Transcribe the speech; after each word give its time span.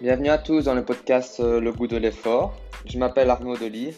Bienvenue 0.00 0.28
à 0.28 0.38
tous 0.38 0.66
dans 0.66 0.74
le 0.74 0.84
podcast 0.84 1.40
euh, 1.40 1.60
Le 1.60 1.72
goût 1.72 1.88
de 1.88 1.96
l'effort. 1.96 2.56
Je 2.86 3.00
m'appelle 3.00 3.30
Arnaud 3.30 3.56
Delis 3.56 3.96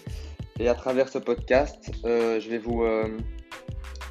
et 0.58 0.66
à 0.66 0.72
travers 0.72 1.10
ce 1.10 1.18
podcast, 1.18 1.92
euh, 2.06 2.40
je 2.40 2.48
vais 2.48 2.56
vous 2.56 2.84
euh, 2.84 3.18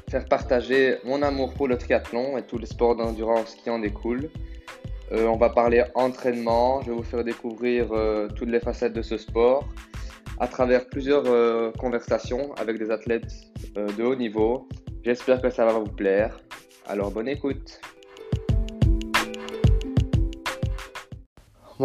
faire 0.08 0.24
partager 0.26 0.98
mon 1.02 1.20
amour 1.20 1.52
pour 1.52 1.66
le 1.66 1.76
triathlon 1.76 2.38
et 2.38 2.42
tous 2.42 2.58
les 2.58 2.66
sports 2.66 2.94
d'endurance 2.94 3.56
qui 3.56 3.70
en 3.70 3.80
découlent. 3.80 4.30
On 5.10 5.36
va 5.36 5.50
parler 5.50 5.82
entraînement, 5.96 6.80
je 6.82 6.90
vais 6.90 6.96
vous 6.96 7.02
faire 7.02 7.24
découvrir 7.24 7.88
toutes 8.36 8.48
les 8.48 8.60
facettes 8.60 8.92
de 8.92 9.02
ce 9.02 9.16
sport 9.16 9.68
à 10.38 10.46
travers 10.46 10.86
plusieurs 10.86 11.72
conversations 11.72 12.54
avec 12.54 12.78
des 12.78 12.92
athlètes 12.92 13.32
de 13.74 14.04
haut 14.04 14.14
niveau. 14.14 14.68
J'espère 15.02 15.42
que 15.42 15.50
ça 15.50 15.64
va 15.64 15.72
vous 15.72 15.90
plaire. 15.90 16.38
Alors 16.86 17.10
bonne 17.10 17.26
écoute. 17.26 17.80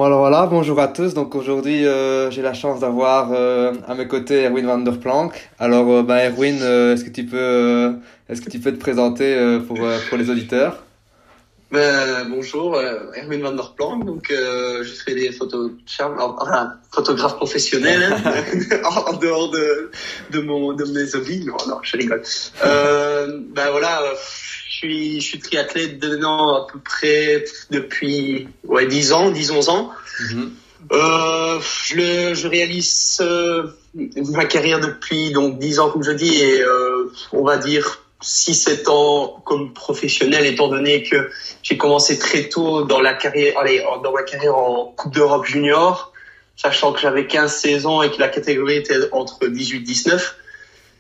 Alors 0.04 0.20
voilà, 0.20 0.46
bonjour 0.46 0.78
à 0.82 0.90
tous. 0.90 1.14
Donc 1.14 1.36
aujourd'hui 1.36 1.88
euh, 1.88 2.30
j'ai 2.30 2.42
la 2.42 2.54
chance 2.54 2.82
d'avoir 2.82 3.32
euh, 3.32 3.72
à 3.88 3.96
mes 3.96 4.10
côtés 4.10 4.44
Erwin 4.44 4.66
van 4.66 4.80
der 4.80 5.00
Planck. 5.00 5.50
Alors 5.58 5.90
euh, 5.90 6.04
ben, 6.04 6.18
Erwin, 6.18 6.62
euh, 6.62 6.94
est-ce 6.94 7.06
que 7.06 7.10
tu 7.10 7.24
peux 7.24 7.38
euh, 7.38 7.92
est-ce 8.28 8.42
que 8.42 8.50
tu 8.50 8.60
peux 8.60 8.74
te 8.74 8.78
présenter 8.78 9.34
euh, 9.34 9.60
pour 9.60 9.78
pour 10.10 10.18
les 10.18 10.30
auditeurs? 10.30 10.84
Ben, 11.72 12.28
bonjour, 12.30 12.78
Erwin 12.78 13.42
van 13.42 13.54
der 13.54 13.74
Planck. 13.74 14.06
Donc, 14.06 14.28
je 14.30 14.94
fais 15.06 15.16
des 15.16 15.32
photos 15.32 15.72
charme, 15.86 16.18
enfin, 16.20 16.74
photographe 16.92 17.38
professionnel, 17.38 18.04
hein, 18.04 18.34
en, 19.08 19.14
dehors 19.14 19.50
de, 19.50 19.92
de 20.32 20.40
mon, 20.42 20.74
de 20.74 20.86
mes 20.86 21.16
hobbies. 21.16 21.44
Non, 21.46 21.58
non, 21.68 21.80
je 21.82 21.98
rigole. 21.98 22.22
Ben 22.62 23.72
voilà, 23.72 24.02
suis, 24.78 25.22
je 25.22 25.26
suis 25.26 25.40
triathlète 25.40 26.04
maintenant 26.04 26.56
à 26.56 26.68
peu 26.72 26.80
près 26.80 27.46
depuis, 27.72 28.48
ouais, 28.66 28.86
10 28.86 29.14
ans, 29.14 29.32
10, 29.32 29.52
11 29.52 29.70
ans. 29.70 29.92
Mhm. 30.32 30.52
Euh, 30.92 31.60
je, 31.88 31.96
le, 31.96 32.34
je 32.36 32.48
réalise 32.48 33.18
euh, 33.22 33.64
ma 33.94 34.46
carrière 34.46 34.80
depuis 34.80 35.32
donc 35.32 35.58
10 35.58 35.80
ans, 35.80 35.90
comme 35.90 36.04
je 36.04 36.12
dis, 36.12 36.36
et 36.36 36.62
euh, 36.62 37.12
on 37.32 37.44
va 37.44 37.58
dire 37.58 38.04
6-7 38.22 38.90
ans 38.90 39.42
comme 39.46 39.74
professionnel, 39.74 40.46
étant 40.46 40.68
donné 40.68 41.04
que 41.04 41.30
j'ai 41.64 41.78
commencé 41.78 42.20
très 42.20 42.50
tôt 42.50 42.84
dans 42.84 43.00
la 43.00 43.14
carrière, 43.14 43.58
allez, 43.58 43.84
dans 44.04 44.12
ma 44.12 44.24
carrière 44.24 44.58
en 44.58 44.94
Coupe 44.96 45.14
d'Europe 45.14 45.46
junior, 45.46 46.14
sachant 46.56 46.94
que 46.94 47.00
j'avais 47.00 47.24
15-16 47.24 47.88
ans 47.88 48.02
et 48.04 48.12
que 48.12 48.20
la 48.20 48.28
catégorie 48.28 48.78
était 48.78 49.00
entre 49.12 49.46
18-19. 49.46 50.22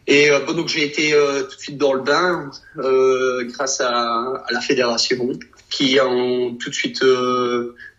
Et 0.07 0.29
euh, 0.29 0.39
bon, 0.41 0.53
donc 0.53 0.67
j'ai 0.67 0.83
été 0.83 1.13
euh, 1.13 1.43
tout 1.43 1.55
de 1.55 1.61
suite 1.61 1.77
dans 1.77 1.93
le 1.93 2.01
bain 2.01 2.51
euh, 2.77 3.43
grâce 3.45 3.81
à, 3.81 3.89
à 3.89 4.51
la 4.51 4.61
fédération 4.61 5.31
qui 5.69 5.99
ont 5.99 6.55
tout 6.55 6.69
de 6.69 6.75
suite 6.75 7.03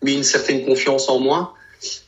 mis 0.02 0.14
une 0.14 0.22
certaine 0.22 0.64
confiance 0.64 1.08
en 1.08 1.18
moi. 1.18 1.54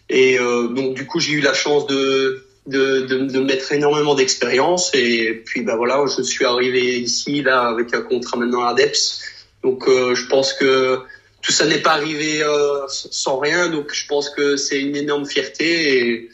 Et 0.09 0.39
donc 0.39 0.95
du 0.95 1.05
coup 1.05 1.21
j'ai 1.21 1.33
eu 1.33 1.41
la 1.41 1.53
chance 1.53 1.87
de 1.87 2.49
de, 2.69 3.01
de, 3.01 3.19
de 3.25 3.41
mettre 3.41 3.73
énormément 3.73 4.15
d'expérience 4.15 4.95
et 4.95 5.43
puis 5.45 5.63
bah 5.63 5.77
voilà 5.77 6.05
je 6.17 6.23
suis 6.23 6.45
arrivé 6.45 7.01
ici 7.01 7.43
là 7.43 7.63
avec 7.69 7.95
un 7.95 8.03
contrat 8.03 8.37
maintenant 8.37 8.63
à 8.63 8.71
Adeps. 8.71 9.23
Donc 9.63 9.89
euh, 9.89 10.15
je 10.15 10.27
pense 10.27 10.53
que 10.53 10.99
tout 11.43 11.53
ça 11.53 11.67
n'est 11.67 11.79
pas 11.79 11.93
arrivé 11.93 12.43
euh, 12.43 12.87
sans 12.89 13.39
rien 13.39 13.69
donc 13.69 13.93
je 13.93 14.07
pense 14.07 14.31
que 14.31 14.57
c'est 14.57 14.81
une 14.81 14.97
énorme 14.97 15.27
fierté 15.27 15.99
et, 15.99 16.29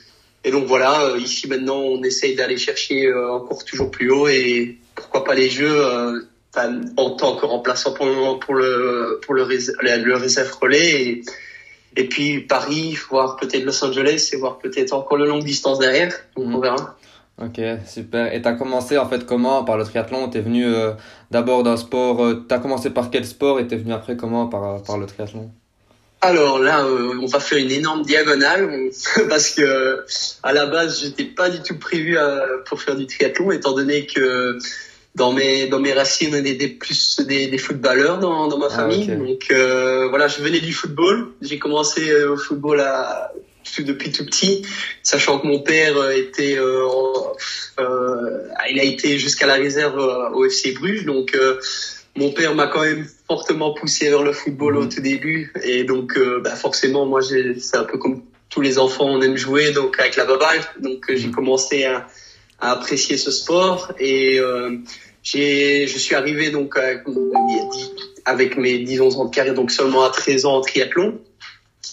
et 0.45 0.51
donc 0.51 0.67
voilà 0.67 1.03
euh, 1.05 1.19
ici 1.19 1.49
maintenant 1.49 1.79
on 1.79 2.03
essaye 2.03 2.35
d'aller 2.35 2.57
chercher 2.59 3.07
euh, 3.07 3.33
encore 3.33 3.65
toujours 3.65 3.91
plus 3.91 4.11
haut 4.11 4.29
et 4.29 4.79
pourquoi 4.95 5.25
pas 5.25 5.35
les 5.35 5.49
jeux 5.49 5.85
euh, 5.85 6.21
en 6.97 7.11
tant 7.11 7.35
que 7.37 7.47
remplaçant 7.47 7.95
pour 7.95 8.07
le 8.07 8.15
moment 8.15 8.39
pour 8.39 8.55
le 8.55 9.21
pour 9.25 9.35
le, 9.35 9.43
le, 9.43 10.15
réserve 10.17 10.53
relais 10.61 11.03
et, 11.03 11.23
et 11.97 12.09
puis 12.09 12.41
Paris, 12.41 12.97
voir 13.11 13.37
peut-être 13.37 13.65
Los 13.65 13.85
Angeles 13.85 14.31
et 14.33 14.37
voir 14.37 14.59
peut-être 14.59 14.93
encore 14.93 15.17
le 15.17 15.27
longue 15.27 15.45
distance 15.45 15.79
derrière. 15.79 16.13
Donc 16.37 16.47
Mhm. 16.47 16.55
on 16.55 16.61
verra. 16.61 16.97
Ok, 17.43 17.61
super. 17.87 18.33
Et 18.33 18.41
t'as 18.43 18.53
commencé 18.53 18.97
en 18.99 19.09
fait 19.09 19.27
comment 19.27 19.65
par 19.65 19.77
le 19.77 19.85
triathlon? 19.85 20.29
T'es 20.29 20.41
venu 20.41 20.65
euh, 20.67 20.93
d'abord 21.33 21.65
d'un 21.65 21.77
sport. 21.77 22.25
euh, 22.25 22.45
t'as 22.49 22.59
commencé 22.61 22.91
par 22.91 23.11
quel 23.11 23.25
sport 23.25 23.59
et 23.59 23.67
t'es 23.67 23.77
venu 23.77 23.93
après 23.93 24.17
comment 24.17 24.47
par 24.47 24.83
par 24.85 24.99
le 24.99 25.07
triathlon? 25.07 25.51
Alors 26.25 26.59
là, 26.59 26.85
euh, 26.85 27.13
on 27.21 27.27
va 27.27 27.39
faire 27.41 27.59
une 27.59 27.71
énorme 27.71 28.03
diagonale 28.03 28.69
on- 28.71 29.29
parce 29.29 29.51
que 29.51 30.05
à 30.43 30.53
la 30.53 30.67
base, 30.67 31.01
j'étais 31.03 31.25
pas 31.25 31.49
du 31.51 31.61
tout 31.63 31.79
prévu 31.79 32.17
à- 32.19 32.45
pour 32.67 32.81
faire 32.81 32.97
du 32.97 33.07
triathlon, 33.07 33.53
étant 33.53 33.73
donné 33.75 34.07
que 34.07 34.59
dans 35.15 35.33
mes 35.33 35.69
dans 35.69 35.79
mes 35.81 35.93
racines, 35.93 36.35
on 36.35 36.45
était 36.45 36.69
plus 36.69 37.21
des, 37.21 37.47
des 37.49 37.59
footballeurs 37.59 38.19
dans, 38.19 38.49
dans 38.49 38.59
ma 38.59 38.67
Ah, 38.67 38.77
famille. 38.77 39.07
Donc 39.07 39.47
euh, 39.51 40.09
voilà, 40.09 40.27
je 40.29 40.41
venais 40.43 40.61
du 40.61 40.73
football. 40.73 41.29
J'ai 41.43 41.59
commencé 41.59 42.11
euh, 42.11 42.33
au 42.33 42.37
football 42.37 42.81
à, 42.81 43.31
depuis 43.79 44.11
tout 44.11 44.25
petit, 44.25 44.63
sachant 45.03 45.39
que 45.39 45.47
mon 45.47 45.61
père 45.61 45.97
euh, 45.97 46.11
était, 46.11 46.57
euh, 46.59 46.85
euh, 47.81 48.49
il 48.71 48.81
a 48.81 48.85
été 48.85 49.19
jusqu'à 49.19 49.47
la 49.47 49.55
réserve 49.55 49.99
euh, 49.99 50.31
au 50.31 50.45
FC 50.47 50.73
Bruges, 50.73 51.05
donc. 51.05 51.37
Mon 52.17 52.31
père 52.31 52.55
m'a 52.55 52.67
quand 52.69 52.83
même 52.83 53.07
fortement 53.27 53.73
poussé 53.73 54.09
vers 54.09 54.23
le 54.23 54.33
football 54.33 54.77
au 54.77 54.83
Mhm. 54.83 54.89
tout 54.89 55.01
début. 55.01 55.53
Et 55.63 55.85
donc 55.85 56.17
euh, 56.17 56.41
bah 56.41 56.55
forcément 56.55 57.07
moi 57.07 57.21
c'est 57.23 57.77
un 57.77 57.85
peu 57.85 57.99
comme 57.99 58.23
tous 58.51 58.61
les 58.61 58.79
enfants 58.79 59.07
on 59.07 59.21
aime 59.21 59.37
jouer 59.37 59.73
donc 59.73 59.99
avec 59.99 60.17
la 60.17 60.25
baballe. 60.25 60.61
Donc 60.81 61.11
euh, 61.11 61.17
j'ai 61.17 61.27
Mhm. 61.29 61.35
commencé 61.35 61.85
à, 61.85 62.07
à 62.61 62.73
apprécier 62.73 63.17
ce 63.17 63.31
sport. 63.31 63.93
Et 63.99 64.39
euh, 64.39 64.77
j'ai 65.23 65.87
je 65.89 65.99
suis 65.99 66.15
arrivé 66.15 66.51
donc 66.51 66.77
à- 66.77 67.01
avec 68.27 68.57
mes 68.57 68.79
10 68.79 69.01
11 69.01 69.17
ans 69.17 69.25
de 69.27 69.35
carrière 69.35 69.55
donc 69.55 69.71
seulement 69.71 70.05
à 70.05 70.11
13 70.11 70.45
ans 70.47 70.57
en 70.57 70.61
triathlon. 70.61 71.21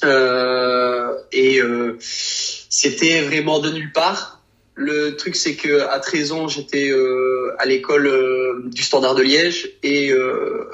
Euh, 0.03 1.13
et 1.31 1.59
euh, 1.61 1.97
c'était 1.99 3.21
vraiment 3.21 3.59
de 3.59 3.69
nulle 3.69 3.91
part 3.91 4.30
le 4.75 5.15
truc, 5.15 5.35
c'est 5.35 5.55
que 5.55 5.81
à 5.81 5.99
13 5.99 6.31
ans, 6.31 6.47
j'étais 6.47 6.89
euh, 6.89 7.53
à 7.59 7.65
l'école 7.65 8.07
euh, 8.07 8.61
du 8.65 8.81
Standard 8.83 9.15
de 9.15 9.23
Liège 9.23 9.69
et 9.83 10.11
euh, 10.11 10.69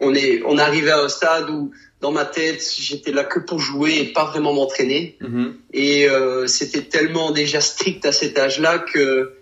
on 0.00 0.14
est 0.14 0.42
on 0.44 0.58
arrivait 0.58 0.90
à 0.90 1.00
un 1.00 1.08
stade 1.08 1.50
où 1.50 1.70
dans 2.00 2.10
ma 2.10 2.24
tête, 2.24 2.62
j'étais 2.78 3.12
là 3.12 3.24
que 3.24 3.40
pour 3.40 3.58
jouer 3.58 3.96
et 3.96 4.12
pas 4.12 4.24
vraiment 4.26 4.52
m'entraîner. 4.52 5.16
Mhm. 5.20 5.54
Et 5.72 6.06
c'était 6.46 6.82
tellement 6.82 7.30
déjà 7.30 7.62
strict 7.62 8.04
à 8.04 8.12
cet 8.12 8.38
âge-là 8.38 8.78
que 8.78 9.32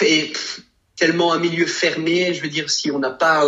et, 0.00 0.26
pff, 0.26 0.60
tellement 0.96 1.32
un 1.32 1.40
milieu 1.40 1.66
fermé. 1.66 2.34
Je 2.34 2.40
veux 2.40 2.48
dire, 2.48 2.70
si 2.70 2.92
on 2.92 3.00
n'a 3.00 3.10
pas 3.10 3.44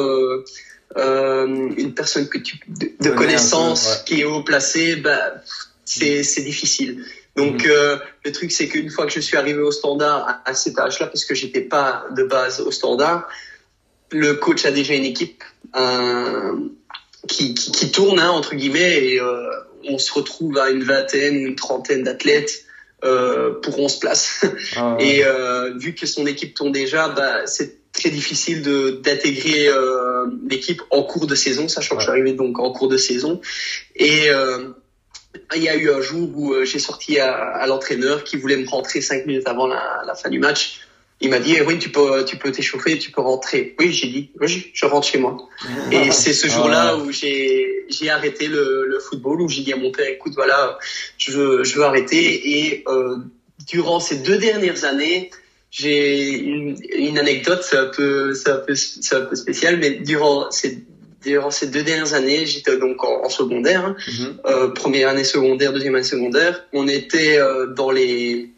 une 0.97 1.95
personne 1.95 2.29
que 2.29 2.39
tu 2.39 2.59
de, 2.67 3.11
connaissance 3.11 3.85
peu, 3.85 3.91
ouais. 3.93 4.05
qui 4.05 4.21
est 4.23 4.25
haut 4.25 4.43
placé, 4.43 4.97
bah 4.97 5.35
c'est 5.85 6.25
c'est 6.25 6.43
difficile. 6.43 7.05
Donc 7.37 7.65
Mhm. 7.65 7.71
euh, 7.71 7.97
le 8.25 8.33
truc 8.33 8.53
c'est 8.53 8.69
qu'une 8.69 8.91
fois 8.91 9.07
que 9.07 9.13
je 9.13 9.21
suis 9.21 9.37
arrivé 9.37 9.61
au 9.61 9.73
standard 9.73 10.29
à, 10.29 10.51
à 10.51 10.55
cet 10.55 10.79
âge-là, 10.79 11.07
parce 11.07 11.25
que 11.25 11.35
j'étais 11.35 11.63
pas 11.63 12.05
de 12.17 12.23
base 12.25 12.61
au 12.61 12.71
standard, 12.71 13.29
le 14.11 14.35
coach 14.35 14.65
a 14.65 14.71
déjà 14.71 14.95
une 14.95 15.05
équipe 15.05 15.43
un- 15.73 16.59
qui, 17.27 17.55
qui, 17.55 17.73
qui 17.73 17.91
tourne 17.91 18.19
hein, 18.21 18.31
entre 18.31 18.55
guillemets 18.55 19.05
et 19.05 19.21
euh, 19.21 19.49
on 19.89 19.99
se 19.99 20.13
retrouve 20.13 20.59
à 20.59 20.71
une 20.71 20.85
vingtaine, 20.85 21.35
une 21.35 21.57
trentaine 21.57 22.05
d'athlètes 22.05 22.65
euh, 23.05 23.51
pour 23.61 23.79
11 23.79 23.99
places. 23.99 24.45
Ah. 24.77 24.97
Et 25.01 25.25
euh, 25.25 25.73
vu 25.77 25.95
que 25.95 26.07
son 26.07 26.27
équipe 26.27 26.55
tourne 26.55 26.73
déjà, 26.73 27.09
bah, 27.09 27.47
c'est 27.47 27.79
très 27.93 28.11
difficile 28.11 28.63
de 28.63 28.91
d'intégrer 29.03 29.69
euh, 29.69 30.27
l'équipe 30.49 30.83
en 30.91 31.03
cours 31.03 31.27
de 31.27 31.35
saison, 31.35 31.69
sachant 31.69 31.97
que 31.97 32.09
arrivé 32.09 32.33
donc 32.33 32.59
en 32.59 32.71
cours 32.73 32.89
de 32.89 32.97
saison. 32.97 33.41
Et 33.97 34.31
euh, 34.31 34.71
il 35.57 35.63
y 35.63 35.69
a 35.69 35.77
eu 35.77 35.91
un 35.91 36.01
jour 36.01 36.29
où 36.35 36.53
euh, 36.53 36.65
j'ai 36.65 36.79
sorti 36.79 37.19
à, 37.19 37.35
à 37.35 37.67
l'entraîneur 37.67 38.25
qui 38.25 38.37
voulait 38.37 38.57
me 38.57 38.69
rentrer 38.69 39.01
cinq 39.01 39.27
minutes 39.27 39.47
avant 39.47 39.67
la, 39.67 40.03
la 40.07 40.15
fin 40.15 40.29
du 40.31 40.39
match. 40.39 40.81
Il 41.21 41.31
m'a 41.31 41.39
dit, 41.39 41.55
eh 41.57 41.63
oui, 41.63 41.79
tu 41.79 41.91
peux, 41.91 42.25
tu 42.25 42.37
peux 42.37 42.51
t'échauffer, 42.51 42.99
tu 42.99 43.11
peux 43.11 43.21
rentrer. 43.21 43.75
Oui, 43.79 43.93
j'ai 43.93 44.09
dit, 44.09 44.31
oui, 44.41 44.71
je 44.75 44.85
rentre 44.85 45.07
chez 45.07 45.19
moi. 45.19 45.37
Et 45.93 46.11
c'est 46.21 46.33
ce 46.33 46.49
jour-là 46.49 46.91
Ah. 46.93 46.97
où 46.99 47.13
j'ai 47.13 47.85
j'ai 47.89 48.11
arrêté 48.11 48.47
le, 48.49 48.87
le 48.87 48.99
football, 48.99 49.41
où 49.43 49.49
j'ai 49.49 49.63
dit 49.63 49.73
à 49.73 49.77
mon 49.77 49.93
père, 49.93 50.09
écoute, 50.09 50.33
voilà, 50.35 50.79
je 51.19 51.33
veux, 51.33 51.65
je 51.65 51.77
veux 51.77 51.85
arrêter. 51.85 52.59
Et 52.59 52.85
euh, 52.89 53.17
durant 53.69 54.01
ces 54.01 54.17
deux 54.17 54.39
dernières 54.39 54.85
années, 54.85 55.31
j'ai 55.71 56.31
une, 56.39 56.77
une 56.97 57.19
anecdote, 57.19 57.63
c'est 57.63 57.77
un 57.77 57.87
peu, 57.87 58.33
c'est 58.35 58.51
un 58.51 58.57
peu, 58.59 58.75
c'est 58.75 59.15
un 59.15 59.21
peu 59.23 59.37
spécial, 59.37 59.79
mais 59.79 59.91
durant 59.91 60.51
ces 60.51 60.79
durant 61.25 61.51
ces 61.51 61.67
deux 61.69 61.83
dernières 61.83 62.15
années, 62.15 62.47
j'étais 62.47 62.77
donc 62.77 63.03
en, 63.05 63.25
en 63.25 63.29
secondaire, 63.29 63.85
hein, 63.87 63.97
Mhm. 64.09 64.37
euh, 64.47 64.69
première 64.69 65.09
année 65.09 65.25
secondaire, 65.25 65.73
deuxième 65.73 65.95
année 65.95 66.05
secondaire. 66.05 66.65
On 66.73 66.87
était 66.89 67.39
euh, 67.39 67.67
dans 67.67 67.91
les 67.91 68.51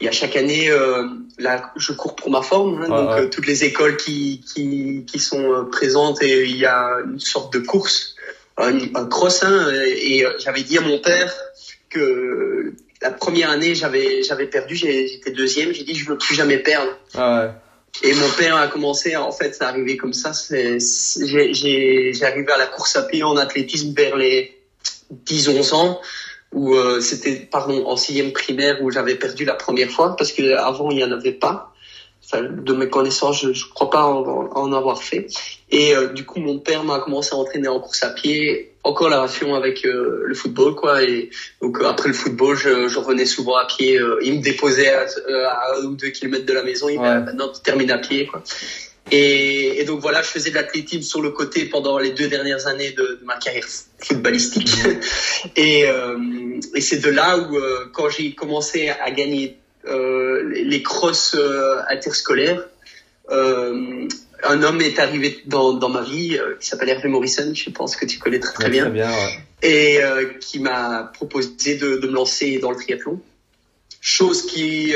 il 0.00 0.06
y 0.06 0.08
a 0.08 0.12
chaque 0.12 0.34
année, 0.34 0.68
euh, 0.68 1.04
là, 1.38 1.72
je 1.76 1.92
cours 1.92 2.16
pour 2.16 2.28
ma 2.30 2.42
forme, 2.42 2.82
hein, 2.82 2.88
donc 2.88 3.10
ouais. 3.16 3.30
toutes 3.30 3.46
les 3.46 3.62
écoles 3.64 3.96
qui 3.96 4.44
qui, 4.52 5.04
qui 5.06 5.18
sont 5.20 5.66
présentes 5.70 6.20
et 6.22 6.44
il 6.44 6.56
y 6.56 6.66
a 6.66 6.96
une 7.04 7.20
sorte 7.20 7.52
de 7.52 7.60
course, 7.60 8.16
un, 8.58 8.76
un 8.96 9.06
cross, 9.06 9.42
hein, 9.44 9.70
et 10.08 10.24
j'avais 10.38 10.62
dit 10.62 10.76
à 10.78 10.80
mon 10.80 10.98
père 10.98 11.32
que 11.88 12.72
la 13.00 13.10
première 13.10 13.50
année 13.50 13.74
j'avais 13.76 14.22
j'avais 14.24 14.46
perdu, 14.46 14.74
j'étais 14.74 15.30
deuxième, 15.30 15.72
j'ai 15.72 15.84
dit 15.84 15.94
je 15.94 16.08
veux 16.08 16.18
plus 16.18 16.34
jamais 16.34 16.58
perdre. 16.58 16.92
Ah 17.14 17.44
ouais. 17.44 17.50
Et 18.02 18.14
mon 18.14 18.28
père 18.30 18.56
a 18.56 18.68
commencé, 18.68 19.16
en 19.16 19.32
fait, 19.32 19.54
c'est 19.54 19.64
arrivé 19.64 19.96
comme 19.96 20.12
ça. 20.12 20.32
J'ai 20.50 22.24
arrivé 22.24 22.52
à 22.52 22.58
la 22.58 22.66
course 22.66 22.96
à 22.96 23.02
pied 23.02 23.22
en 23.22 23.36
athlétisme 23.36 23.92
vers 23.94 24.16
les 24.16 24.58
10-11 25.26 25.74
ans. 25.74 26.00
où 26.52 26.74
euh, 26.74 27.00
c'était 27.00 27.36
pardon 27.36 27.86
en 27.86 27.96
sixième 27.96 28.32
primaire 28.32 28.82
où 28.82 28.90
j'avais 28.90 29.14
perdu 29.14 29.46
la 29.46 29.54
première 29.54 29.90
fois 29.90 30.16
parce 30.16 30.32
que 30.32 30.54
avant 30.56 30.90
il 30.90 30.98
y 30.98 31.04
en 31.04 31.10
avait 31.10 31.32
pas. 31.32 31.71
De 32.40 32.72
mes 32.72 32.88
connaissances, 32.88 33.42
je, 33.42 33.52
je 33.52 33.66
crois 33.68 33.90
pas 33.90 34.04
en, 34.04 34.48
en 34.54 34.72
avoir 34.72 35.02
fait. 35.02 35.26
Et 35.70 35.94
euh, 35.94 36.08
du 36.08 36.24
coup, 36.24 36.40
mon 36.40 36.58
père 36.58 36.82
m'a 36.84 36.98
commencé 36.98 37.34
à 37.34 37.36
entraîner 37.36 37.68
en 37.68 37.80
course 37.80 38.02
à 38.02 38.10
pied, 38.10 38.72
encore 38.84 39.10
la 39.10 39.18
relation 39.18 39.54
avec 39.54 39.84
euh, 39.84 40.22
le 40.24 40.34
football, 40.34 40.74
quoi. 40.74 41.02
Et 41.02 41.30
donc 41.60 41.78
après 41.84 42.08
le 42.08 42.14
football, 42.14 42.56
je, 42.56 42.88
je 42.88 42.98
revenais 42.98 43.26
souvent 43.26 43.56
à 43.56 43.66
pied. 43.66 44.00
il 44.22 44.38
me 44.38 44.42
déposait 44.42 44.92
à, 44.92 45.02
à, 45.02 45.78
un 45.78 45.84
ou 45.84 45.94
deux 45.94 46.08
kilomètres 46.08 46.46
de 46.46 46.52
la 46.52 46.62
maison. 46.62 46.88
Il 46.88 46.98
ouais. 46.98 47.20
maintenant 47.20 47.48
tu 47.52 47.60
termines 47.62 47.90
à 47.90 47.98
pied, 47.98 48.26
quoi. 48.26 48.42
Et, 49.10 49.80
et, 49.80 49.84
donc 49.84 50.00
voilà, 50.00 50.22
je 50.22 50.28
faisais 50.28 50.50
de 50.50 50.54
l'athlétisme 50.54 51.02
sur 51.02 51.20
le 51.20 51.30
côté 51.30 51.66
pendant 51.66 51.98
les 51.98 52.10
deux 52.12 52.28
dernières 52.28 52.66
années 52.66 52.92
de, 52.92 53.18
de 53.20 53.24
ma 53.24 53.36
carrière 53.36 53.66
footballistique. 53.98 54.72
et, 55.56 55.86
euh, 55.86 56.16
et 56.74 56.80
c'est 56.80 56.98
de 56.98 57.10
là 57.10 57.36
où, 57.36 57.56
euh, 57.56 57.90
quand 57.92 58.08
j'ai 58.08 58.34
commencé 58.34 58.88
à 58.88 59.10
gagner 59.10 59.48
euh, 59.48 59.61
les 59.84 60.82
crosses 60.82 61.34
euh, 61.34 61.80
interscolaires, 61.88 62.64
euh, 63.30 64.08
un 64.44 64.62
homme 64.62 64.80
est 64.80 64.98
arrivé 64.98 65.42
dans, 65.46 65.72
dans 65.74 65.88
ma 65.88 66.02
vie 66.02 66.38
qui 66.60 66.68
s'appelle 66.68 66.88
Hervé 66.88 67.08
Morrison, 67.08 67.52
je 67.54 67.70
pense 67.70 67.96
que 67.96 68.06
tu 68.06 68.18
connais 68.18 68.40
très 68.40 68.54
très 68.54 68.64
ouais, 68.64 68.70
bien, 68.70 68.82
très 68.84 68.92
bien 68.92 69.10
ouais. 69.10 69.38
et 69.62 70.00
qui 70.40 70.58
m'a 70.58 71.10
proposé 71.14 71.76
de, 71.76 71.96
de, 71.98 72.08
me 72.08 72.12
lancer 72.12 72.58
dans 72.58 72.70
le 72.70 72.76
triathlon. 72.76 73.20
Chose 74.00 74.46
qui 74.46 74.94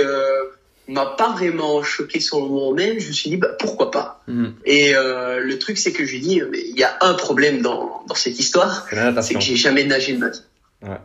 m'a 0.88 1.06
pas 1.06 1.32
vraiment 1.32 1.82
choqué 1.82 2.20
sur 2.20 2.40
le 2.40 2.46
moment 2.46 2.72
même. 2.72 2.98
Je 2.98 3.08
me 3.08 3.12
suis 3.12 3.30
dit 3.30 3.36
bah, 3.36 3.56
pourquoi 3.58 3.90
pas? 3.90 4.22
Mm. 4.26 4.48
Et 4.64 4.94
euh, 4.94 5.40
le 5.40 5.58
truc 5.58 5.78
c'est 5.78 5.92
que 5.92 6.04
je 6.04 6.12
lui 6.12 6.20
dis 6.20 6.40
il 6.52 6.76
y 6.76 6.84
a 6.84 6.96
un 7.00 7.14
problème 7.14 7.62
dans 7.62 8.04
dans 8.06 8.14
cette 8.14 8.38
histoire, 8.38 8.86
c'est 9.22 9.34
que 9.34 9.40
j'ai 9.40 9.56
jamais 9.56 9.84
nagé 9.84 10.12
de 10.12 10.18
ma 10.18 10.30
vie. 10.30 10.42
Ouais. 10.82 10.96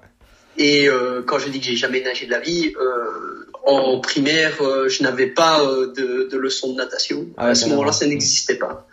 Et 0.57 0.89
euh, 0.89 1.21
quand 1.25 1.39
je 1.39 1.49
dis 1.49 1.59
que 1.59 1.65
j'ai 1.65 1.75
jamais 1.75 2.01
nagé 2.01 2.25
de 2.25 2.31
la 2.31 2.39
vie, 2.39 2.73
euh, 2.79 3.45
en 3.65 3.99
primaire 3.99 4.61
euh, 4.61 4.89
je 4.89 5.03
n'avais 5.03 5.27
pas 5.27 5.61
euh, 5.63 5.87
de, 5.93 6.27
de 6.31 6.37
leçon 6.37 6.73
de 6.73 6.77
natation. 6.77 7.27
Ah 7.37 7.47
à 7.47 7.55
ce 7.55 7.67
moment-là 7.69 7.91
ça 7.91 8.05
n'existait 8.05 8.55
pas. 8.55 8.87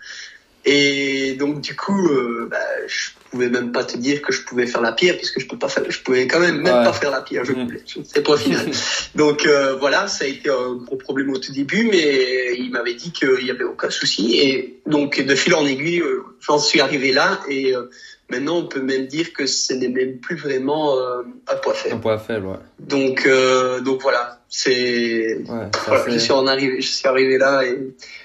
Et 0.64 1.34
donc 1.38 1.60
du 1.62 1.75
coup, 1.75 2.08
euh, 2.10 2.46
bah, 2.50 2.58
je 2.87 3.08
pouvais 3.31 3.49
même 3.49 3.72
pas 3.72 3.84
te 3.84 3.96
dire 3.96 4.20
que 4.20 4.32
je 4.32 4.43
pouvais 4.43 4.66
faire 4.66 4.82
la 4.82 4.93
pierre 4.93 5.16
parce 5.16 5.31
que 5.31 5.40
je 5.40 5.46
peux 5.46 5.56
pas 5.56 5.69
faire, 5.69 5.84
je 5.88 6.00
pouvais 6.02 6.26
quand 6.26 6.40
même 6.40 6.56
même 6.60 6.78
Ouais. 6.78 6.84
pas 6.84 6.93
faire 6.93 7.10
la 7.10 7.22
pierre. 7.22 7.44
Je 7.44 7.52
Mhm. 7.52 7.64
voulais, 7.64 7.82
c'est 8.04 8.22
pas 8.22 8.37
final. 8.37 8.66
donc 9.14 9.46
euh, 9.46 9.76
voilà, 9.76 10.08
ça 10.08 10.25
a 10.25 10.28
été 10.28 10.50
un 10.50 10.75
gros 10.75 10.96
problème 10.96 11.31
au 11.31 11.38
tout 11.38 11.52
début, 11.52 11.88
mais 11.90 12.54
il 12.58 12.70
m'avait 12.70 12.94
dit 12.94 13.12
qu'il 13.12 13.46
y 13.46 13.50
avait 13.50 13.64
aucun 13.64 13.88
souci. 13.88 14.38
Et 14.40 14.81
donc 14.87 15.19
de 15.25 15.34
fil 15.34 15.54
en 15.54 15.64
aiguille, 15.66 16.02
j'en 16.40 16.58
suis 16.58 16.81
arrivé 16.81 17.12
là 17.12 17.40
et 17.49 17.75
euh, 17.75 17.84
maintenant 18.30 18.58
on 18.58 18.66
peut 18.66 18.80
même 18.82 19.06
dire 19.06 19.32
que 19.32 19.46
ce 19.46 19.72
n'est 19.75 19.88
même 19.88 20.19
plus 20.19 20.36
vraiment 20.36 20.96
euh, 20.98 21.22
un 21.48 21.56
poids 21.56 21.72
Un 21.72 21.76
faible. 21.76 22.00
point 22.00 22.19
faible, 22.19 22.46
ouais. 22.46 22.56
Donc 22.78 23.26
euh, 23.26 23.80
donc 23.80 24.02
voilà, 24.02 24.40
c'est 24.48 25.36
Ouais, 25.38 25.44
voilà, 25.86 26.02
assez- 26.02 26.10
je 26.12 26.19
suis 26.19 26.32
en 26.32 26.46
arrivé, 26.46 26.80
je 26.80 26.88
suis 26.88 27.08
arrivé 27.08 27.38
là 27.38 27.64
et 27.64 27.78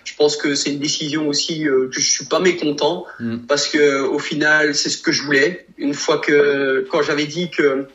je 0.03 0.13
pense 0.15 0.35
que 0.37 0.55
c'est 0.55 0.71
une 0.71 0.79
décision 0.79 1.27
aussi 1.27 1.67
euh, 1.67 1.89
que 1.93 1.99
je 1.99 2.07
suis 2.07 2.25
pas 2.25 2.39
mécontent 2.39 3.05
Mm. 3.19 3.37
parce 3.47 3.67
que 3.67 4.01
au 4.01 4.19
final 4.19 4.75
c'est 4.75 4.89
ce 4.89 4.97
que 5.01 5.11
je 5.11 5.23
voulais. 5.23 5.65
Une 5.77 5.93
fois 5.93 6.17
que 6.19 6.87
quand 6.91 7.01
j'avais 7.01 7.25
dit 7.25 7.49
que 7.49 7.87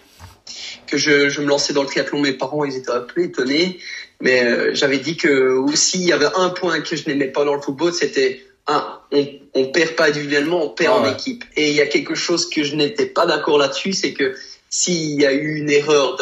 que 0.86 0.96
je, 0.96 1.28
je 1.28 1.42
me 1.42 1.46
lançais 1.46 1.74
dans 1.74 1.82
le 1.82 1.88
triathlon, 1.88 2.20
mes 2.22 2.32
parents 2.32 2.64
ils 2.64 2.74
étaient 2.76 2.90
un 2.90 3.00
peu 3.02 3.20
étonnés, 3.22 3.78
mais 4.22 4.42
euh, 4.44 4.70
j'avais 4.74 4.96
dit 4.98 5.16
que 5.18 5.50
aussi 5.56 5.98
il 6.00 6.06
y 6.06 6.12
avait 6.12 6.28
un 6.36 6.48
point 6.48 6.80
que 6.80 6.96
je 6.96 7.06
n'aimais 7.06 7.26
pas 7.28 7.44
dans 7.44 7.54
le 7.54 7.60
football, 7.60 7.92
c'était 7.92 8.40
on, 8.68 9.26
on 9.54 9.66
perd 9.66 9.92
pas 9.96 10.08
individuellement, 10.08 10.64
on 10.64 10.68
perd 10.70 10.92
Ah 10.96 11.00
en 11.00 11.04
ouais. 11.04 11.12
équipe. 11.12 11.44
Et 11.56 11.70
il 11.70 11.76
y 11.76 11.80
a 11.80 11.86
quelque 11.86 12.14
chose 12.14 12.48
que 12.48 12.62
je 12.62 12.74
n'étais 12.76 13.06
pas 13.06 13.26
d'accord 13.26 13.58
là-dessus, 13.58 13.92
c'est 13.92 14.12
que 14.12 14.34
s'il 14.70 15.20
y 15.20 15.24
a 15.26 15.32
eu 15.32 15.56
une 15.56 15.70
erreur 15.70 16.16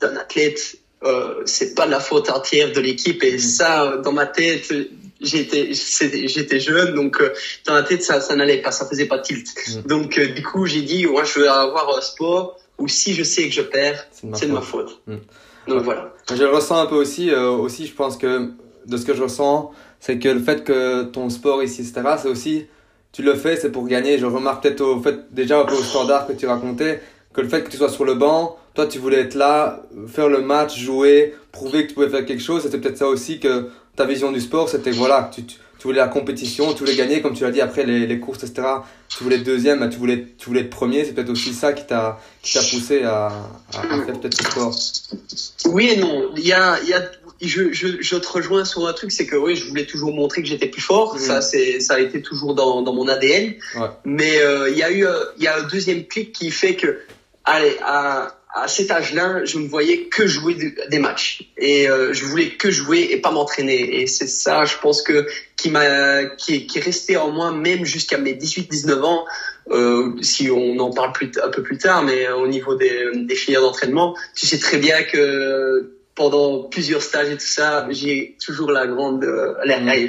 d'un- 0.00 0.16
athlète, 0.16 0.76
euh, 1.04 1.42
c'est 1.46 1.74
pas 1.74 1.86
de 1.86 1.90
la 1.92 2.00
faute 2.00 2.28
entière 2.30 2.72
de 2.72 2.80
l'équipe. 2.80 3.22
Et 3.22 3.32
Mhm. 3.34 3.38
ça, 3.38 3.96
dans 4.04 4.12
ma 4.12 4.26
tête, 4.26 4.72
j'étais 5.20 6.60
jeune, 6.60 6.94
donc 6.94 7.20
euh, 7.20 7.32
dans 7.66 7.74
ma 7.74 7.82
tête 7.82 8.02
ça 8.02 8.20
ça 8.20 8.34
n'allait 8.36 8.60
pas, 8.62 8.72
ça 8.72 8.86
faisait 8.88 9.06
pas 9.06 9.18
tilt. 9.18 9.46
Mhm. 9.68 9.82
Donc 9.82 10.18
euh, 10.18 10.26
du 10.28 10.42
coup 10.42 10.66
j'ai 10.66 10.82
dit, 10.82 11.06
moi 11.06 11.24
je 11.24 11.40
veux 11.40 11.50
avoir 11.50 11.96
un 11.96 12.00
sport 12.00 12.58
où 12.78 12.88
si 12.88 13.14
je 13.14 13.22
sais 13.22 13.44
que 13.44 13.54
je 13.54 13.62
perds, 13.62 14.06
C'est 14.34 14.46
de 14.48 14.52
ma 14.52 14.60
faute. 14.60 15.00
Mhm. 15.06 15.20
Donc 15.68 15.82
voilà. 15.82 16.12
Je 16.28 16.42
le 16.42 16.48
ressens 16.50 16.80
un 16.80 16.86
peu 16.86 16.96
aussi. 16.96 17.30
euh, 17.30 17.50
aussi, 17.50 17.86
je 17.86 17.92
pense 17.94 18.16
que 18.16 18.50
de 18.86 18.96
ce 18.96 19.04
que 19.04 19.14
je 19.14 19.22
ressens, 19.22 19.70
c'est 20.02 20.18
que 20.18 20.28
le 20.28 20.40
fait 20.40 20.64
que 20.64 21.04
ton 21.04 21.30
sport 21.30 21.62
ici, 21.62 21.82
etc., 21.82 22.16
c'est 22.20 22.28
aussi, 22.28 22.66
tu 23.12 23.22
le 23.22 23.36
fais, 23.36 23.54
c'est 23.54 23.70
pour 23.70 23.86
gagner. 23.86 24.18
Je 24.18 24.26
remarque 24.26 24.64
peut-être 24.64 24.80
au 24.80 25.00
fait, 25.00 25.32
déjà 25.32 25.60
un 25.60 25.64
peu 25.64 25.74
au 25.74 25.82
standard 25.82 26.26
que 26.26 26.32
tu 26.32 26.44
racontais, 26.44 27.00
que 27.32 27.40
le 27.40 27.48
fait 27.48 27.62
que 27.62 27.70
tu 27.70 27.76
sois 27.76 27.88
sur 27.88 28.04
le 28.04 28.14
banc, 28.14 28.58
toi, 28.74 28.86
tu 28.86 28.98
voulais 28.98 29.20
être 29.20 29.36
là, 29.36 29.84
faire 30.08 30.28
le 30.28 30.40
match, 30.42 30.76
jouer, 30.76 31.36
prouver 31.52 31.84
que 31.84 31.90
tu 31.90 31.94
pouvais 31.94 32.08
faire 32.08 32.26
quelque 32.26 32.42
chose. 32.42 32.62
C'était 32.64 32.78
peut-être 32.78 32.98
ça 32.98 33.06
aussi 33.06 33.38
que 33.38 33.68
ta 33.94 34.04
vision 34.04 34.32
du 34.32 34.40
sport, 34.40 34.68
c'était 34.68 34.90
voilà, 34.90 35.30
tu, 35.32 35.44
tu, 35.44 35.56
tu 35.78 35.86
voulais 35.86 36.00
la 36.00 36.08
compétition, 36.08 36.72
tu 36.72 36.80
voulais 36.80 36.96
gagner, 36.96 37.22
comme 37.22 37.34
tu 37.34 37.44
l'as 37.44 37.52
dit 37.52 37.60
après 37.60 37.84
les, 37.84 38.04
les 38.08 38.18
courses, 38.18 38.42
etc. 38.42 38.66
Tu 39.08 39.22
voulais 39.22 39.36
être 39.36 39.44
deuxième, 39.44 39.78
bah, 39.78 39.86
tu 39.86 39.98
voulais, 39.98 40.26
tu 40.36 40.46
voulais 40.46 40.62
être 40.62 40.70
premier. 40.70 41.04
C'est 41.04 41.12
peut-être 41.12 41.30
aussi 41.30 41.54
ça 41.54 41.72
qui 41.74 41.86
t'a, 41.86 42.18
qui 42.42 42.54
t'a 42.54 42.60
poussé 42.60 43.04
à, 43.04 43.26
à, 43.72 43.82
faire 44.04 44.18
peut-être 44.18 44.34
ce 44.34 44.44
sport. 44.44 45.72
Oui 45.72 45.90
et 45.90 45.96
non. 45.96 46.30
Il 46.36 46.44
y 46.44 46.52
a, 46.52 46.80
il 46.82 46.88
y 46.88 46.92
a, 46.94 47.02
je, 47.48 47.72
je, 47.72 47.88
je 48.00 48.16
te 48.16 48.28
rejoins 48.28 48.64
sur 48.64 48.86
un 48.86 48.92
truc, 48.92 49.10
c'est 49.12 49.26
que 49.26 49.36
oui, 49.36 49.56
je 49.56 49.66
voulais 49.68 49.86
toujours 49.86 50.14
montrer 50.14 50.42
que 50.42 50.48
j'étais 50.48 50.68
plus 50.68 50.80
fort. 50.82 51.14
Mhm. 51.14 51.20
Ça, 51.20 51.40
c'est, 51.42 51.80
ça 51.80 51.94
a 51.94 51.98
été 52.00 52.22
toujours 52.22 52.54
dans, 52.54 52.82
dans 52.82 52.92
mon 52.92 53.08
ADN. 53.08 53.54
Ouais. 53.76 53.86
Mais 54.04 54.38
euh, 54.40 54.70
il 54.70 54.76
y 54.78 54.82
a 54.82 54.90
eu, 54.90 55.06
euh, 55.06 55.24
il 55.38 55.44
y 55.44 55.46
a 55.48 55.58
un 55.58 55.62
deuxième 55.62 56.06
clic 56.06 56.32
qui 56.32 56.50
fait 56.50 56.76
que, 56.76 56.98
allez, 57.44 57.76
à, 57.82 58.38
à 58.54 58.68
cet 58.68 58.90
âge-là, 58.90 59.44
je 59.44 59.58
ne 59.58 59.66
voyais 59.66 60.04
que 60.08 60.26
jouer 60.26 60.54
de- 60.54 60.88
des 60.90 60.98
matchs 60.98 61.50
et 61.56 61.88
euh, 61.88 62.12
je 62.12 62.24
voulais 62.26 62.50
que 62.50 62.70
jouer 62.70 63.08
et 63.10 63.16
pas 63.16 63.30
m'entraîner. 63.30 64.02
Et 64.02 64.06
c'est 64.06 64.26
ça, 64.28 64.64
je 64.64 64.74
pense 64.82 65.00
que 65.02 65.26
qui 65.56 65.70
m'a, 65.70 66.24
qui, 66.36 66.56
est- 66.56 66.66
qui 66.66 66.78
est 66.78 66.82
resté 66.82 67.16
en 67.16 67.30
moi 67.30 67.50
même 67.50 67.84
jusqu'à 67.86 68.18
mes 68.18 68.34
18-19 68.34 69.02
ans. 69.04 69.24
Euh, 69.70 70.12
si 70.20 70.50
on 70.50 70.78
en 70.80 70.90
parle 70.90 71.12
plus, 71.12 71.30
un 71.42 71.48
peu 71.48 71.62
plus 71.62 71.78
tard, 71.78 72.02
mais 72.02 72.26
euh, 72.26 72.36
au 72.36 72.46
niveau 72.46 72.74
des, 72.74 73.06
des 73.14 73.34
filières 73.36 73.62
d'entraînement, 73.62 74.14
tu 74.36 74.46
sais 74.46 74.58
très 74.58 74.76
bien 74.76 75.02
que 75.04 75.92
pendant 76.14 76.64
plusieurs 76.64 77.00
stages 77.02 77.30
et 77.30 77.36
tout 77.38 77.46
ça, 77.46 77.86
j'ai 77.90 78.36
toujours 78.44 78.70
la 78.70 78.86
grande, 78.86 79.24
euh, 79.24 79.54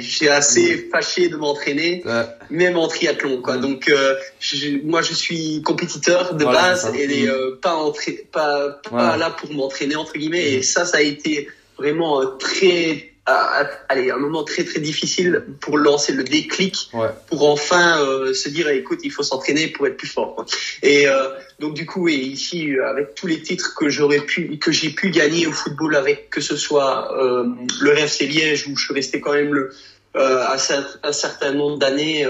suis 0.06 0.28
assez 0.28 0.88
fâché 0.92 1.28
de 1.30 1.36
m'entraîner 1.36 2.02
Ouais. 2.04 2.26
même 2.50 2.76
en 2.76 2.88
triathlon 2.88 3.40
quoi 3.40 3.56
Mm. 3.56 3.60
donc 3.62 3.88
euh, 3.88 4.14
je- 4.38 4.82
moi 4.84 5.00
je 5.00 5.14
suis 5.14 5.62
compétiteur 5.62 6.34
de 6.34 6.44
Voilà, 6.44 6.60
base 6.60 6.92
et 6.94 7.06
Mm. 7.24 7.28
euh, 7.30 7.58
pas 7.60 7.74
entra- 7.74 8.22
pas 8.30 8.80
pas 8.90 9.16
là 9.16 9.30
pour 9.30 9.50
m'entraîner 9.52 9.96
entre 9.96 10.12
guillemets 10.12 10.42
Mm. 10.42 10.58
et 10.58 10.62
ça 10.62 10.84
ça 10.84 10.98
a 10.98 11.00
été 11.00 11.48
vraiment 11.78 12.20
euh, 12.20 12.26
très 12.38 13.13
à- 13.26 13.68
allez 13.88 14.10
un 14.10 14.18
moment 14.18 14.44
très 14.44 14.64
très 14.64 14.80
difficile 14.80 15.44
pour 15.60 15.78
lancer 15.78 16.12
le 16.12 16.24
déclic 16.24 16.90
Ouais. 16.92 17.08
pour 17.28 17.48
enfin 17.48 18.00
euh, 18.02 18.34
se 18.34 18.48
dire 18.50 18.68
écoute 18.68 19.00
il 19.02 19.10
faut 19.10 19.22
s'entraîner 19.22 19.68
pour 19.68 19.86
être 19.86 19.96
plus 19.96 20.08
fort 20.08 20.34
quoi. 20.34 20.44
et 20.82 21.08
euh, 21.08 21.28
donc 21.58 21.72
du 21.74 21.86
coup 21.86 22.08
et 22.08 22.14
ici 22.14 22.72
euh, 22.76 22.86
avec 22.88 23.14
tous 23.14 23.26
les 23.26 23.40
titres 23.40 23.74
que 23.78 23.88
j'aurais 23.88 24.20
pu 24.20 24.58
que 24.58 24.70
j'ai 24.72 24.90
pu 24.90 25.10
gagner 25.10 25.46
au 25.46 25.52
football 25.52 25.96
avec 25.96 26.28
que 26.30 26.40
ce 26.42 26.56
soit 26.56 27.16
euh, 27.22 27.46
le 27.80 27.92
RFC 27.92 28.26
Liège 28.26 28.66
où 28.68 28.76
je 28.76 28.84
suis 28.84 28.94
resté 28.94 29.20
quand 29.20 29.32
même 29.32 29.54
le 29.54 29.72
un, 30.16 30.56
cer- 30.56 30.98
un 31.02 31.12
certain 31.12 31.52
nombre 31.52 31.78
d'années 31.78 32.24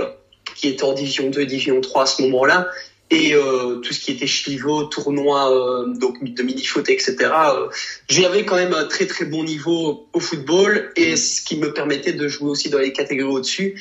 qui 0.54 0.68
était 0.68 0.84
en 0.84 0.92
division 0.94 1.28
2 1.28 1.44
division 1.44 1.80
3 1.80 2.02
à 2.04 2.06
ce 2.06 2.22
moment-là 2.22 2.68
et 3.10 3.34
euh, 3.34 3.76
tout 3.76 3.92
ce 3.92 4.00
qui 4.00 4.12
était 4.12 4.26
chevaux, 4.26 4.84
tournoi 4.84 5.52
euh, 5.52 5.94
donc 5.94 6.22
de 6.22 6.42
mini-foot, 6.42 6.88
etc. 6.88 7.16
Euh, 7.20 7.68
J'avais 8.08 8.44
quand 8.44 8.56
même 8.56 8.72
un 8.72 8.84
très 8.84 9.06
très 9.06 9.24
bon 9.24 9.44
niveau 9.44 10.08
au 10.12 10.20
football 10.20 10.90
et 10.96 11.16
ce 11.16 11.42
qui 11.42 11.56
me 11.56 11.72
permettait 11.72 12.14
de 12.14 12.28
jouer 12.28 12.50
aussi 12.50 12.70
dans 12.70 12.78
les 12.78 12.92
catégories 12.92 13.34
au-dessus. 13.34 13.80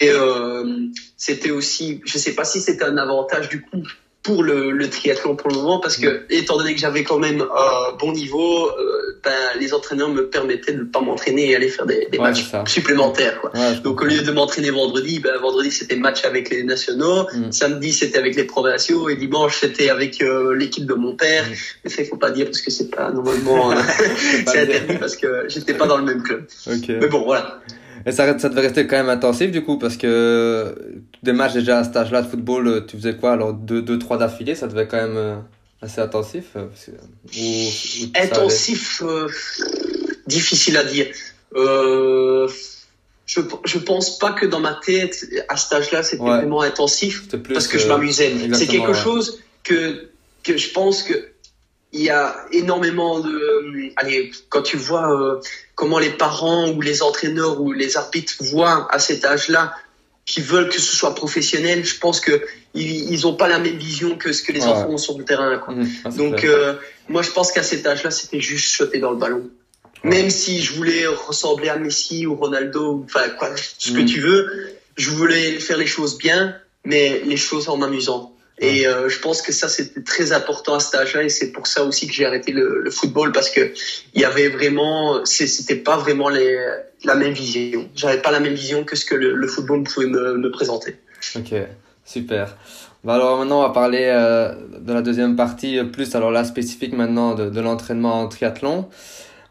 Et 0.00 0.10
euh, 0.10 0.86
c'était 1.16 1.50
aussi, 1.50 2.00
je 2.04 2.18
sais 2.18 2.34
pas 2.34 2.44
si 2.44 2.60
c'était 2.60 2.84
un 2.84 2.96
avantage 2.96 3.48
du 3.48 3.62
coup 3.62 3.82
pour 4.24 4.42
le, 4.42 4.70
le 4.70 4.88
triathlon 4.88 5.36
pour 5.36 5.50
le 5.50 5.56
moment 5.56 5.78
parce 5.78 5.98
que 5.98 6.22
étant 6.30 6.56
donné 6.56 6.74
que 6.74 6.80
j'avais 6.80 7.04
quand 7.04 7.18
même 7.18 7.42
un 7.42 7.96
bon 8.00 8.10
niveau, 8.12 8.68
euh, 8.70 9.20
ben, 9.22 9.30
les 9.60 9.74
entraîneurs 9.74 10.08
me 10.08 10.26
permettaient 10.28 10.72
de 10.72 10.78
ne 10.78 10.84
pas 10.84 11.00
m'entraîner 11.02 11.50
et 11.50 11.56
aller 11.56 11.68
faire 11.68 11.84
des, 11.84 12.08
des 12.10 12.18
Ouais, 12.18 12.24
matchs 12.30 12.46
supplémentaires. 12.66 13.38
Quoi. 13.42 13.50
Ouais, 13.54 13.74
je 13.76 13.80
Donc 13.82 14.00
au 14.00 14.06
lieu 14.06 14.22
de 14.22 14.32
m'entraîner 14.32 14.70
vendredi, 14.70 15.20
ben, 15.20 15.36
vendredi 15.40 15.70
c'était 15.70 15.96
match 15.96 16.24
avec 16.24 16.48
les 16.50 16.64
nationaux, 16.64 17.26
Mm. 17.34 17.52
samedi 17.52 17.92
c'était 17.92 18.18
avec 18.18 18.34
les 18.34 18.44
provinciaux 18.44 19.10
et 19.10 19.16
dimanche 19.16 19.58
c'était 19.60 19.90
avec 19.90 20.22
euh, 20.22 20.54
l'équipe 20.56 20.86
de 20.86 20.94
mon 20.94 21.14
père. 21.14 21.44
Mm. 21.44 21.52
Mais 21.84 21.90
ça 21.90 22.02
il 22.02 22.08
faut 22.08 22.16
pas 22.16 22.30
dire 22.30 22.46
parce 22.46 22.62
que 22.62 22.70
c'est 22.70 22.90
pas 22.90 23.10
normalement 23.10 23.72
euh, 23.72 23.76
c'est 24.46 24.60
interdit 24.60 24.96
parce 24.98 25.16
que 25.16 25.44
j'étais 25.48 25.74
pas 25.74 25.86
dans 25.86 25.98
le 25.98 26.04
même 26.04 26.22
club. 26.22 26.46
Mais 26.88 27.08
bon 27.08 27.24
voilà. 27.24 27.60
Et 28.06 28.12
ça, 28.12 28.38
ça 28.38 28.48
devait 28.48 28.60
rester 28.62 28.86
quand 28.86 28.96
même 28.96 29.08
intensif 29.08 29.50
du 29.50 29.62
coup, 29.64 29.78
parce 29.78 29.96
que 29.96 30.74
des 31.22 31.32
matchs 31.32 31.54
déjà 31.54 31.78
à 31.78 31.84
cet 31.84 31.96
âge-là 31.96 32.22
de 32.22 32.28
football, 32.28 32.66
euh, 32.68 32.80
tu 32.86 32.96
faisais 32.96 33.16
quoi? 33.16 33.32
Alors 33.32 33.52
deux, 33.54 33.80
deux, 33.82 33.98
trois 33.98 34.18
d'affilée, 34.18 34.54
ça 34.54 34.66
devait 34.66 34.86
quand 34.86 34.96
même 34.98 35.16
euh, 35.16 35.36
assez 35.80 36.00
intensif. 36.00 36.44
euh, 36.56 36.66
parce 36.66 36.84
que- 36.86 36.90
ou- 36.90 37.66
ou 37.66 37.70
ça 37.70 38.20
allait? 38.20 38.30
Intensif, 38.32 39.02
euh, 39.04 39.28
difficile 40.26 40.76
à 40.76 40.84
dire. 40.84 41.06
Euh, 41.56 42.48
je 43.26 43.40
je 43.64 43.78
pense 43.78 44.18
pas 44.18 44.32
que 44.32 44.44
dans 44.44 44.60
ma 44.60 44.78
tête 44.84 45.24
à 45.48 45.56
cet 45.56 45.72
âge-là 45.72 46.02
c'était 46.02 46.22
Ouais. 46.22 46.36
vraiment 46.38 46.60
intensif. 46.62 47.22
Parce 47.52 47.68
que 47.68 47.78
je 47.78 47.88
m'amusais. 47.88 48.32
C'est 48.52 48.66
quelque 48.66 48.88
ouais. 48.88 48.94
chose 48.94 49.40
que 49.62 50.08
que 50.42 50.56
je 50.58 50.68
pense 50.70 51.02
que 51.02 51.14
il 51.94 52.02
y 52.02 52.10
a 52.10 52.34
énormément 52.50 53.20
de, 53.20 53.92
allez, 53.96 54.32
quand 54.48 54.62
tu 54.62 54.76
vois 54.76 55.10
euh, 55.12 55.40
comment 55.76 56.00
les 56.00 56.10
parents 56.10 56.68
ou 56.70 56.80
les 56.80 57.02
entraîneurs 57.02 57.60
ou 57.60 57.72
les 57.72 57.96
arbitres 57.96 58.34
voient 58.40 58.88
à 58.90 58.98
cet 58.98 59.24
âge-là 59.24 59.72
qui 60.26 60.40
veulent 60.40 60.68
que 60.68 60.80
ce 60.80 60.96
soit 60.96 61.14
professionnel, 61.14 61.84
je 61.84 61.98
pense 61.98 62.20
que 62.20 62.42
ils, 62.74 63.26
ont 63.26 63.34
pas 63.34 63.46
la 63.46 63.60
même 63.60 63.76
vision 63.76 64.16
que 64.16 64.32
ce 64.32 64.42
que 64.42 64.50
les 64.50 64.64
enfants 64.64 64.90
ont 64.90 64.98
sur 64.98 65.16
le 65.16 65.24
terrain. 65.24 65.56
Quoi. 65.58 65.74
Mmh, 65.74 66.16
Donc 66.16 66.42
euh, 66.42 66.74
moi 67.08 67.22
je 67.22 67.30
pense 67.30 67.52
qu'à 67.52 67.62
cet 67.62 67.86
âge-là, 67.86 68.10
c'était 68.10 68.40
juste 68.40 68.74
sauter 68.74 68.98
dans 68.98 69.12
le 69.12 69.16
ballon. 69.16 69.48
Même 70.02 70.30
si 70.30 70.60
je 70.60 70.74
voulais 70.74 71.06
ressembler 71.06 71.68
à 71.68 71.76
Messi 71.76 72.26
ou 72.26 72.34
Ronaldo, 72.34 73.04
enfin 73.04 73.28
quoi, 73.38 73.50
ce 73.78 73.92
que 73.92 74.00
mmh. 74.00 74.06
tu 74.06 74.20
veux, 74.20 74.50
je 74.96 75.10
voulais 75.10 75.60
faire 75.60 75.78
les 75.78 75.86
choses 75.86 76.18
bien, 76.18 76.56
mais 76.84 77.22
les 77.24 77.36
choses 77.36 77.68
en 77.68 77.76
m'amusant. 77.76 78.33
Et 78.58 78.86
euh, 78.86 79.08
je 79.08 79.18
pense 79.18 79.42
que 79.42 79.52
ça 79.52 79.68
c'était 79.68 80.02
très 80.02 80.32
important 80.32 80.74
à 80.74 80.80
cet 80.80 80.94
âge-là 80.94 81.24
et 81.24 81.28
c'est 81.28 81.50
pour 81.50 81.66
ça 81.66 81.82
aussi 81.82 82.06
que 82.06 82.12
j'ai 82.12 82.24
arrêté 82.24 82.52
le, 82.52 82.82
le, 82.82 82.90
football 82.90 83.32
parce 83.32 83.50
que 83.50 83.72
il 84.14 84.20
y 84.20 84.24
avait 84.24 84.48
vraiment, 84.48 85.24
c'était 85.24 85.74
pas 85.74 85.96
vraiment 85.96 86.28
les, 86.28 86.56
la 87.02 87.16
même 87.16 87.32
vision. 87.32 87.88
J'avais 87.96 88.22
pas 88.22 88.30
la 88.30 88.38
même 88.38 88.54
vision 88.54 88.84
que 88.84 88.94
ce 88.94 89.04
que 89.04 89.16
le, 89.16 89.34
le 89.34 89.48
football 89.48 89.82
pouvait 89.82 90.06
me, 90.06 90.36
me, 90.36 90.50
présenter. 90.52 90.96
Ok, 91.34 91.52
super. 92.04 92.56
Bah 93.02 93.14
alors 93.14 93.38
maintenant 93.38 93.58
on 93.58 93.62
va 93.62 93.70
parler 93.70 94.04
euh, 94.04 94.54
de 94.78 94.92
la 94.92 95.02
deuxième 95.02 95.34
partie 95.36 95.82
plus 95.84 96.14
alors 96.14 96.30
là 96.30 96.44
spécifique 96.44 96.94
maintenant 96.94 97.34
de, 97.34 97.50
de 97.50 97.60
l'entraînement 97.60 98.20
en 98.20 98.28
triathlon 98.28 98.88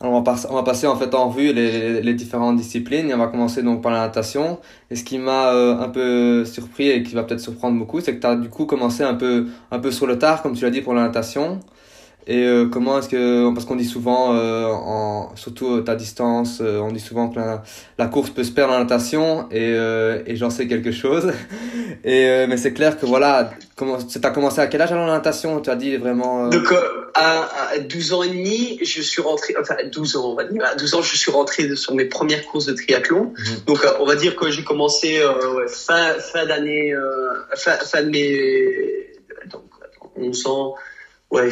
on, 0.03 0.21
va 0.21 0.35
on 0.49 0.55
va 0.55 0.63
passer 0.63 0.87
en 0.87 0.95
fait 0.95 1.13
en 1.15 1.29
revue 1.29 1.53
les, 1.53 2.01
les, 2.01 2.13
différentes 2.13 2.57
disciplines 2.57 3.09
et 3.09 3.13
on 3.13 3.17
va 3.17 3.27
commencer 3.27 3.63
donc 3.63 3.81
par 3.81 3.91
la 3.91 3.99
natation. 3.99 4.59
Et 4.91 4.95
ce 4.95 5.03
qui 5.03 5.17
m'a 5.17 5.53
euh, 5.53 5.79
un 5.79 5.89
peu 5.89 6.45
surpris 6.45 6.89
et 6.89 7.03
qui 7.03 7.15
va 7.15 7.23
peut-être 7.23 7.39
surprendre 7.39 7.77
beaucoup, 7.77 8.01
c'est 8.01 8.15
que 8.15 8.19
tu 8.21 8.27
as 8.27 8.35
du 8.35 8.49
coup 8.49 8.65
commencé 8.65 9.03
un 9.03 9.15
peu, 9.15 9.47
un 9.71 9.79
peu 9.79 9.91
sur 9.91 10.05
le 10.05 10.19
tard, 10.19 10.41
comme 10.43 10.53
tu 10.53 10.63
l'as 10.63 10.71
dit, 10.71 10.81
pour 10.81 10.93
la 10.93 11.03
natation. 11.03 11.59
Et 12.25 12.45
euh, 12.45 12.67
comment 12.67 12.99
est-ce 12.99 13.09
que 13.09 13.53
parce 13.53 13.65
qu'on 13.65 13.75
dit 13.75 13.85
souvent 13.85 14.33
euh, 14.33 14.67
en 14.67 15.35
surtout 15.35 15.81
ta 15.81 15.95
distance 15.95 16.59
euh, 16.61 16.79
on 16.79 16.91
dit 16.91 17.01
souvent 17.01 17.27
que 17.27 17.35
la, 17.37 17.63
la, 17.97 18.05
course 18.05 18.29
peut 18.29 18.45
se 18.45 18.51
perdre 18.51 18.73
en 18.73 18.79
natation 18.79 19.47
et 19.51 19.73
et 20.25 20.35
j'en 20.35 20.49
sais 20.49 20.67
quelque 20.67 20.91
chose. 20.91 21.31
Et 22.05 22.47
mais 22.47 22.57
c'est 22.57 22.73
clair 22.73 22.99
que 22.99 23.05
voilà 23.05 23.51
comment 23.75 23.97
tu 23.97 24.19
as 24.21 24.29
commencé 24.31 24.59
à 24.59 24.67
quel 24.67 24.81
âge 24.81 24.91
alors 24.91 25.05
la 25.05 25.13
natation? 25.13 25.59
Tu 25.61 25.69
as 25.69 25.75
dit 25.75 25.95
vraiment 25.97 26.47
Donc 26.49 26.73
à, 27.13 27.49
à, 27.71 27.79
12 27.79 28.13
ans 28.13 28.23
et 28.23 28.29
demi 28.29 28.79
je 28.83 29.01
suis 29.01 29.21
rentré 29.21 29.55
enfin 29.61 29.75
12 29.91 30.17
ans 30.17 30.31
on 30.31 30.35
va 30.35 30.45
dire 30.45 30.63
à 30.65 30.75
12 30.75 30.95
ans 30.95 31.01
je 31.01 31.15
suis 31.15 31.31
rentré 31.31 31.75
sur 31.75 31.93
mes 31.93 32.05
premières 32.05 32.45
courses 32.45 32.65
de 32.65 32.73
triathlon. 32.73 33.33
Mhm. 33.37 33.65
donc 33.67 33.79
on 33.99 34.05
va 34.05 34.15
dire 34.15 34.35
que 34.35 34.49
j'ai 34.49 34.63
commencé 34.63 35.21
ouais, 35.23 35.67
fin 35.67 36.13
fin 36.19 36.45
d'année 36.45 36.93
fin 37.55 37.73
fin 37.73 38.03
de 38.03 38.09
mes 38.09 39.11
donc 39.51 39.63
11 40.17 40.47
ans 40.47 40.75
ouais, 41.33 41.49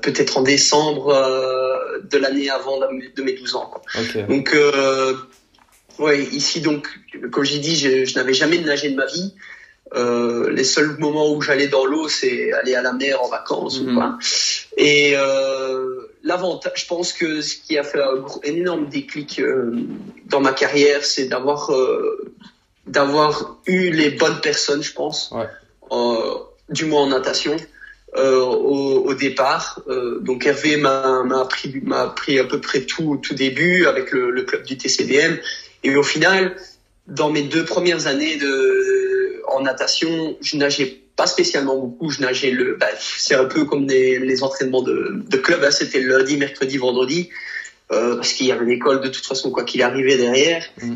peut-être 0.00 0.38
en 0.38 0.42
décembre 0.42 1.10
euh, 1.10 2.00
de 2.10 2.18
l'année 2.18 2.50
avant 2.50 2.78
de 2.78 3.22
mes 3.22 3.32
12 3.34 3.54
ans. 3.54 3.70
Quoi. 3.70 3.82
Donc, 4.28 4.54
euh, 4.54 5.14
ouais, 5.98 6.22
ici, 6.22 6.60
donc, 6.60 6.88
comme 7.30 7.44
j'ai 7.44 7.58
dit, 7.58 7.76
je, 7.76 8.04
je 8.04 8.14
n'avais 8.16 8.34
jamais 8.34 8.58
nagé 8.58 8.90
de 8.90 8.96
ma 8.96 9.06
vie. 9.06 9.34
Euh, 9.94 10.50
les 10.50 10.64
seuls 10.64 10.96
moments 10.98 11.32
où 11.32 11.40
j'allais 11.42 11.68
dans 11.68 11.84
l'eau, 11.84 12.08
c'est 12.08 12.52
aller 12.52 12.74
à 12.74 12.82
la 12.82 12.92
mer 12.92 13.22
en 13.22 13.28
vacances 13.28 13.78
ou 13.78 13.84
mhm. 13.84 13.94
quoi. 13.94 14.18
Et 14.76 15.14
l'avantage, 16.24 16.72
je 16.82 16.86
pense 16.86 17.12
que 17.12 17.42
ce 17.42 17.56
qui 17.56 17.78
a 17.78 17.84
fait 17.84 18.00
un, 18.00 18.24
énorme 18.42 18.88
déclic 18.88 19.40
dans 20.26 20.40
ma 20.40 20.52
carrière, 20.52 21.04
c'est 21.04 21.26
d'avoir 21.26 21.70
d'avoir 22.86 23.58
eu 23.66 23.90
les 23.90 24.10
bonnes 24.10 24.40
personnes, 24.40 24.82
je 24.82 24.92
pense, 24.92 25.32
ouais. 25.32 25.46
du 26.70 26.86
moins 26.86 27.02
en 27.02 27.08
natation. 27.08 27.56
Euh, 28.16 28.38
au, 28.38 29.06
au, 29.06 29.14
départ. 29.14 29.80
Euh, 29.88 30.20
donc 30.20 30.46
Hervé 30.46 30.76
m'a 30.76 31.24
appris, 31.40 31.74
appris 31.90 32.38
à 32.38 32.44
peu 32.44 32.60
près 32.60 32.82
tout 32.82 33.16
tout 33.20 33.34
début 33.34 33.86
avec 33.86 34.12
le, 34.12 34.30
le, 34.30 34.42
club 34.44 34.62
du 34.62 34.78
TCDM. 34.78 35.36
Et 35.82 35.96
au 35.96 36.04
final, 36.04 36.54
dans 37.08 37.30
mes 37.30 37.42
deux 37.42 37.64
premières 37.64 38.06
années 38.06 38.36
de, 38.36 39.42
en 39.48 39.62
natation, 39.62 40.36
je 40.40 40.56
nageais 40.56 41.00
pas 41.16 41.26
spécialement 41.26 41.76
beaucoup. 41.76 42.08
Je 42.10 42.20
nageais 42.20 42.52
le, 42.52 42.76
bah, 42.76 42.86
c'est 43.00 43.34
un 43.34 43.46
peu 43.46 43.64
comme 43.64 43.84
des, 43.84 44.20
les 44.20 44.44
entraînements 44.44 44.82
de, 44.82 45.24
de 45.28 45.36
club. 45.36 45.64
Hein. 45.64 45.72
C'était 45.72 46.00
lundi, 46.00 46.36
mercredi, 46.36 46.76
vendredi, 46.76 47.30
euh, 47.90 48.14
parce 48.14 48.32
qu'il 48.32 48.46
y 48.46 48.52
avait 48.52 48.64
l'école 48.64 49.00
de 49.00 49.08
toute 49.08 49.26
façon 49.26 49.50
quoi 49.50 49.64
qu'il 49.64 49.82
arrivait 49.82 50.16
derrière. 50.16 50.64
Mm. 50.80 50.94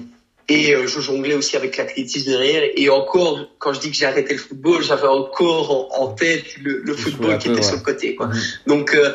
Et 0.48 0.74
euh, 0.74 0.86
je 0.86 1.00
jonglais 1.00 1.34
aussi 1.34 1.56
avec 1.56 1.76
l'athlétisme 1.76 2.30
derrière. 2.30 2.62
Et 2.74 2.88
encore, 2.88 3.48
quand 3.58 3.74
je 3.74 3.80
dis 3.80 3.90
que 3.90 3.96
j'ai 3.96 4.06
arrêté 4.06 4.32
le 4.32 4.40
football, 4.40 4.82
j'avais 4.82 5.06
encore 5.06 6.00
en, 6.00 6.08
tête 6.08 6.56
le, 6.62 6.80
le 6.82 6.94
football 6.94 7.36
qui 7.38 7.50
était 7.50 7.62
sur 7.62 7.76
le 7.76 7.82
côté. 7.82 8.14
Quoi. 8.14 8.28
Mhm. 8.28 8.40
Donc, 8.66 8.94
euh, 8.94 9.12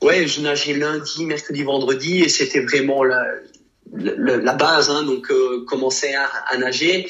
ouais, 0.00 0.28
je 0.28 0.40
nageais 0.40 0.74
lundi, 0.74 1.24
mercredi, 1.24 1.64
vendredi, 1.64 2.22
et 2.22 2.28
c'était 2.28 2.60
vraiment 2.60 3.02
la, 3.02 3.24
la, 3.96 4.36
la 4.36 4.54
base. 4.54 4.88
Hein, 4.88 5.02
donc, 5.02 5.28
euh, 5.32 5.64
commencer 5.66 6.14
à, 6.14 6.28
à, 6.48 6.56
nager. 6.56 7.08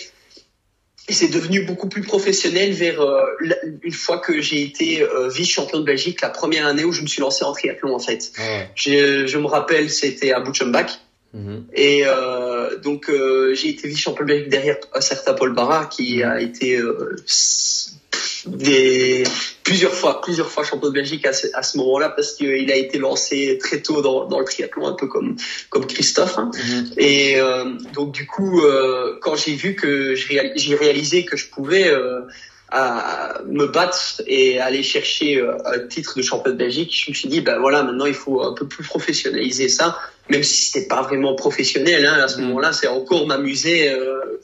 Et 1.08 1.12
c'est 1.12 1.28
devenu 1.28 1.60
beaucoup 1.64 1.90
plus 1.90 2.02
professionnel 2.02 2.72
vers 2.72 3.02
euh, 3.02 3.20
une 3.82 3.92
fois 3.92 4.18
que 4.18 4.40
j'ai 4.40 4.62
été 4.62 5.06
vice-champion 5.30 5.80
de 5.80 5.84
Belgique 5.84 6.22
la 6.22 6.30
première 6.30 6.66
année 6.66 6.82
où 6.82 6.92
je 6.92 7.02
me 7.02 7.06
suis 7.06 7.20
lancé 7.20 7.44
en 7.44 7.52
triathlon 7.52 7.94
en 7.94 8.00
fait. 8.00 8.32
Ah 8.38 8.42
je, 8.74 9.26
je, 9.26 9.38
me 9.38 9.46
rappelle, 9.46 9.90
c'était 9.90 10.32
à 10.32 10.40
Butchenbach. 10.40 10.98
Mhm. 11.34 11.66
Et 11.74 12.02
euh, 12.06 12.78
donc 12.78 13.10
euh, 13.10 13.54
j'ai 13.54 13.70
été 13.70 13.88
vice-champion 13.88 14.24
derrière 14.24 14.76
un 14.94 15.00
certain 15.00 15.34
Paul 15.34 15.54
Barra 15.54 15.86
qui 15.86 16.22
a 16.22 16.40
été 16.40 16.78
euh, 16.78 17.16
des 18.46 19.24
plusieurs 19.62 19.92
fois 19.92 20.22
plusieurs 20.22 20.48
fois 20.48 20.64
champion 20.64 20.88
de 20.88 20.94
Belgique 20.94 21.26
à 21.26 21.32
ce, 21.32 21.48
à 21.52 21.62
ce 21.62 21.76
moment-là 21.78 22.10
parce 22.10 22.32
qu'il 22.32 22.70
a 22.70 22.76
été 22.76 22.98
lancé 22.98 23.58
très 23.58 23.82
tôt 23.82 24.00
dans, 24.00 24.26
dans 24.26 24.38
le 24.38 24.44
triathlon 24.44 24.86
un 24.86 24.92
peu 24.92 25.08
comme 25.08 25.36
comme 25.68 25.86
Christophe 25.86 26.38
hein. 26.38 26.50
mhm. 26.54 26.92
et 26.96 27.38
donc 27.92 28.12
du 28.12 28.26
coup 28.26 28.62
quand 29.20 29.34
j'ai 29.34 29.54
vu 29.54 29.74
que 29.74 30.14
j'ai 30.14 30.74
réalisé 30.76 31.24
que 31.24 31.36
je 31.36 31.48
pouvais 31.48 31.92
à 32.70 33.40
me 33.46 33.66
battre 33.66 34.22
et 34.26 34.60
aller 34.60 34.84
chercher 34.84 35.44
un 35.64 35.80
titre 35.86 36.16
de 36.16 36.22
champion 36.22 36.52
de 36.52 36.56
Belgique, 36.56 36.92
je 37.04 37.10
me 37.10 37.14
suis 37.14 37.28
dit 37.28 37.40
ben 37.40 37.58
voilà 37.58 37.82
maintenant 37.82 38.06
il 38.06 38.14
faut 38.14 38.42
un 38.42 38.54
peu 38.54 38.66
plus 38.66 38.84
professionnaliser 38.84 39.68
ça 39.68 39.98
même 40.28 40.42
si 40.42 40.64
c'était 40.64 40.88
pas 40.88 41.02
vraiment 41.02 41.34
professionnel 41.34 42.06
hein, 42.06 42.20
à 42.22 42.28
ce 42.28 42.38
mm. 42.38 42.44
moment-là, 42.44 42.72
c'est 42.72 42.88
encore 42.88 43.26
m'amuser 43.26 43.90
euh, 43.90 44.40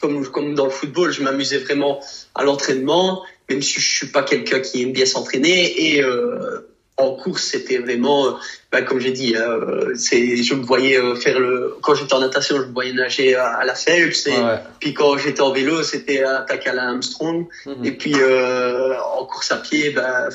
comme 0.00 0.26
comme 0.26 0.54
dans 0.54 0.64
le 0.64 0.70
football, 0.70 1.12
je 1.12 1.22
m'amusais 1.22 1.58
vraiment 1.58 2.00
à 2.34 2.42
l'entraînement, 2.42 3.22
même 3.48 3.62
si 3.62 3.80
je 3.80 3.96
suis 3.98 4.08
pas 4.08 4.22
quelqu'un 4.22 4.60
qui 4.60 4.82
aime 4.82 4.92
bien 4.92 5.06
s'entraîner 5.06 5.94
et 5.94 6.02
euh, 6.02 6.71
en 6.98 7.14
course, 7.14 7.44
c'était 7.44 7.78
vraiment, 7.78 8.36
bah, 8.70 8.82
comme 8.82 9.00
j'ai 9.00 9.12
dit, 9.12 9.34
euh, 9.34 9.94
c'est, 9.96 10.36
je 10.36 10.54
me 10.54 10.62
voyais 10.62 10.98
euh, 10.98 11.14
faire 11.14 11.40
le, 11.40 11.76
quand 11.82 11.94
j'étais 11.94 12.12
en 12.14 12.20
natation, 12.20 12.56
je 12.56 12.66
me 12.66 12.72
voyais 12.72 12.92
nager 12.92 13.34
à, 13.34 13.64
la 13.64 13.74
Phelps, 13.74 14.26
et 14.26 14.32
puis 14.78 14.92
quand 14.92 15.16
j'étais 15.16 15.40
en 15.40 15.52
vélo, 15.52 15.82
c'était 15.82 16.22
à 16.22 16.42
Takala 16.42 16.90
Armstrong, 16.90 17.46
mhm. 17.66 17.84
et 17.84 17.92
puis 17.92 18.14
euh, 18.14 18.94
en 19.18 19.24
course 19.24 19.52
à 19.52 19.56
pied, 19.56 19.90
bah, 19.90 20.28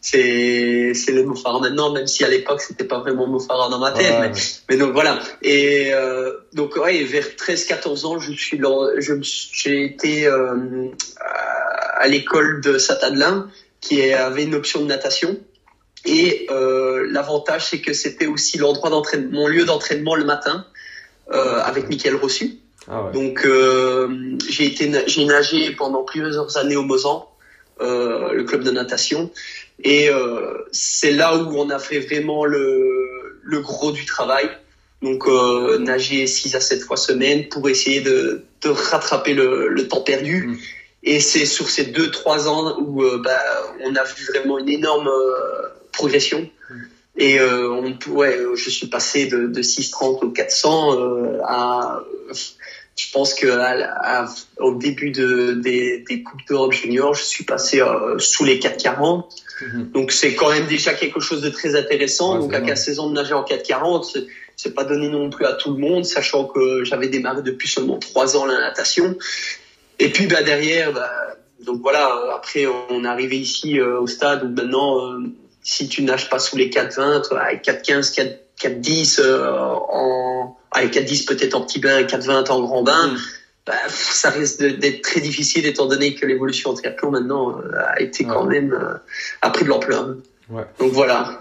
c'est, 0.00 0.92
c'est 0.94 1.12
le 1.12 1.24
Mofara 1.24 1.58
maintenant, 1.60 1.92
même 1.92 2.06
si 2.06 2.24
à 2.24 2.28
l'époque 2.28 2.60
c'était 2.60 2.84
pas 2.84 3.00
vraiment 3.00 3.26
Mofara 3.26 3.68
dans 3.68 3.80
ma 3.80 3.90
tête, 3.90 4.14
mais, 4.20 4.30
mais, 4.70 4.76
donc 4.76 4.92
voilà. 4.92 5.18
Et 5.42 5.90
euh, 5.92 6.32
donc 6.52 6.76
ouais, 6.76 7.02
vers 7.02 7.26
13-14 7.26 8.06
ans, 8.06 8.18
je 8.20 8.32
suis, 8.32 8.60
je 8.98 9.14
j'ai 9.22 9.84
été 9.84 10.26
euh, 10.26 10.88
à 11.96 12.06
l'école 12.06 12.60
de 12.60 12.78
Satadelin 12.78 13.50
qui 13.80 14.12
avait 14.12 14.44
une 14.44 14.54
option 14.54 14.80
de 14.82 14.86
natation. 14.86 15.36
Et 16.04 16.46
euh, 16.50 17.06
l'avantage, 17.10 17.66
c'est 17.66 17.80
que 17.80 17.92
c'était 17.92 18.26
aussi 18.26 18.58
l'endroit 18.58 18.90
d'entraînement, 18.90 19.40
mon 19.40 19.46
lieu 19.48 19.64
d'entraînement 19.64 20.14
le 20.14 20.24
matin, 20.24 20.64
euh, 21.32 21.60
avec 21.60 21.88
Michael 21.88 22.16
Rossu. 22.16 22.58
Ah 22.90 23.04
ouais. 23.04 23.12
Donc 23.12 23.44
euh, 23.44 24.36
j'ai 24.48 24.66
été, 24.66 24.90
j'ai 25.06 25.24
nagé 25.26 25.72
pendant 25.72 26.04
plusieurs 26.04 26.56
années 26.56 26.76
au 26.76 26.84
Mozan, 26.84 27.28
euh, 27.80 28.32
le 28.32 28.44
club 28.44 28.62
de 28.62 28.70
natation, 28.70 29.30
et 29.82 30.08
euh, 30.08 30.58
c'est 30.72 31.12
là 31.12 31.36
où 31.36 31.58
on 31.58 31.68
a 31.70 31.78
fait 31.78 32.00
vraiment 32.00 32.44
le, 32.44 33.40
le 33.42 33.60
gros 33.60 33.92
du 33.92 34.04
travail. 34.06 34.48
Donc 35.02 35.28
euh, 35.28 35.78
nager 35.78 36.26
6 36.26 36.54
à 36.56 36.60
7 36.60 36.82
fois 36.82 36.96
semaine 36.96 37.48
pour 37.48 37.68
essayer 37.68 38.00
de, 38.00 38.42
de 38.62 38.68
rattraper 38.68 39.34
le, 39.34 39.68
le 39.68 39.86
temps 39.86 40.00
perdu. 40.00 40.48
Mm. 40.48 40.56
Et 41.04 41.20
c'est 41.20 41.46
sur 41.46 41.70
ces 41.70 41.84
deux 41.84 42.10
trois 42.10 42.48
ans 42.48 42.76
où 42.80 43.04
euh, 43.04 43.22
bah, 43.22 43.38
on 43.84 43.94
a 43.94 44.02
vu 44.02 44.24
vraiment 44.26 44.58
une 44.58 44.68
énorme 44.68 45.06
euh, 45.06 45.68
progression. 45.98 46.48
Et 47.16 47.40
euh, 47.40 47.68
on, 47.70 48.12
ouais, 48.12 48.38
je 48.54 48.70
suis 48.70 48.86
passé 48.86 49.26
de, 49.26 49.48
de 49.48 49.62
630 49.62 50.22
au 50.22 50.30
400 50.30 50.96
euh, 50.96 51.40
à, 51.44 52.00
je 52.98 53.12
pense 53.12 53.34
que 53.34 53.48
à, 53.48 54.28
au 54.58 54.74
début 54.74 55.10
de, 55.10 55.52
des, 55.54 56.04
des 56.08 56.22
coupes 56.22 56.46
d'Europe 56.48 56.72
junior, 56.72 57.14
je 57.14 57.24
suis 57.24 57.44
passé 57.44 57.80
euh, 57.80 58.18
sous 58.18 58.44
les 58.44 58.60
440. 58.60 59.34
Mm-hmm. 59.60 59.90
Donc 59.90 60.12
c'est 60.12 60.34
quand 60.34 60.50
même 60.50 60.66
déjà 60.66 60.94
quelque 60.94 61.18
chose 61.18 61.42
de 61.42 61.48
très 61.48 61.74
intéressant. 61.74 62.38
Donc 62.38 62.54
à 62.54 62.60
15 62.60 63.00
ans 63.00 63.08
de 63.08 63.14
nager 63.14 63.34
en 63.34 63.42
440, 63.42 64.16
c'est 64.56 64.74
pas 64.74 64.84
donné 64.84 65.08
non 65.08 65.28
plus 65.28 65.44
à 65.44 65.54
tout 65.54 65.72
le 65.72 65.78
monde, 65.78 66.04
sachant 66.04 66.44
que 66.44 66.84
j'avais 66.84 67.08
démarré 67.08 67.42
depuis 67.42 67.68
seulement 67.68 67.98
3 67.98 68.36
ans 68.36 68.46
la 68.46 68.60
natation. 68.60 69.16
Et 69.98 70.10
puis 70.10 70.28
bah 70.28 70.44
derrière, 70.44 70.92
bah, 70.92 71.10
donc 71.66 71.80
voilà, 71.82 72.08
après 72.36 72.66
on 72.90 73.04
est 73.04 73.08
arrivé 73.08 73.36
ici 73.38 73.80
euh, 73.80 74.00
au 74.00 74.06
stade 74.06 74.44
où 74.44 74.48
maintenant 74.48 75.18
si 75.62 75.88
tu 75.88 76.02
nages 76.02 76.28
pas 76.30 76.38
sous 76.38 76.56
les 76.56 76.70
4,20, 76.70 77.36
avec 77.36 77.64
4,15, 77.64 78.36
4,10 78.60 79.20
euh, 79.20 79.52
en, 79.90 80.56
avec 80.70 80.94
4,10 80.94 81.26
peut-être 81.26 81.54
en 81.54 81.62
petit 81.62 81.78
bain, 81.78 82.02
4,20 82.02 82.50
en 82.50 82.60
grand 82.60 82.82
bain. 82.82 83.08
Mm. 83.08 83.18
Bah, 83.66 83.74
ça 83.88 84.30
risque 84.30 84.62
d'être 84.62 85.02
très 85.02 85.20
difficile 85.20 85.66
étant 85.66 85.86
donné 85.86 86.14
que 86.14 86.24
l'évolution 86.24 86.70
en 86.70 86.74
triathlon 86.74 87.10
maintenant 87.10 87.58
euh, 87.58 87.72
a 87.86 88.00
été 88.00 88.24
quand 88.24 88.44
même 88.44 88.72
euh, 88.72 88.94
a 89.42 89.50
pris 89.50 89.64
de 89.64 89.68
l'ampleur. 89.68 90.14
Ouais. 90.48 90.64
Donc 90.78 90.92
voilà. 90.92 91.38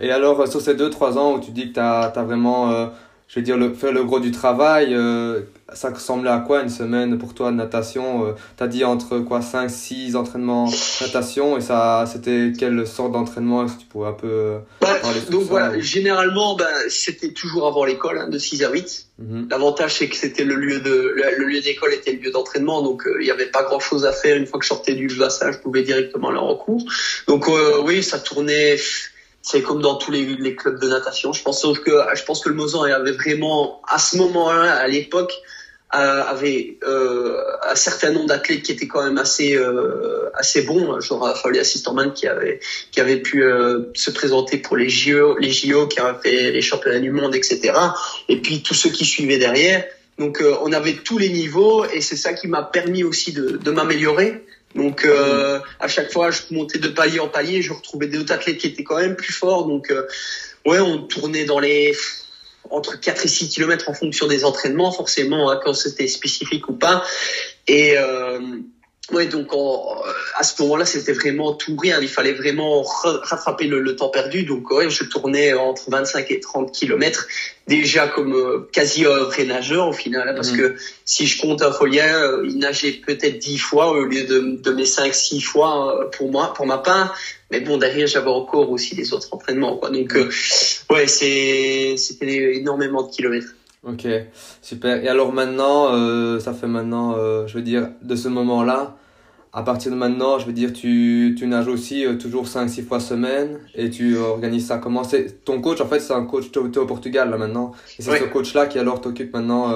Et 0.00 0.10
alors 0.10 0.48
sur 0.48 0.60
ces 0.60 0.74
2-3 0.74 1.16
ans 1.16 1.34
où 1.34 1.40
tu 1.40 1.52
dis 1.52 1.68
que 1.68 1.74
tu 1.74 1.80
as, 1.80 2.00
as, 2.02 2.22
vraiment 2.22 2.90
je 3.30 3.38
veux 3.38 3.44
dire, 3.44 3.56
le, 3.56 3.72
faire 3.72 3.92
le 3.92 4.02
gros 4.02 4.18
du 4.18 4.32
travail, 4.32 4.92
euh, 4.92 5.42
ça 5.72 5.90
ressemblait 5.90 6.32
à 6.32 6.38
quoi 6.38 6.62
une 6.62 6.68
semaine 6.68 7.16
pour 7.16 7.32
toi 7.32 7.52
de 7.52 7.56
natation 7.56 8.26
euh, 8.26 8.32
Tu 8.56 8.64
as 8.64 8.66
dit 8.66 8.82
entre 8.82 9.20
quoi 9.20 9.40
5, 9.40 9.70
6 9.70 10.16
entraînements 10.16 10.68
natation 11.00 11.56
et 11.56 11.60
ça 11.60 12.06
c'était 12.12 12.52
quelle 12.58 12.84
sorte 12.88 13.12
d'entraînement 13.12 13.68
Si 13.68 13.76
tu 13.76 13.86
pourrais 13.86 14.08
un 14.08 14.14
peu 14.14 14.26
euh, 14.26 14.58
bah, 14.80 14.98
Donc 15.30 15.42
voilà, 15.42 15.78
généralement 15.78 16.56
bah, 16.56 16.66
c'était 16.88 17.32
toujours 17.32 17.68
avant 17.68 17.84
l'école, 17.84 18.18
hein, 18.18 18.28
de 18.28 18.36
6 18.36 18.64
à 18.64 18.72
8. 18.72 19.06
Mhm. 19.20 19.46
L'avantage 19.48 19.94
c'est 19.94 20.08
que 20.08 20.16
c'était 20.16 20.42
le 20.42 20.56
lieu 20.56 20.80
de 20.80 21.14
le, 21.38 21.44
lieu 21.44 21.60
d'école 21.60 21.94
était 21.94 22.10
le 22.10 22.18
lieu 22.18 22.32
d'entraînement, 22.32 22.82
donc 22.82 23.04
il 23.20 23.24
n'y 23.24 23.30
avait 23.30 23.46
pas 23.46 23.62
grand 23.62 23.78
chose 23.78 24.06
à 24.06 24.12
faire. 24.12 24.36
Une 24.38 24.46
fois 24.46 24.58
que 24.58 24.64
je 24.64 24.70
sortais 24.70 24.94
du 24.94 25.06
bassin, 25.06 25.52
je 25.52 25.58
pouvais 25.58 25.84
directement 25.84 26.30
aller 26.30 26.38
en 26.38 26.56
cours. 26.56 26.84
Donc 27.28 27.48
oui, 27.84 28.02
ça 28.02 28.18
tournait 28.18 28.76
c'est 29.42 29.62
comme 29.62 29.80
dans 29.80 29.96
tous 29.96 30.10
les, 30.10 30.24
les, 30.36 30.54
clubs 30.54 30.78
de 30.80 30.88
natation. 30.88 31.32
Je 31.32 31.42
pense 31.42 31.62
que 31.62 31.90
je 32.14 32.24
pense 32.24 32.42
que 32.42 32.48
le 32.48 32.54
Mozan 32.54 32.82
avait 32.82 33.12
vraiment 33.12 33.80
à 33.88 33.98
ce 33.98 34.16
moment-là, 34.18 34.74
à 34.74 34.86
l'époque, 34.86 35.32
euh, 35.92 36.22
avait 36.22 36.78
euh, 36.84 37.36
un 37.68 37.74
certain 37.74 38.12
nombre 38.12 38.26
d'athlètes 38.26 38.62
qui 38.62 38.72
étaient 38.72 38.86
quand 38.86 39.02
même 39.02 39.18
assez 39.18 39.56
euh, 39.56 40.30
assez 40.34 40.62
bons, 40.62 41.00
genre 41.00 41.36
Fabien 41.36 41.62
Assistant 41.62 41.96
qui 42.10 42.28
avait 42.28 42.60
qui 42.92 43.00
avait 43.00 43.16
pu 43.16 43.42
euh, 43.42 43.90
se 43.94 44.10
présenter 44.10 44.58
pour 44.58 44.76
les 44.76 44.88
JO, 44.88 45.36
les 45.38 45.50
JO, 45.50 45.88
qui 45.88 45.98
avait 45.98 46.18
fait 46.22 46.52
les 46.52 46.62
championnats 46.62 47.00
du 47.00 47.10
monde, 47.10 47.34
etc. 47.34 47.72
Et 48.28 48.36
puis 48.36 48.62
tous 48.62 48.74
ceux 48.74 48.90
qui 48.90 49.04
suivaient 49.04 49.38
derrière. 49.38 49.84
Donc 50.18 50.40
euh, 50.40 50.54
on 50.62 50.72
avait 50.72 50.92
tous 50.92 51.18
les 51.18 51.30
niveaux 51.30 51.84
et 51.86 52.00
c'est 52.00 52.16
ça 52.16 52.34
qui 52.34 52.46
m'a 52.46 52.62
permis 52.62 53.02
aussi 53.02 53.32
de, 53.32 53.56
de 53.56 53.70
m'améliorer 53.70 54.44
donc 54.74 55.04
euh, 55.04 55.58
à 55.80 55.88
chaque 55.88 56.12
fois, 56.12 56.30
je 56.30 56.42
montais 56.50 56.78
de 56.78 56.88
palier 56.88 57.18
en 57.20 57.28
palier, 57.28 57.62
je 57.62 57.72
retrouvais 57.72 58.06
d'autres 58.06 58.32
athlètes 58.32 58.58
qui 58.58 58.68
étaient 58.68 58.84
quand 58.84 58.98
même 58.98 59.16
plus 59.16 59.32
forts. 59.32 59.66
Donc 59.66 59.90
euh, 59.90 60.06
ouais, 60.64 60.78
on 60.78 60.98
tournait 60.98 61.44
dans 61.44 61.58
les 61.58 61.96
entre 62.70 63.00
4 63.00 63.24
et 63.24 63.28
6 63.28 63.48
kilomètres 63.48 63.88
en 63.88 63.94
fonction 63.94 64.28
des 64.28 64.44
entraînements, 64.44 64.92
forcément, 64.92 65.50
hein, 65.50 65.58
quand 65.62 65.74
c'était 65.74 66.06
spécifique 66.06 66.68
ou 66.68 66.74
pas. 66.74 67.04
Et 67.66 67.98
euh, 67.98 68.38
Ouais, 69.12 69.26
donc 69.26 69.50
à 70.36 70.42
ce 70.42 70.62
moment-là, 70.62 70.84
c'était 70.84 71.12
vraiment 71.12 71.52
tout 71.54 71.76
rien. 71.76 71.98
Il 72.00 72.08
fallait 72.08 72.32
vraiment 72.32 72.82
rattraper 72.82 73.66
le, 73.66 73.96
temps 73.96 74.08
perdu. 74.08 74.44
Donc 74.44 74.70
ouais, 74.70 74.88
je 74.88 75.04
tournais 75.04 75.52
entre 75.52 75.90
25 75.90 76.30
et 76.30 76.40
30 76.40 76.72
kilomètres, 76.72 77.26
déjà 77.66 78.06
comme 78.06 78.34
euh, 78.34 78.68
quasi 78.72 79.04
vrai 79.04 79.44
nageur 79.44 79.88
au 79.88 79.92
final, 79.92 80.28
hein, 80.28 80.34
parce 80.34 80.52
mhm. 80.52 80.58
que 80.58 80.76
si 81.04 81.26
je 81.26 81.40
compte 81.40 81.62
un 81.62 81.72
folien, 81.72 82.22
euh, 82.22 82.46
il 82.48 82.58
nageait 82.58 83.00
peut-être 83.04 83.38
10 83.38 83.58
fois 83.58 83.90
au 83.90 84.04
lieu 84.04 84.24
de, 84.24 84.60
de 84.62 84.70
mes 84.72 84.84
5-6 84.84 85.42
fois 85.42 86.00
euh, 86.00 86.04
pour 86.16 86.30
moi, 86.30 86.54
pour 86.54 86.66
ma 86.66 86.78
part. 86.78 87.16
Mais 87.50 87.60
bon, 87.60 87.78
derrière, 87.78 88.06
j'avais 88.06 88.30
encore 88.30 88.70
aussi 88.70 88.94
des 88.94 89.12
autres 89.12 89.28
entraînements. 89.32 89.76
Quoi. 89.76 89.90
Donc 89.90 90.16
ouais, 90.90 91.06
c'est 91.08 91.96
c'était 91.96 92.56
énormément 92.56 93.02
de 93.02 93.10
kilomètres. 93.10 93.54
Ok, 93.82 94.06
super. 94.60 95.02
Et 95.02 95.08
alors 95.08 95.32
maintenant, 95.32 95.94
euh, 95.94 96.38
ça 96.38 96.52
fait 96.52 96.66
maintenant, 96.66 97.14
euh, 97.16 97.46
je 97.46 97.54
veux 97.54 97.62
dire, 97.62 97.88
de 98.02 98.14
ce 98.14 98.28
moment-là, 98.28 98.96
à 99.52 99.62
partir 99.62 99.90
de 99.90 99.96
maintenant, 99.96 100.38
je 100.38 100.46
veux 100.46 100.52
dire, 100.52 100.72
tu, 100.72 101.34
tu 101.38 101.46
nages 101.46 101.68
aussi 101.68 102.06
euh, 102.06 102.16
toujours 102.16 102.46
5-6 102.46 102.86
fois 102.86 103.00
semaine 103.00 103.58
et 103.74 103.90
tu 103.90 104.16
organises 104.16 104.66
ça 104.66 104.78
comment? 104.78 105.04
C'est 105.04 105.44
Ton 105.44 105.60
coach, 105.60 105.80
en 105.80 105.86
fait, 105.86 106.00
c'est 106.00 106.12
un 106.12 106.24
coach, 106.24 106.50
tu 106.52 106.58
es 106.58 106.78
au 106.78 106.86
Portugal 106.86 107.30
là 107.30 107.36
maintenant. 107.36 107.72
Et 107.98 108.02
c'est 108.02 108.18
ce 108.18 108.24
coach-là 108.24 108.66
qui 108.66 108.78
alors 108.78 109.00
t'occupe 109.00 109.32
maintenant 109.32 109.72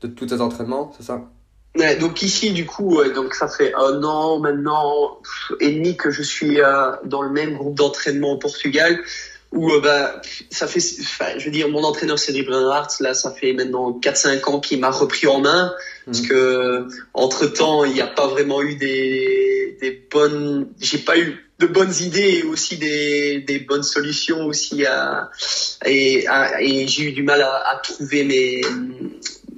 de 0.00 0.06
tous 0.06 0.26
tes 0.26 0.40
entraînements, 0.40 0.92
c'est 0.96 1.04
ça? 1.04 1.22
Ouais, 1.76 1.96
donc 1.96 2.22
ici, 2.22 2.52
du 2.52 2.64
coup, 2.64 3.02
donc 3.14 3.34
ça 3.34 3.48
fait 3.48 3.74
un 3.74 4.02
an 4.02 4.38
maintenant 4.38 5.18
et 5.60 5.72
demi 5.72 5.96
que 5.96 6.10
je 6.10 6.22
suis 6.22 6.58
dans 7.04 7.22
le 7.22 7.30
même 7.30 7.54
groupe 7.56 7.74
d'entraînement 7.74 8.32
au 8.32 8.38
Portugal 8.38 8.98
où 9.52 9.70
euh, 9.70 9.80
bah, 9.80 10.20
ça 10.50 10.66
fait, 10.66 10.80
je 10.80 11.44
veux 11.44 11.50
dire, 11.50 11.68
mon 11.68 11.84
entraîneur 11.84 12.18
Cédric 12.18 12.46
Bernhardt, 12.46 12.88
là, 13.00 13.14
ça 13.14 13.30
fait 13.30 13.52
maintenant 13.52 13.98
4-5 14.00 14.50
ans 14.50 14.60
qu'il 14.60 14.80
m'a 14.80 14.90
repris 14.90 15.26
en 15.26 15.40
main, 15.40 15.72
parce 16.04 16.22
mhm. 16.22 16.28
que 16.28 16.88
entre 17.14 17.46
temps, 17.46 17.84
il 17.84 17.92
n'y 17.94 18.00
a 18.00 18.06
pas 18.06 18.26
vraiment 18.26 18.62
eu 18.62 18.76
des, 18.76 19.78
des 19.80 20.06
bonnes, 20.10 20.68
j'ai 20.80 20.98
pas 20.98 21.18
eu 21.18 21.42
de 21.58 21.66
bonnes 21.66 21.94
idées 22.00 22.40
et 22.40 22.42
aussi 22.42 22.76
des, 22.76 23.40
des 23.40 23.58
bonnes 23.60 23.82
solutions 23.82 24.44
aussi 24.44 24.84
à, 24.84 25.30
et, 25.86 26.26
et 26.60 26.86
j'ai 26.86 27.04
eu 27.04 27.12
du 27.12 27.22
mal 27.22 27.40
à, 27.40 27.70
à 27.70 27.76
trouver 27.78 28.24
mes, 28.24 28.60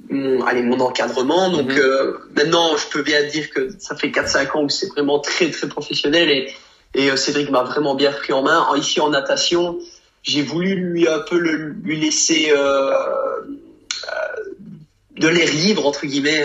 mon, 0.09 0.45
allez, 0.45 0.61
mon 0.61 0.79
encadrement. 0.79 1.49
Donc 1.49 1.71
mhm. 1.71 1.77
euh, 1.77 2.13
maintenant, 2.35 2.75
je 2.77 2.87
peux 2.87 3.03
bien 3.03 3.23
dire 3.27 3.49
que 3.49 3.69
ça 3.79 3.95
fait 3.95 4.09
4-5 4.09 4.57
ans 4.57 4.67
que 4.67 4.73
c'est 4.73 4.87
vraiment 4.87 5.19
très 5.19 5.49
très 5.51 5.67
professionnel 5.67 6.29
et 6.29 6.53
et 6.93 7.11
euh, 7.11 7.15
Cédric 7.15 7.49
m'a 7.49 7.63
vraiment 7.63 7.95
bien 7.95 8.11
pris 8.11 8.33
en 8.33 8.41
main. 8.41 8.65
Ici 8.77 8.99
en 8.99 9.09
natation, 9.09 9.79
j'ai 10.23 10.41
voulu 10.41 10.75
lui 10.75 11.07
un 11.07 11.19
peu 11.19 11.37
le, 11.37 11.75
lui 11.83 11.99
laisser 11.99 12.51
euh, 12.51 12.91
euh, 12.91 13.45
de 15.17 15.27
l'air 15.27 15.51
libre 15.53 15.85
entre 15.85 16.05
guillemets 16.05 16.43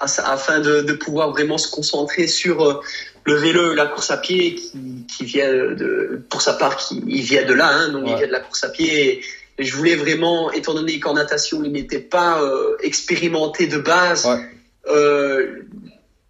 afin 0.00 0.60
de, 0.60 0.82
de, 0.82 0.92
pouvoir 0.92 1.30
vraiment 1.30 1.56
se 1.56 1.70
concentrer 1.70 2.26
sur 2.26 2.82
le 3.24 3.34
vélo, 3.34 3.74
la 3.74 3.86
course 3.86 4.10
à 4.10 4.18
pied 4.18 4.54
qui, 4.54 5.06
qui 5.06 5.24
vient 5.24 5.50
de, 5.50 6.22
pour 6.28 6.42
sa 6.42 6.54
part, 6.54 6.76
qui 6.76 7.02
il 7.06 7.22
vient 7.22 7.44
de 7.44 7.54
là, 7.54 7.68
hein, 7.68 7.88
donc 7.90 8.04
il 8.06 8.16
vient 8.16 8.26
de 8.26 8.32
la 8.32 8.40
course 8.40 8.64
à 8.64 8.68
pied. 8.68 9.20
Et, 9.20 9.22
je 9.56 9.76
voulais 9.76 9.94
vraiment, 9.94 10.50
étant 10.50 10.74
donné 10.74 10.98
qu'en 10.98 11.14
natation 11.14 11.62
il 11.62 11.70
n'était 11.70 12.00
pas 12.00 12.42
expérimenté 12.82 13.68
de 13.68 13.78
base, 13.78 14.26
ouais. 14.26 14.44
euh, 14.88 15.62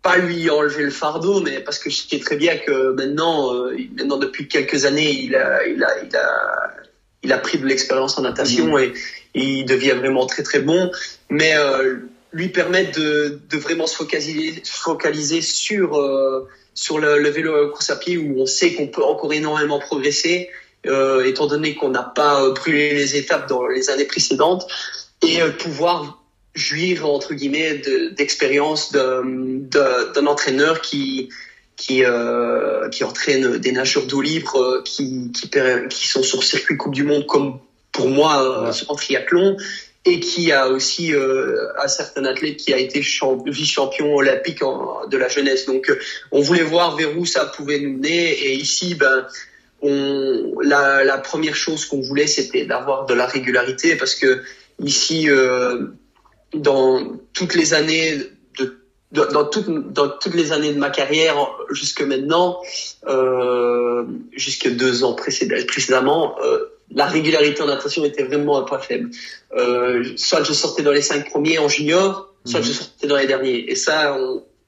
pas 0.05 0.19
lui 0.19 0.51
enlever 0.51 0.83
le 0.83 0.91
fardeau, 0.91 1.41
mais 1.41 1.61
parce 1.61 1.79
que 1.79 1.89
je 1.89 1.97
sais 1.97 2.21
très 2.21 2.37
bien 2.37 2.59
que 2.59 2.93
maintenant, 2.93 3.55
euh, 3.55 3.75
maintenant 3.97 4.19
depuis 4.19 4.47
quelques 4.47 4.85
années, 4.85 5.11
il 5.11 5.35
a, 5.35 5.67
il 5.67 5.83
a, 5.83 6.05
il 6.05 6.15
a, 6.15 6.75
il 7.23 7.33
a 7.33 7.39
pris 7.39 7.57
de 7.57 7.65
l'expérience 7.65 8.19
en 8.19 8.23
natation 8.23 8.67
mhm. 8.67 8.79
et, 8.79 8.93
il 9.37 9.65
devient 9.65 9.95
vraiment 9.99 10.27
très 10.27 10.43
très 10.43 10.61
bon. 10.61 10.93
Mais 11.31 11.57
euh, 11.57 11.97
lui 12.33 12.51
permettre 12.51 13.01
de, 13.01 13.41
de 13.49 13.57
vraiment 13.57 13.87
se 13.87 13.97
focaliser, 13.97 14.63
focaliser 14.67 15.41
sur 15.41 15.99
euh, 15.99 16.47
sur 16.75 16.99
le, 16.99 17.19
le, 17.19 17.31
vélo 17.31 17.71
course 17.71 17.89
à 17.89 17.97
pied 17.97 18.19
où 18.19 18.43
on 18.43 18.47
sait 18.47 18.75
qu'on 18.75 18.89
peut 18.89 19.03
encore 19.03 19.33
énormément 19.33 19.79
progresser, 19.79 20.51
euh, 20.87 21.25
étant 21.25 21.47
donné 21.47 21.77
qu'on 21.77 21.89
n'a 21.89 22.03
pas 22.03 22.51
brûlé 22.51 22.93
les 22.93 23.17
étapes 23.17 23.49
dans 23.49 23.67
les 23.67 23.89
années 23.89 24.05
précédentes, 24.05 24.67
et 25.23 25.41
pouvoir 25.59 26.24
jouir 26.55 27.07
entre 27.07 27.35
guillemets 27.35 27.83
d'expérience 28.17 28.93
de, 28.93 29.69
d'un 30.13 30.27
entraîneur 30.27 30.81
qui 30.81 31.29
qui 31.77 32.05
euh, 32.05 32.89
qui 32.91 33.03
entraîne 33.03 33.59
des 33.59 33.73
nageurs 33.73 34.07
d'eau 34.07 34.21
libre 34.21 34.57
euh, 34.57 34.83
qui 34.85 35.33
qui 35.33 35.51
qui 35.91 36.09
sont 36.09 36.23
sur 36.23 36.45
circuit 36.45 36.77
Coupe 36.77 36.95
du 36.95 37.03
Monde 37.03 37.27
comme 37.27 37.59
pour 37.91 38.09
moi 38.09 38.69
euh, 38.69 38.73
en 38.89 38.95
triathlon 38.95 39.57
et 40.05 40.21
qui 40.21 40.53
a 40.53 40.69
aussi 40.69 41.15
euh, 41.15 41.67
un 41.83 41.89
certain 41.89 42.25
athlète 42.27 42.59
qui 42.59 42.73
a 42.73 42.79
été 42.79 43.01
vice-champion 43.01 44.15
olympique 44.15 44.61
de 44.61 45.17
la 45.17 45.29
jeunesse. 45.29 45.67
Donc 45.67 45.91
on 46.31 46.41
voulait 46.41 46.63
voir 46.63 46.97
vers 46.97 47.17
où 47.19 47.27
ça 47.27 47.47
pouvait 47.47 47.81
nous 47.81 47.95
mener 47.95 48.31
et 48.31 48.55
ici 48.55 48.95
ben 48.95 49.27
on 49.83 50.61
la, 50.63 51.03
la 51.03 51.19
première 51.19 51.57
chose 51.57 51.87
qu'on 51.87 52.01
voulait 52.01 52.29
c'était 52.29 52.67
d'avoir 52.67 53.07
de 53.07 53.15
la 53.15 53.27
régularité 53.27 53.97
parce 53.97 54.15
que 54.15 54.43
ici 54.79 55.29
euh, 55.29 55.87
dans 56.55 57.19
toutes 57.33 57.55
les 57.55 57.75
années 57.75 58.19
de, 58.59 58.79
dans, 59.13 59.27
dans 59.33 60.09
toutes 60.09 60.35
les 60.35 60.53
années 60.53 60.73
de 60.73 60.79
ma 60.79 60.91
carrière 60.91 61.37
jusque 61.71 62.03
maintenant, 62.03 62.61
euh, 63.07 64.05
jusque 64.33 64.69
deux 64.69 65.05
ans 65.05 65.15
précédemment, 65.15 66.37
euh, 66.45 66.59
la 66.91 67.07
régularité 67.07 67.63
en 67.63 67.67
natation 67.67 68.05
était 68.05 68.25
vraiment 68.25 68.59
un 68.59 68.63
point 68.63 68.79
faible. 68.79 69.11
Euh, 69.57 70.05
soit 70.17 70.43
je 70.43 70.53
sortais 70.53 70.83
dans 70.83 70.93
les 70.93 71.03
cinq 71.03 71.31
premiers 71.31 71.59
en 71.59 71.69
junior, 71.69 72.33
soit 72.45 72.61
je 72.61 72.69
mhm. 72.69 72.75
sortais 72.75 73.07
dans 73.07 73.17
les 73.17 73.27
derniers. 73.27 73.71
Et 73.71 73.75
ça, 73.75 74.17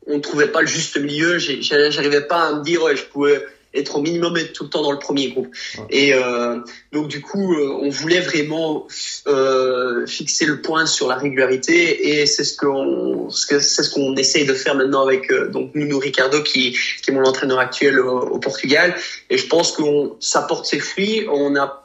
on 0.07 0.14
ne 0.14 0.20
trouvait 0.20 0.49
pas 0.49 0.62
le 0.62 0.66
juste 0.66 0.96
milieu. 0.99 1.38
J'arrivais 1.38 2.22
pas 2.22 2.49
à 2.49 2.55
me 2.55 2.62
dire 2.62 2.83
ouais, 2.83 2.96
je 2.96 3.05
pouvais 3.05 3.44
être 3.77 3.97
au 3.97 4.01
minimum 4.01 4.37
être 4.37 4.53
tout 4.53 4.65
le 4.65 4.71
temps 4.71 4.83
dans 4.83 4.93
le 4.93 4.99
premier 4.99 5.29
groupe. 5.29 5.49
Et 5.91 6.15
euh, 6.15 6.61
donc 6.93 7.09
du 7.09 7.21
coup, 7.21 7.55
euh, 7.55 7.79
on 7.83 7.91
voulait 7.91 8.21
vraiment 8.21 8.87
euh, 9.27 10.07
fixer 10.07 10.47
le 10.47 10.61
point 10.61 10.87
sur 10.87 11.09
la 11.09 11.17
régularité 11.17 12.21
et 12.21 12.27
c'est 12.27 12.45
ce 12.45 12.57
qu'on 12.57 13.31
c'est 13.31 13.61
ce 13.61 13.91
qu'on 13.91 14.17
essaye 14.17 14.47
de 14.47 14.55
faire 14.55 14.75
maintenant 14.75 15.03
avec 15.07 15.33
donc 15.51 15.75
Nuno 15.75 15.99
Ricardo 15.99 16.43
qui 16.43 16.77
qui 17.03 17.11
est 17.11 17.15
mon 17.15 17.25
entraîneur 17.25 17.59
actuel 17.59 18.01
au, 18.01 18.39
Portugal 18.39 18.95
et 19.31 19.39
je 19.39 19.47
pense 19.47 19.73
que 19.73 19.83
ça 20.21 20.43
porte 20.43 20.67
ses 20.67 20.79
fruits. 20.79 21.27
On 21.31 21.57
a 21.57 21.83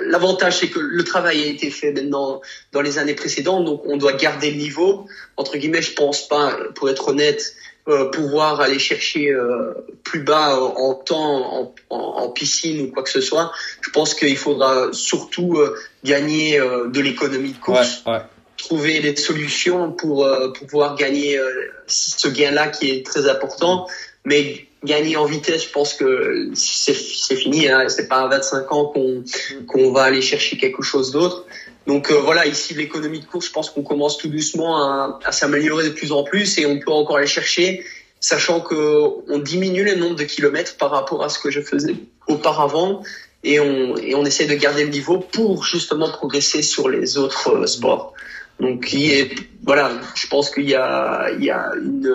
L'avantage, 0.00 0.58
c'est 0.58 0.70
que 0.70 0.80
le 0.80 1.04
travail 1.04 1.42
a 1.42 1.46
été 1.46 1.70
fait 1.70 1.92
maintenant 1.92 2.40
dans 2.72 2.80
les 2.80 2.98
années 2.98 3.14
précédentes, 3.14 3.64
donc 3.64 3.82
on 3.84 3.96
doit 3.96 4.14
garder 4.14 4.50
le 4.50 4.56
niveau. 4.56 5.06
Entre 5.36 5.56
guillemets, 5.56 5.82
je 5.82 5.92
pense 5.92 6.26
pas, 6.26 6.56
pour 6.74 6.88
être 6.90 7.08
honnête, 7.08 7.54
euh, 7.88 8.06
pouvoir 8.10 8.60
aller 8.60 8.78
chercher 8.78 9.30
euh, 9.30 9.74
plus 10.04 10.20
bas 10.22 10.58
en 10.58 10.94
temps, 10.94 11.74
en, 11.90 11.96
en 11.96 12.28
piscine 12.30 12.80
ou 12.86 12.92
quoi 12.92 13.02
que 13.02 13.10
ce 13.10 13.20
soit. 13.20 13.52
Je 13.82 13.90
pense 13.90 14.14
qu'il 14.14 14.36
faudra 14.38 14.88
surtout 14.92 15.58
euh, 15.58 15.76
gagner 16.02 16.58
euh, 16.58 16.88
de 16.88 17.00
l'économie 17.00 17.52
de 17.52 17.58
course, 17.58 18.02
Ouais, 18.06 18.12
ouais. 18.12 18.20
trouver 18.56 19.00
des 19.00 19.14
solutions 19.16 19.92
pour, 19.92 20.24
euh, 20.24 20.52
pour 20.52 20.66
pouvoir 20.66 20.96
gagner 20.96 21.38
euh, 21.38 21.50
ce 21.86 22.28
gain-là 22.28 22.68
qui 22.68 22.90
est 22.90 23.04
très 23.04 23.28
important. 23.28 23.86
Mais 24.24 24.66
gagner 24.82 25.16
en 25.16 25.26
vitesse, 25.26 25.64
je 25.64 25.68
pense 25.70 25.92
que 25.92 26.48
c'est 26.54 26.94
c'est 26.94 27.36
fini. 27.36 27.68
Hein. 27.68 27.88
C'est 27.90 28.08
pas 28.08 28.22
à 28.22 28.28
25 28.28 28.72
ans 28.72 28.86
qu'on 28.86 29.22
qu'on 29.68 29.92
va 29.92 30.04
aller 30.04 30.22
chercher 30.22 30.56
quelque 30.56 30.82
chose 30.82 31.10
d'autre. 31.10 31.44
Donc 31.86 32.10
euh, 32.10 32.14
voilà, 32.14 32.46
ici 32.46 32.74
l'économie 32.74 33.20
de 33.20 33.26
course, 33.26 33.46
je 33.46 33.52
pense 33.52 33.70
qu'on 33.70 33.82
commence 33.82 34.16
tout 34.16 34.28
doucement 34.28 34.76
à, 34.76 35.20
à 35.24 35.32
s'améliorer 35.32 35.84
de 35.84 35.90
plus 35.90 36.12
en 36.12 36.24
plus 36.24 36.58
et 36.58 36.66
on 36.66 36.78
peut 36.78 36.90
encore 36.90 37.18
aller 37.18 37.26
chercher, 37.26 37.84
sachant 38.20 38.60
que 38.60 39.02
on 39.28 39.38
diminue 39.38 39.84
le 39.84 39.96
nombre 39.96 40.16
de 40.16 40.24
kilomètres 40.24 40.76
par 40.76 40.90
rapport 40.90 41.22
à 41.22 41.28
ce 41.28 41.38
que 41.38 41.50
je 41.50 41.60
faisais 41.60 41.94
auparavant 42.26 43.02
et 43.42 43.60
on 43.60 43.96
et 43.98 44.14
on 44.14 44.24
essaie 44.24 44.46
de 44.46 44.54
garder 44.54 44.84
le 44.84 44.90
niveau 44.90 45.18
pour 45.18 45.64
justement 45.64 46.10
progresser 46.10 46.62
sur 46.62 46.88
les 46.88 47.18
autres 47.18 47.54
euh, 47.54 47.66
sports. 47.66 48.14
Donc 48.60 48.92
il 48.92 49.12
est 49.12 49.34
voilà, 49.64 49.90
je 50.14 50.26
pense 50.28 50.50
qu'il 50.50 50.68
y 50.68 50.74
a 50.74 51.28
il 51.36 51.44
y 51.44 51.50
a 51.50 51.72
une 51.76 52.08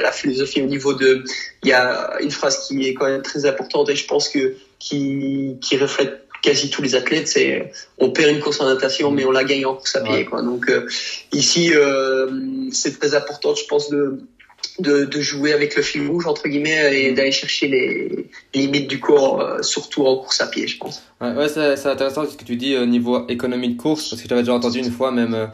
la 0.00 0.10
philosophie 0.10 0.62
au 0.62 0.66
niveau 0.66 0.94
de 0.94 1.22
il 1.62 1.68
y 1.68 1.72
a 1.72 2.16
une 2.20 2.30
phrase 2.30 2.66
qui 2.66 2.88
est 2.88 2.94
quand 2.94 3.06
même 3.06 3.22
très 3.22 3.44
importante 3.46 3.88
et 3.90 3.94
je 3.94 4.06
pense 4.06 4.28
que 4.28 4.56
qui 4.78 5.58
qui 5.60 5.76
reflète 5.76 6.25
quasi 6.46 6.70
tous 6.70 6.82
les 6.82 6.94
athlètes, 6.94 7.28
c'est 7.34 7.72
on 7.98 8.10
perd 8.10 8.30
une 8.34 8.40
course 8.40 8.60
en 8.60 8.66
natation, 8.74 9.10
mais 9.10 9.24
on 9.24 9.32
la 9.32 9.44
gagne 9.44 9.66
en 9.66 9.74
course 9.74 9.96
à 9.96 10.00
pied. 10.00 10.12
Ouais. 10.14 10.24
Quoi. 10.24 10.42
Donc 10.42 10.62
euh, 10.70 10.86
ici, 11.32 11.72
euh, 11.74 12.30
c'est 12.72 12.98
très 12.98 13.14
important, 13.20 13.54
je 13.54 13.64
pense, 13.66 13.90
de, 13.90 14.18
de, 14.78 15.04
de 15.04 15.20
jouer 15.20 15.52
avec 15.52 15.74
le 15.76 15.82
fil 15.82 16.06
rouge 16.08 16.26
entre 16.26 16.46
guillemets 16.48 16.80
et 17.00 17.10
Mm. 17.10 17.14
d'aller 17.16 17.32
chercher 17.32 17.66
les 17.68 18.28
limites 18.54 18.88
du 18.88 19.00
corps, 19.00 19.40
euh, 19.40 19.62
surtout 19.62 20.06
en 20.06 20.16
course 20.16 20.40
à 20.40 20.46
pied, 20.46 20.66
je 20.68 20.78
pense. 20.78 21.02
Ouais, 21.20 21.32
ouais 21.32 21.48
c'est 21.48 21.86
intéressant 21.86 22.24
ce 22.30 22.36
que 22.36 22.44
tu 22.44 22.56
dis 22.56 22.76
au 22.76 22.86
niveau 22.86 23.26
économie 23.28 23.70
de 23.74 23.80
course, 23.80 24.10
parce 24.10 24.22
que 24.22 24.28
j'avais 24.28 24.42
déjà 24.42 24.54
entendu 24.54 24.78
une 24.78 24.92
fois 24.92 25.10
même 25.10 25.50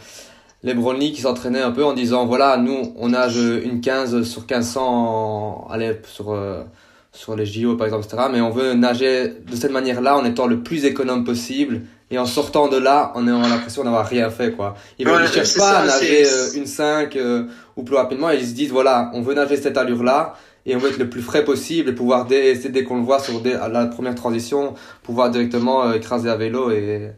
les 0.65 0.75
Brownlee 0.75 1.13
qui 1.13 1.23
s'entraînaient 1.23 1.61
un 1.71 1.73
peu 1.73 1.85
en 1.85 1.93
disant 1.95 2.27
voilà, 2.27 2.57
nous 2.57 2.93
on 2.97 3.09
nage 3.09 3.37
une 3.37 3.81
15 3.81 4.23
sur 4.29 4.43
1500 4.43 4.81
en- 4.87 5.69
allez, 5.73 5.93
sur, 6.05 6.31
euh, 6.33 6.63
sur 7.15 7.37
les 7.37 7.45
JO 7.47 7.77
par 7.77 7.87
exemple, 7.87 8.07
etc. 8.07 8.25
Mais 8.33 8.41
on 8.41 8.51
veut 8.51 8.75
nager 8.75 9.29
de 9.29 9.55
cette 9.57 9.71
manière-là 9.73 10.17
en 10.17 10.25
étant 10.25 10.47
le 10.47 10.63
plus 10.63 10.85
économe 10.85 11.25
possible 11.25 11.83
et 12.11 12.19
en 12.19 12.27
sortant 12.27 12.69
de 12.69 12.77
là 12.79 13.13
en 13.15 13.27
ayant 13.27 13.41
l'impression 13.41 13.85
d'avoir 13.85 14.07
rien 14.07 14.31
fait 14.31 14.53
quoi. 14.53 14.75
Ils 14.99 15.07
ne 15.07 15.13
Ouais, 15.13 15.27
cherchent 15.27 15.57
pas 15.57 15.79
à 15.79 15.87
nager 15.87 16.27
euh, 16.27 16.53
une 16.55 16.67
5 16.67 17.15
euh, 17.17 17.45
ou 17.77 17.83
plus 17.85 17.97
rapidement, 17.97 18.31
ils 18.31 18.47
se 18.47 18.53
disent 18.55 18.71
voilà, 18.71 19.11
on 19.15 19.23
veut 19.23 19.35
nager 19.35 19.57
cette 19.57 19.77
allure-là 19.77 20.35
et 20.65 20.75
on 20.77 20.79
veut 20.79 20.91
être 20.91 20.99
le 20.99 21.11
plus 21.11 21.23
frais 21.23 21.45
possible 21.45 21.91
et 21.91 21.93
pouvoir 21.93 22.27
dès, 22.27 22.55
dès- 22.55 22.85
qu'on 22.85 22.97
le 22.97 23.03
voit 23.03 23.19
sur 23.19 23.43
à 23.61 23.69
la 23.69 23.87
première 23.87 24.15
transition, 24.15 24.75
pouvoir 25.03 25.31
directement 25.31 25.85
euh, 25.87 25.95
écraser 25.95 26.31
à 26.31 26.37
vélo 26.37 26.71
et, 26.71 27.11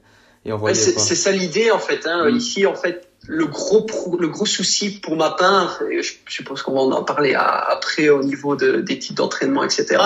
et 0.45 0.49
Ouais, 0.49 0.53
envoyer. 0.53 0.93
quoi. 0.93 1.03
c'est 1.03 1.15
ça 1.15 1.31
l'idée 1.31 1.71
en 1.71 1.79
fait. 1.79 2.07
Hein. 2.07 2.31
Mm. 2.31 2.37
Ici, 2.37 2.67
en 2.67 2.75
fait, 2.75 3.09
le 3.27 3.47
gros 3.47 3.87
le 4.19 4.29
gros 4.29 4.47
souci 4.47 4.91
pour 5.01 5.17
ma 5.17 5.31
part, 5.31 5.81
et 5.91 6.03
je 6.03 6.13
suppose 6.29 6.63
qu'on 6.63 6.73
va 6.75 6.97
en 6.97 7.03
parler 7.03 7.35
après 7.35 8.09
au 8.09 8.23
niveau 8.23 8.57
de, 8.57 8.81
des 8.81 8.99
types 8.99 9.17
d'entraînement, 9.17 9.65
etc. 9.65 10.03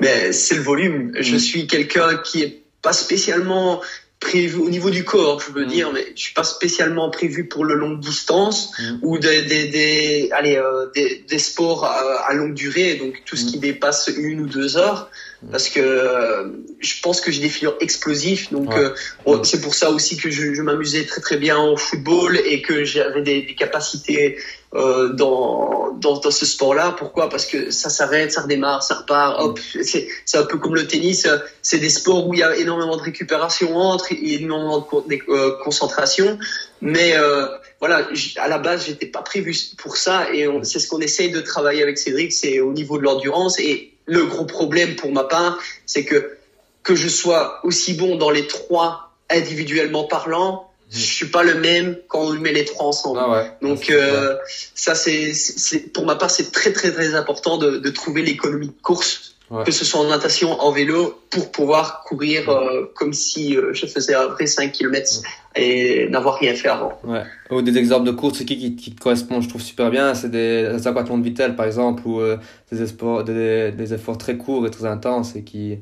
Mais 0.00 0.32
c'est 0.32 0.54
le 0.54 0.62
volume. 0.62 1.12
Je 1.18 1.36
Mm. 1.36 1.38
suis 1.38 1.66
quelqu'un 1.66 2.16
qui 2.16 2.42
est 2.42 2.58
pas 2.82 2.92
spécialement 2.92 3.80
prévu 4.20 4.56
au 4.58 4.68
niveau 4.68 4.90
du 4.90 5.04
corps, 5.04 5.40
je 5.40 5.52
veux 5.52 5.64
Mm. 5.64 5.68
dire, 5.68 5.92
mais 5.92 6.04
je 6.16 6.20
suis 6.22 6.34
pas 6.34 6.42
spécialement 6.44 7.08
prévu 7.08 7.44
pour 7.44 7.64
le 7.64 7.74
longue 7.74 8.00
distance 8.00 8.70
Mm. 8.78 8.98
ou 9.02 9.18
des 9.18 9.42
des 9.42 9.66
des 9.68 10.28
allez 10.32 10.56
euh, 10.56 10.86
des, 10.94 11.24
des 11.28 11.38
sports 11.38 11.84
à, 11.84 12.00
à 12.28 12.32
longue 12.34 12.54
durée, 12.54 12.96
donc 12.96 13.14
tout 13.24 13.36
ce 13.36 13.44
qui 13.46 13.58
dépasse 13.58 14.10
une 14.16 14.40
ou 14.40 14.46
deux 14.46 14.76
heures, 14.76 15.08
parce 15.52 15.68
que 15.68 15.78
euh, 15.80 16.44
je 16.80 16.94
pense 17.00 17.20
que 17.20 17.30
j'ai 17.30 17.40
des 17.40 17.48
figures 17.48 17.76
explosifs, 17.80 18.50
donc 18.52 18.70
Ouais. 18.70 18.78
euh, 18.78 18.90
Bon, 19.24 19.44
c'est 19.44 19.60
pour 19.60 19.74
ça 19.74 19.90
aussi 19.90 20.16
que 20.16 20.30
je, 20.30 20.52
je 20.54 20.62
m'amusais 20.62 21.04
très 21.04 21.20
très 21.20 21.36
bien 21.36 21.58
au 21.58 21.76
football 21.76 22.36
et 22.44 22.60
que 22.62 22.84
j'avais 22.84 23.22
des, 23.22 23.42
des 23.42 23.54
capacités 23.54 24.38
euh, 24.74 25.08
dans, 25.10 25.92
dans 25.98 26.18
dans 26.18 26.30
ce 26.30 26.44
sport-là. 26.44 26.94
Pourquoi? 26.98 27.28
Parce 27.28 27.46
que 27.46 27.70
ça 27.70 27.88
s'arrête, 27.88 28.32
ça 28.32 28.42
redémarre, 28.42 28.82
ça 28.82 28.96
repart. 28.96 29.40
Hop, 29.40 29.58
c'est 29.82 30.08
c'est 30.24 30.38
un 30.38 30.44
peu 30.44 30.58
comme 30.58 30.74
le 30.74 30.86
tennis. 30.86 31.24
euh, 31.26 31.38
C'est 31.62 31.78
des 31.78 31.88
sports 31.90 32.26
où 32.26 32.34
il 32.34 32.40
y 32.40 32.42
a 32.42 32.56
énormément 32.56 32.96
de 32.96 33.02
récupération 33.02 33.76
entre, 33.76 34.12
et 34.12 34.34
énormément 34.34 34.78
de 34.80 34.84
con- 34.84 35.04
de, 35.08 35.18
euh, 35.28 35.52
concentration. 35.64 36.38
Mais 36.80 37.14
euh, 37.16 37.46
voilà, 37.80 38.08
à 38.36 38.48
la 38.48 38.58
base, 38.58 38.86
j'étais 38.86 39.06
pas 39.06 39.22
prévu 39.22 39.56
pour 39.78 39.96
ça 39.96 40.26
et 40.32 40.48
on- 40.48 40.62
c'est 40.64 40.80
ce 40.80 40.88
qu'on 40.88 41.00
essaye 41.00 41.30
de 41.30 41.40
travailler 41.40 41.82
avec 41.82 41.96
Cédric, 41.96 42.32
c'est 42.32 42.60
au 42.60 42.72
niveau 42.72 42.98
de 42.98 43.04
l'endurance. 43.04 43.58
Et 43.58 43.94
le 44.08 44.24
gros 44.26 44.44
problème 44.46 44.96
pour 44.96 45.12
ma 45.12 45.24
part, 45.24 45.58
c'est 45.86 46.04
que 46.04 46.36
que 46.82 46.94
je 46.94 47.08
sois 47.08 47.60
aussi 47.64 47.94
bon 47.94 48.16
dans 48.16 48.30
les 48.30 48.46
trois 48.46 49.12
individuellement 49.30 50.04
parlant, 50.04 50.70
je 50.90 50.98
suis 51.00 51.26
pas 51.26 51.42
le 51.42 51.54
même 51.54 51.98
quand 52.08 52.20
on 52.20 52.32
met 52.32 52.52
les 52.52 52.64
trois 52.64 52.86
ensemble. 52.86 53.20
Ah 53.22 53.30
ouais. 53.30 53.52
Donc 53.60 53.90
euh, 53.90 54.36
ça 54.74 54.94
c'est 54.94 55.34
c'est- 55.34 55.92
pour 55.92 56.06
ma 56.06 56.16
part 56.16 56.30
c'est 56.30 56.50
très 56.50 56.72
très 56.72 56.90
très 56.92 57.14
important 57.14 57.58
de, 57.58 57.76
de 57.76 57.90
trouver 57.90 58.22
l'économie 58.22 58.68
de 58.68 58.82
course 58.82 59.34
Ouais. 59.50 59.64
que 59.64 59.70
ce 59.70 59.84
soit 59.84 60.00
en 60.00 60.08
natation 60.08 60.60
en 60.60 60.70
vélo 60.72 61.18
pour 61.30 61.50
pouvoir 61.50 62.04
courir 62.04 62.50
euh, 62.50 62.84
comme 62.94 63.14
si 63.14 63.56
euh, 63.56 63.72
je 63.72 63.86
faisais 63.86 64.14
un 64.14 64.26
vrai 64.26 64.46
5 64.46 64.72
km 64.72 65.22
et 65.56 66.06
n'avoir 66.10 66.38
rien 66.38 66.54
fait 66.54 66.68
avant. 66.68 66.92
Ouais. 67.02 67.22
Ou 67.50 67.62
des 67.62 67.78
exemples 67.78 68.06
de 68.06 68.10
courses 68.10 68.44
qui, 68.44 68.58
qui, 68.58 68.76
qui 68.76 68.94
te 68.94 69.00
correspondent, 69.00 69.42
je 69.42 69.48
trouve 69.48 69.62
super 69.62 69.90
bien, 69.90 70.14
c'est 70.14 70.30
des, 70.30 70.68
des 70.76 70.86
aquathlons 70.86 71.16
de 71.16 71.24
Vittel 71.24 71.56
par 71.56 71.64
exemple, 71.64 72.02
ou 72.06 72.20
euh, 72.20 72.36
des, 72.70 72.84
des, 73.24 73.72
des 73.72 73.94
efforts 73.94 74.18
très 74.18 74.36
courts 74.36 74.66
et 74.66 74.70
très 74.70 74.84
intenses 74.84 75.34
et 75.34 75.42
qui. 75.42 75.78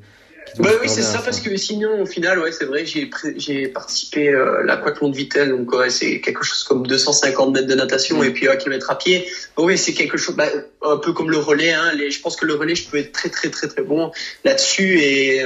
Super 0.55 0.73
oui, 0.81 0.89
c'est 0.89 1.03
ça, 1.03 1.19
parce 1.19 1.41
que 1.41 1.57
sinon, 1.57 2.03
au 2.03 2.07
final, 2.07 2.39
ouais, 2.39 2.53
c'est 2.53 2.65
vrai, 2.65 2.85
j'ai 2.87 3.69
participé 3.69 4.29
euh, 4.29 4.61
à 4.61 4.63
l'aquathlon 4.63 5.09
de 5.09 5.17
Vittel, 5.17 5.51
donc 5.51 5.73
ouais, 5.73 5.91
c'est 5.91 6.21
quelque 6.21 6.45
chose 6.45 6.63
comme 6.65 6.87
250 6.87 7.53
mètres 7.53 7.67
de 7.67 7.75
natation 7.75 8.23
et 8.23 8.31
puis 8.31 8.49
un 8.49 8.57
kilomètre 8.57 8.91
à 8.91 8.99
pied. 8.99 9.27
Oui, 9.57 9.77
c'est 9.77 9.95
quelque 9.95 10.17
chose, 10.17 10.37
bah, 10.37 10.49
un 10.83 10.97
peu 10.99 11.13
comme 11.13 11.31
le 11.31 11.39
relais. 11.39 11.73
Hein, 11.73 11.93
les, 11.95 12.11
je 12.11 12.21
pense 12.21 12.37
que 12.37 12.47
le 12.47 12.55
relais, 12.55 12.75
je 12.75 12.89
peux 12.89 12.99
être 12.99 13.13
très 13.13 13.29
très 13.29 13.51
très 13.51 13.69
très 13.69 13.83
bon 13.83 14.11
là-dessus 14.45 14.99
et 15.01 15.43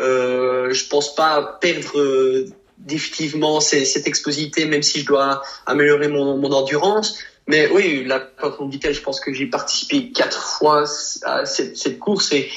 euh, 0.00 0.72
je 0.72 0.86
pense 0.88 1.14
pas 1.14 1.58
perdre 1.60 1.98
euh, 1.98 2.46
définitivement 2.78 3.60
cette 3.60 4.06
explosivité, 4.06 4.64
même 4.64 4.82
si 4.82 5.00
je 5.00 5.06
dois 5.06 5.42
améliorer 5.66 6.08
mon, 6.08 6.36
mon 6.38 6.52
endurance. 6.52 7.18
Mais 7.46 7.68
oui, 7.72 8.04
l'aquathlon 8.04 8.66
de 8.66 8.72
Vittel, 8.72 8.94
je 8.94 9.00
pense 9.00 9.20
que 9.20 9.32
j'ai 9.32 9.46
participé 9.46 10.12
quatre 10.12 10.42
fois 10.42 10.84
à 11.24 11.44
cette, 11.44 11.76
cette 11.76 11.98
course 11.98 12.32
et 12.32 12.48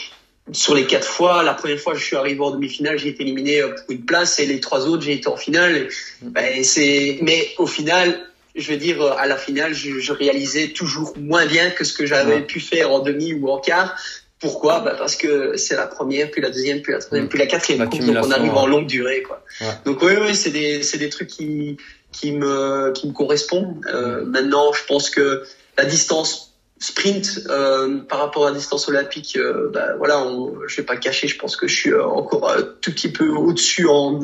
sur 0.52 0.76
les 0.76 0.86
quatre 0.86 1.08
fois, 1.08 1.42
la 1.44 1.54
première 1.54 1.80
fois, 1.80 1.94
je 1.96 2.04
suis 2.04 2.16
arrivé 2.16 2.40
en 2.42 2.52
demi-finale, 2.52 2.98
j'ai 3.00 3.10
été 3.10 3.24
éliminé 3.24 3.62
euh, 3.62 3.70
pour 3.70 3.92
une 3.92 4.04
place, 4.06 4.40
et 4.40 4.46
les 4.46 4.60
trois 4.60 4.86
autres, 4.88 5.04
j'ai 5.04 5.14
été 5.14 5.28
en 5.28 5.38
finale. 5.38 5.88
Ben, 6.22 6.64
c'est, 6.64 7.20
mais 7.22 7.48
au 7.58 7.66
final, 7.66 8.20
je 8.56 8.72
veux 8.72 8.78
dire, 8.78 9.02
euh, 9.02 9.16
à 9.18 9.26
la 9.26 9.38
finale, 9.38 9.74
je, 9.74 10.00
je 10.00 10.12
réalisais 10.12 10.70
toujours 10.70 11.14
moins 11.18 11.46
bien 11.46 11.70
que 11.72 11.84
ce 11.84 11.94
que 11.94 12.06
j'avais 12.06 12.36
Ouais. 12.36 12.42
pu 12.42 12.60
faire 12.60 12.92
en 12.92 13.00
demi 13.00 13.34
ou 13.34 13.50
en 13.50 13.60
quart. 13.60 13.96
Pourquoi? 14.40 14.82
Ben 14.82 14.96
Parce 14.98 15.16
que 15.16 15.56
c'est 15.56 15.76
la 15.78 15.88
première, 15.88 16.30
puis 16.30 16.42
la 16.42 16.50
deuxième, 16.50 16.82
puis 16.82 16.92
la 16.92 17.00
troisième, 17.00 17.28
Mm. 17.28 17.30
puis 17.30 17.40
la 17.40 17.48
quatrième 17.48 17.88
donc 17.88 17.94
on 18.02 18.32
arrive 18.32 18.54
en 18.56 18.68
longue 18.68 18.88
durée, 18.88 19.24
quoi. 19.24 19.42
Ouais. 19.62 19.68
Donc 19.86 20.02
oui, 20.02 20.14
oui, 20.22 20.36
c'est 20.36 20.50
des, 20.52 20.84
c'est 20.84 20.98
des 20.98 21.08
trucs 21.08 21.30
qui, 21.30 21.78
qui 22.12 22.34
me, 22.34 22.92
qui 22.92 23.08
me 23.08 23.14
correspondent. 23.14 23.78
Euh, 23.94 24.26
maintenant, 24.26 24.74
je 24.74 24.84
pense 24.86 25.10
que 25.10 25.44
la 25.78 25.86
distance 25.86 26.53
sprint 26.84 27.40
euh, 27.50 28.00
par 28.10 28.20
rapport 28.20 28.46
à 28.46 28.52
distance 28.52 28.90
olympique, 28.90 29.38
euh, 29.38 29.70
bah, 29.74 29.96
voilà, 29.98 30.22
on, 30.22 30.54
je 30.68 30.78
vais 30.78 30.84
pas 30.84 30.98
cacher, 30.98 31.30
je 31.30 31.38
pense 31.38 31.56
que 31.56 31.66
je 31.66 31.74
suis 31.74 31.94
euh, 31.94 32.04
encore 32.04 32.52
un 32.52 32.62
tout 32.82 32.92
petit 32.92 33.10
peu 33.10 33.30
au-dessus 33.30 33.88
en, 33.88 34.20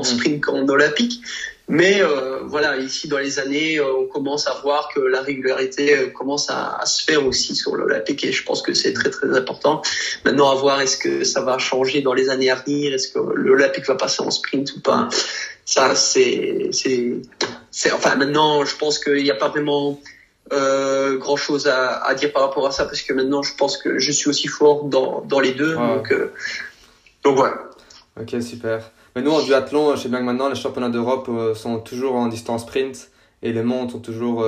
Mm. 0.00 0.04
sprint 0.04 0.40
qu'en 0.44 0.68
olympique. 0.68 1.20
Mais 1.66 2.02
euh, 2.02 2.40
voilà, 2.44 2.76
ici 2.76 3.08
dans 3.08 3.18
les 3.18 3.38
années, 3.40 3.80
on 3.80 4.06
commence 4.06 4.46
à 4.46 4.54
voir 4.62 4.90
que 4.94 5.00
la 5.00 5.22
régularité 5.22 6.12
commence 6.12 6.50
à, 6.50 6.76
à 6.76 6.86
se 6.86 7.02
faire 7.02 7.26
aussi 7.26 7.56
sur 7.56 7.74
l'olympique 7.74 8.22
et 8.24 8.32
je 8.32 8.44
pense 8.44 8.62
que 8.62 8.74
c'est 8.74 8.92
très 8.92 9.10
très 9.10 9.34
important. 9.36 9.82
Maintenant, 10.24 10.50
à 10.50 10.54
voir 10.54 10.80
est-ce 10.82 10.98
que 10.98 11.24
ça 11.24 11.40
va 11.40 11.58
changer 11.58 12.02
dans 12.02 12.12
les 12.12 12.28
années 12.28 12.50
à 12.50 12.56
venir, 12.56 12.92
est-ce 12.92 13.08
que 13.08 13.18
l'olympique 13.18 13.86
va 13.88 13.96
passer 13.96 14.22
en 14.22 14.30
sprint 14.30 14.76
ou 14.76 14.80
pas. 14.80 15.08
Ça, 15.64 15.94
c'est, 15.94 16.68
c'est, 16.72 17.12
c'est, 17.70 17.92
enfin 17.92 18.14
maintenant, 18.16 18.64
je 18.66 18.76
pense 18.76 18.98
qu'il 18.98 19.22
n'y 19.22 19.30
a 19.30 19.34
pas 19.36 19.48
vraiment 19.48 19.98
euh, 20.52 21.16
grand 21.18 21.36
chose 21.36 21.66
à, 21.66 22.04
à 22.04 22.14
dire 22.14 22.32
par 22.32 22.42
rapport 22.42 22.66
à 22.66 22.70
ça 22.70 22.84
parce 22.84 23.02
que 23.02 23.12
maintenant, 23.12 23.42
je 23.42 23.54
pense 23.54 23.76
que 23.78 23.98
je 23.98 24.12
suis 24.12 24.28
aussi 24.28 24.48
fort 24.48 24.84
dans, 24.84 25.22
dans 25.22 25.40
les 25.40 25.52
deux. 25.52 25.74
Ouais. 25.76 25.96
Donc, 25.96 26.12
euh, 26.12 26.32
donc 27.22 27.36
voilà. 27.36 27.54
Ok, 28.20 28.40
super. 28.42 28.90
Mais 29.16 29.22
nous, 29.22 29.30
en 29.30 29.42
duathlon, 29.42 29.96
je 29.96 30.02
sais 30.02 30.08
bien 30.08 30.18
que 30.18 30.24
maintenant, 30.24 30.48
les 30.48 30.54
championnats 30.54 30.90
d'Europe 30.90 31.28
euh, 31.28 31.54
sont 31.54 31.78
toujours 31.78 32.14
en 32.16 32.26
distance 32.26 32.62
sprint 32.62 33.10
et 33.42 33.52
les 33.52 33.62
montres 33.62 33.92
sont 33.92 33.98
toujours 33.98 34.46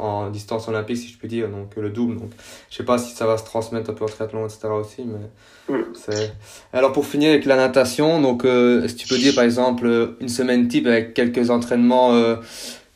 en 0.00 0.28
distance 0.28 0.66
olympique, 0.66 0.96
si 0.96 1.08
je 1.08 1.16
puis 1.16 1.28
dire, 1.28 1.48
donc 1.48 1.76
le 1.76 1.90
double. 1.90 2.16
Donc, 2.16 2.30
je 2.70 2.76
sais 2.76 2.82
pas 2.84 2.98
si 2.98 3.14
ça 3.14 3.24
va 3.24 3.38
se 3.38 3.44
transmettre 3.44 3.90
un 3.90 3.92
peu 3.92 4.04
au 4.04 4.08
triathlon, 4.08 4.46
etc. 4.46 4.66
aussi, 4.68 5.04
mais 5.04 5.28
Mm. 5.68 5.92
c'est. 5.94 6.32
Alors, 6.72 6.92
pour 6.92 7.06
finir 7.06 7.30
avec 7.30 7.44
la 7.44 7.54
natation, 7.56 8.20
donc, 8.20 8.42
que 8.42 8.84
tu 8.88 9.06
peux 9.06 9.16
dire, 9.16 9.32
par 9.34 9.44
exemple, 9.44 10.16
une 10.20 10.28
semaine 10.28 10.66
type 10.66 10.88
avec 10.88 11.14
quelques 11.14 11.50
entraînements 11.50 12.10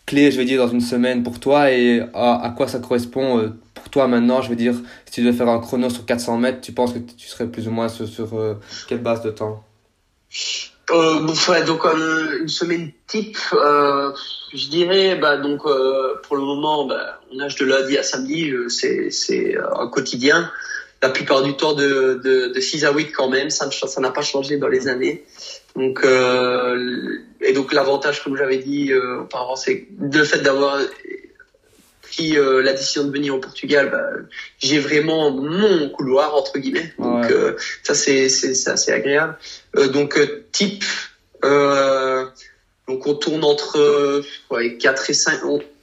clés, 0.07 0.31
je 0.31 0.39
vais 0.39 0.45
dire, 0.45 0.65
dans 0.65 0.73
une 0.73 0.81
semaine 0.81 1.23
pour 1.23 1.41
toi 1.41 1.71
et 1.71 2.01
à, 2.15 2.43
à 2.43 2.51
quoi 2.51 2.69
ça 2.69 2.79
correspond 2.79 3.39
euh, 3.39 3.49
pour 3.75 3.91
toi 3.91 4.07
maintenant, 4.07 4.41
je 4.41 4.49
veux 4.49 4.57
dire, 4.57 4.75
si 5.07 5.13
tu 5.13 5.23
devais 5.23 5.37
faire 5.37 5.49
un 5.49 5.59
chrono 5.59 5.91
sur 5.91 6.07
400 6.07 6.39
mètres, 6.39 6.61
tu 6.61 6.73
penses 6.73 6.93
que 6.93 6.99
tu 6.99 7.27
serais 7.29 7.47
plus 7.47 7.69
ou 7.69 7.71
moins 7.71 7.89
sur, 7.89 8.09
sur 8.09 8.57
quelle 8.89 9.03
base 9.03 9.23
de 9.23 9.31
temps? 9.31 9.65
Euh, 10.93 11.21
donc 11.67 11.85
euh, 11.85 12.39
une 12.41 12.49
semaine 12.49 12.93
type, 13.09 13.37
euh, 13.53 14.13
je 14.55 14.69
dirais, 14.69 15.17
bah 15.17 15.37
donc 15.37 15.63
euh, 15.67 16.15
pour 16.23 16.37
le 16.37 16.43
moment, 16.43 16.87
bah, 16.87 17.21
on 17.33 17.37
nage 17.37 17.57
de 17.57 17.65
lundi 17.65 17.99
à 17.99 18.05
samedi, 18.05 18.51
euh, 18.51 18.69
c'est 18.69 19.11
c'est 19.11 19.57
un 19.57 19.89
quotidien. 19.89 20.51
La 21.03 21.09
plupart 21.09 21.43
du 21.43 21.57
temps 21.57 21.73
de 21.73 22.21
de, 22.23 22.53
de 22.55 22.61
6 22.61 22.85
à 22.85 22.93
8 22.93 23.11
quand 23.11 23.29
même, 23.29 23.51
ça 23.51 23.69
n'a 24.01 24.11
pas 24.11 24.23
changé 24.23 24.59
dans 24.59 24.69
les 24.69 24.87
années. 24.87 25.25
Donc 25.77 26.05
et 27.41 27.53
donc 27.53 27.73
l'avantage, 27.73 28.25
comme 28.25 28.37
j'avais 28.37 28.59
dit 28.59 28.93
auparavant, 28.95 29.57
c'est 29.57 29.87
le 30.01 30.25
fait 30.25 30.39
d'avoir 30.39 30.79
pris 32.03 32.37
la 32.37 32.73
décision 32.73 33.05
de 33.05 33.13
venir 33.13 33.35
au 33.35 33.39
Portugal, 33.41 33.91
bah, 33.91 34.07
j'ai 34.59 34.79
vraiment 34.79 35.31
mon 35.31 35.91
couloir 35.91 36.35
entre 36.35 36.59
guillemets. 36.59 36.95
Donc 36.99 37.27
ça 37.83 37.95
c'est 37.95 38.29
c'est 38.31 38.71
assez 38.71 38.91
agréable. 38.91 39.37
donc 39.93 40.19
type 40.51 40.85
donc 42.89 43.07
on 43.07 43.15
tourne 43.15 43.45
entre 43.45 44.23
ouais, 44.51 44.77
4 44.77 45.11
et 45.11 45.15
5. 45.15 45.41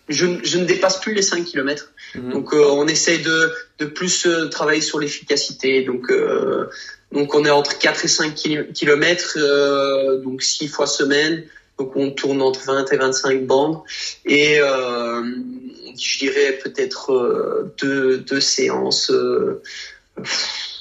je, 0.10 0.26
je, 0.44 0.58
ne 0.58 0.66
dépasse 0.66 1.00
plus 1.00 1.14
les 1.14 1.22
5 1.22 1.44
km. 1.44 1.92
Mhm. 2.16 2.32
Donc 2.32 2.54
euh, 2.54 2.66
on 2.72 2.88
essaye 2.88 3.22
de, 3.22 3.52
de 3.80 3.86
plus 3.86 4.26
euh, 4.26 4.48
travailler 4.48 4.82
sur 4.82 5.00
l'efficacité. 5.00 5.84
Donc 5.84 6.10
euh, 6.10 6.70
donc 7.14 7.34
on 7.36 7.46
est 7.46 7.50
entre 7.50 7.78
4 7.78 8.06
et 8.06 8.08
5 8.08 8.36
km, 8.74 10.20
donc 10.24 10.42
6 10.42 10.68
fois 10.68 10.88
semaine. 10.88 11.44
Donc 11.80 11.96
on 11.96 12.12
tourne 12.12 12.42
entre 12.42 12.66
20 12.66 12.92
et 12.92 12.98
25 12.98 13.46
bandes. 13.46 13.82
Et 14.26 14.58
je 14.58 16.18
dirais 16.20 16.60
peut-être 16.64 17.72
deux, 17.82 18.18
deux 18.18 18.42
séances 18.42 19.12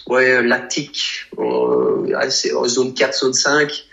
ouais, 0.06 0.42
lactiques, 0.42 1.30
en 1.36 2.68
zone 2.68 2.94
4, 2.94 3.18
zone 3.18 3.34
5 3.34 3.86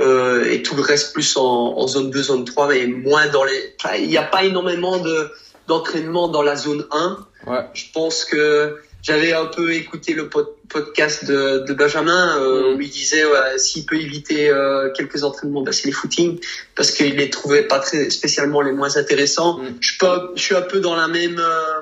euh, 0.00 0.50
et 0.50 0.62
tout 0.62 0.74
le 0.74 0.82
reste 0.82 1.12
plus 1.12 1.36
en, 1.36 1.76
en, 1.76 1.86
zone 1.86 2.10
2, 2.10 2.22
zone 2.22 2.44
3, 2.44 2.68
mais 2.68 2.86
moins 2.86 3.26
dans 3.28 3.44
les. 3.44 3.74
Il 3.98 4.08
n'y 4.08 4.16
a 4.16 4.22
pas 4.22 4.44
énormément 4.44 4.98
de 4.98 5.30
d'entraînement 5.68 6.28
dans 6.28 6.42
la 6.42 6.56
zone 6.56 6.86
1. 6.90 7.26
Ouais. 7.46 7.60
Je 7.74 7.84
pense 7.92 8.24
que 8.24 8.78
j'avais 9.02 9.32
un 9.32 9.46
peu 9.46 9.74
écouté 9.74 10.14
le 10.14 10.28
podcast 10.28 11.24
de, 11.26 11.64
de 11.66 11.74
Benjamin. 11.74 12.38
Euh, 12.38 12.74
mm. 12.74 12.78
lui 12.78 12.88
disait 12.88 13.24
ouais, 13.24 13.58
s'il 13.58 13.84
peut 13.84 14.00
éviter 14.00 14.48
euh, 14.48 14.90
quelques 14.92 15.24
entraînements, 15.24 15.62
bah, 15.62 15.72
c'est 15.72 15.86
les 15.86 15.92
footings 15.92 16.38
parce 16.76 16.92
qu'il 16.92 17.16
les 17.16 17.28
trouvait 17.28 17.64
pas 17.64 17.80
très 17.80 18.10
spécialement 18.10 18.60
les 18.62 18.72
moins 18.72 18.96
intéressants. 18.96 19.58
Mm. 19.58 19.76
Je, 19.80 19.98
peux, 19.98 20.30
je 20.36 20.42
suis 20.42 20.54
un 20.54 20.62
peu 20.62 20.80
dans 20.80 20.94
la 20.94 21.08
même 21.08 21.38
euh, 21.38 21.80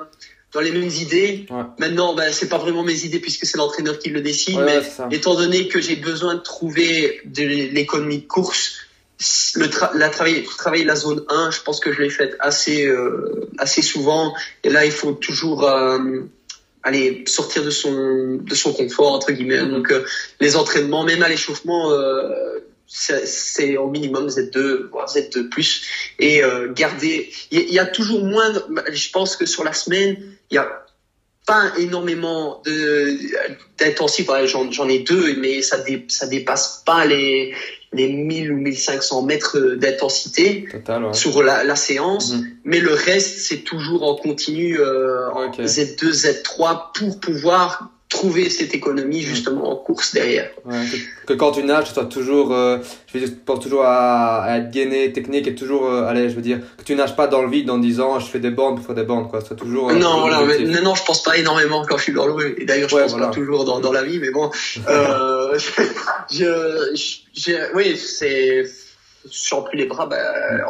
dans 0.51 0.61
les 0.61 0.71
mêmes 0.71 0.89
idées. 0.89 1.45
Maintenant, 1.79 2.13
ben, 2.13 2.31
c'est 2.33 2.49
pas 2.49 2.57
vraiment 2.57 2.83
mes 2.83 3.05
idées 3.05 3.19
puisque 3.19 3.45
c'est 3.45 3.57
l'entraîneur 3.57 3.99
qui 3.99 4.09
le 4.09 4.21
décide, 4.21 4.59
mais 4.59 4.81
étant 5.11 5.35
donné 5.35 5.67
que 5.67 5.79
j'ai 5.79 5.95
besoin 5.95 6.35
de 6.35 6.41
trouver 6.41 7.21
de 7.25 7.43
l'économie 7.43 8.19
de 8.19 8.27
course, 8.27 8.73
le 9.55 9.69
la 9.97 10.09
travailler, 10.09 10.43
travailler 10.43 10.83
la 10.83 10.95
zone 10.95 11.23
1, 11.29 11.51
je 11.51 11.61
pense 11.61 11.79
que 11.79 11.93
je 11.93 12.01
l'ai 12.01 12.09
fait 12.09 12.35
assez 12.39 12.85
euh, 12.85 13.49
assez 13.59 13.81
souvent. 13.81 14.33
Et 14.63 14.69
là, 14.69 14.83
il 14.83 14.91
faut 14.91 15.13
toujours 15.13 15.69
aller 16.83 17.23
sortir 17.27 17.63
de 17.63 17.69
son 17.69 18.37
de 18.41 18.55
son 18.55 18.73
confort 18.73 19.13
entre 19.13 19.31
guillemets. 19.31 19.59
Mm-hmm. 19.59 19.71
Donc 19.71 19.91
euh, 19.91 20.05
les 20.39 20.55
entraînements, 20.55 21.03
même 21.03 21.23
à 21.23 21.29
l'échauffement. 21.29 21.91
Euh, 21.91 22.59
c'est 22.93 23.77
au 23.77 23.87
minimum 23.89 24.27
Z2 24.27 24.89
voire 24.89 25.07
Z2 25.07 25.47
plus 25.47 25.85
et 26.19 26.43
euh, 26.43 26.73
garder 26.73 27.31
il 27.49 27.61
y, 27.61 27.75
y, 27.75 27.79
a 27.79 27.85
toujours 27.85 28.25
moins 28.25 28.51
je 28.91 29.11
pense 29.11 29.37
que 29.37 29.45
sur 29.45 29.63
la 29.63 29.71
semaine 29.71 30.17
il 30.49 30.55
y 30.55 30.57
a 30.57 30.80
pas 31.51 31.71
énormément 31.77 32.61
de 32.65 33.17
d'intensif. 33.77 34.29
J'en 34.45 34.87
ai 34.87 34.99
deux, 34.99 35.35
mais 35.37 35.61
ça 35.61 35.79
dé, 35.79 36.05
ça 36.07 36.27
dépasse 36.27 36.83
pas 36.85 37.05
les 37.05 37.53
les 37.93 38.07
1000 38.07 38.53
ou 38.53 38.57
1500 38.57 39.23
mètres 39.23 39.59
d'intensité 39.75 40.65
sur 41.11 41.43
la, 41.43 41.65
la 41.65 41.75
séance. 41.75 42.33
Mhm. 42.33 42.47
Mais 42.63 42.79
le 42.79 42.93
reste, 42.93 43.39
c'est 43.39 43.63
toujours 43.65 44.03
en 44.03 44.15
continu 44.15 44.79
euh, 44.79 45.29
en 45.31 45.51
Z2, 45.51 46.13
Z3 46.13 46.93
pour 46.97 47.19
pouvoir 47.19 47.89
trouver 48.11 48.49
cette 48.49 48.75
économie 48.75 49.21
justement 49.21 49.71
en 49.71 49.77
course 49.77 50.13
derrière. 50.13 50.51
Ouais, 50.65 50.83
que, 51.25 51.33
quand 51.33 51.53
tu 51.53 51.63
nages, 51.63 51.85
tu 51.85 51.93
sois 51.93 52.05
toujours, 52.05 52.53
euh, 52.53 52.77
je 53.07 53.13
veux 53.17 53.25
dire, 53.25 53.33
tu 53.33 53.39
penses 53.39 53.61
toujours 53.61 53.85
à, 53.85 54.43
à, 54.43 54.57
être 54.57 54.69
gainé, 54.69 55.13
technique 55.13 55.47
et 55.47 55.55
toujours, 55.55 55.85
euh, 55.85 56.03
allez, 56.03 56.29
je 56.29 56.35
veux 56.35 56.41
dire, 56.41 56.59
que 56.77 56.83
tu 56.83 56.93
nages 56.93 57.15
pas 57.15 57.27
dans 57.27 57.41
le 57.41 57.49
vide 57.49 57.69
en 57.69 57.77
disant 57.77 58.19
je 58.19 58.25
fais 58.25 58.39
des 58.39 58.51
bandes 58.51 58.75
pour 58.75 58.85
faire 58.85 58.95
des 58.95 59.03
bandes, 59.03 59.29
quoi. 59.29 59.39
C'est 59.47 59.55
toujours. 59.55 59.91
Euh, 59.91 59.95
non, 59.95 60.19
voilà, 60.19 60.43
mais, 60.43 60.81
non, 60.81 60.93
je 60.93 61.05
pense 61.05 61.23
pas 61.23 61.37
énormément 61.37 61.85
quand 61.87 61.97
je 61.97 62.03
suis 62.03 62.13
dans 62.13 62.27
l'eau. 62.27 62.41
Et 62.41 62.65
d'ailleurs, 62.65 62.89
je 62.89 62.97
pense 62.97 63.13
pas 63.13 63.27
toujours 63.27 63.63
dans, 63.63 63.79
dans 63.79 63.93
la 63.93 64.03
vie, 64.03 64.19
mais 64.19 64.31
bon, 64.31 64.51
euh, 64.89 65.57
je, 65.57 65.81
je, 66.37 67.17
je, 67.33 67.75
oui, 67.75 67.95
c'est 67.95 68.65
sens 69.29 69.67
plus 69.67 69.77
les 69.77 69.85
bras, 69.85 70.05
bah, 70.05 70.17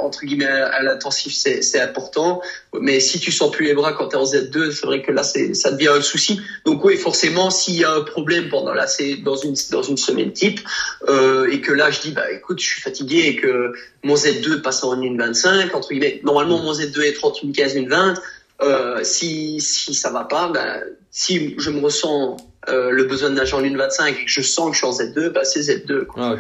entre 0.02 0.26
guillemets, 0.26 0.46
à 0.46 0.82
l'intensif, 0.84 1.34
c'est 1.34 1.80
important. 1.80 2.42
Mais 2.80 3.00
si 3.00 3.20
tu 3.20 3.32
sens 3.32 3.52
plus 3.52 3.66
les 3.66 3.74
bras 3.74 3.94
quand 3.94 4.10
tu 4.10 4.16
es 4.16 4.20
en 4.20 4.26
Z2, 4.26 4.72
c'est 4.72 4.86
vrai 4.86 5.02
que 5.02 5.12
là, 5.12 5.24
ça 5.24 5.72
devient 5.72 5.90
un 5.90 6.02
souci. 6.02 6.40
Donc 6.66 6.84
oui, 6.84 6.98
forcément, 6.98 7.50
s'il 7.50 7.76
y 7.76 7.84
a 7.84 7.92
un 7.92 8.02
problème 8.02 8.50
pendant 8.50 8.74
là, 8.74 8.88
c'est 8.88 9.16
dans 9.18 9.36
une 9.36 9.56
dans 9.72 9.84
une 9.84 9.98
semaine 9.98 10.32
type, 10.32 10.60
euh, 11.08 11.50
et 11.52 11.62
que 11.62 11.72
là, 11.72 11.92
je 11.92 12.02
dis, 12.02 12.12
bah 12.12 12.32
écoute, 12.32 12.60
je 12.60 12.66
suis 12.66 12.82
fatigué 12.82 13.20
et 13.28 13.36
que 13.36 13.74
mon 14.04 14.16
Z2 14.16 14.62
passe 14.62 14.84
en 14.84 14.96
1,25, 14.96 15.74
entre 15.76 15.90
guillemets, 15.90 16.22
normalement, 16.24 16.60
mon 16.60 16.74
Z2 16.74 17.02
est 17.02 17.14
30, 17.14 17.44
1,15, 17.44 17.88
1,20. 17.88 18.16
Euh, 18.62 19.04
si 19.04 19.60
si 19.60 19.94
ça 19.94 20.12
va 20.12 20.24
pas, 20.24 20.50
bah, 20.50 20.76
si 21.10 21.56
je 21.58 21.70
me 21.70 21.80
ressens 21.80 22.38
euh, 22.70 22.92
le 22.92 23.06
besoin 23.06 23.30
de 23.30 23.36
nager 23.36 23.56
en 23.56 23.62
1,25 23.62 24.10
et 24.10 24.26
que 24.26 24.32
je 24.32 24.42
sens 24.42 24.70
que 24.70 24.74
je 24.74 24.78
suis 24.78 24.88
en 24.88 24.92
Z2, 24.92 25.30
bah 25.30 25.44
c'est 25.44 25.62
Z2. 25.62 26.06
Ah, 26.16 26.36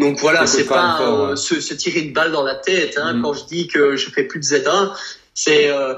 Donc 0.00 0.18
voilà, 0.18 0.46
c'est 0.46 0.64
pas 0.64 1.00
euh, 1.00 1.36
se, 1.36 1.60
se, 1.60 1.74
tirer 1.74 2.00
une 2.00 2.12
balle 2.12 2.32
dans 2.32 2.42
la 2.42 2.56
tête. 2.56 2.98
Hein, 3.00 3.14
mm. 3.14 3.22
Quand 3.22 3.34
je 3.34 3.44
dis 3.44 3.68
que 3.68 3.94
je 3.94 4.10
fais 4.10 4.24
plus 4.24 4.40
de 4.40 4.44
Z1, 4.44 4.90
c'est 5.32 5.70
euh, 5.70 5.94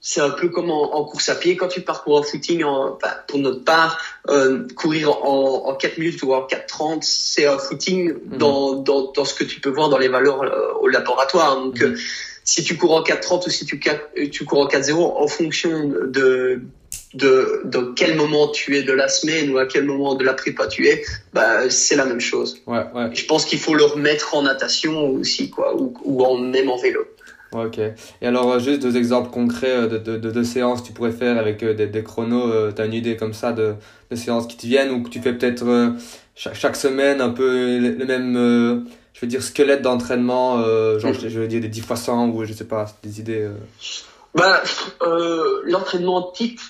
c'est 0.00 0.20
un 0.20 0.30
peu 0.30 0.48
comme 0.48 0.70
en, 0.70 1.04
course 1.04 1.28
à 1.28 1.34
pied 1.34 1.56
quand 1.56 1.68
tu 1.68 1.82
parcours 1.82 2.18
en 2.18 2.22
footing. 2.22 2.64
En, 2.64 2.98
pour 3.28 3.38
notre 3.38 3.64
part, 3.64 3.98
euh, 4.28 4.66
courir 4.76 5.10
en, 5.24 5.68
en 5.68 5.74
4 5.74 5.98
minutes 5.98 6.22
ou 6.22 6.32
en 6.32 6.46
4,30, 6.46 7.00
c'est 7.02 7.46
un 7.46 7.58
footing 7.58 8.12
mm. 8.12 8.38
dans, 8.38 8.76
dans, 8.76 9.12
dans 9.12 9.24
ce 9.26 9.34
que 9.34 9.44
tu 9.44 9.60
peux 9.60 9.70
voir 9.70 9.90
dans 9.90 9.98
les 9.98 10.08
valeurs 10.08 10.40
au 10.80 10.88
laboratoire. 10.88 11.56
Donc 11.56 11.80
mm. 11.82 11.96
Si 12.46 12.64
tu 12.64 12.78
cours 12.78 12.94
en 12.94 13.02
4,30 13.02 13.46
ou 13.46 13.50
si 13.50 13.66
tu, 13.66 13.78
tu 14.30 14.44
cours 14.46 14.60
en 14.60 14.68
4,0, 14.68 14.94
en 14.94 15.28
fonction 15.28 15.90
de 16.06 16.62
de, 17.14 17.62
de 17.64 17.92
quel 17.96 18.16
moment 18.16 18.48
tu 18.48 18.76
es 18.76 18.82
de 18.82 18.92
la 18.92 19.08
semaine 19.08 19.50
ou 19.50 19.58
à 19.58 19.66
quel 19.66 19.84
moment 19.84 20.14
de 20.14 20.24
la 20.24 20.34
prépa 20.34 20.66
tu 20.66 20.86
es, 20.86 21.02
bah, 21.32 21.68
c'est 21.70 21.96
la 21.96 22.04
même 22.04 22.20
chose. 22.20 22.62
Ouais, 22.66 22.84
ouais. 22.94 23.08
Je 23.12 23.24
pense 23.24 23.44
qu'il 23.44 23.58
faut 23.58 23.74
le 23.74 23.84
remettre 23.84 24.34
en 24.34 24.42
natation 24.42 25.08
aussi, 25.10 25.50
quoi, 25.50 25.74
ou, 25.80 25.94
ou 26.04 26.24
en, 26.24 26.38
même 26.38 26.68
en 26.68 26.76
vélo. 26.76 27.06
ok. 27.52 27.78
Et 27.78 28.26
alors, 28.26 28.52
euh, 28.52 28.58
juste 28.58 28.82
deux 28.82 28.96
exemples 28.96 29.30
concrets 29.30 29.70
euh, 29.70 29.86
de, 29.86 29.98
de, 29.98 30.16
de, 30.18 30.30
de 30.30 30.42
séances 30.42 30.82
que 30.82 30.88
tu 30.88 30.92
pourrais 30.92 31.12
faire 31.12 31.38
avec 31.38 31.62
euh, 31.62 31.74
des, 31.74 31.86
des 31.86 32.02
chronos. 32.02 32.72
tu 32.72 32.82
as 32.82 32.84
une 32.84 32.94
idée 32.94 33.16
comme 33.16 33.34
ça 33.34 33.52
de, 33.52 33.74
de 34.10 34.16
séances 34.16 34.46
qui 34.46 34.56
te 34.56 34.66
viennent 34.66 34.90
ou 34.90 35.02
que 35.02 35.08
tu 35.08 35.20
fais 35.20 35.32
peut-être 35.32 35.94
chaque, 36.34 36.54
chaque, 36.54 36.76
semaine 36.76 37.20
un 37.20 37.30
peu 37.30 37.78
le, 37.78 38.04
même, 38.04 38.86
je 39.16 39.20
veux 39.22 39.26
dire, 39.26 39.42
squelette 39.42 39.80
d'entraînement, 39.82 40.62
genre, 40.98 41.10
mm. 41.10 41.28
je, 41.28 41.40
veux 41.40 41.48
dire, 41.48 41.60
des 41.60 41.68
10 41.68 41.80
fois 41.80 41.96
100 41.96 42.28
ou 42.28 42.44
je 42.44 42.52
sais 42.52 42.64
pas, 42.64 42.86
des 43.02 43.18
idées. 43.18 43.48
Bah, 44.34 44.62
l'entraînement 45.64 46.30
type, 46.32 46.60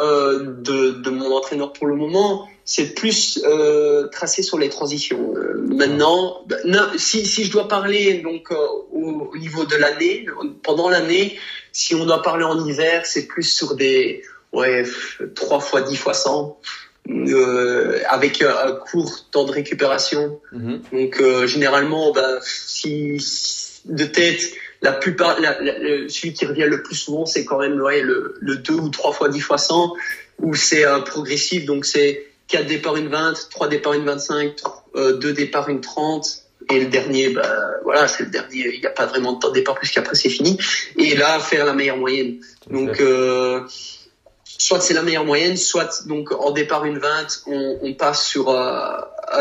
euh, 0.00 0.54
de, 0.60 0.90
de, 0.92 1.10
mon 1.10 1.36
entraîneur 1.36 1.72
pour 1.72 1.88
le 1.88 1.96
moment, 1.96 2.46
c'est 2.64 2.94
plus 2.94 3.42
euh, 3.44 4.06
tracé 4.06 4.44
sur 4.44 4.56
les 4.56 4.68
transitions. 4.68 5.34
Euh, 5.34 5.54
maintenant, 5.56 6.44
bah, 6.46 6.56
si, 6.96 7.26
si 7.26 7.42
je 7.42 7.50
dois 7.50 7.66
parler 7.66 8.18
donc 8.18 8.52
euh, 8.52 8.56
au, 8.92 9.30
au, 9.32 9.36
niveau 9.36 9.64
de 9.64 9.74
l'année, 9.74 10.26
pendant 10.62 10.88
l'année, 10.88 11.36
si 11.72 11.96
on 11.96 12.04
doit 12.04 12.22
parler 12.22 12.44
en 12.44 12.64
hiver, 12.64 13.06
c'est 13.06 13.26
plus 13.26 13.42
sur 13.42 13.74
des 13.74 14.22
ouais 14.52 14.84
3 15.34 15.58
fois 15.58 15.80
10 15.80 15.96
fois 15.96 16.14
100. 16.14 16.60
Euh, 17.08 18.00
avec 18.10 18.42
un 18.42 18.72
court 18.72 19.30
temps 19.30 19.44
de 19.44 19.52
récupération. 19.52 20.40
Mm-hmm. 20.52 20.80
Donc 20.92 21.46
généralement, 21.46 22.12
bah, 22.12 22.38
si 22.42 23.18
de 23.86 24.04
tête, 24.04 24.42
la 24.82 24.92
plupart, 24.92 25.40
la, 25.40 25.56
celui 26.08 26.32
qui 26.32 26.46
revient 26.46 26.66
le 26.68 26.82
plus 26.82 26.94
souvent, 26.94 27.26
c'est 27.26 27.44
quand 27.44 27.58
même 27.58 27.80
ouais, 27.80 28.00
le, 28.00 28.36
le 28.40 28.56
2 28.56 28.74
ou 28.74 28.88
3 28.88 29.12
fois 29.12 29.28
10 29.28 29.40
fois 29.40 29.58
100, 29.58 29.94
où 30.40 30.54
c'est 30.54 30.84
euh, 30.84 31.00
progressif, 31.00 31.64
donc 31.64 31.84
c'est 31.84 32.26
4 32.48 32.66
départs 32.66 32.96
une 32.96 33.08
20, 33.08 33.48
3 33.50 33.68
départs 33.68 33.94
une 33.94 34.04
25, 34.04 34.54
euh, 34.94 35.16
2 35.18 35.32
départs 35.32 35.68
une 35.68 35.80
30, 35.80 36.44
et 36.70 36.80
le 36.80 36.86
dernier, 36.86 37.30
bah, 37.30 37.56
voilà, 37.82 38.06
c'est 38.08 38.24
le 38.24 38.30
dernier, 38.30 38.74
il 38.74 38.80
n'y 38.80 38.86
a 38.86 38.90
pas 38.90 39.06
vraiment 39.06 39.32
de 39.32 39.38
temps 39.38 39.48
de 39.48 39.54
départ 39.54 39.76
puisqu'après 39.76 40.14
c'est 40.14 40.28
fini. 40.28 40.58
Et 40.98 41.16
là, 41.16 41.40
faire 41.40 41.64
la 41.64 41.72
meilleure 41.72 41.96
moyenne. 41.96 42.40
Donc, 42.70 43.00
euh, 43.00 43.62
soit 44.58 44.80
c'est 44.80 44.94
la 44.94 45.02
meilleure 45.02 45.24
moyenne, 45.24 45.56
soit 45.56 46.06
donc 46.06 46.32
en 46.32 46.50
départ 46.50 46.84
une 46.84 46.98
20, 46.98 47.42
on, 47.46 47.78
on 47.80 47.94
passe 47.94 48.26
sur 48.26 48.50
euh, 48.50 48.96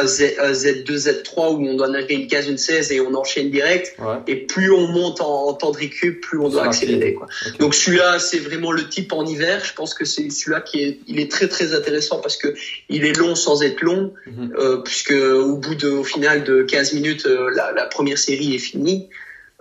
Z, 0.05 0.83
2 0.85 0.95
Z3 0.95 1.55
où 1.55 1.67
on 1.67 1.75
doit 1.75 1.89
nager 1.89 2.13
une 2.13 2.27
15, 2.27 2.47
une 2.49 2.57
16 2.57 2.91
et 2.91 3.01
on 3.01 3.13
enchaîne 3.15 3.49
direct. 3.49 3.97
Et 4.27 4.35
plus 4.35 4.71
on 4.71 4.87
monte 4.87 5.19
en, 5.21 5.53
temps 5.53 5.71
de 5.71 5.77
récup, 5.77 6.21
plus 6.21 6.39
on 6.39 6.49
doit 6.49 6.65
accélérer. 6.65 7.15
Quoi. 7.15 7.27
Donc 7.59 7.73
celui-là, 7.73 8.19
c'est 8.19 8.37
vraiment 8.37 8.71
le 8.71 8.87
type 8.87 9.11
en 9.11 9.25
hiver. 9.25 9.63
Je 9.65 9.73
pense 9.73 9.95
que 9.95 10.05
c'est 10.05 10.29
celui-là 10.29 10.61
qui 10.61 10.83
est, 10.83 10.99
il 11.07 11.19
est 11.19 11.31
très 11.31 11.47
très 11.47 11.73
intéressant 11.73 12.19
parce 12.19 12.37
que 12.37 12.53
il 12.89 13.03
est 13.03 13.17
long 13.17 13.33
sans 13.33 13.63
être 13.63 13.81
long, 13.81 14.13
mhm. 14.27 14.53
euh, 14.57 14.77
puisque 14.77 15.11
au 15.11 15.57
bout 15.57 15.75
de, 15.75 15.89
au 15.89 16.03
final 16.03 16.43
de 16.43 16.61
15 16.61 16.93
minutes, 16.93 17.25
euh, 17.25 17.49
la, 17.55 17.71
la, 17.71 17.85
première 17.85 18.19
série 18.19 18.53
est 18.53 18.59
finie. 18.59 19.09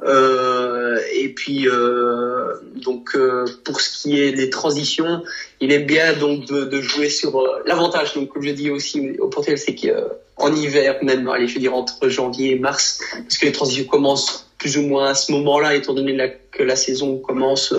Euh, 0.02 1.00
et 1.14 1.30
puis 1.30 1.66
euh, 1.66 2.52
donc 2.74 3.16
euh, 3.16 3.46
pour 3.64 3.80
ce 3.80 4.02
qui 4.02 4.20
est 4.20 4.32
des 4.32 4.50
transitions, 4.50 5.22
il 5.60 5.72
est 5.72 5.78
bien 5.78 6.12
donc 6.12 6.44
de, 6.44 6.64
de 6.64 6.80
jouer 6.82 7.08
sur 7.08 7.42
l'avantage. 7.64 8.14
Donc 8.14 8.28
comme 8.28 8.42
je 8.42 8.50
dis 8.50 8.70
aussi 8.70 9.18
au 9.18 9.28
Portugal, 9.28 9.58
c'est 9.58 9.74
qu'en 9.74 10.54
hiver 10.54 10.98
même, 11.02 11.28
allez, 11.28 11.48
je 11.48 11.54
veux 11.54 11.60
dire 11.60 11.74
entre 11.74 12.08
janvier 12.08 12.52
et 12.52 12.58
mars, 12.58 13.00
parce 13.22 13.38
que 13.38 13.46
les 13.46 13.52
transitions 13.52 13.84
commencent 13.84 14.50
plus 14.58 14.76
ou 14.76 14.82
moins 14.82 15.10
à 15.10 15.14
ce 15.14 15.32
moment-là, 15.32 15.74
étant 15.74 15.94
donné 15.94 16.12
la, 16.12 16.28
que 16.28 16.62
la 16.62 16.76
saison 16.76 17.18
commence 17.18 17.74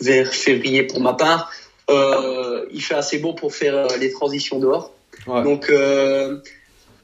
vers 0.00 0.32
février 0.34 0.82
pour 0.84 1.00
ma 1.00 1.12
part. 1.12 1.50
il 1.90 2.82
fait 2.82 2.94
assez 2.94 3.18
beau 3.18 3.34
pour 3.34 3.54
faire 3.54 3.86
les 3.98 4.10
transitions 4.12 4.58
dehors. 4.58 4.92
Donc 5.26 5.70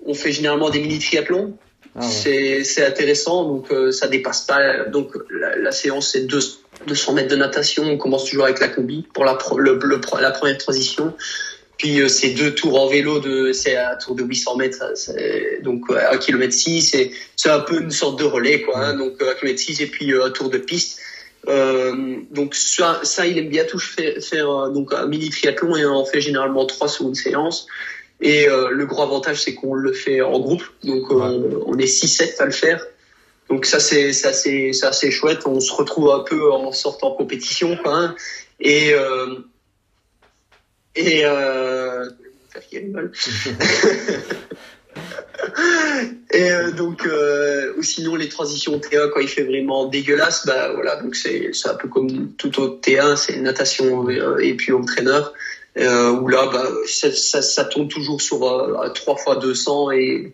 on 0.07 0.14
fait 0.14 0.33
généralement 0.33 0.70
des 0.70 0.81
mini 0.81 0.98
triathlons. 0.98 1.59
Ah 1.96 2.03
c'est 2.03 2.87
intéressant, 2.87 3.44
donc 3.44 3.72
euh, 3.72 3.90
ça 3.90 4.07
dépasse 4.07 4.42
pas. 4.42 4.85
Donc 4.85 5.12
la, 5.29 5.57
la 5.57 5.72
séance 5.72 6.12
c'est 6.12 6.26
200 6.26 7.12
mètres 7.14 7.29
de 7.29 7.37
natation. 7.37 7.83
On 7.85 7.98
commence 7.98 8.24
toujours 8.24 8.44
avec 8.44 8.61
la 8.61 8.68
combi 8.68 9.07
pour 9.12 9.24
la, 9.24 9.37
le, 9.57 9.79
la 10.20 10.31
première 10.31 10.59
transition. 10.59 11.14
Puis 11.79 12.00
euh, 12.00 12.09
c'est 12.09 12.31
deux 12.31 12.55
tours 12.55 12.81
en 12.81 12.88
vélo 12.88 13.18
de 13.20 13.53
c'est 13.53 13.76
un 13.76 13.96
tour 13.96 14.14
de 14.14 14.22
800 14.22 14.57
mètres, 14.57 14.85
donc 15.62 15.90
à 15.90 16.12
1 16.12 16.18
km 16.18 16.53
6 16.53 16.83
c'est 16.83 17.11
c'est 17.37 17.48
un 17.48 17.61
peu 17.61 17.81
une 17.81 17.90
sorte 17.90 18.18
de 18.18 18.24
relais 18.24 18.61
quoi. 18.62 18.79
Hein, 18.79 18.96
donc 18.96 19.20
à 19.22 19.35
km 19.35 19.59
6 19.59 19.81
et 19.81 19.87
puis 19.87 20.12
euh, 20.12 20.26
un 20.26 20.31
tour 20.31 20.50
de 20.50 20.59
piste. 20.59 21.00
Euh, 21.48 22.18
donc 22.31 22.55
ça, 22.55 23.00
ça, 23.03 23.26
il 23.26 23.38
aime 23.38 23.48
bien 23.48 23.64
tout 23.64 23.79
faire, 23.79 24.12
faire 24.22 24.68
donc 24.70 24.92
un 24.92 25.07
mini 25.07 25.31
triathlon 25.31 25.74
et 25.74 25.87
on 25.87 25.96
en 25.96 26.05
fait 26.05 26.20
généralement 26.20 26.66
trois 26.66 26.87
sur 26.88 27.09
une 27.09 27.14
séance. 27.14 27.66
Et 28.20 28.48
euh, 28.48 28.70
le 28.70 28.87
gros 28.87 29.02
avantage, 29.02 29.42
c'est 29.42 29.54
qu'on 29.54 29.74
le 29.74 29.92
fait 29.92 30.20
en 30.20 30.38
groupe. 30.38 30.62
Donc, 30.85 31.11
euh, 31.11 31.62
on 31.66 31.78
est 31.78 31.85
6-7 31.85 32.40
à 32.40 32.44
le 32.44 32.50
faire. 32.50 32.85
Donc, 33.48 33.66
ça, 33.66 33.80
c'est 33.80 34.11
assez, 34.26 34.72
assez 34.83 35.11
chouette. 35.11 35.46
On 35.46 35.59
se 35.59 35.72
retrouve 35.72 36.11
un 36.11 36.20
peu 36.20 36.52
en 36.52 36.72
sortant 36.72 37.09
en 37.12 37.16
compétition. 37.16 37.76
Quoi, 37.76 37.96
hein. 37.96 38.14
Et, 38.61 38.92
euh, 38.92 39.37
et 40.94 41.24
euh, 41.24 42.11
et 46.33 46.52
euh, 46.52 46.70
donc 46.72 47.09
ou 47.78 47.83
sinon 47.83 48.16
les 48.16 48.28
transitions 48.28 48.78
TA 48.78 49.09
quand 49.09 49.20
il 49.20 49.28
fait 49.28 49.44
vraiment 49.44 49.87
dégueulasse 49.87 50.44
bah 50.46 50.72
voilà 50.74 50.96
donc 50.96 51.14
c'est 51.14 51.50
c'est 51.52 51.68
un 51.68 51.74
peu 51.74 51.88
comme 51.88 52.33
tout 52.33 52.61
autre 52.61 52.80
TA 52.80 53.14
c'est 53.16 53.37
natation 53.37 54.11
et 54.11 54.54
puis 54.54 54.72
entraîneur 54.72 55.33
euh, 55.78 56.11
où 56.11 56.28
là, 56.28 56.48
bah, 56.52 56.68
ça, 56.87 57.12
ça, 57.12 57.42
ça, 57.42 57.64
tourne 57.64 57.88
toujours 57.88 58.20
sur 58.20 58.44
euh, 58.44 58.88
3 58.88 59.16
fois 59.16 59.37
200 59.37 59.92
et 59.92 60.33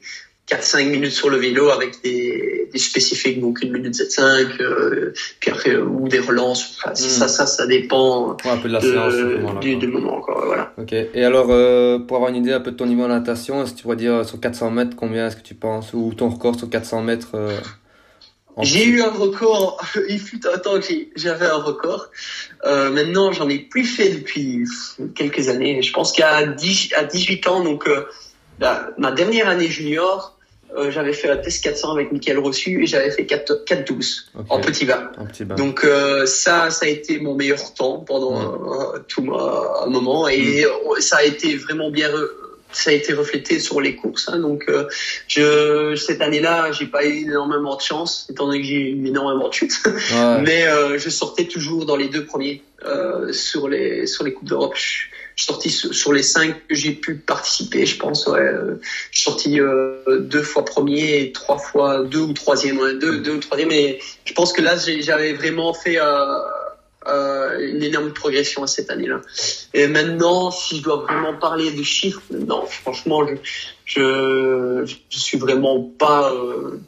4-5 0.48 0.88
minutes 0.88 1.12
sur 1.12 1.28
le 1.28 1.38
vélo 1.38 1.70
avec 1.70 2.02
des, 2.04 2.68
des 2.72 2.78
spécifiques, 2.78 3.40
donc 3.40 3.62
une 3.62 3.72
minute 3.72 3.94
7-5, 3.94 4.60
euh, 4.60 5.12
puis 5.40 5.50
après, 5.50 5.70
euh, 5.70 5.82
ou 5.82 6.08
des 6.08 6.20
relances. 6.20 6.78
Enfin, 6.78 6.94
Ça, 6.94 7.24
hmm. 7.24 7.28
ça, 7.28 7.46
ça 7.46 7.66
dépend 7.66 8.36
ouais, 8.44 8.50
un 8.50 8.56
peu 8.58 8.68
de 8.68 8.74
la 8.74 8.80
séance, 8.80 9.14
du, 9.60 9.76
du, 9.76 9.86
moment. 9.88 10.20
Quoi, 10.20 10.44
voilà. 10.46 10.72
Ok. 10.78 10.92
Et 10.92 11.24
alors, 11.24 11.48
euh, 11.50 11.98
pour 11.98 12.16
avoir 12.16 12.30
une 12.30 12.36
idée 12.36 12.52
un 12.52 12.60
peu 12.60 12.70
de 12.70 12.76
ton 12.76 12.86
niveau 12.86 13.02
de 13.02 13.08
natation, 13.08 13.62
est-ce 13.62 13.72
que 13.72 13.76
tu 13.78 13.82
pourrais 13.82 13.96
dire 13.96 14.24
sur 14.24 14.38
400 14.38 14.70
mètres 14.70 14.96
combien 14.96 15.26
est-ce 15.26 15.36
que 15.36 15.42
tu 15.42 15.54
penses 15.54 15.92
Ou 15.94 16.14
ton 16.14 16.28
record 16.28 16.56
sur 16.56 16.70
400 16.70 17.02
mètres 17.02 17.32
euh, 17.34 17.58
j'ai 18.62 18.86
eu 18.86 19.02
un 19.02 19.10
record, 19.10 19.82
il 20.08 20.18
fut 20.18 20.46
un 20.46 20.58
temps 20.58 20.80
que 20.80 20.86
j'avais 21.14 21.46
un 21.46 21.58
record. 21.58 22.08
Euh, 22.64 22.90
maintenant, 22.90 23.32
j'en 23.32 23.48
ai 23.48 23.58
plus 23.58 23.84
fait 23.84 24.10
depuis 24.10 24.64
quelques 25.14 25.48
années. 25.48 25.82
Je 25.82 25.92
pense 25.92 26.12
qu'à 26.12 26.36
à 26.36 26.44
18 26.44 27.46
ans, 27.48 27.62
donc 27.62 27.86
euh, 27.88 28.06
ma 28.98 29.12
dernière 29.12 29.48
année 29.48 29.68
junior, 29.68 30.38
euh, 30.76 30.90
j'avais 30.90 31.12
fait 31.12 31.30
un 31.30 31.36
test 31.36 31.62
400 31.62 31.92
avec 31.92 32.12
Michael 32.12 32.38
Rossu 32.38 32.82
et 32.82 32.86
j'avais 32.86 33.10
fait 33.10 33.22
4-12 33.22 34.26
en 34.48 34.60
petit 34.60 34.84
bas. 34.84 35.12
Donc 35.56 35.84
euh, 35.84 36.26
ça, 36.26 36.70
ça 36.70 36.86
a 36.86 36.88
été 36.88 37.20
mon 37.20 37.34
meilleur 37.34 37.74
temps 37.74 37.98
pendant 38.00 38.92
tout 39.06 39.22
un 39.32 39.86
moment 39.86 40.28
et 40.28 40.64
mm. 40.64 41.00
ça 41.00 41.18
a 41.18 41.24
été 41.24 41.56
vraiment 41.56 41.90
bien 41.90 42.10
ça 42.72 42.90
a 42.90 42.92
été 42.92 43.12
reflété 43.12 43.58
sur 43.58 43.80
les 43.80 43.96
courses. 43.96 44.28
Hein, 44.28 44.38
donc, 44.38 44.64
euh, 44.68 44.86
je, 45.28 45.96
cette 45.96 46.20
année-là, 46.20 46.72
j'ai 46.72 46.86
pas 46.86 47.04
eu 47.04 47.22
énormément 47.22 47.76
de 47.76 47.80
chance, 47.80 48.26
étant 48.30 48.46
donné 48.46 48.60
que 48.60 48.66
j'ai 48.66 48.90
eu 48.90 49.06
énormément 49.06 49.48
de 49.48 49.54
chutes. 49.54 49.80
Mais 50.42 50.66
euh, 50.66 50.98
je 50.98 51.10
sortais 51.10 51.44
toujours 51.44 51.86
dans 51.86 51.96
les 51.96 52.08
deux 52.08 52.24
premiers 52.24 52.62
euh, 52.84 53.32
sur 53.32 53.68
les 53.68 54.06
sur 54.06 54.24
les 54.24 54.32
coupes 54.32 54.48
d'Europe. 54.48 54.74
Je, 54.76 55.06
je 55.36 55.42
suis 55.42 55.52
sorti 55.52 55.70
sur, 55.70 56.12
les 56.14 56.22
cinq 56.22 56.66
que 56.66 56.74
j'ai 56.74 56.92
pu 56.92 57.16
participer, 57.16 57.84
je 57.84 57.98
pense. 57.98 58.26
Ouais, 58.26 58.50
je 59.10 59.18
suis 59.18 59.24
sorti 59.30 59.60
deux 60.18 60.42
fois 60.42 60.64
premier 60.64 61.20
et 61.20 61.32
trois 61.32 61.58
fois 61.58 62.04
deux 62.04 62.20
ou 62.20 62.32
troisième, 62.32 62.78
ouais, 62.78 62.94
deux, 62.94 63.18
deux 63.18 63.32
ou 63.32 63.38
troisième. 63.38 63.68
Mais 63.68 63.98
je 64.24 64.32
pense 64.32 64.54
que 64.54 64.62
là, 64.62 64.76
j'avais 64.76 65.34
vraiment 65.34 65.74
fait 65.74 66.00
euh, 66.00 66.38
une 67.06 67.82
énorme 67.82 68.12
progression 68.12 68.62
à 68.62 68.66
cette 68.66 68.90
année-là. 68.90 69.20
Et 69.74 69.86
maintenant, 69.86 70.50
si 70.50 70.78
je 70.78 70.82
dois 70.82 70.96
vraiment 71.08 71.34
parler 71.34 71.70
de 71.70 71.82
chiffres, 71.82 72.22
non, 72.30 72.64
franchement, 72.66 73.26
je, 73.26 73.34
je, 73.84 74.94
je 75.08 75.18
suis 75.18 75.38
vraiment 75.38 75.82
pas, 75.82 76.32
euh, 76.32 76.80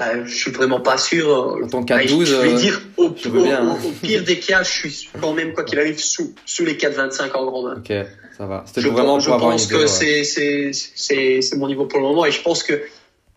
euh 0.00 0.24
je 0.24 0.34
suis 0.34 0.50
vraiment 0.50 0.80
pas 0.80 0.98
sûr. 0.98 1.58
En 1.62 1.68
tant 1.68 1.84
4-12, 1.84 2.24
je 2.24 2.34
vais 2.36 2.54
dire, 2.54 2.80
au, 2.96 3.04
au, 3.04 3.08
au, 3.08 3.90
pire 4.02 4.24
des 4.24 4.38
cas, 4.38 4.62
je 4.62 4.70
suis 4.70 5.08
quand 5.20 5.34
même, 5.34 5.52
quoi 5.52 5.64
qu'il 5.64 5.78
arrive, 5.78 5.98
sous, 5.98 6.34
sous 6.46 6.64
les 6.64 6.74
4-25 6.74 7.32
en 7.34 7.46
grande. 7.46 7.78
Ok, 7.78 7.92
ça 8.36 8.46
va. 8.46 8.64
C'était 8.66 8.88
vraiment 8.88 9.20
je 9.20 9.30
pense 9.30 9.66
que 9.66 9.86
c'est, 9.86 10.24
c'est, 10.24 10.72
c'est 10.72 11.56
mon 11.56 11.68
niveau 11.68 11.86
pour 11.86 12.00
le 12.00 12.06
moment 12.06 12.24
et 12.24 12.32
je 12.32 12.42
pense 12.42 12.62
que 12.62 12.80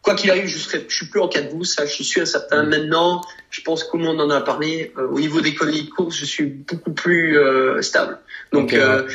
quoi 0.01 0.15
qu'il 0.15 0.31
arrive, 0.31 0.47
je 0.47 0.57
serai, 0.57 0.85
je 0.87 0.95
suis 0.95 1.07
plus 1.07 1.19
en 1.19 1.27
4-12, 1.27 1.65
ça, 1.65 1.85
je 1.85 1.91
suis 1.91 2.03
sûr 2.03 2.27
certain. 2.27 2.63
Maintenant, 2.63 3.21
je 3.49 3.61
pense 3.61 3.83
que 3.83 3.97
on 3.97 4.19
en 4.19 4.29
a 4.29 4.41
parlé, 4.41 4.91
euh, 4.97 5.07
au 5.07 5.19
niveau 5.19 5.41
des 5.41 5.53
colliers 5.53 5.83
de 5.83 5.89
course, 5.89 6.15
je 6.15 6.25
suis 6.25 6.45
beaucoup 6.45 6.91
plus 6.91 7.37
euh, 7.37 7.81
stable. 7.81 8.17
Donc, 8.51 8.73
euh, 8.73 9.07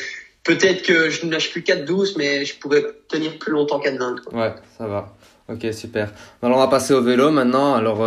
peut-être 0.45 0.83
que 0.83 1.11
je 1.11 1.27
ne 1.27 1.33
lâche 1.33 1.51
plus 1.51 1.63
4-12, 1.63 2.15
mais 2.17 2.45
je 2.45 2.57
pourrais 2.59 2.85
tenir 3.09 3.39
plus 3.39 3.53
longtemps 3.53 3.81
4-20. 3.81 4.35
Ouais, 4.35 4.55
ça 4.79 4.87
va. 4.87 5.17
Ok, 5.49 5.67
super. 5.73 6.13
Alors, 6.43 6.59
on 6.59 6.61
va 6.61 6.69
passer 6.69 6.95
au 6.95 7.03
vélo 7.03 7.31
maintenant. 7.31 7.75
Alors, 7.75 7.99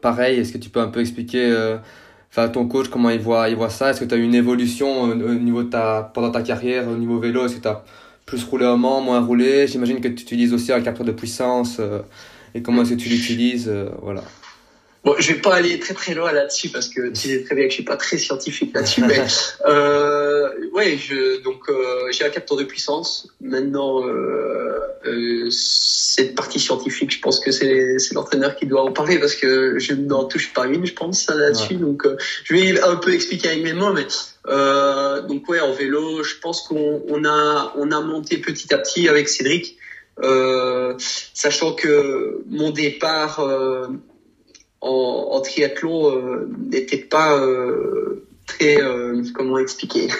pareil, 0.00 0.38
est-ce 0.38 0.52
que 0.52 0.58
tu 0.58 0.70
peux 0.70 0.80
un 0.80 0.88
peu 0.88 1.00
expliquer, 1.00 1.52
enfin, 2.30 2.48
ton 2.48 2.68
coach, 2.68 2.88
comment 2.88 3.10
il 3.10 3.18
voit, 3.18 3.48
il 3.48 3.56
voit 3.56 3.70
ça? 3.70 3.90
Est-ce 3.90 4.00
que 4.00 4.04
tu 4.04 4.14
as 4.14 4.18
eu 4.18 4.22
une 4.22 4.34
évolution 4.34 5.02
au 5.02 5.14
niveau 5.14 5.64
de 5.64 5.70
ta, 5.70 6.10
pendant 6.14 6.30
ta 6.30 6.42
carrière, 6.42 6.88
au 6.88 6.94
niveau 6.94 7.18
vélo? 7.18 7.46
Est-ce 7.46 7.56
que 7.56 7.62
tu 7.62 7.68
as 7.68 7.84
plus 8.28 8.44
roulé 8.44 8.66
au 8.66 8.76
Mans, 8.76 9.00
moins 9.00 9.20
roulé 9.20 9.66
J'imagine 9.66 10.00
que 10.00 10.08
tu 10.08 10.22
utilises 10.22 10.52
aussi 10.52 10.72
un 10.72 10.80
capteur 10.80 11.04
de 11.06 11.12
puissance. 11.12 11.80
et 12.54 12.62
comment 12.62 12.82
est-ce 12.82 12.90
que 12.90 12.96
tu 12.96 13.08
l'utilises 13.08 13.72
Voilà. 14.02 14.22
Bon, 15.04 15.14
je 15.18 15.32
vais 15.32 15.38
pas 15.38 15.54
aller 15.54 15.78
très 15.78 15.94
très 15.94 16.12
loin 16.12 16.32
là-dessus 16.32 16.70
parce 16.70 16.88
que 16.88 17.08
tu 17.08 17.28
sais 17.28 17.42
très 17.44 17.54
bien 17.54 17.64
que 17.64 17.70
je 17.70 17.76
suis 17.76 17.84
pas 17.84 17.96
très 17.96 18.18
scientifique 18.18 18.74
là-dessus. 18.74 19.02
mais 19.06 19.24
euh, 19.66 20.50
ouais, 20.74 20.98
je 20.98 21.40
donc 21.42 21.68
euh, 21.68 22.10
j'ai 22.10 22.24
un 22.24 22.30
capteur 22.30 22.56
de 22.56 22.64
puissance. 22.64 23.28
Maintenant, 23.40 24.04
euh, 24.06 24.80
euh, 25.06 25.48
cette 25.50 26.34
partie 26.34 26.58
scientifique, 26.58 27.12
je 27.12 27.20
pense 27.20 27.38
que 27.38 27.52
c'est 27.52 27.98
c'est 27.98 28.14
l'entraîneur 28.14 28.56
qui 28.56 28.66
doit 28.66 28.82
en 28.82 28.92
parler 28.92 29.18
parce 29.18 29.36
que 29.36 29.78
je 29.78 29.94
n'en 29.94 30.24
touche 30.24 30.52
pas 30.52 30.66
une, 30.66 30.84
je 30.84 30.94
pense 30.94 31.28
là-dessus. 31.28 31.76
Donc, 31.76 32.04
euh, 32.04 32.16
je 32.44 32.54
vais 32.54 32.80
un 32.80 32.96
peu 32.96 33.14
expliquer 33.14 33.48
avec 33.50 33.62
mes 33.62 33.74
mots, 33.74 33.92
mais 33.92 34.06
euh, 35.18 35.22
donc 35.22 35.48
ouais, 35.48 35.60
en 35.60 35.72
vélo, 35.72 36.22
je 36.22 36.36
pense 36.40 36.62
qu'on 36.62 37.02
on 37.08 37.24
a 37.24 37.72
on 37.76 37.90
a 37.90 38.00
monté 38.00 38.38
petit 38.38 38.72
à 38.72 38.78
petit 38.78 39.08
avec 39.08 39.28
Cédric. 39.28 39.76
Euh, 40.20 40.94
sachant 40.98 41.74
que 41.74 42.42
mon 42.48 42.70
départ 42.70 43.38
euh, 43.38 43.86
en, 44.80 45.28
en 45.32 45.40
triathlon 45.40 46.10
euh, 46.10 46.48
n'était 46.70 46.98
pas 46.98 47.38
euh, 47.38 48.24
très 48.46 48.80
euh, 48.80 49.22
comment 49.34 49.58
expliquer. 49.58 50.08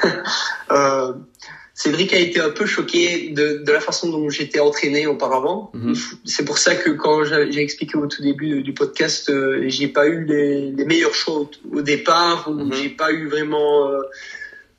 Cédric 1.74 2.12
a 2.12 2.18
été 2.18 2.40
un 2.40 2.50
peu 2.50 2.66
choqué 2.66 3.28
de, 3.30 3.62
de 3.64 3.72
la 3.72 3.78
façon 3.78 4.10
dont 4.10 4.28
j'étais 4.30 4.58
entraîné 4.58 5.06
auparavant. 5.06 5.70
Mhm. 5.74 5.94
C'est 6.24 6.44
pour 6.44 6.58
ça 6.58 6.74
que 6.74 6.90
quand 6.90 7.22
j'ai 7.24 7.62
expliqué 7.62 7.96
au 7.96 8.08
tout 8.08 8.20
début 8.20 8.62
du 8.62 8.74
podcast, 8.74 9.30
j'ai 9.68 9.86
pas 9.86 10.08
eu 10.08 10.24
les, 10.24 10.72
les 10.72 10.84
meilleurs 10.84 11.14
choix 11.14 11.48
au, 11.70 11.80
départ, 11.80 12.48
ou 12.50 12.54
mhm. 12.54 12.72
j'ai 12.72 12.88
pas 12.88 13.12
eu 13.12 13.28
vraiment 13.28 13.88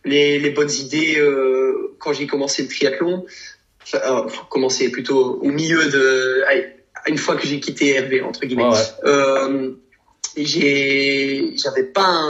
les, 0.05 0.39
les, 0.39 0.49
bonnes 0.49 0.71
idées 0.71 1.21
quand 1.99 2.13
j'ai 2.13 2.27
commencé 2.27 2.63
le 2.63 2.69
triathlon. 2.69 3.25
Enfin, 3.81 4.25
commencer 4.49 4.91
plutôt 4.91 5.39
au 5.41 5.49
milieu 5.49 5.89
de, 5.89 6.43
une 7.07 7.17
fois 7.17 7.35
que 7.35 7.47
j'ai 7.47 7.59
quitté 7.59 7.95
Hervé 7.95 8.21
entre 8.21 8.45
guillemets. 8.45 8.69
Euh, 9.03 9.71
j'ai, 10.37 11.53
j'avais 11.57 11.83
pas 11.85 12.23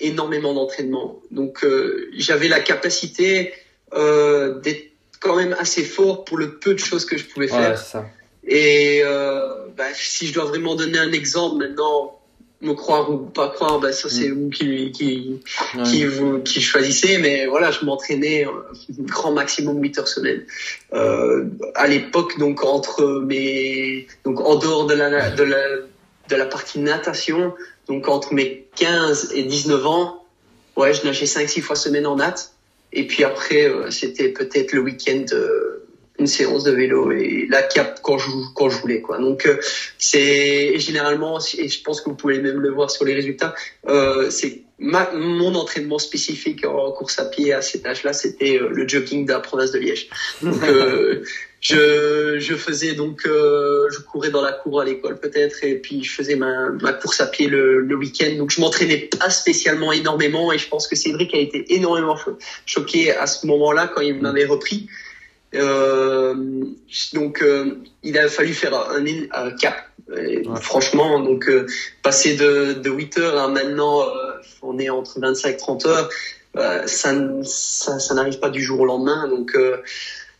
énormément 0.00 0.54
d'entraînement, 0.54 1.20
donc 1.30 1.64
euh, 1.64 2.08
j'avais 2.16 2.48
la 2.48 2.60
capacité 2.60 3.52
euh, 3.94 4.60
d'être 4.60 4.90
quand 5.20 5.36
même 5.36 5.56
assez 5.58 5.82
fort 5.84 6.24
pour 6.24 6.36
le 6.36 6.58
peu 6.58 6.74
de 6.74 6.78
choses 6.78 7.04
que 7.06 7.16
je 7.16 7.24
pouvais 7.24 7.50
Ouais, 7.50 7.58
faire. 7.58 7.78
ça. 7.78 8.06
Et 8.46 9.00
euh, 9.04 9.66
bah, 9.76 9.84
si 9.94 10.26
je 10.26 10.34
dois 10.34 10.44
vraiment 10.44 10.74
donner 10.74 10.98
un 10.98 11.12
exemple 11.12 11.56
maintenant, 11.56 12.15
me 12.62 12.72
croire 12.72 13.10
ou 13.10 13.18
pas 13.18 13.48
croire, 13.48 13.80
bah, 13.80 13.92
ça 13.92 14.08
c'est 14.08 14.28
vous 14.30 14.48
qui, 14.48 14.90
qui, 14.92 15.40
Ouais. 15.74 15.82
qui 15.84 16.04
vous 16.04 16.40
qui 16.40 16.60
choisissez. 16.60 17.18
Mais 17.18 17.46
voilà, 17.46 17.70
je 17.70 17.84
m'entraînais 17.84 18.46
euh, 18.46 18.50
grand 19.00 19.32
maximum 19.32 19.80
8 19.82 19.98
heures 19.98 20.08
semaine. 20.08 20.42
Euh, 20.92 21.44
à 21.74 21.86
l'époque, 21.86 22.38
donc 22.38 22.64
entre 22.64 23.04
mes 23.24 24.06
donc 24.24 24.40
en 24.40 24.56
dehors 24.56 24.86
de 24.86 24.94
la 24.94 25.30
de 25.30 25.42
la 25.42 25.62
de 26.28 26.36
la 26.36 26.46
partie 26.46 26.78
natation, 26.80 27.54
donc 27.88 28.08
entre 28.08 28.32
mes 28.34 28.66
15 28.76 29.32
et 29.34 29.42
19 29.44 29.86
ans, 29.86 30.24
ouais, 30.76 30.92
je 30.94 31.04
nageais 31.04 31.26
5-6 31.26 31.60
fois 31.60 31.76
semaine 31.76 32.06
en 32.06 32.16
nat. 32.16 32.34
Et 32.92 33.06
puis 33.06 33.24
après, 33.24 33.68
euh, 33.68 33.90
c'était 33.90 34.28
peut-être 34.30 34.72
le 34.72 34.80
week-end 34.80 35.24
euh, 35.32 35.75
une 36.18 36.26
séance 36.26 36.64
de 36.64 36.70
vélo 36.70 37.10
et 37.12 37.46
la 37.50 37.62
cap 37.62 38.00
quand 38.02 38.18
je 38.18 38.30
quand 38.54 38.68
je 38.70 38.78
voulais 38.80 39.00
quoi. 39.00 39.18
Donc 39.18 39.46
euh, 39.46 39.56
c'est 39.98 40.78
généralement 40.78 41.38
et 41.58 41.68
je 41.68 41.82
pense 41.82 42.00
que 42.00 42.10
vous 42.10 42.16
pouvez 42.16 42.40
même 42.40 42.60
le 42.60 42.70
voir 42.70 42.90
sur 42.90 43.04
les 43.04 43.14
résultats, 43.14 43.54
euh, 43.88 44.30
c'est 44.30 44.62
ma, 44.78 45.10
mon 45.14 45.54
entraînement 45.54 45.98
spécifique 45.98 46.64
en 46.66 46.92
course 46.92 47.18
à 47.18 47.24
pied 47.26 47.52
à 47.52 47.62
cet 47.62 47.86
âge-là, 47.86 48.12
c'était 48.12 48.58
euh, 48.58 48.68
le 48.70 48.86
jogging 48.88 49.26
de 49.26 49.32
la 49.32 49.40
province 49.40 49.72
de 49.72 49.78
Liège. 49.78 50.08
Donc 50.42 50.62
euh, 50.64 51.22
je 51.60 52.36
je 52.38 52.54
faisais 52.54 52.94
donc 52.94 53.26
euh, 53.26 53.88
je 53.90 53.98
courais 54.00 54.30
dans 54.30 54.42
la 54.42 54.52
cour 54.52 54.80
à 54.80 54.84
l'école 54.84 55.18
peut-être 55.18 55.64
et 55.64 55.74
puis 55.76 56.04
je 56.04 56.12
faisais 56.12 56.36
ma 56.36 56.70
ma 56.82 56.92
course 56.92 57.20
à 57.20 57.26
pied 57.26 57.46
le, 57.48 57.80
le 57.80 57.94
week-end. 57.96 58.30
Donc 58.38 58.50
je 58.50 58.60
m'entraînais 58.60 59.08
pas 59.18 59.30
spécialement 59.30 59.92
énormément 59.92 60.52
et 60.52 60.58
je 60.58 60.68
pense 60.68 60.86
que 60.86 60.96
Cédric 60.96 61.34
a 61.34 61.38
été 61.38 61.74
énormément 61.74 62.16
cho- 62.16 62.38
choqué 62.66 63.12
à 63.12 63.26
ce 63.26 63.46
moment-là 63.46 63.90
quand 63.94 64.02
il 64.02 64.14
m'avait 64.20 64.44
repris. 64.44 64.88
Euh, 65.54 66.34
donc 67.14 67.40
euh, 67.42 67.78
il 68.02 68.18
a 68.18 68.28
fallu 68.28 68.52
faire 68.52 68.74
un, 68.74 69.04
un 69.32 69.50
cap. 69.52 69.76
Ouais. 70.08 70.42
Franchement, 70.60 71.20
donc 71.20 71.48
euh, 71.48 71.66
passer 72.02 72.36
de, 72.36 72.74
de 72.74 72.90
8 72.90 73.18
heures 73.18 73.38
à 73.38 73.48
maintenant, 73.48 74.02
euh, 74.02 74.32
on 74.62 74.78
est 74.78 74.90
entre 74.90 75.18
25 75.18 75.48
et 75.48 75.56
30 75.56 75.86
heures, 75.86 76.08
euh, 76.56 76.86
ça, 76.86 77.14
ça, 77.42 77.98
ça 77.98 78.14
n'arrive 78.14 78.38
pas 78.38 78.50
du 78.50 78.62
jour 78.62 78.80
au 78.80 78.84
lendemain. 78.84 79.28
Donc, 79.28 79.54
euh, 79.54 79.78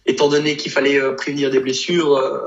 étant 0.07 0.29
donné 0.29 0.57
qu'il 0.57 0.73
fallait 0.73 1.01
euh, 1.01 1.13
prévenir 1.13 1.51
des 1.51 1.61
blessures, 1.61 2.17
euh, 2.17 2.39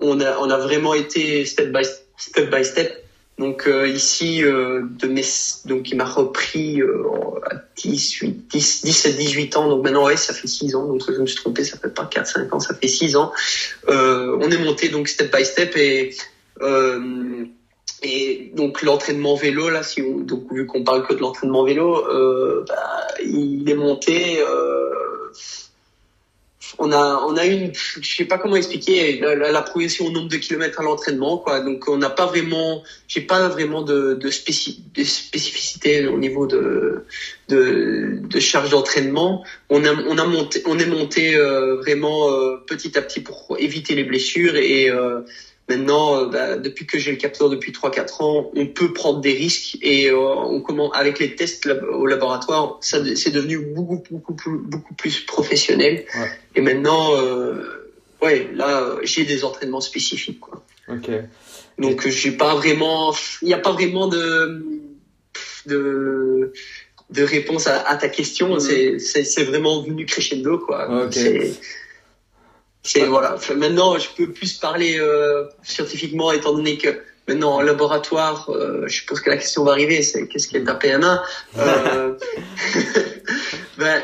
on, 0.00 0.20
a, 0.20 0.38
on 0.38 0.50
a 0.50 0.58
vraiment 0.58 0.94
été 0.94 1.44
step 1.44 1.72
by 1.72 1.84
step. 2.16 2.50
By 2.50 2.64
step. 2.64 3.01
Donc 3.38 3.66
euh, 3.66 3.88
ici, 3.88 4.44
euh, 4.44 4.82
de 4.98 5.08
mes, 5.08 5.24
donc 5.64 5.90
il 5.90 5.96
m'a 5.96 6.04
repris 6.04 6.80
euh, 6.80 7.02
à 7.50 7.54
18, 7.76 8.48
10, 8.52 8.84
17, 8.84 9.16
18 9.16 9.56
ans. 9.56 9.68
Donc 9.68 9.82
maintenant, 9.82 10.04
ouais, 10.04 10.16
ça 10.16 10.34
fait 10.34 10.46
6 10.46 10.74
ans. 10.76 10.86
Donc 10.86 11.02
je 11.06 11.18
me 11.18 11.26
suis 11.26 11.36
trompé, 11.36 11.64
ça 11.64 11.78
fait 11.78 11.92
pas 11.92 12.04
4, 12.04 12.26
5 12.26 12.54
ans, 12.54 12.60
ça 12.60 12.74
fait 12.74 12.88
6 12.88 13.16
ans. 13.16 13.32
Euh, 13.88 14.38
on 14.40 14.50
est 14.50 14.58
monté 14.58 14.90
donc 14.90 15.08
step 15.08 15.34
by 15.34 15.44
step 15.44 15.76
et 15.76 16.14
euh, 16.60 17.44
et 18.02 18.52
donc 18.54 18.82
l'entraînement 18.82 19.34
vélo 19.34 19.70
là, 19.70 19.82
si 19.82 20.02
on, 20.02 20.18
donc 20.18 20.52
vu 20.52 20.66
qu'on 20.66 20.84
parle 20.84 21.06
que 21.06 21.14
de 21.14 21.20
l'entraînement 21.20 21.64
vélo, 21.64 22.06
euh, 22.06 22.64
bah, 22.68 23.06
il 23.24 23.68
est 23.68 23.74
monté. 23.74 24.42
On 26.78 26.92
a 26.92 27.24
on 27.26 27.36
a 27.36 27.44
une, 27.46 27.72
je 27.74 28.16
sais 28.16 28.24
pas 28.24 28.38
comment 28.38 28.56
expliquer 28.56 29.20
la, 29.20 29.62
progression 29.62 30.06
au 30.06 30.10
nombre 30.10 30.28
de 30.28 30.36
kilomètres 30.36 30.80
à 30.80 30.82
l'entraînement 30.82 31.38
quoi. 31.38 31.60
Donc 31.60 31.88
on 31.88 31.96
n'a 31.96 32.10
pas 32.10 32.26
vraiment, 32.26 32.82
j'ai 33.08 33.20
pas 33.20 33.48
vraiment 33.48 33.82
de 33.82 34.14
de, 34.14 34.30
spéci, 34.30 34.82
de 34.94 35.04
spécificité 35.04 36.06
au 36.06 36.18
niveau 36.18 36.46
de 36.46 37.04
de, 37.48 38.18
de 38.22 38.40
charge 38.40 38.70
d'entraînement. 38.70 39.44
On 39.70 39.84
a 39.84 39.92
on 39.92 40.18
a 40.18 40.24
monté, 40.24 40.62
on 40.66 40.78
est 40.78 40.86
monté 40.86 41.34
euh, 41.34 41.76
vraiment 41.76 42.30
euh, 42.30 42.56
petit 42.66 42.96
à 42.96 43.02
petit 43.02 43.20
pour 43.20 43.56
éviter 43.58 43.94
les 43.94 44.04
blessures 44.04 44.56
et 44.56 44.88
euh, 44.88 45.20
Maintenant, 45.68 46.16
euh, 46.16 46.26
bah, 46.26 46.56
depuis 46.56 46.86
que 46.86 46.98
j'ai 46.98 47.12
le 47.12 47.16
capteur 47.16 47.48
depuis 47.48 47.72
3-4 47.72 48.22
ans, 48.22 48.50
on 48.54 48.66
peut 48.66 48.92
prendre 48.92 49.20
des 49.20 49.32
risques 49.32 49.78
et 49.80 50.10
euh, 50.10 50.18
on 50.18 50.60
commence 50.60 50.90
avec 50.94 51.18
les 51.18 51.36
tests 51.36 51.66
au 51.66 52.06
laboratoire, 52.06 52.78
ça 52.80 52.98
c'est 53.14 53.30
devenu 53.30 53.58
beaucoup 53.58 54.02
beaucoup 54.10 54.34
plus, 54.34 54.58
beaucoup 54.58 54.94
plus 54.94 55.20
professionnel. 55.20 56.04
Ouais. 56.14 56.30
Et 56.56 56.60
maintenant, 56.60 57.16
euh, 57.16 57.92
ouais, 58.20 58.50
là, 58.54 58.96
j'ai 59.02 59.24
des 59.24 59.44
entraînements 59.44 59.80
spécifiques. 59.80 60.40
Quoi. 60.40 60.64
Ok. 60.88 61.10
Donc, 61.78 62.08
j'ai 62.08 62.32
pas 62.32 62.54
vraiment, 62.54 63.14
il 63.40 63.48
n'y 63.48 63.54
a 63.54 63.58
pas 63.58 63.72
vraiment 63.72 64.08
de 64.08 64.64
de 65.66 66.52
de 67.10 67.22
réponse 67.22 67.66
à, 67.66 67.80
à 67.88 67.96
ta 67.96 68.08
question. 68.08 68.54
Mhm. 68.54 68.98
C'est 68.98 69.24
c'est 69.24 69.44
vraiment 69.44 69.82
venu 69.82 70.06
crescendo 70.06 70.58
quoi. 70.58 71.06
Ok. 71.06 71.18
C'est 72.82 73.04
voilà. 73.04 73.36
Maintenant, 73.56 73.98
je 73.98 74.08
peux 74.16 74.32
plus 74.32 74.54
parler 74.54 74.98
euh, 74.98 75.44
scientifiquement, 75.62 76.32
étant 76.32 76.52
donné 76.52 76.78
que 76.78 76.88
maintenant 77.28 77.54
en 77.54 77.60
laboratoire, 77.62 78.50
euh, 78.50 78.88
je 78.88 78.94
suppose 78.96 79.20
que 79.20 79.30
la 79.30 79.36
question 79.36 79.62
va 79.64 79.70
arriver, 79.72 80.02
c'est 80.02 80.26
qu'est-ce 80.26 80.48
qu'est 80.48 80.64
ta 80.64 80.74
PMA 80.74 81.22
euh, 81.58 82.14
ben, 83.78 84.02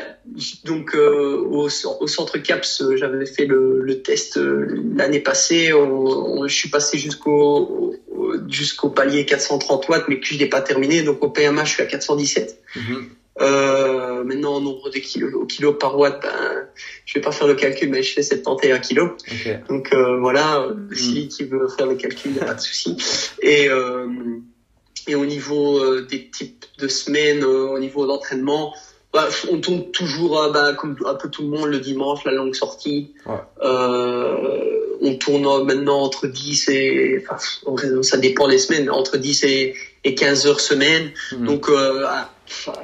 Donc 0.63 0.95
euh, 0.95 1.37
au, 1.37 1.67
au 1.99 2.07
centre 2.07 2.37
CAPS, 2.37 2.83
j'avais 2.95 3.25
fait 3.25 3.45
le, 3.45 3.81
le 3.81 4.01
test 4.01 4.37
euh, 4.37 4.67
l'année 4.95 5.19
passée. 5.19 5.73
On- 5.73 6.39
on- 6.39 6.47
je 6.47 6.53
suis 6.55 6.69
passé 6.69 6.97
jusqu'au 6.97 7.95
au- 8.09 8.33
jusqu'au 8.47 8.89
palier 8.89 9.25
430 9.25 9.87
watts, 9.89 10.05
mais 10.07 10.19
que 10.19 10.25
je 10.25 10.37
n'ai 10.37 10.45
pas 10.47 10.61
terminé. 10.61 11.01
Donc 11.03 11.23
au 11.23 11.29
PMA, 11.29 11.65
je 11.65 11.73
suis 11.73 11.83
à 11.83 11.85
417. 11.85 12.57
Mhm. 12.75 13.09
Euh, 13.41 14.23
maintenant, 14.23 14.55
en 14.55 14.61
nombre 14.61 14.89
de 14.89 14.99
kilos, 14.99 15.33
au 15.33 15.45
kilo 15.45 15.73
par 15.73 15.97
watt, 15.97 16.21
ben, 16.21 16.67
je 17.05 17.13
vais 17.13 17.21
pas 17.21 17.31
faire 17.31 17.47
le 17.47 17.55
calcul, 17.55 17.89
mais 17.89 18.03
je 18.03 18.13
fais 18.13 18.21
71 18.23 18.79
kilos. 18.81 19.11
Donc 19.69 19.93
euh, 19.93 20.17
voilà, 20.19 20.59
euh, 20.61 20.73
Mm. 20.91 20.95
si 20.95 21.27
qui 21.29 21.43
veut 21.45 21.67
faire 21.69 21.85
le 21.87 21.95
calcul, 21.95 22.31
il 22.31 22.33
n'y 22.33 22.39
a 22.41 22.45
pas 22.45 22.53
de 22.55 22.59
souci. 22.61 22.97
Et, 23.41 23.69
euh, 23.69 24.07
et 25.07 25.15
au 25.15 25.25
niveau 25.25 25.79
euh, 25.79 26.05
des 26.09 26.29
types 26.29 26.65
de 26.79 26.87
semaines, 26.87 27.43
euh, 27.43 27.67
au 27.69 27.79
niveau 27.79 28.05
d'entraînement, 28.05 28.73
bah, 29.13 29.27
on 29.51 29.59
tourne 29.59 29.89
toujours, 29.91 30.39
euh, 30.39 30.51
bah, 30.51 30.73
comme 30.73 30.95
un 31.05 31.15
peu 31.15 31.29
tout 31.29 31.41
le 31.43 31.47
monde, 31.49 31.69
le 31.69 31.79
dimanche, 31.79 32.23
la 32.25 32.31
longue 32.33 32.53
sortie. 32.53 33.13
Ouais. 33.25 33.35
Euh, 33.63 34.75
on 35.01 35.15
tourne 35.15 35.63
maintenant 35.63 36.01
entre 36.01 36.27
10 36.27 36.67
et... 36.69 37.23
Enfin, 37.25 37.37
ça 38.03 38.17
dépend 38.17 38.47
des 38.49 38.57
semaines, 38.57 38.89
entre 38.89 39.17
10 39.17 39.43
et, 39.45 39.73
et 40.03 40.13
15 40.13 40.45
heures 40.45 40.59
semaine. 40.59 41.11
Mhm. 41.31 41.45
Donc 41.45 41.69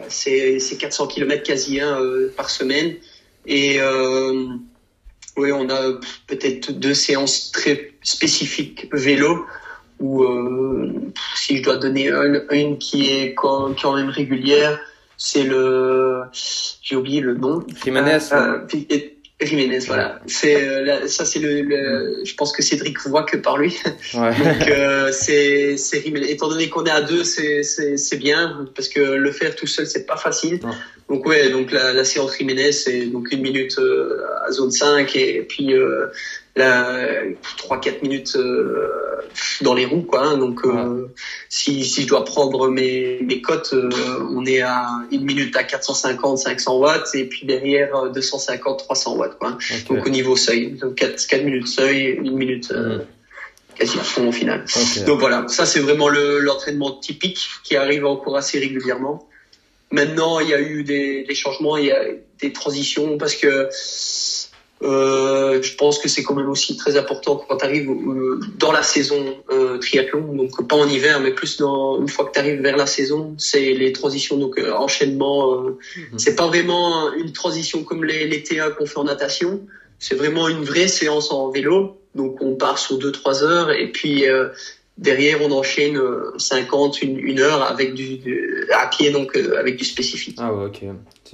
c'est 0.09 0.59
c'est 0.59 0.77
400 0.77 1.07
km 1.07 1.43
quasi 1.43 1.79
hein, 1.79 1.99
euh, 1.99 2.33
par 2.35 2.49
semaine 2.49 2.95
et 3.45 3.79
euh, 3.79 4.47
oui 5.37 5.51
on 5.51 5.69
a 5.69 5.99
peut-être 6.27 6.71
deux 6.71 6.93
séances 6.93 7.51
très 7.51 7.93
spécifiques 8.03 8.87
vélo 8.91 9.45
où 9.99 10.23
euh, 10.23 10.93
si 11.35 11.57
je 11.57 11.63
dois 11.63 11.77
donner 11.77 12.09
une, 12.09 12.45
une 12.51 12.77
qui 12.77 13.09
est 13.11 13.33
quand, 13.33 13.73
quand 13.81 13.95
même 13.95 14.09
régulière 14.09 14.79
c'est 15.17 15.43
le 15.43 16.23
j'ai 16.31 16.95
oublié 16.95 17.21
le 17.21 17.35
nom 17.35 17.63
Jiménez. 17.83 18.19
euh, 18.33 18.59
Jiménez 19.41 19.79
voilà 19.87 20.19
c'est 20.27 20.55
euh, 20.55 21.07
ça 21.07 21.25
c'est 21.25 21.39
le, 21.39 21.61
le 21.61 22.21
je 22.23 22.33
pense 22.35 22.53
que 22.53 22.61
Cédric 22.61 22.99
voit 23.05 23.23
que 23.23 23.35
par 23.35 23.57
lui 23.57 23.75
Ouais. 24.13 24.29
donc 24.43 24.67
euh, 24.69 25.11
c'est 25.11 25.75
c'est 25.77 26.01
Jiménez. 26.01 26.31
étant 26.31 26.47
donné 26.47 26.69
qu'on 26.69 26.85
est 26.85 26.89
à 26.91 27.01
deux 27.01 27.23
c'est 27.25 27.61
c'est 27.63 27.97
c'est 27.97 28.15
bien 28.17 28.65
parce 28.75 28.87
que 28.87 29.01
le 29.01 29.31
faire 29.31 29.53
tout 29.55 29.67
seul 29.67 29.87
c'est 29.87 30.05
pas 30.05 30.15
facile 30.15 30.59
donc 31.09 31.25
ouais 31.25 31.49
donc 31.49 31.71
la, 31.71 31.91
la 31.91 32.05
séance 32.05 32.37
Jiménez 32.37 32.71
c'est 32.71 33.07
donc 33.07 33.29
une 33.31 33.41
minute 33.41 33.77
euh, 33.77 34.21
à 34.47 34.51
zone 34.51 34.71
5 34.71 35.13
et 35.17 35.41
puis 35.41 35.73
3 36.55 37.79
4 37.81 38.01
minutes 38.01 38.35
euh, 38.37 38.87
dans 39.61 39.73
les 39.73 39.85
roues 39.85 40.03
quoi 40.03 40.21
hein. 40.23 40.37
donc 40.37 40.63
euh, 40.65 41.11
si 41.49 41.83
si 41.85 42.03
je 42.03 42.07
dois 42.07 42.23
prendre 42.23 42.69
mes 42.69 43.19
mes 43.21 43.41
cotes 43.41 43.73
euh, 43.73 43.89
on 44.31 44.45
est 44.45 44.61
à 44.61 44.87
une 45.11 45.23
minute 45.25 45.55
à 45.57 45.63
450 45.63 46.37
500 46.37 46.77
watts 46.77 47.09
et 47.13 47.25
puis 47.25 47.45
derrière 47.45 47.93
euh, 47.95 48.09
250 48.09 48.79
300 48.79 49.15
watts 49.17 49.37
quoi 49.37 49.57
Ok. 49.71 49.87
donc 49.89 50.05
au 50.05 50.09
niveau 50.09 50.35
seuil 50.37 50.71
donc 50.71 50.95
4 50.95 51.27
4 51.27 51.43
minutes 51.43 51.67
seuil 51.67 52.17
une 52.23 52.35
minute 52.37 52.71
euh, 52.71 52.99
Mhm. 52.99 53.05
quasi 53.77 53.99
à 53.99 54.03
fond 54.03 54.29
au 54.29 54.31
final 54.31 54.63
donc 55.05 55.19
voilà, 55.19 55.45
ça 55.49 55.65
c'est 55.65 55.81
vraiment 55.81 56.07
le- 56.07 56.39
l'entraînement 56.39 56.91
typique 56.93 57.39
qui 57.65 57.75
arrive 57.75 58.05
encore 58.05 58.37
assez 58.37 58.57
régulièrement. 58.59 59.27
Maintenant, 59.91 60.39
il 60.39 60.49
y 60.49 60.53
a 60.53 60.59
eu 60.61 60.83
des, 60.83 61.23
des 61.23 61.35
changements, 61.35 61.75
il 61.77 61.85
y 61.85 61.91
a 61.91 62.01
des 62.41 62.51
transitions 62.53 63.17
parce 63.17 63.35
que 63.35 63.67
euh, 64.81 65.61
je 65.61 65.73
pense 65.75 65.99
que 65.99 66.09
c'est 66.09 66.21
quand 66.23 66.35
même 66.35 66.49
aussi 66.49 66.75
très 66.75 66.97
important 66.97 67.37
quand 67.47 67.57
tu 67.57 67.65
arrives 67.65 67.89
dans 68.57 68.71
la 68.71 68.83
saison 68.83 69.35
euh, 69.49 69.77
triathlon, 69.77 70.33
donc 70.33 70.67
pas 70.67 70.75
en 70.75 70.87
hiver, 70.87 71.19
mais 71.21 71.31
plus 71.31 71.57
dans 71.57 71.99
une 72.01 72.09
fois 72.09 72.25
que 72.25 72.31
tu 72.33 72.39
arrives 72.39 72.59
vers 72.61 72.75
la 72.77 72.85
saison, 72.85 73.35
c'est 73.37 73.73
les 73.73 73.91
transitions, 73.93 74.37
donc 74.37 74.57
euh, 74.57 74.71
enchaînement. 74.73 75.53
euh, 75.65 75.77
Mhm. 75.95 76.19
C'est 76.19 76.35
pas 76.35 76.47
vraiment 76.47 77.13
une 77.13 77.31
transition 77.31 77.83
comme 77.83 78.03
les, 78.03 78.27
les 78.27 78.43
TA 78.43 78.69
qu'on 78.71 78.85
fait 78.85 78.97
en 78.99 79.05
natation, 79.05 79.61
c'est 79.99 80.15
vraiment 80.15 80.49
une 80.49 80.63
vraie 80.63 80.87
séance 80.89 81.31
en 81.31 81.49
vélo. 81.49 81.95
Donc 82.13 82.41
on 82.41 82.55
part 82.55 82.77
sur 82.77 82.97
2-3 82.97 83.43
heures 83.43 83.71
et 83.71 83.87
puis 83.91 84.27
euh, 84.27 84.47
derrière 84.97 85.41
on 85.41 85.51
enchaîne 85.51 85.97
euh, 85.97 86.31
50, 86.37 87.01
une, 87.01 87.17
une 87.19 87.39
heure 87.39 87.61
avec 87.63 87.93
du, 87.93 88.17
du- 88.17 88.67
à 88.73 88.87
pied 88.87 89.11
donc 89.11 89.35
euh, 89.35 89.57
avec 89.59 89.75
du 89.77 89.83
spécifique. 89.85 90.37
Ah 90.39 90.53
ouais, 90.53 90.65
ok. 90.65 90.81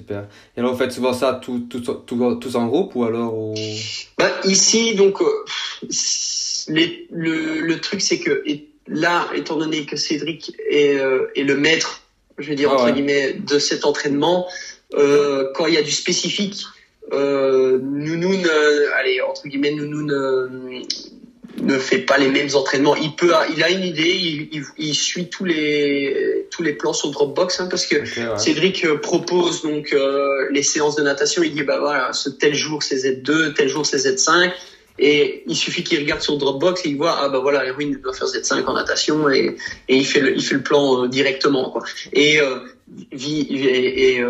Super. 0.01 0.27
Et 0.55 0.59
alors, 0.59 0.73
vous 0.73 0.77
faites 0.77 0.91
souvent 0.91 1.13
ça 1.13 1.39
tout, 1.41 1.67
tout, 1.69 1.79
tout, 1.79 2.35
tous 2.35 2.55
en 2.55 2.67
groupe 2.67 2.95
ou 2.95 3.03
alors 3.03 3.53
bah, 4.17 4.31
Ici, 4.43 4.95
donc, 4.95 5.21
euh, 5.21 5.25
les, 6.67 7.07
le, 7.11 7.61
le 7.61 7.79
truc, 7.79 8.01
c'est 8.01 8.19
que 8.19 8.43
là, 8.87 9.27
étant 9.35 9.57
donné 9.57 9.85
que 9.85 9.95
Cédric 9.95 10.55
est, 10.69 10.97
euh, 10.97 11.31
est 11.35 11.43
le 11.43 11.55
maître, 11.55 12.01
je 12.37 12.49
veux 12.49 12.55
dire, 12.55 12.69
ah 12.71 12.75
entre 12.75 12.91
guillemets, 12.91 13.33
de 13.33 13.59
cet 13.59 13.85
entraînement, 13.85 14.47
euh, 14.95 15.49
quand 15.55 15.67
il 15.67 15.75
y 15.75 15.77
a 15.77 15.83
du 15.83 15.91
spécifique, 15.91 16.65
euh, 17.13 17.79
Nounoun, 17.79 18.45
euh, 18.45 18.87
allez, 18.97 19.21
entre 19.21 19.47
guillemets, 19.47 19.71
Nounoun 19.71 20.11
euh, 20.11 20.49
ne 21.57 21.77
fait 21.77 21.99
pas 21.99 22.17
les 22.17 22.29
mêmes 22.29 22.49
entraînements. 22.53 22.95
Il 22.95 23.15
peut, 23.15 23.31
il 23.55 23.63
a 23.63 23.69
une 23.69 23.83
idée, 23.83 24.47
il, 24.51 24.63
il, 24.77 24.95
suit 24.95 25.29
tous 25.29 25.45
les 25.45 26.47
tous 26.51 26.63
les 26.63 26.73
plans 26.73 26.93
sur 26.93 27.11
Dropbox, 27.11 27.59
hein, 27.59 27.67
parce 27.69 27.85
que 27.85 27.95
Cédric 28.37 28.85
euh, 28.85 28.97
propose 28.97 29.61
donc 29.61 29.93
euh, 29.93 30.47
les 30.51 30.63
séances 30.63 30.95
de 30.95 31.03
natation. 31.03 31.43
Il 31.43 31.53
dit 31.53 31.63
bah 31.63 31.79
voilà, 31.79 32.13
ce 32.13 32.29
tel 32.29 32.53
jour 32.53 32.83
c'est 32.83 32.95
Z2, 32.95 33.53
tel 33.53 33.67
jour 33.67 33.85
c'est 33.85 33.97
Z5. 33.97 34.51
Et 34.99 35.43
il 35.47 35.55
suffit 35.55 35.83
qu'il 35.83 35.99
regarde 35.99 36.21
sur 36.21 36.37
Dropbox 36.37 36.85
et 36.85 36.89
il 36.89 36.97
voit 36.97 37.17
ah 37.21 37.29
bah 37.29 37.39
voilà 37.39 37.65
Erwin 37.65 37.97
doit 38.01 38.13
faire 38.13 38.27
Z5 38.27 38.65
en 38.65 38.73
natation 38.73 39.29
et, 39.29 39.55
et 39.87 39.95
il 39.95 40.05
fait 40.05 40.19
le 40.19 40.35
il 40.35 40.43
fait 40.43 40.55
le 40.55 40.63
plan 40.63 41.07
directement 41.07 41.71
quoi. 41.71 41.83
Et 42.13 42.39
euh, 42.39 42.59
et, 43.11 44.17
et 44.17 44.23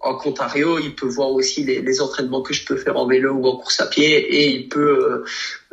en 0.00 0.16
Ontario, 0.24 0.78
il 0.78 0.94
peut 0.94 1.08
voir 1.08 1.30
aussi 1.30 1.64
les, 1.64 1.80
les, 1.80 2.00
entraînements 2.00 2.40
que 2.42 2.54
je 2.54 2.64
peux 2.64 2.76
faire 2.76 2.96
en 2.96 3.06
vélo 3.06 3.32
ou 3.32 3.46
en 3.46 3.56
course 3.56 3.80
à 3.80 3.86
pied 3.86 4.16
et 4.16 4.48
il 4.50 4.68
peut 4.68 4.78
euh, 4.80 5.24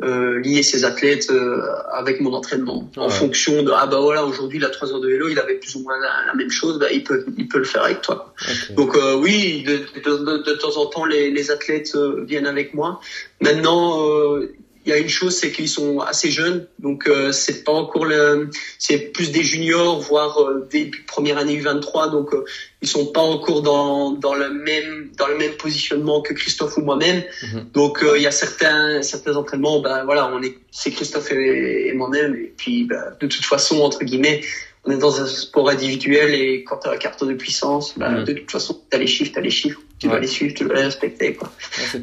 euh 0.06 0.40
lier 0.40 0.64
ses 0.64 0.84
athlètes 0.84 1.30
euh, 1.30 1.62
avec 1.92 2.20
mon 2.20 2.32
entraînement. 2.32 2.90
En 2.96 3.08
fonction 3.08 3.62
de 3.62 3.70
ah 3.70 3.86
bah 3.86 4.00
voilà 4.00 4.24
aujourd'hui 4.24 4.58
la 4.58 4.70
3 4.70 4.92
heures 4.92 5.00
de 5.00 5.08
vélo 5.08 5.28
il 5.28 5.38
avait 5.38 5.54
plus 5.54 5.76
ou 5.76 5.82
moins 5.82 5.96
la, 6.00 6.34
même 6.34 6.50
chose 6.50 6.78
bah 6.78 6.90
il 6.92 7.04
peut 7.04 7.24
il 7.36 7.46
peut 7.46 7.58
le 7.58 7.64
faire 7.64 7.84
avec 7.84 8.00
toi. 8.00 8.34
Donc 8.70 8.96
oui 9.20 9.62
de, 9.62 9.76
de, 10.00 10.42
de, 10.42 10.52
temps 10.54 10.76
en 10.76 10.86
temps 10.86 11.04
les, 11.04 11.30
les 11.30 11.50
athlètes 11.52 11.96
viennent 12.26 12.46
avec 12.46 12.74
moi. 12.74 13.00
Maintenant 13.40 14.40
il 14.86 14.90
y 14.90 14.92
a 14.92 14.98
une 14.98 15.08
chose, 15.08 15.36
c'est 15.36 15.50
qu'ils 15.50 15.68
sont 15.68 15.98
assez 15.98 16.30
jeunes, 16.30 16.68
donc 16.78 17.08
euh, 17.08 17.32
c'est 17.32 17.64
pas 17.64 17.72
encore 17.72 18.04
le, 18.04 18.50
c'est 18.78 18.98
plus 18.98 19.32
des 19.32 19.42
juniors, 19.42 19.98
voire 19.98 20.40
euh, 20.40 20.68
des 20.70 20.92
première 21.08 21.38
année 21.38 21.60
U23, 21.60 22.12
donc 22.12 22.32
euh, 22.32 22.44
ils 22.82 22.88
sont 22.88 23.06
pas 23.06 23.20
encore 23.20 23.62
dans 23.62 24.12
dans 24.12 24.34
le 24.34 24.50
même 24.50 25.10
dans 25.18 25.26
le 25.26 25.36
même 25.36 25.54
positionnement 25.54 26.22
que 26.22 26.34
Christophe 26.34 26.76
ou 26.76 26.82
moi-même. 26.82 27.24
Mhm. 27.42 27.66
Donc 27.72 28.04
euh, 28.04 28.16
il 28.16 28.22
y 28.22 28.28
a 28.28 28.30
certains 28.30 29.02
certains 29.02 29.34
entraînements, 29.34 29.80
ben 29.80 30.04
voilà, 30.04 30.30
on 30.32 30.40
est 30.40 30.56
c'est 30.70 30.92
Christophe 30.92 31.32
et, 31.32 31.92
moi-même, 31.94 32.36
et 32.36 32.52
puis 32.56 32.84
ben, 32.84 33.02
de 33.20 33.26
toute 33.26 33.44
façon 33.44 33.80
entre 33.80 34.04
guillemets, 34.04 34.42
on 34.84 34.92
est 34.92 34.98
dans 34.98 35.20
un 35.20 35.26
sport 35.26 35.68
individuel 35.68 36.32
et 36.32 36.62
quand 36.62 36.76
tu 36.76 36.86
as 36.86 36.92
la 36.92 36.98
carte 36.98 37.24
de 37.24 37.34
puissance, 37.34 37.98
ben, 37.98 38.20
mhm. 38.20 38.24
de 38.24 38.32
toute 38.34 38.52
façon, 38.52 38.80
tu 38.88 38.96
as 38.96 39.00
les 39.00 39.08
chiffres, 39.08 39.32
tu 39.32 39.38
as 39.40 39.42
les 39.42 39.50
chiffres, 39.50 39.80
tu 39.98 40.06
dois 40.06 40.20
les 40.20 40.28
suivre, 40.28 40.54
tu 40.54 40.62
dois 40.62 40.76
les 40.76 40.82
respecter. 40.82 41.34
Quoi. 41.34 41.50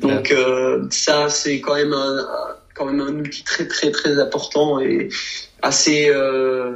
Donc 0.01 0.33
ça, 0.89 1.29
c'est 1.29 1.61
quand 1.61 1.75
même 1.75 1.93
un, 1.93 2.27
quand 2.73 2.85
même 2.85 3.01
un 3.01 3.19
outil 3.19 3.43
très 3.43 3.67
très 3.67 3.91
très 3.91 4.19
important 4.19 4.79
et 4.79 5.09
assez 5.61 6.09
euh, 6.09 6.73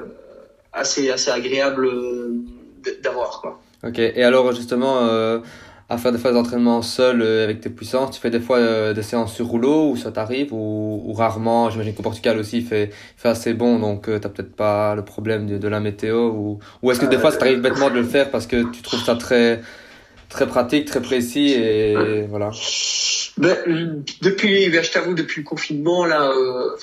assez 0.74 1.10
assez 1.12 1.32
agréable 1.32 1.86
euh, 1.86 2.34
d'avoir 3.04 3.42
quoi. 3.42 3.60
Ok. 3.84 4.00
Et 4.00 4.24
alors 4.24 4.52
justement 4.54 5.00
euh, 5.02 5.40
à 5.90 5.98
faire 5.98 6.12
des 6.12 6.18
phases 6.18 6.34
d'entraînement 6.34 6.82
seul 6.82 7.22
euh, 7.22 7.44
avec 7.44 7.62
tes 7.62 7.70
puissances, 7.70 8.12
tu 8.12 8.20
fais 8.20 8.30
des 8.30 8.40
fois 8.40 8.58
euh, 8.58 8.94
des 8.94 9.04
séances 9.04 9.34
sur 9.34 9.48
rouleau 9.48 9.92
ou 9.92 9.96
ça 9.96 10.12
t'arrive 10.12 10.54
ou, 10.54 11.04
ou, 11.06 11.14
rarement? 11.14 11.70
J'imagine 11.70 11.94
qu'au 11.94 12.04
Portugal 12.04 12.38
aussi 12.38 12.58
il 12.58 12.66
fait 12.66 12.92
fait 13.16 13.30
assez 13.30 13.54
bon 13.54 13.80
donc 13.80 14.06
tu 14.06 14.20
t'as 14.20 14.30
peut-être 14.30 14.56
pas 14.56 14.96
le 14.96 15.04
problème 15.04 15.48
de, 15.48 15.58
de 15.58 15.68
la 15.68 15.80
météo 15.80 16.30
ou 16.30 16.60
ou 16.82 16.92
est-ce 16.92 17.00
que 17.00 17.06
des 17.06 17.18
fois 17.18 17.32
ça 17.32 17.38
t'arrive 17.38 17.62
bêtement 17.62 17.90
de 17.90 17.96
le 17.96 18.04
faire 18.04 18.30
parce 18.32 18.48
que 18.48 18.64
tu 18.72 18.82
trouves 18.82 19.04
ça 19.04 19.16
très 19.16 19.62
très 20.30 20.48
pratique, 20.48 20.86
très 20.86 21.02
précis 21.02 21.54
et 21.54 22.26
voilà. 22.30 22.52
Ben, 23.38 24.04
depuis, 24.22 24.70
ben, 24.70 24.84
je 24.84 24.92
t'avoue, 24.92 25.14
depuis 25.14 25.42
le 25.42 25.48
confinement, 25.48 26.06
là, 26.06 26.32
euh, 26.32 26.76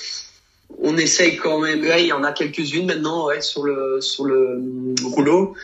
on 0.81 0.97
essaye 0.97 1.35
quand 1.35 1.59
même. 1.59 1.83
il 1.83 2.05
y 2.05 2.13
en 2.13 2.23
a 2.23 2.31
quelques-unes 2.31 2.85
maintenant, 2.85 3.27
ouais, 3.27 3.41
sur 3.41 3.63
le 3.63 3.99
sur 4.01 4.25
le 4.25 4.61
rouleau. 5.03 5.55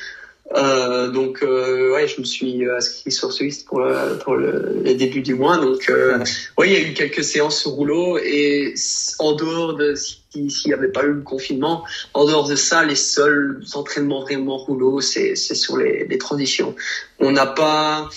Euh, 0.55 1.09
donc 1.09 1.43
euh, 1.43 1.93
ouais, 1.93 2.07
je 2.07 2.19
me 2.19 2.25
suis 2.25 2.69
inscrit 2.69 3.11
sur 3.11 3.31
Swiss 3.31 3.63
pour 3.63 3.79
le, 3.79 4.17
pour 4.17 4.35
le, 4.35 4.93
début 4.93 5.21
du 5.21 5.33
mois. 5.33 5.57
Donc 5.57 5.89
euh, 5.89 6.19
ouais, 6.57 6.69
il 6.69 6.73
y 6.73 6.75
a 6.75 6.81
eu 6.81 6.93
quelques 6.93 7.23
séances 7.23 7.59
sur 7.61 7.71
rouleau 7.71 8.17
et 8.17 8.73
en 9.19 9.33
dehors 9.33 9.75
de 9.75 9.95
s'il 9.95 10.49
n'y 10.65 10.73
avait 10.73 10.87
pas 10.87 11.03
eu 11.03 11.13
le 11.13 11.21
confinement, 11.21 11.83
en 12.13 12.25
dehors 12.25 12.47
de 12.47 12.55
ça, 12.55 12.85
les 12.85 12.95
seuls 12.95 13.63
entraînements 13.73 14.21
vraiment 14.21 14.57
rouleau, 14.57 15.01
c'est 15.01 15.35
sur 15.35 15.77
les, 15.77 16.05
les 16.05 16.17
transitions. 16.17 16.75
On 17.19 17.31
n'a 17.31 17.45
pas 17.45 18.09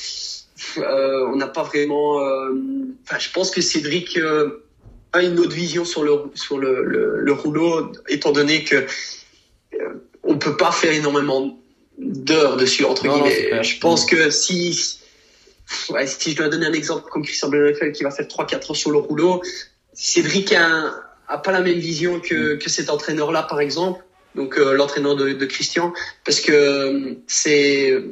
euh, 0.79 1.27
on 1.33 1.37
n'a 1.37 1.47
pas 1.47 1.63
vraiment. 1.63 2.21
Euh, 2.21 2.53
enfin, 3.05 3.19
je 3.19 3.31
pense 3.31 3.51
que 3.51 3.61
Cédric 3.61 4.17
euh, 4.17 4.65
a 5.13 5.23
une 5.23 5.39
autre 5.39 5.55
vision 5.55 5.85
sur 5.85 6.03
le 6.03 6.31
sur 6.35 6.59
le, 6.59 6.85
le, 6.85 7.33
rouleau, 7.33 7.93
étant 8.09 8.33
donné 8.33 8.65
que 8.65 8.87
on 10.23 10.39
peut 10.39 10.57
pas 10.57 10.73
faire 10.73 10.93
énormément 10.93 11.59
d'heures 11.99 12.57
dessus 12.57 12.85
entre 12.85 13.09
guillemets. 13.09 13.63
je 13.63 13.79
pense 13.79 14.05
que 14.05 14.31
si 14.31 14.99
ouais, 15.91 16.07
si 16.07 16.33
je 16.33 16.37
dois 16.37 16.49
donner 16.49 16.67
un 16.67 16.73
exemple 16.73 17.09
comme 17.11 17.25
Christian 17.25 17.49
Blanefeld 17.49 17.93
qui 17.93 18.03
va 18.03 18.11
faire 18.11 18.27
3-4 18.27 18.55
heures 18.55 18.77
sur 18.77 18.91
le 18.91 18.99
rouleau, 18.99 19.43
Cédric 19.93 20.53
a, 20.53 20.95
a 21.29 21.39
pas 21.39 21.53
la 21.53 21.61
même 21.61 21.79
vision 21.79 22.21
que, 22.21 22.57
que 22.57 22.69
cet 22.69 22.91
entraîneur-là, 22.91 23.43
par 23.45 23.61
exemple, 23.61 24.05
donc 24.35 24.57
l'entraîneur 24.57 25.15
de, 25.15 25.33
de, 25.33 25.47
Christian, 25.47 25.93
parce 26.25 26.41
que 26.41 27.17
c'est 27.29 28.03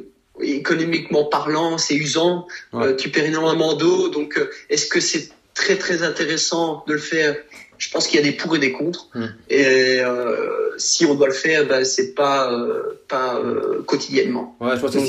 économiquement 0.41 1.25
parlant, 1.25 1.77
c'est 1.77 1.95
usant. 1.95 2.47
Euh, 2.73 2.95
tu 2.95 3.09
perds 3.09 3.25
énormément 3.25 3.73
d'eau. 3.73 4.09
Donc, 4.09 4.37
euh, 4.37 4.49
est-ce 4.69 4.87
que 4.87 4.99
c'est 4.99 5.29
très 5.53 5.77
très 5.77 6.03
intéressant 6.03 6.83
de 6.87 6.93
le 6.93 6.99
faire? 6.99 7.35
Je 7.77 7.89
pense 7.89 8.07
qu'il 8.07 8.19
y 8.19 8.23
a 8.23 8.25
des 8.25 8.31
pour 8.31 8.55
et 8.55 8.59
des 8.59 8.71
contre. 8.71 9.09
Hmm. 9.13 9.27
Et 9.49 9.99
euh, 9.99 10.62
si 10.77 11.05
on 11.05 11.15
doit 11.15 11.27
le 11.27 11.33
faire, 11.33 11.67
ben, 11.67 11.83
c'est 11.85 12.13
pas 12.13 12.51
pas 13.07 13.41
quotidiennement. 13.85 14.55
Ouais, 14.59 14.75
je 14.75 14.81
pense 14.81 14.93
Donc, 14.95 15.05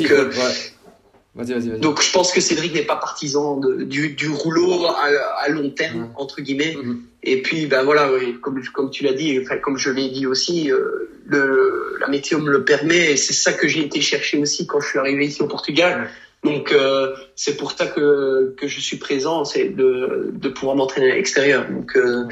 Vas 1.37 1.43
-y, 1.45 1.53
vas 1.53 1.59
-y, 1.59 1.69
vas 1.69 1.77
-y. 1.77 1.81
Donc 1.81 2.01
je 2.01 2.13
pense 2.13 2.33
que 2.33 2.41
Cédric 2.41 2.73
n'est 2.75 2.85
pas 2.87 2.95
partisan 2.97 3.57
de, 3.57 3.83
du, 3.83 4.11
du 4.11 4.29
rouleau 4.29 4.87
à, 4.87 5.09
à 5.43 5.49
long 5.49 5.71
terme 5.71 6.11
entre 6.15 6.41
guillemets. 6.41 6.77
Hmm. 6.77 7.01
Et 7.25 7.43
puis 7.43 7.67
ben 7.67 7.83
voilà, 7.83 8.09
comme 8.41 8.63
comme 8.73 8.91
tu 8.91 9.03
l'as 9.03 9.15
dit, 9.15 9.41
enfin 9.43 9.57
comme 9.57 9.77
je 9.77 9.91
l'ai 9.91 10.11
dit 10.11 10.27
aussi, 10.27 10.71
euh, 10.71 11.11
le, 11.27 11.97
la 11.99 12.07
météo 12.07 12.39
me 12.39 12.51
le 12.51 12.65
permet 12.65 13.13
et 13.13 13.17
c'est 13.17 13.33
ça 13.33 13.53
que 13.53 13.67
j'ai 13.67 13.81
été 13.81 14.01
chercher 14.01 14.39
aussi 14.39 14.67
quand 14.67 14.81
je 14.81 14.89
suis 14.91 14.99
arrivé 14.99 15.27
ici 15.27 15.43
au 15.43 15.49
Portugal. 15.49 16.09
Donc 16.45 16.71
euh, 16.71 17.13
c'est 17.35 17.57
pour 17.57 17.73
ça 17.73 17.87
que, 17.87 18.55
que 18.59 18.69
je 18.69 18.79
suis 18.79 18.99
présent, 18.99 19.45
c'est 19.45 19.71
de, 19.71 20.31
de 20.31 20.49
pouvoir 20.51 20.77
m'entraîner 20.77 21.11
à 21.11 21.15
l'extérieur 21.17 21.67
donc 21.69 21.97
euh, 21.97 22.29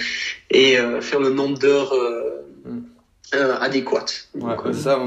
et 0.50 0.76
faire 1.00 1.18
le 1.18 1.30
nombre 1.30 1.58
d'heures 1.58 1.94
euh, 3.34 3.54
euh, 3.54 3.56
adéquates. 3.60 4.28
Ouais, 4.34 4.54
ça, 4.72 5.00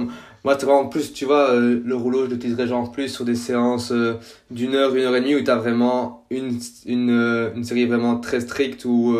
moi 0.43 0.57
en 0.67 0.87
plus 0.87 1.11
tu 1.11 1.25
vois 1.25 1.55
le 1.55 1.95
rouleau 1.95 2.25
je 2.25 2.31
l'utiliserai 2.31 2.67
genre 2.67 2.91
plus 2.91 3.09
sur 3.09 3.25
des 3.25 3.35
séances 3.35 3.91
d'une 4.51 4.75
heure, 4.75 4.95
une 4.95 5.03
heure 5.03 5.15
et 5.15 5.21
demie 5.21 5.35
où 5.35 5.43
tu 5.43 5.49
as 5.49 5.55
vraiment 5.55 6.25
une, 6.29 6.59
une, 6.85 7.51
une 7.55 7.63
série 7.63 7.85
vraiment 7.87 8.17
très 8.17 8.41
stricte 8.41 8.85
où 8.85 9.17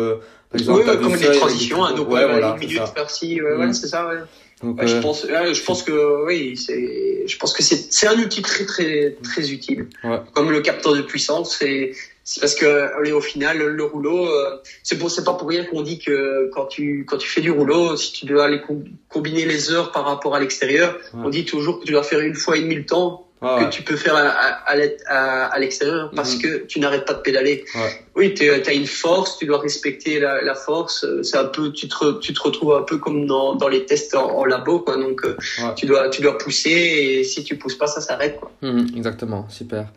par 0.50 0.60
exemple, 0.60 0.84
oui, 0.88 0.96
comme 0.98 1.16
des 1.16 1.38
transitions, 1.38 1.84
hein, 1.84 1.92
donc 1.94 2.08
ouais, 2.08 2.24
voilà, 2.24 2.56
une 2.60 2.68
minute 2.68 2.94
par-ci, 2.94 3.40
ouais, 3.42 3.56
ouais, 3.56 3.66
mm. 3.66 3.72
c'est 3.72 3.88
ça, 3.88 4.06
ouais. 4.06 4.18
Donc, 4.62 4.80
je 4.86 4.94
euh, 4.94 5.00
pense, 5.02 5.26
je 5.26 5.62
pense 5.64 5.82
que 5.82 6.24
oui, 6.24 6.56
c'est, 6.56 7.26
je 7.26 7.38
pense 7.38 7.52
que 7.52 7.62
c'est, 7.62 7.92
c'est 7.92 8.06
un 8.06 8.18
outil 8.18 8.40
très 8.40 8.64
très 8.64 9.16
très 9.22 9.50
utile. 9.50 9.88
Ouais. 10.02 10.20
Comme 10.32 10.50
le 10.50 10.60
capteur 10.60 10.94
de 10.94 11.02
puissance, 11.02 11.56
c'est, 11.58 11.92
c'est 12.28 12.40
parce 12.40 12.56
que 12.56 12.66
allez, 12.98 13.12
au 13.12 13.20
final 13.20 13.58
le, 13.58 13.84
rouleau, 13.84 14.26
euh, 14.26 14.60
c'est 14.82 14.98
pour, 14.98 15.12
c'est 15.12 15.22
pas 15.22 15.34
pour 15.34 15.48
rien 15.48 15.64
qu'on 15.64 15.82
dit 15.82 16.00
que 16.00 16.50
quand 16.52 16.66
tu 16.66 17.04
quand 17.06 17.18
tu 17.18 17.28
fais 17.28 17.40
du 17.40 17.52
rouleau, 17.52 17.96
si 17.96 18.12
tu 18.12 18.26
dois 18.26 18.46
aller 18.46 18.60
combiner 19.08 19.46
les 19.46 19.70
heures 19.70 19.92
par 19.92 20.04
rapport 20.04 20.34
à 20.34 20.40
l'extérieur, 20.40 20.98
on 21.14 21.28
dit 21.28 21.44
toujours 21.44 21.78
que 21.78 21.84
tu 21.84 21.92
dois 21.92 22.02
faire 22.02 22.18
une 22.18 22.34
fois 22.34 22.56
et 22.56 22.62
demi 22.62 22.74
le 22.74 22.84
temps 22.84 23.26
ah 23.42 23.62
que 23.62 23.70
tu 23.70 23.82
peux 23.82 23.96
faire 23.96 24.16
à, 24.16 24.30
à, 24.30 25.44
à 25.44 25.58
l'extérieur 25.58 26.10
parce 26.16 26.34
mhm. 26.36 26.42
que 26.42 26.56
tu 26.64 26.80
n'arrêtes 26.80 27.04
pas 27.04 27.14
de 27.14 27.20
pédaler. 27.20 27.64
Ouais. 27.74 28.04
Oui, 28.16 28.34
tu 28.34 28.50
as 28.50 28.72
une 28.72 28.86
force, 28.86 29.38
tu 29.38 29.46
dois 29.46 29.58
respecter 29.58 30.18
la, 30.18 30.40
la 30.42 30.54
force. 30.54 31.06
C'est 31.22 31.36
un 31.36 31.44
peu, 31.44 31.70
tu 31.70 31.86
te, 31.86 32.18
tu 32.18 32.32
te 32.32 32.42
retrouves 32.42 32.74
un 32.74 32.82
peu 32.82 32.96
comme 32.96 33.26
dans, 33.26 33.54
dans 33.54 33.68
les 33.68 33.84
tests 33.84 34.14
en, 34.14 34.44
labo, 34.46 34.80
quoi. 34.80 34.96
Donc, 34.96 35.24
euh, 35.24 35.36
tu 35.76 35.84
dois, 35.84 36.08
tu 36.08 36.22
dois 36.22 36.38
pousser 36.38 36.70
et 36.70 37.24
si 37.24 37.44
tu 37.44 37.56
pousses 37.56 37.76
pas, 37.76 37.86
ça 37.86 38.00
s'arrête, 38.00 38.40
quoi. 38.40 38.50
Mhm, 38.62 38.88
exactement, 38.96 39.46
super. 39.50 39.92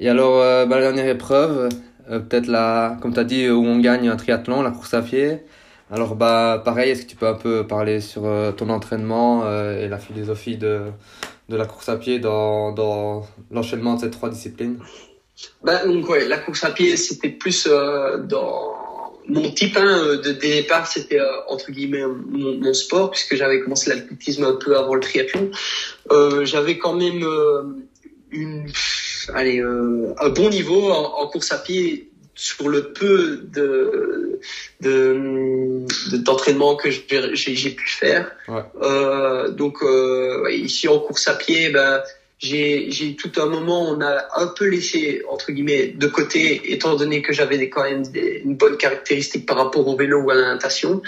Et 0.00 0.08
alors, 0.08 0.40
euh, 0.40 0.66
bah, 0.66 0.76
la 0.76 0.82
dernière 0.82 1.08
épreuve, 1.08 1.68
euh, 2.10 2.18
peut-être 2.18 2.48
là, 2.48 2.96
comme 3.00 3.14
tu 3.14 3.20
as 3.20 3.24
dit, 3.24 3.48
où 3.48 3.64
on 3.64 3.78
gagne 3.78 4.08
un 4.08 4.16
triathlon, 4.16 4.62
la 4.62 4.70
course 4.70 4.94
à 4.94 5.02
pied. 5.02 5.38
Alors, 5.90 6.16
bah, 6.16 6.60
pareil, 6.64 6.90
est-ce 6.90 7.02
que 7.02 7.10
tu 7.10 7.16
peux 7.16 7.28
un 7.28 7.34
peu 7.34 7.66
parler 7.66 8.00
sur 8.00 8.22
ton 8.56 8.68
entraînement 8.70 9.44
et 9.72 9.88
la 9.88 9.98
philosophie 9.98 10.56
de, 10.56 10.82
de 11.48 11.56
la 11.56 11.66
course 11.66 11.88
à 11.88 11.96
pied 11.96 12.18
dans, 12.18 12.72
dans 12.72 13.26
l'enchaînement 13.50 13.94
de 13.94 14.00
ces 14.00 14.10
trois 14.10 14.30
disciplines? 14.30 14.78
Bah, 15.62 15.84
donc 15.84 16.08
ouais, 16.08 16.26
la 16.26 16.38
course 16.38 16.64
à 16.64 16.70
pied 16.70 16.96
c'était 16.96 17.30
plus 17.30 17.66
euh, 17.70 18.18
dans 18.18 18.74
mon 19.26 19.50
type 19.50 19.76
hein, 19.76 20.16
de, 20.22 20.32
départ 20.32 20.86
c'était 20.86 21.20
euh, 21.20 21.26
entre 21.48 21.70
guillemets 21.70 22.04
mon, 22.04 22.72
sport 22.74 23.10
puisque 23.10 23.36
j'avais 23.36 23.60
commencé 23.60 23.90
l'athlétisme 23.90 24.44
un 24.44 24.54
peu 24.54 24.76
avant 24.76 24.94
le 24.94 25.00
triathlon. 25.00 25.50
Euh, 26.10 26.44
j'avais 26.44 26.78
quand 26.78 26.94
même 26.94 27.24
une 28.30 28.68
allez, 29.34 29.60
un 29.60 30.28
bon 30.30 30.50
niveau 30.50 30.90
en, 30.90 31.26
course 31.28 31.52
à 31.52 31.58
pied 31.58 32.08
sur 32.34 32.68
le 32.68 32.92
peu 32.92 33.40
de 33.44 34.38
d'entraînement 36.18 36.76
que 36.76 36.90
j'ai 36.90 37.70
pu 37.70 37.88
faire. 37.88 38.30
Ouais. 38.48 38.62
donc 39.50 39.78
ici 40.50 40.88
en 40.88 40.98
course 40.98 41.28
à 41.28 41.34
pied, 41.34 41.70
ben 41.70 42.02
j'ai 42.40 43.16
tout 43.18 43.32
un 43.40 43.46
moment 43.46 43.82
on 43.82 44.00
a 44.00 44.26
un 44.36 44.46
peu 44.46 44.66
laissé 44.66 45.22
entre 45.28 45.52
guillemets 45.52 45.88
de 45.88 46.06
côté 46.06 46.72
étant 46.72 46.96
donné 46.96 47.20
que 47.20 47.32
j'avais 47.32 47.68
quand 47.68 47.82
même 47.82 48.06
des, 48.06 48.40
une 48.44 48.54
bonne 48.56 48.78
caractéristique 48.78 49.46
par 49.46 49.58
rapport 49.58 49.86
au 49.86 49.96
vélo 49.96 50.22
ou 50.22 50.30
à 50.30 50.34
la 50.34 50.54
natation 50.54 51.02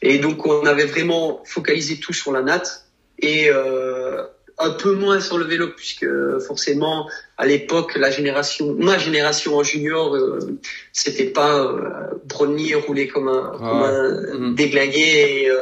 et 0.00 0.18
donc 0.18 0.46
on 0.46 0.64
avait 0.64 0.86
vraiment 0.86 1.42
focalisé 1.44 2.00
tout 2.00 2.14
sur 2.14 2.32
la 2.32 2.40
natte 2.40 2.86
et 3.18 3.50
euh, 3.50 4.24
un 4.58 4.70
peu 4.70 4.94
moins 4.94 5.20
sur 5.20 5.38
le 5.38 5.44
vélo 5.44 5.68
puisque 5.76 6.06
forcément 6.46 7.08
à 7.36 7.46
l'époque 7.46 7.96
la 7.96 8.10
génération 8.10 8.74
ma 8.78 8.98
génération 8.98 9.56
en 9.56 9.62
junior 9.62 10.14
euh, 10.14 10.58
c'était 10.92 11.26
pas 11.26 11.60
euh, 11.60 12.18
Brownie 12.24 12.74
rouler 12.74 13.08
comme 13.08 13.28
un, 13.28 13.52
ah 13.54 13.58
comme 13.58 13.82
un 13.82 14.38
mmh. 14.38 14.54
déglingué 14.54 15.44
et, 15.44 15.50
euh, 15.50 15.58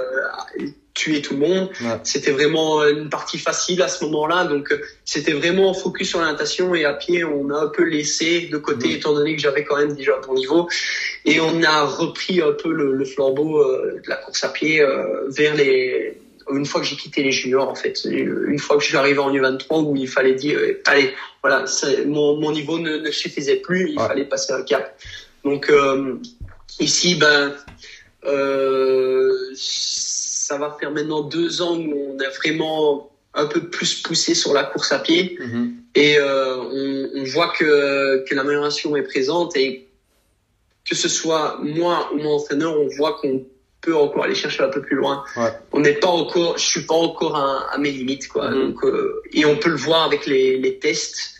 tuer 0.96 1.20
tout 1.22 1.34
le 1.34 1.40
monde. 1.40 1.70
C'était 2.02 2.32
vraiment 2.32 2.82
une 2.84 3.10
partie 3.10 3.38
facile 3.38 3.82
à 3.82 3.88
ce 3.88 4.04
moment-là. 4.06 4.46
Donc, 4.46 4.74
c'était 5.04 5.32
vraiment 5.32 5.72
focus 5.74 6.08
sur 6.08 6.20
la 6.20 6.32
natation 6.32 6.74
et 6.74 6.84
à 6.84 6.94
pied, 6.94 7.22
on 7.22 7.50
a 7.50 7.64
un 7.64 7.68
peu 7.68 7.84
laissé 7.84 8.48
de 8.50 8.56
côté, 8.56 8.94
étant 8.94 9.12
donné 9.12 9.36
que 9.36 9.42
j'avais 9.42 9.62
quand 9.62 9.76
même 9.76 9.94
déjà 9.94 10.12
un 10.16 10.26
bon 10.26 10.34
niveau. 10.34 10.68
Et 11.24 11.38
on 11.38 11.62
a 11.62 11.84
repris 11.84 12.40
un 12.40 12.52
peu 12.52 12.72
le, 12.72 12.92
le 12.92 13.04
flambeau 13.04 13.58
euh, 13.58 14.00
de 14.02 14.08
la 14.08 14.16
course 14.16 14.42
à 14.42 14.48
pied 14.48 14.80
euh, 14.80 15.28
vers 15.28 15.54
les, 15.54 16.18
une 16.50 16.66
fois 16.66 16.80
que 16.80 16.86
j'ai 16.86 16.96
quitté 16.96 17.22
les 17.22 17.32
juniors 17.32 17.68
en 17.68 17.74
fait. 17.74 18.04
Une 18.04 18.58
fois 18.58 18.76
que 18.76 18.82
je 18.82 18.88
suis 18.88 18.96
arrivé 18.96 19.18
en 19.18 19.32
U23 19.32 19.84
où 19.84 19.96
il 19.96 20.08
fallait 20.08 20.34
dire 20.34 20.58
allez 20.84 21.12
voilà 21.42 21.64
mon, 22.06 22.38
mon 22.38 22.52
niveau 22.52 22.78
ne, 22.78 22.98
ne 22.98 23.10
suffisait 23.10 23.56
plus 23.56 23.90
il 23.90 23.98
fallait 23.98 24.24
passer 24.24 24.52
un 24.52 24.62
cap. 24.62 24.96
Donc 25.44 25.70
ici 26.78 27.16
ben 27.16 27.54
euh, 28.26 29.32
ça 29.54 30.58
va 30.58 30.76
faire 30.78 30.90
maintenant 30.90 31.22
deux 31.22 31.62
ans 31.62 31.76
où 31.76 32.14
on 32.14 32.20
a 32.20 32.28
vraiment 32.30 33.10
un 33.34 33.46
peu 33.46 33.68
plus 33.68 34.02
poussé 34.02 34.34
sur 34.34 34.52
la 34.52 34.64
course 34.64 34.92
à 34.92 34.98
pied. 34.98 35.36
Mhm. 35.38 35.74
et 35.94 36.18
euh, 36.18 36.56
on, 36.56 37.20
on, 37.20 37.24
voit 37.24 37.52
que, 37.56 38.24
que 38.24 38.34
l'amélioration 38.34 38.96
est 38.96 39.02
présente 39.02 39.56
et 39.56 39.88
que 40.88 40.94
ce 40.94 41.08
soit 41.08 41.58
moi 41.62 42.10
ou 42.12 42.18
mon 42.18 42.36
entraîneur, 42.36 42.78
on 42.78 42.88
voit 42.88 43.18
qu'on 43.20 43.44
encore 43.92 44.24
aller 44.24 44.34
chercher 44.34 44.62
un 44.62 44.68
peu 44.68 44.80
plus 44.80 44.96
loin. 44.96 45.24
Ouais. 45.36 45.50
On 45.72 45.80
n'est 45.80 45.94
pas 45.94 46.08
encore, 46.08 46.58
je 46.58 46.64
suis 46.64 46.86
pas 46.86 46.94
encore 46.94 47.36
à, 47.36 47.72
à 47.72 47.78
mes 47.78 47.90
limites 47.90 48.28
quoi. 48.28 48.50
Mhm. 48.50 48.60
Donc, 48.60 48.84
euh, 48.84 49.22
et 49.32 49.44
on 49.44 49.56
peut 49.56 49.70
le 49.70 49.76
voir 49.76 50.04
avec 50.04 50.26
les, 50.26 50.58
les 50.58 50.78
tests 50.78 51.34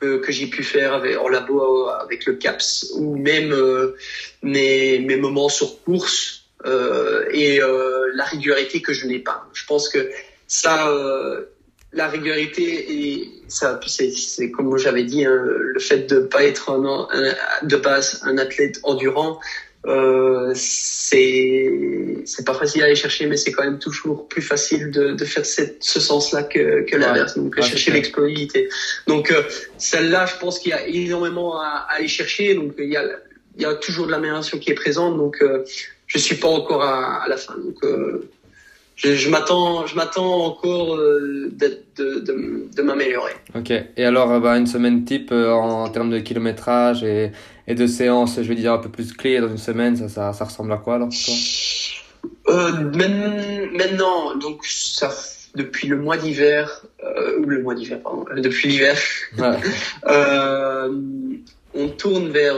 que, 0.00 0.18
que 0.18 0.32
j'ai 0.32 0.46
pu 0.46 0.62
faire 0.62 0.94
avec, 0.94 1.16
en 1.18 1.28
labo 1.28 1.88
avec 1.88 2.24
le 2.26 2.34
CAPS 2.34 2.92
ou 2.96 3.16
même 3.16 3.52
euh, 3.52 3.96
mes, 4.42 4.98
mes 5.00 5.16
moments 5.16 5.48
sur 5.48 5.82
course 5.82 6.44
euh, 6.66 7.24
et 7.30 7.60
euh, 7.60 8.10
la 8.14 8.24
régularité 8.24 8.82
que 8.82 8.92
je 8.92 9.06
n'ai 9.06 9.18
pas. 9.18 9.46
Je 9.52 9.64
pense 9.66 9.88
que 9.88 10.10
ça, 10.46 10.88
euh, 10.88 11.44
la 11.92 12.08
régularité 12.08 12.92
et 12.92 13.30
ça, 13.48 13.80
c'est 13.86 14.50
comme 14.50 14.76
j'avais 14.76 15.04
dit, 15.04 15.24
hein, 15.24 15.40
le 15.40 15.78
fait 15.80 16.10
de 16.10 16.20
pas 16.20 16.44
être 16.44 16.70
un, 16.70 17.08
de 17.62 17.76
base 17.76 18.20
un 18.24 18.38
athlète 18.38 18.80
endurant. 18.82 19.40
Euh, 19.86 20.52
c'est 20.56 21.72
c'est 22.24 22.44
pas 22.44 22.54
facile 22.54 22.82
à 22.82 22.86
aller 22.86 22.96
chercher 22.96 23.26
mais 23.26 23.36
c'est 23.36 23.52
quand 23.52 23.62
même 23.62 23.78
toujours 23.78 24.26
plus 24.26 24.42
facile 24.42 24.90
de, 24.90 25.12
de 25.12 25.24
faire 25.24 25.46
cette, 25.46 25.84
ce 25.84 26.00
sens-là 26.00 26.42
que, 26.42 26.82
que 26.82 26.96
l'inverse 26.96 27.38
donc 27.38 27.54
ouais, 27.56 27.62
chercher 27.62 27.92
l'explosivité 27.92 28.68
donc 29.06 29.30
euh, 29.30 29.44
celle-là 29.78 30.26
je 30.26 30.34
pense 30.40 30.58
qu'il 30.58 30.70
y 30.70 30.74
a 30.74 30.84
énormément 30.88 31.60
à, 31.60 31.86
à, 31.88 31.94
aller 31.94 32.08
chercher 32.08 32.56
donc 32.56 32.74
il 32.76 32.90
y 32.90 32.96
a 32.96 33.04
il 33.56 33.62
y 33.62 33.66
a 33.66 33.74
toujours 33.76 34.06
de 34.06 34.10
l'amélioration 34.10 34.58
qui 34.58 34.72
est 34.72 34.74
présente 34.74 35.16
donc 35.16 35.36
euh, 35.42 35.64
je 36.08 36.18
suis 36.18 36.36
pas 36.36 36.48
encore 36.48 36.82
à, 36.82 37.22
à 37.22 37.28
la 37.28 37.36
fin. 37.36 37.54
Donc, 37.58 37.76
euh, 37.84 38.28
je, 38.96 39.28
m'attends, 39.28 39.86
je 39.86 39.94
m'attends 39.94 40.46
encore 40.46 40.96
euh, 40.96 41.52
de, 41.52 41.78
de, 42.74 42.82
m'améliorer. 42.82 43.32
Ok. 43.54 43.70
Et 43.96 44.04
alors, 44.04 44.40
bah, 44.40 44.56
une 44.56 44.66
semaine 44.66 45.04
type 45.04 45.30
euh, 45.30 45.52
en, 45.52 45.88
termes 45.90 46.10
de 46.10 46.18
kilométrage 46.18 47.04
et, 47.04 47.30
et 47.68 47.74
de 47.74 47.86
séances, 47.86 48.36
je 48.42 48.48
veux 48.48 48.54
dire 48.54 48.72
un 48.72 48.78
peu 48.78 48.88
plus 48.88 49.12
clés 49.12 49.40
dans 49.40 49.48
une 49.48 49.58
semaine, 49.58 49.96
ça, 49.96 50.08
ça, 50.08 50.32
ça 50.32 50.44
ressemble 50.44 50.72
à 50.72 50.78
quoi 50.78 50.96
alors 50.96 51.08
pour 51.08 51.18
toi 51.24 52.54
euh, 52.54 52.72
Maintenant, 53.72 54.34
donc 54.36 54.64
ça 54.64 55.10
depuis 55.54 55.88
le 55.88 55.96
mois 55.96 56.16
d'hiver, 56.16 56.84
euh, 57.02 57.38
ou 57.40 57.44
le 57.44 57.62
mois 57.62 57.74
d'hiver, 57.74 58.00
pardon, 58.02 58.24
depuis 58.36 58.68
l'hiver, 58.68 58.96
ouais. 59.38 59.56
euh, 60.06 60.92
on 61.74 61.88
tourne 61.88 62.28
vers 62.28 62.56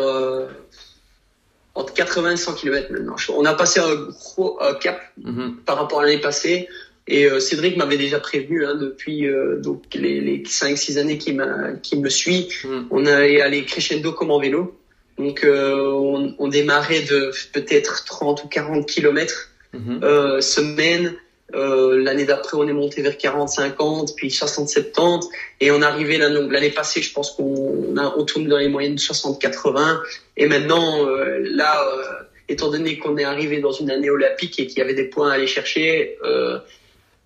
entre 1.75 1.95
80 1.95 2.33
et 2.33 2.37
100 2.37 2.55
km 2.55 2.93
maintenant. 2.93 3.17
On 3.37 3.45
a 3.45 3.55
passé 3.55 3.81
un 3.81 3.95
gros 3.95 4.59
cap 4.81 5.01
mm 5.19 5.31
-hmm. 5.31 5.57
par 5.67 5.77
rapport 5.77 6.01
à 6.01 6.05
l'année 6.05 6.21
passée. 6.21 6.69
Et 7.11 7.27
euh, 7.27 7.41
Cédric 7.41 7.77
m'avait 7.77 7.97
déjà 7.97 8.21
prévenu 8.21 8.65
hein, 8.65 8.77
depuis 8.77 9.27
euh, 9.27 9.57
donc 9.57 9.83
les, 9.95 10.21
les 10.21 10.43
5-6 10.45 10.99
années 10.99 11.19
qui, 11.19 11.37
qui 11.83 11.99
me 11.99 12.09
suit. 12.09 12.49
Mm. 12.65 12.83
On 12.91 13.05
allait 13.05 13.41
aller 13.41 13.65
crescendo 13.65 14.13
comme 14.13 14.31
en 14.31 14.39
vélo. 14.39 14.79
Donc 15.21 15.45
euh, 15.45 15.85
on, 15.93 16.35
on, 16.39 16.49
démarrait 16.49 17.03
de 17.03 17.31
peut-être 17.53 18.05
30 18.07 18.45
ou 18.45 18.49
40 18.49 18.87
km 18.87 19.51
mm 19.73 19.79
-hmm. 19.79 20.05
euh, 20.05 20.41
semaine. 20.41 21.15
Euh, 21.55 22.03
l'année 22.05 22.27
d'après, 22.31 22.57
on 22.57 22.67
est 22.73 22.79
monté 22.83 23.03
vers 23.03 23.19
40, 23.19 23.49
50, 23.49 24.15
puis 24.17 24.31
60, 24.31 24.69
70, 24.69 25.29
et 25.61 25.71
on 25.77 25.83
arrivait 25.83 26.19
l'année 26.19 26.71
passée, 26.71 27.03
je 27.03 27.13
pense 27.13 27.33
qu'on 27.33 27.95
on 28.21 28.25
tourne 28.25 28.47
dans 28.47 28.61
les 28.65 28.69
moyennes 28.69 28.95
de 28.95 29.01
60, 29.01 29.41
80, 29.41 30.01
et 30.37 30.47
maintenant, 30.47 30.89
euh, 31.07 31.41
là, 31.61 31.73
euh, 31.83 32.53
étant 32.53 32.71
donné 32.71 32.99
qu'on 33.01 33.17
est 33.17 33.29
arrivé 33.35 33.57
dans 33.67 33.73
une 33.73 33.91
année 33.91 34.11
olympique 34.11 34.55
et 34.61 34.65
qu'il 34.69 34.79
y 34.79 34.85
avait 34.87 34.99
des 35.03 35.09
points 35.15 35.31
à 35.31 35.35
aller 35.35 35.51
chercher, 35.59 35.89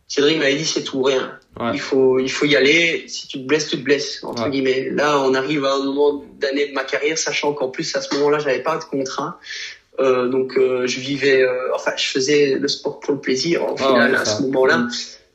Cédric 0.08 0.38
m'avait 0.38 0.56
dit 0.56 0.64
c'est 0.64 0.84
tout 0.84 0.98
ou 0.98 1.02
rien. 1.04 1.38
Ouais. 1.58 1.70
Il 1.74 1.80
faut, 1.80 2.18
il 2.18 2.30
faut 2.30 2.46
y 2.46 2.56
aller. 2.56 3.04
Si 3.08 3.26
tu 3.28 3.38
te 3.40 3.46
blesses, 3.46 3.68
tu 3.68 3.76
te 3.78 3.82
blesses 3.82 4.22
entre 4.24 4.44
Ouais. 4.44 4.50
guillemets. 4.50 4.90
Là, 4.90 5.20
on 5.20 5.34
arrive 5.34 5.64
à 5.64 5.74
un 5.74 5.84
moment 5.84 6.24
d'année 6.38 6.68
de 6.68 6.72
ma 6.74 6.84
carrière, 6.84 7.16
sachant 7.16 7.52
qu'en 7.52 7.68
plus 7.68 7.94
à 7.96 8.00
ce 8.00 8.14
moment-là, 8.16 8.38
j'avais 8.38 8.62
pas 8.62 8.76
de 8.76 8.84
contrat. 8.84 9.38
Euh, 10.00 10.26
donc 10.28 10.56
euh, 10.58 10.86
je 10.88 10.98
vivais, 10.98 11.42
euh, 11.42 11.72
enfin 11.74 11.92
je 11.96 12.06
faisais 12.06 12.56
le 12.58 12.66
sport 12.66 12.98
pour 12.98 13.14
le 13.14 13.20
plaisir 13.20 13.64
en 13.64 13.76
Ah 13.78 13.86
final 13.86 14.10
ouais, 14.12 14.18
à 14.18 14.24
ce 14.24 14.42
moment-là. 14.42 14.88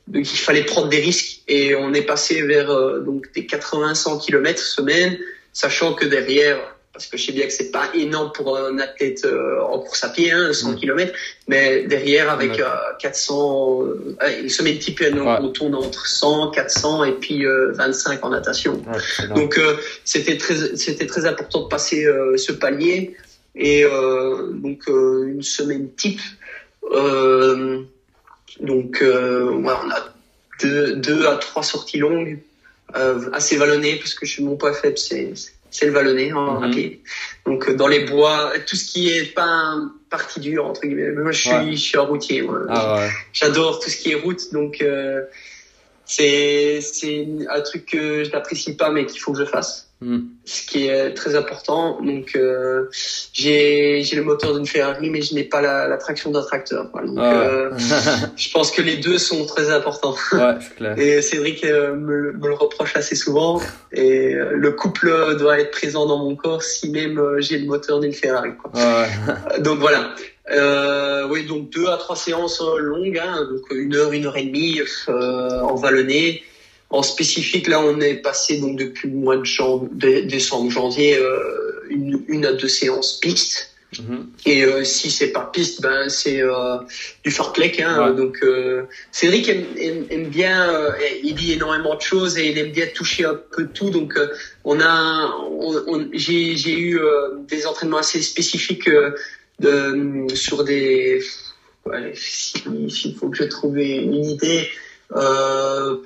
Donc 0.06 0.30
il 0.30 0.36
fallait 0.36 0.64
prendre 0.64 0.88
des 0.88 0.98
risques 1.00 1.40
et 1.48 1.74
on 1.74 1.94
est 1.94 2.02
passé 2.02 2.42
vers 2.42 2.70
euh, 2.70 3.00
donc 3.00 3.32
des 3.32 3.44
80-100 3.46 4.20
km 4.22 4.60
semaine, 4.60 5.18
sachant 5.54 5.94
que 5.94 6.04
derrière, 6.04 6.58
parce 6.92 7.06
que 7.06 7.16
je 7.16 7.26
sais 7.26 7.32
bien 7.32 7.46
que 7.46 7.52
c'est 7.52 7.70
pas 7.70 7.88
énorme 7.94 8.32
pour 8.32 8.56
un 8.58 8.78
athlète 8.78 9.24
euh, 9.24 9.60
en 9.62 9.78
course 9.78 10.02
à 10.02 10.08
pied, 10.08 10.32
hein, 10.32 10.52
100 10.52 10.72
Mm. 10.72 10.76
km, 10.76 11.12
mais 11.46 11.82
derrière 11.84 12.30
avec 12.30 12.52
Ouais. 12.52 12.62
euh, 12.62 12.66
400, 12.98 13.82
euh, 13.84 14.16
allez, 14.18 14.40
une 14.42 14.48
semaine 14.48 14.78
type, 14.78 15.00
on, 15.12 15.18
Ouais. 15.20 15.36
on 15.40 15.48
tourne 15.50 15.74
entre 15.76 16.06
100, 16.06 16.50
400 16.50 17.04
et 17.04 17.12
puis 17.12 17.46
euh, 17.46 17.70
25 17.74 18.24
en 18.24 18.30
natation. 18.30 18.82
Ouais. 18.86 19.28
Donc 19.28 19.56
euh, 19.56 19.76
c'était 20.04 20.36
très 20.36 20.76
c'était 20.76 21.06
très 21.06 21.26
important 21.26 21.60
de 21.62 21.68
passer 21.68 22.04
euh, 22.06 22.36
ce 22.36 22.50
palier 22.50 23.16
et 23.54 23.84
euh, 23.84 24.48
donc 24.52 24.80
euh, 24.88 25.28
une 25.28 25.42
semaine 25.42 25.90
type. 25.96 26.20
Euh, 26.90 27.82
donc 28.58 29.00
euh, 29.00 29.44
ouais, 29.52 29.72
on 29.84 29.90
a 29.90 30.12
deux, 30.60 30.96
deux 30.96 31.26
à 31.26 31.36
trois 31.36 31.62
sorties 31.62 31.98
longues, 31.98 32.38
euh, 32.96 33.30
assez 33.32 33.56
vallonnées 33.56 33.96
parce 33.96 34.14
que 34.14 34.26
je 34.26 34.32
suis 34.32 34.42
mon 34.42 34.56
point 34.56 34.72
faible 34.72 34.98
c'est 34.98 35.32
c'est 35.70 35.86
le 35.86 35.92
vallonné 35.92 36.32
en 36.32 36.60
Mhm. 36.60 36.70
pied. 36.72 37.02
Donc 37.46 37.68
euh, 37.68 37.74
dans 37.74 37.86
les 37.88 38.00
bois, 38.00 38.52
tout 38.66 38.76
ce 38.76 38.84
qui 38.84 39.08
est 39.10 39.34
pas 39.34 39.76
partie 40.10 40.40
dure 40.40 40.66
entre 40.66 40.82
guillemets. 40.82 41.10
Moi 41.12 41.32
je 41.32 41.40
suis 41.40 41.50
Ouais. 41.50 41.70
je 41.72 41.76
suis 41.80 41.96
un 41.98 42.02
routier. 42.02 42.44
Ah 42.68 42.96
ouais. 42.96 43.08
J'adore 43.32 43.80
tout 43.80 43.88
ce 43.90 43.96
qui 43.96 44.10
est 44.12 44.16
route, 44.16 44.52
donc 44.52 44.80
euh, 44.82 45.22
c'est 46.04 46.80
c'est 46.80 47.26
un 47.48 47.60
truc 47.60 47.86
que 47.86 48.24
je 48.24 48.30
n'apprécie 48.30 48.76
pas, 48.76 48.90
mais 48.90 49.06
qu'il 49.06 49.20
faut 49.20 49.32
que 49.32 49.38
je 49.38 49.44
fasse. 49.44 49.89
Mm. 50.00 50.18
Ce 50.46 50.66
qui 50.66 50.86
est 50.86 51.12
très 51.14 51.34
important. 51.36 52.00
Donc 52.00 52.32
euh, 52.34 52.88
j'ai 53.32 54.02
j'ai 54.02 54.16
le 54.16 54.22
moteur 54.22 54.54
d'une 54.54 54.66
Ferrari, 54.66 55.10
mais 55.10 55.20
je 55.20 55.34
n'ai 55.34 55.44
pas 55.44 55.60
la, 55.60 55.88
la 55.88 55.98
traction 55.98 56.30
d'un 56.30 56.42
tracteur. 56.42 56.90
quoi. 56.90 57.02
Donc 57.02 57.18
Ah 57.20 57.32
euh, 57.34 57.70
je 58.36 58.50
pense 58.50 58.70
que 58.70 58.80
les 58.80 58.96
deux 58.96 59.18
sont 59.18 59.44
très 59.44 59.70
importants. 59.70 60.14
ouais, 60.32 60.54
clair. 60.76 60.98
Et 60.98 61.20
Cédric 61.20 61.64
euh, 61.64 61.94
me, 61.94 62.32
me 62.32 62.48
le 62.48 62.54
reproche 62.54 62.96
assez 62.96 63.14
souvent. 63.14 63.60
Et 63.92 64.34
euh, 64.34 64.52
le 64.54 64.72
couple 64.72 65.36
doit 65.38 65.60
être 65.60 65.70
présent 65.70 66.06
dans 66.06 66.18
mon 66.18 66.34
corps 66.34 66.62
si 66.62 66.90
même 66.90 67.18
euh, 67.18 67.40
j'ai 67.40 67.58
le 67.58 67.66
moteur 67.66 68.00
d'une 68.00 68.14
Ferrari. 68.14 68.50
Quoi. 68.60 68.70
Ouais, 68.74 68.82
ouais. 69.02 69.08
Euh, 69.56 69.58
Donc 69.60 69.80
voilà. 69.80 70.14
Euh, 70.50 71.28
oui, 71.30 71.44
donc 71.46 71.70
deux 71.70 71.86
à 71.86 71.96
trois 71.96 72.16
séances 72.16 72.60
longues, 72.78 73.18
hein, 73.22 73.46
donc 73.48 73.60
une 73.70 73.94
heure, 73.94 74.10
une 74.12 74.26
heure 74.26 74.36
et 74.36 74.44
demie 74.44 74.80
euh, 75.08 75.60
en 75.60 75.76
vallonné. 75.76 76.42
En 76.90 77.02
spécifique, 77.02 77.68
là, 77.68 77.80
on 77.80 78.00
est 78.00 78.16
passé 78.16 78.58
donc 78.58 78.76
depuis 78.76 79.08
le 79.08 79.14
mois 79.16 79.36
de 79.36 79.44
jan- 79.44 79.88
de- 79.92 80.20
décembre, 80.20 80.70
janvier, 80.70 81.16
euh, 81.16 81.84
une, 81.88 82.22
une 82.28 82.44
à 82.46 82.52
deux 82.52 82.68
séances 82.68 83.18
piste 83.20 83.66
Mhm. 83.98 84.28
Et 84.46 84.64
euh, 84.64 84.84
si 84.84 85.10
c'est 85.10 85.32
pas 85.32 85.50
piste, 85.52 85.82
ben 85.82 86.08
c'est 86.08 86.40
euh, 86.40 86.76
du 87.24 87.32
fartlek. 87.32 87.80
Hein, 87.80 88.10
Ouais. 88.10 88.16
Donc 88.16 88.38
euh, 88.44 88.84
Cédric 89.10 89.48
aime, 89.48 89.64
aime, 89.76 90.04
aime 90.10 90.28
bien, 90.28 90.72
euh, 90.72 90.92
il 91.24 91.34
dit 91.34 91.54
énormément 91.54 91.96
de 91.96 92.00
choses 92.00 92.38
et 92.38 92.50
il 92.50 92.58
aime 92.58 92.70
bien 92.70 92.86
toucher 92.94 93.24
un 93.24 93.34
peu 93.50 93.66
tout. 93.66 93.90
Donc 93.90 94.16
euh, 94.16 94.28
on 94.62 94.78
a, 94.80 95.34
on, 95.50 95.74
on- 95.88 96.08
j'ai 96.12 96.78
eu 96.78 97.00
euh, 97.00 97.30
des 97.48 97.66
entraînements 97.66 97.96
assez 97.98 98.22
spécifiques 98.22 98.86
euh, 98.86 99.10
de, 99.58 100.24
sur 100.36 100.62
des. 100.62 101.20
Ouais, 101.84 102.12
si- 102.14 102.62
s'il 102.90 103.16
faut 103.16 103.28
que 103.28 103.38
je 103.38 103.44
trouve 103.44 103.76
une 103.76 104.24
idée 104.24 104.68
euh, 105.16 105.96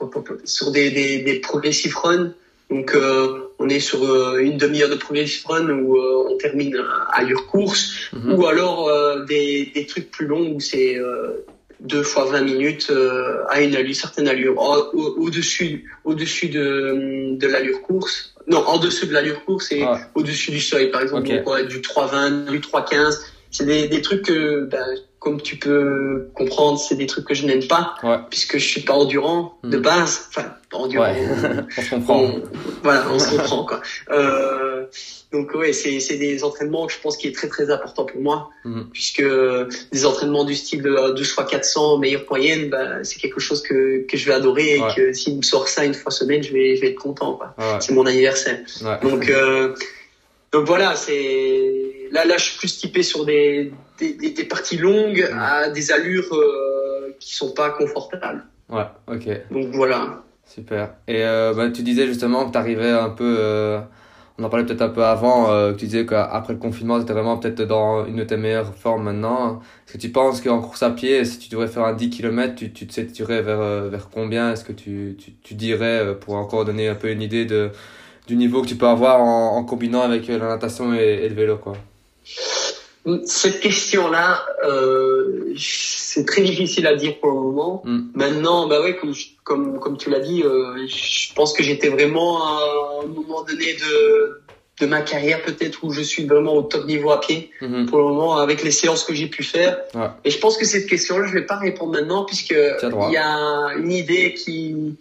sur 0.45 0.71
des, 0.71 0.91
des, 0.91 1.19
des 1.23 1.41
progressive 1.41 1.97
runs. 1.97 2.33
Donc 2.71 2.95
euh, 2.95 3.41
on 3.59 3.69
est 3.69 3.81
sur 3.81 4.03
euh, 4.05 4.39
une 4.39 4.57
demi-heure 4.57 4.89
de 4.89 4.95
progressive 4.95 5.47
run 5.47 5.69
où 5.69 5.97
euh, 5.97 6.27
on 6.31 6.37
termine 6.39 6.77
à 6.77 7.19
allure 7.19 7.47
course 7.47 7.93
Mhm. 8.13 8.35
ou 8.35 8.47
alors 8.47 8.89
euh, 8.89 9.25
des, 9.25 9.71
des 9.75 9.87
trucs 9.87 10.11
plus 10.11 10.27
longs 10.27 10.49
où 10.55 10.61
c'est 10.61 10.97
euh, 10.99 11.45
deux 11.81 12.03
fois 12.03 12.25
20 12.25 12.41
minutes 12.43 12.87
euh, 12.91 13.43
à 13.51 13.61
une 13.61 13.75
allure, 13.77 13.95
certaine 13.95 14.29
allure 14.29 14.57
Au- 14.59 14.89
au- 14.99 15.15
au-dessus 15.25 15.91
au-dessus 16.05 16.49
de, 16.49 17.37
de 17.37 17.47
l'allure 17.47 17.83
course 17.83 18.35
non 18.47 18.59
en 18.67 18.79
dessous 18.79 19.07
de 19.07 19.13
l'allure 19.13 19.45
course 19.45 19.71
et 19.73 19.83
Ouais. 19.85 19.99
au-dessus 20.15 20.51
du 20.51 20.61
seuil 20.61 20.91
par 20.91 21.03
exemple 21.03 21.29
Ok. 21.29 21.35
donc, 21.37 21.49
ouais, 21.51 21.65
du 21.67 21.79
3,20 21.81 22.51
du 22.51 22.61
3,15 22.61 23.19
c'est 23.55 23.65
des, 23.67 23.87
des 23.89 24.03
trucs 24.03 24.23
que 24.23 24.65
ben, 24.65 24.85
comme 25.21 25.41
tu 25.41 25.57
peux 25.57 26.29
comprendre 26.35 26.79
c'est 26.79 26.97
des 26.97 27.07
trucs 27.07 27.25
que 27.27 27.35
je 27.35 27.47
n'aime 27.47 27.67
pas 27.67 27.95
Ouais. 28.03 28.19
puisque 28.29 28.59
je 28.59 28.67
suis 28.67 28.83
pas 28.83 28.93
endurant 28.95 29.59
de 29.65 29.77
Mhm. 29.79 29.83
base 29.83 30.27
enfin 30.29 30.47
pas 30.71 30.77
endurant 30.79 31.05
Ouais. 31.05 31.15
on 31.79 31.83
se 31.83 31.91
comprend. 31.91 32.21
on- 32.25 32.43
voilà, 32.83 33.07
on 33.11 33.19
se 33.19 33.31
comprend 33.31 33.65
quoi. 33.65 33.81
Euh, 34.11 34.85
donc 35.33 35.55
ouais, 35.55 35.73
c'est 35.73 36.01
c'est 36.01 36.17
des 36.17 36.45
entraînements 36.45 36.87
que 36.87 36.93
je 36.93 36.99
pense 36.99 37.17
qui 37.17 37.29
est 37.29 37.33
très 37.35 37.49
très 37.49 37.71
important 37.71 38.05
pour 38.05 38.21
moi, 38.21 38.51
Mhm. 38.65 38.89
puisque 38.93 39.25
des 39.93 40.05
entraînements 40.05 40.45
du 40.45 40.55
style 40.57 40.83
de 40.83 41.15
2 41.15 41.25
fois 41.25 41.45
400 41.45 41.99
meilleure 41.99 42.25
moyenne, 42.29 42.69
bah, 42.71 43.03
c'est 43.05 43.19
quelque 43.21 43.41
chose 43.41 43.63
que 43.63 44.05
que 44.09 44.17
je 44.17 44.27
vais 44.27 44.35
adorer 44.35 44.77
et 44.77 44.81
Ouais. 44.83 44.95
que 44.97 45.13
s'il 45.13 45.37
me 45.39 45.43
sort 45.43 45.69
ça 45.69 45.85
une 45.85 45.95
fois 45.95 46.11
semaine, 46.11 46.43
je 46.43 46.53
vais 46.53 46.75
je 46.77 46.81
vais 46.83 46.89
être 46.91 46.99
content 47.01 47.35
quoi. 47.35 47.55
Ouais. 47.59 47.79
C'est 47.81 47.93
mon 47.95 48.05
anniversaire. 48.07 48.59
Ouais. 48.85 48.99
Donc 49.09 49.31
euh, 49.31 49.75
donc 50.55 50.69
voilà, 50.69 50.95
c'est 50.95 52.09
là 52.13 52.25
là 52.25 52.37
je 52.37 52.45
suis 52.45 52.59
plus 52.59 52.79
typé 52.79 53.03
sur 53.03 53.25
des 53.25 53.73
des, 53.99 54.15
des, 54.15 54.31
des 54.31 54.45
parties 54.45 54.77
longues 54.77 55.29
à 55.37 55.69
des 55.69 55.91
allures 55.91 56.33
euh, 56.33 57.17
qui 57.19 57.35
sont 57.35 57.51
pas 57.51 57.71
confortables. 57.71 58.45
Ouais, 58.69 58.87
ok. 59.09 59.29
Donc 59.51 59.75
voilà. 59.75 60.23
Super. 60.47 60.95
Et 61.09 61.25
euh, 61.25 61.55
bah, 61.55 61.71
tu 61.71 61.83
disais 61.83 62.07
justement 62.07 62.47
que 62.47 62.53
tu 62.53 62.59
arrivais 62.59 62.93
un 62.93 63.11
peu, 63.11 63.35
euh, 63.37 63.81
on 64.39 64.45
en 64.45 64.49
parlait 64.49 64.65
peut-être 64.65 64.83
un 64.83 64.91
peu 64.91 65.05
avant, 65.05 65.51
euh, 65.51 65.73
que 65.73 65.79
tu 65.79 65.87
disais 65.87 66.07
qu'après 66.07 66.53
le 66.53 66.61
confinement, 66.61 66.99
tu 66.99 67.03
étais 67.03 67.15
vraiment 67.15 67.37
peut-être 67.37 67.63
dans 67.63 68.07
une 68.07 68.17
de 68.17 68.25
tes 68.25 68.37
meilleures 68.37 68.77
formes 68.77 69.03
maintenant. 69.03 69.61
Est-ce 69.89 69.95
que 69.95 69.99
tu 69.99 70.11
penses 70.11 70.41
qu'en 70.41 70.61
course 70.61 70.85
à 70.85 70.91
pied, 70.91 71.25
si 71.25 71.41
tu 71.41 71.49
devrais 71.49 71.67
faire 71.67 71.85
un 71.85 71.95
10 71.95 72.11
km, 72.11 72.55
tu, 72.55 72.73
tu 72.73 72.87
te 72.87 72.93
situerais 72.93 73.43
vers, 73.43 73.89
vers 73.89 74.09
combien? 74.09 74.53
Est-ce 74.53 74.65
que 74.65 74.73
tu, 74.73 75.17
tu, 75.19 75.33
tu 75.43 75.55
dirais, 75.55 76.15
pour 76.21 76.37
encore 76.37 76.65
donner 76.65 76.87
un 76.87 76.95
peu 76.95 77.11
une 77.11 77.23
idée 77.23 77.45
de, 77.45 77.73
du 78.27 78.37
niveau 78.37 78.63
que 78.63 78.69
tu 78.69 78.77
peux 78.77 78.87
avoir 78.87 79.21
en, 79.21 79.57
en 79.57 79.65
combinant 79.65 80.01
avec 80.03 80.29
euh, 80.31 80.39
la 80.39 80.49
natation 80.49 80.95
et, 80.95 81.21
et 81.25 81.29
le 81.29 81.35
vélo 81.35 81.59
quoi 81.59 81.75
Cette 83.27 83.61
question-là, 83.61 84.43
euh, 84.67 85.53
c'est 85.59 86.25
très 86.27 86.41
difficile 86.43 86.87
à 86.87 86.95
dire 86.95 87.19
pour 87.21 87.31
le 87.31 87.37
moment. 87.37 87.83
Mm. 87.85 88.01
Maintenant, 88.15 88.67
bah 88.67 88.81
ouais, 88.81 88.97
comme, 88.97 89.13
je- 89.13 89.27
comme, 89.45 89.79
comme 89.79 89.99
tu 89.99 90.09
l'as 90.11 90.21
dit, 90.21 90.43
euh, 90.43 90.87
je 90.87 91.35
pense 91.35 91.53
que 91.53 91.63
j'étais 91.63 91.89
vraiment 91.91 92.43
à 92.47 93.03
un 93.03 93.07
moment 93.09 93.43
donné 93.43 93.75
de, 93.75 94.41
de 94.81 94.87
ma 94.87 95.03
carrière 95.03 95.43
peut-être 95.43 95.85
où 95.85 95.93
je 95.93 96.01
suis 96.01 96.25
vraiment 96.25 96.55
au 96.55 96.63
top 96.63 96.87
niveau 96.87 97.11
à 97.11 97.21
pied 97.21 97.51
Mhm. 97.61 97.87
pour 97.87 97.99
le 97.99 98.05
moment 98.05 98.39
avec 98.39 98.65
les 98.65 98.71
séances 98.71 99.05
que 99.05 99.15
j'ai 99.15 99.27
pu 99.27 99.43
faire. 99.43 99.77
Ouais. 99.95 100.09
Et 100.25 100.31
je 100.31 100.39
pense 100.39 100.57
que 100.57 100.65
cette 100.65 100.87
question-là, 100.87 101.27
je 101.27 101.35
vais 101.35 101.45
pas 101.47 101.57
répondre 101.59 101.93
maintenant 101.93 102.25
puisque 102.25 102.57
il 102.57 103.13
y 103.13 103.17
a 103.19 103.75
une 103.77 103.93
idée 103.93 104.33
qui 104.33 104.97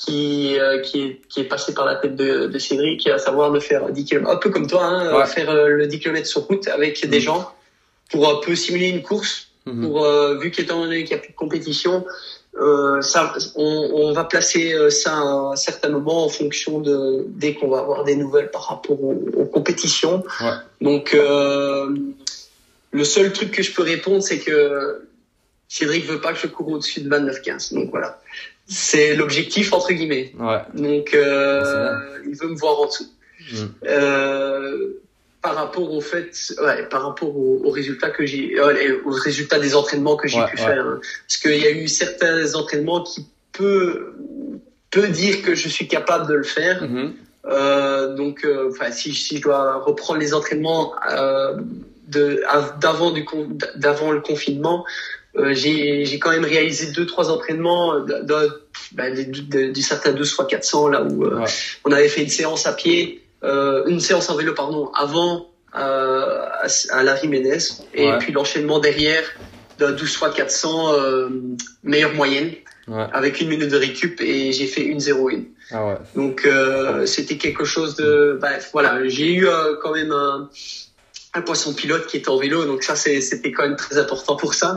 qui 0.00 0.58
euh, 0.58 0.80
qui 0.80 1.02
est 1.02 1.20
qui 1.28 1.40
est 1.40 1.44
passée 1.44 1.74
par 1.74 1.84
la 1.86 1.96
tête 1.96 2.14
de, 2.16 2.46
de 2.46 2.58
Cédric, 2.58 3.06
à 3.08 3.18
savoir 3.18 3.50
de 3.50 3.60
faire 3.60 3.90
10 3.90 4.04
km, 4.04 4.30
un 4.30 4.36
peu 4.36 4.50
comme 4.50 4.66
toi, 4.66 4.84
hein, 4.84 5.16
Ouais. 5.18 5.26
faire 5.26 5.50
euh, 5.50 5.68
le 5.68 5.86
10 5.86 5.98
km 6.00 6.26
sur 6.26 6.42
route 6.42 6.68
avec 6.68 7.04
des 7.08 7.18
Mm. 7.18 7.22
gens 7.22 7.52
pour 8.10 8.28
un 8.28 8.36
peu 8.44 8.54
simuler 8.54 8.88
une 8.88 9.02
course. 9.02 9.48
Mhm. 9.66 9.82
Pour 9.86 10.04
euh, 10.04 10.38
vu 10.38 10.50
qu'étant 10.50 10.80
donné 10.80 11.04
qu'il 11.04 11.14
n'y 11.14 11.20
a 11.20 11.22
plus 11.22 11.32
de 11.32 11.36
compétition, 11.36 12.06
euh, 12.58 13.02
ça, 13.02 13.34
on, 13.54 13.90
on 13.92 14.12
va 14.12 14.24
placer 14.24 14.72
euh, 14.72 14.88
ça 14.88 15.12
à 15.12 15.20
un 15.52 15.56
certain 15.56 15.90
moment 15.90 16.24
en 16.24 16.28
fonction 16.30 16.80
de 16.80 17.24
dès 17.28 17.54
qu'on 17.54 17.68
va 17.68 17.80
avoir 17.80 18.04
des 18.04 18.16
nouvelles 18.16 18.50
par 18.50 18.66
rapport 18.68 18.98
aux, 19.02 19.20
aux 19.36 19.44
compétitions. 19.44 20.24
Ouais. 20.40 20.52
Donc 20.80 21.12
euh, 21.12 21.94
le 22.92 23.04
seul 23.04 23.30
truc 23.32 23.50
que 23.50 23.62
je 23.62 23.72
peux 23.74 23.82
répondre, 23.82 24.22
c'est 24.22 24.38
que 24.38 25.02
Cédric 25.68 26.06
veut 26.06 26.20
pas 26.20 26.32
que 26.32 26.38
je 26.38 26.46
cours 26.46 26.68
au-dessus 26.68 27.02
de 27.02 27.10
29-15. 27.10 27.74
Donc 27.74 27.90
voilà, 27.90 28.18
c'est 28.68 29.16
l'objectif 29.16 29.72
entre 29.72 29.92
guillemets. 29.92 30.32
Ouais. 30.38 30.60
Donc 30.74 31.14
euh, 31.14 31.94
il 32.26 32.36
veut 32.36 32.48
me 32.48 32.56
voir 32.56 32.80
en 32.80 32.86
dessous. 32.86 33.06
Mhm. 33.52 33.74
Euh, 33.86 34.88
par 35.40 35.54
rapport 35.54 35.92
au 35.92 36.00
fait, 36.00 36.32
ouais, 36.60 36.86
par 36.88 37.02
rapport 37.04 37.34
aux, 37.34 37.62
aux 37.64 37.70
résultats 37.70 38.10
que 38.10 38.26
j'ai, 38.26 38.58
euh, 38.58 39.00
aux 39.04 39.12
résultats 39.12 39.58
des 39.58 39.74
entraînements 39.74 40.16
que 40.16 40.28
j'ai 40.28 40.40
Ouais, 40.40 40.50
pu 40.50 40.56
faire, 40.56 40.84
hein. 40.84 41.00
parce 41.26 41.36
qu'il 41.40 41.58
y 41.58 41.66
a 41.66 41.70
eu 41.70 41.88
certains 41.88 42.54
entraînements 42.54 43.02
qui 43.02 43.26
peut 43.52 44.14
peut 44.90 45.08
dire 45.08 45.42
que 45.42 45.54
je 45.54 45.68
suis 45.68 45.86
capable 45.88 46.28
de 46.28 46.34
le 46.34 46.42
faire. 46.44 46.82
Mhm. 46.82 47.14
Euh, 47.46 48.14
donc, 48.14 48.44
euh, 48.44 48.70
enfin, 48.70 48.90
si, 48.90 49.14
si 49.14 49.36
je 49.38 49.42
dois 49.42 49.76
reprendre 49.76 50.20
les 50.20 50.34
entraînements 50.34 50.92
euh, 51.10 51.56
d'avant 52.08 53.10
du 53.10 53.24
d'avant 53.76 54.12
le 54.12 54.20
confinement, 54.20 54.84
euh, 55.36 55.52
j'ai 55.54 56.04
j'ai 56.04 56.18
quand 56.18 56.30
même 56.30 56.44
réalisé 56.44 56.92
deux 56.92 57.06
trois 57.06 57.30
entraînements 57.30 57.94
euh, 57.94 58.00
des- 59.14 59.24
de- 59.26 59.70
du 59.72 59.82
certain 59.82 60.12
2 60.12 60.24
fois 60.24 60.46
400 60.46 60.88
là 60.88 61.02
où 61.02 61.24
euh, 61.24 61.40
Ouais. 61.40 61.44
on 61.84 61.92
avait 61.92 62.08
fait 62.08 62.22
une 62.22 62.28
séance 62.30 62.66
à 62.66 62.72
pied, 62.72 63.22
euh, 63.44 63.84
une 63.86 64.00
séance 64.00 64.30
en 64.30 64.36
vélo 64.36 64.54
pardon 64.54 64.90
avant 64.94 65.48
euh, 65.76 66.46
à, 66.62 66.66
à 66.92 67.02
la 67.02 67.14
Jiménez 67.16 67.58
et 67.94 68.06
Ouais. 68.06 68.18
puis 68.18 68.32
l'enchaînement 68.32 68.78
derrière 68.78 69.22
de 69.78 69.90
12 69.92 70.16
fois 70.16 70.30
400 70.30 70.94
euh, 70.94 71.28
meilleure 71.82 72.14
moyenne 72.14 72.52
Ouais. 72.88 73.04
avec 73.12 73.38
une 73.42 73.48
minute 73.48 73.68
de 73.70 73.76
récup 73.76 74.18
et 74.22 74.50
j'ai 74.50 74.64
fait 74.66 74.80
une 74.80 74.98
0 74.98 75.28
Ah 75.72 75.86
ouais. 75.86 75.94
donc 76.16 76.46
euh, 76.46 77.04
c'était 77.04 77.36
quelque 77.36 77.66
chose 77.66 77.96
de 77.96 78.38
bref 78.40 78.70
voilà 78.72 79.06
j'ai 79.08 79.30
eu 79.34 79.46
euh, 79.46 79.76
quand 79.82 79.92
même 79.92 80.10
un, 80.10 80.48
un 81.38 81.42
poisson 81.42 81.72
pilote 81.72 82.06
qui 82.08 82.16
était 82.18 82.28
en 82.28 82.36
vélo 82.38 82.64
donc 82.64 82.82
ça 82.82 82.94
c'était 82.96 83.52
quand 83.52 83.64
même 83.68 83.76
très 83.76 83.96
important 83.98 84.36
pour 84.36 84.54
ça. 84.54 84.74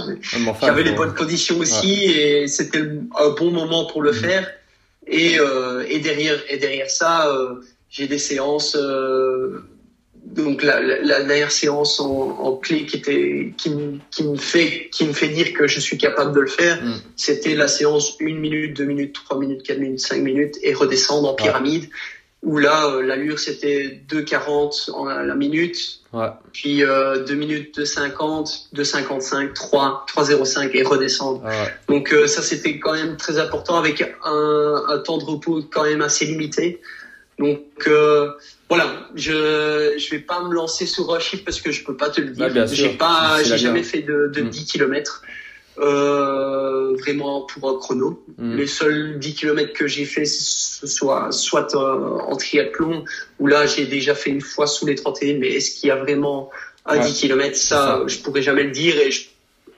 Enfin, 0.47 0.67
j'avais 0.67 0.83
les 0.83 0.91
bonnes 0.93 1.13
conditions 1.13 1.57
aussi 1.59 1.93
et 2.05 2.47
c'était 2.47 2.79
un 3.25 3.29
bon 3.39 3.51
moment 3.51 3.85
pour 3.85 4.01
le 4.01 4.11
Mhm. 4.11 4.17
faire. 4.25 4.45
Et 5.07 5.39
euh, 5.39 5.83
et 5.93 5.99
derrière 5.99 6.37
et 6.49 6.57
derrière 6.57 6.89
ça 6.89 7.27
euh, 7.27 7.55
j'ai 7.89 8.07
des 8.07 8.19
séances 8.19 8.75
euh, 8.79 9.63
donc 10.41 10.61
la, 10.61 10.79
la, 10.79 11.01
la 11.01 11.23
dernière 11.23 11.51
séance 11.51 11.99
en, 11.99 12.11
en 12.47 12.55
clé 12.55 12.85
qui 12.85 12.97
était 12.97 13.51
qui, 13.57 13.69
me- 13.71 13.97
qui 14.11 14.23
me 14.23 14.37
fait 14.37 14.89
qui 14.93 15.03
me 15.05 15.13
fait 15.13 15.29
dire 15.29 15.51
que 15.53 15.65
je 15.67 15.79
suis 15.79 15.97
capable 15.97 16.33
de 16.35 16.41
le 16.41 16.47
faire 16.59 16.77
Mhm. 16.83 16.99
c'était 17.15 17.55
la 17.55 17.67
séance 17.67 18.15
1 18.21 18.35
minute 18.35 18.77
2 18.77 18.85
minutes 18.85 19.13
3 19.25 19.39
minutes 19.39 19.63
4 19.63 19.79
minutes 19.79 19.99
5 20.01 20.21
minutes 20.21 20.55
et 20.61 20.73
redescendre 20.73 21.27
en 21.29 21.33
pyramide 21.33 21.89
où 22.43 22.57
là 22.57 22.87
euh, 22.87 23.01
l'allure 23.03 23.37
c'était 23.39 24.01
2,40 24.09 24.91
en 24.91 25.05
la 25.05 25.35
minute 25.35 25.97
Ouais. 26.13 26.27
puis 26.51 26.83
euh, 26.83 27.23
2 27.23 27.35
minutes 27.35 27.79
2,50 27.79 28.69
2,55 28.75 29.53
3 29.53 30.05
3,05 30.13 30.71
et 30.73 30.83
redescendre 30.83 31.41
Ah 31.45 31.49
ouais. 31.49 31.73
donc 31.87 32.11
euh, 32.11 32.27
ça 32.27 32.41
c'était 32.41 32.79
quand 32.79 32.93
même 32.93 33.15
très 33.15 33.37
important 33.39 33.77
avec 33.77 34.01
un, 34.25 34.83
un 34.89 34.97
temps 34.99 35.17
de 35.19 35.23
repos 35.23 35.61
quand 35.71 35.83
même 35.85 36.01
assez 36.01 36.25
limité. 36.25 36.81
Donc 37.39 37.61
euh, 37.87 38.29
voilà, 38.69 39.07
je 39.15 39.95
je 39.97 40.09
vais 40.11 40.19
pas 40.19 40.43
me 40.43 40.53
lancer 40.53 40.85
sur 40.85 41.13
un 41.15 41.19
chiffre 41.19 41.43
parce 41.45 41.61
que 41.61 41.71
je 41.71 41.83
peux 41.83 41.95
pas 41.95 42.09
te 42.09 42.19
le 42.21 42.31
dire. 42.31 42.45
Ouais, 42.47 42.51
bien 42.51 42.67
sûr. 42.67 42.75
j'ai 42.75 42.89
pas 42.97 43.41
j'ai 43.43 43.57
jamais 43.57 43.83
fait 43.83 44.01
de, 44.01 44.29
de 44.33 44.41
Mm. 44.41 44.49
10 44.49 44.65
km 44.65 45.23
euh, 45.77 46.95
vraiment 46.97 47.41
pour 47.41 47.69
un 47.69 47.77
chrono. 47.79 48.23
Mhm. 48.37 48.57
Les 48.57 48.67
seuls 48.67 49.19
10 49.19 49.33
km 49.35 49.73
que 49.73 49.87
j'ai 49.87 50.05
fait 50.05 50.25
ce 50.25 50.85
soit 50.87 51.31
soit 51.31 51.73
euh, 51.75 52.17
en 52.19 52.35
triathlon 52.35 53.05
où 53.39 53.47
là 53.47 53.65
j'ai 53.65 53.85
déjà 53.85 54.15
fait 54.15 54.29
une 54.29 54.41
fois 54.41 54.67
sous 54.67 54.85
les 54.85 54.95
31 54.95 55.37
mais 55.39 55.49
est-ce 55.49 55.71
qu'il 55.71 55.87
y 55.87 55.91
a 55.91 55.95
vraiment 55.95 56.49
un 56.85 56.97
Ouais. 56.97 57.05
10 57.05 57.13
km 57.21 57.55
ça, 57.55 57.75
ça. 57.75 58.03
je 58.07 58.17
pourrais 58.19 58.41
jamais 58.41 58.63
le 58.63 58.71
dire 58.71 58.97
et 58.99 59.11
je 59.11 59.27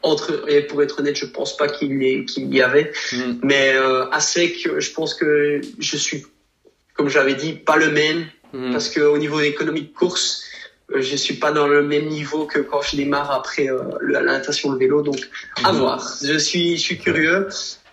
entre 0.02 0.50
et 0.50 0.62
pour 0.64 0.84
être 0.84 1.00
honnête, 1.00 1.16
je 1.16 1.26
pense 1.26 1.56
pas 1.56 1.70
qu'il 1.70 1.94
y, 2.04 2.62
avait. 2.62 2.92
Mhm. 3.14 3.40
Mais 3.42 3.74
euh, 3.74 4.10
à 4.10 4.20
sec, 4.20 4.68
je 4.78 4.92
pense 4.92 5.14
que 5.14 5.62
je 5.80 5.96
suis, 5.98 6.26
comme 6.94 7.08
j'avais 7.08 7.36
dit, 7.36 7.54
pas 7.54 7.78
le 7.78 7.90
même 7.90 8.26
Mhm. 8.54 8.72
parce 8.72 8.90
que 8.90 9.00
au 9.02 9.18
niveau 9.18 9.40
économique 9.40 9.94
de 9.94 9.98
course, 9.98 10.44
je 10.96 11.16
suis 11.16 11.36
pas 11.36 11.52
dans 11.52 11.68
le 11.68 11.84
même 11.84 12.08
niveau 12.08 12.46
que 12.46 12.60
quand 12.60 12.82
je 12.82 12.96
démarre 12.98 13.32
après 13.32 13.70
euh, 13.70 13.82
la 14.02 14.22
natation, 14.22 14.72
le 14.72 14.78
vélo. 14.80 15.02
Donc 15.02 15.30
à 15.64 15.72
Mhm. 15.72 15.80
voir. 15.80 16.14
Je 16.24 16.38
suis, 16.38 16.76
je 16.78 16.82
suis 16.82 16.98
curieux 16.98 17.48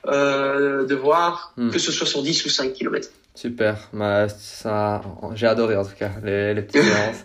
euh, 0.06 0.86
de 0.86 0.94
voir 0.94 1.52
Mhm. 1.56 1.70
que 1.70 1.78
ce 1.78 1.92
soit 1.92 2.06
sur 2.06 2.22
10 2.22 2.44
ou 2.46 2.48
5 2.48 2.72
km. 2.72 3.08
Super, 3.34 3.76
bah, 3.92 4.28
ça, 4.28 5.00
j'ai 5.34 5.46
adoré 5.46 5.76
en 5.76 5.84
tout 5.84 5.94
cas 5.98 6.10
les, 6.24 6.54
les 6.54 6.62
petites 6.62 6.82
séances. 6.82 7.24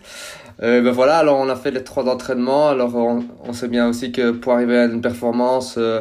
Euh, 0.62 0.80
ben 0.80 0.90
voilà, 0.90 1.18
alors 1.18 1.36
on 1.38 1.50
a 1.50 1.54
fait 1.54 1.70
les 1.70 1.84
trois 1.84 2.04
entraînements. 2.08 2.70
Alors 2.70 2.94
on, 2.96 3.26
on 3.44 3.52
sait 3.52 3.68
bien 3.68 3.90
aussi 3.90 4.10
que 4.10 4.30
pour 4.30 4.54
arriver 4.54 4.78
à 4.78 4.84
une 4.86 5.02
performance, 5.02 5.74
il 5.76 5.82
euh, 5.82 6.00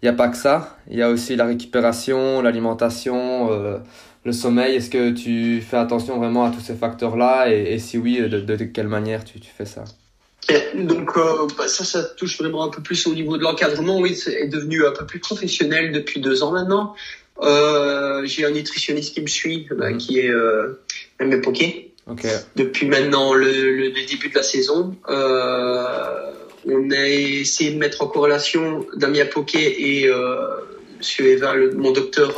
n'y 0.00 0.08
a 0.08 0.12
pas 0.12 0.28
que 0.28 0.36
ça. 0.36 0.76
Il 0.88 0.96
y 0.96 1.02
a 1.02 1.10
aussi 1.10 1.34
la 1.34 1.44
récupération, 1.44 2.40
l'alimentation, 2.40 3.50
euh, 3.50 3.78
le 4.26 4.32
sommeil. 4.32 4.74
Est-ce 4.74 4.90
que 4.90 5.12
tu 5.12 5.62
fais 5.62 5.76
attention 5.78 6.18
vraiment 6.18 6.44
à 6.44 6.50
tous 6.50 6.60
ces 6.60 6.74
facteurs-là? 6.74 7.50
Et, 7.50 7.74
et, 7.74 7.78
si 7.78 7.96
oui, 7.96 8.20
de, 8.20 8.40
de, 8.40 8.64
quelle 8.64 8.88
manière 8.88 9.24
tu, 9.24 9.40
tu 9.40 9.50
fais 9.56 9.64
ça? 9.64 9.84
Donc 10.74 11.16
euh, 11.16 11.48
bah 11.58 11.66
ça, 11.66 11.84
ça 11.84 12.04
touche 12.04 12.38
vraiment 12.38 12.64
un 12.64 12.68
peu 12.68 12.80
plus 12.80 13.06
au 13.06 13.14
niveau 13.14 13.36
de 13.36 13.42
l'encadrement. 13.42 13.98
Oui, 13.98 14.14
c'est 14.14 14.46
devenu 14.48 14.86
un 14.86 14.92
peu 14.92 15.06
plus 15.06 15.18
professionnel 15.18 15.92
depuis 15.92 16.20
deux 16.20 16.42
ans 16.42 16.52
maintenant. 16.52 16.94
Euh, 17.42 18.24
j'ai 18.24 18.44
un 18.44 18.50
nutritionniste 18.50 19.14
qui 19.14 19.20
me 19.20 19.26
suit, 19.26 19.66
bah, 19.76 19.90
mhm. 19.90 19.98
qui 19.98 20.20
est 20.20 20.30
euh, 20.30 20.80
M. 21.18 21.40
Poquet. 21.40 21.90
Okay. 22.08 22.28
Depuis 22.54 22.86
maintenant 22.86 23.34
le, 23.34 23.50
le, 23.76 23.90
début 24.06 24.28
de 24.28 24.36
la 24.36 24.44
saison, 24.44 24.94
euh, 25.08 26.32
on 26.64 26.90
a 26.92 27.08
essayé 27.08 27.72
de 27.72 27.78
mettre 27.78 28.02
en 28.02 28.06
corrélation 28.06 28.86
Damien 28.96 29.26
Poquet 29.26 29.74
et 29.80 30.08
euh, 30.08 30.46
Monsieur 30.98 31.26
Eva, 31.26 31.54
le, 31.54 31.72
mon 31.72 31.90
docteur 31.90 32.32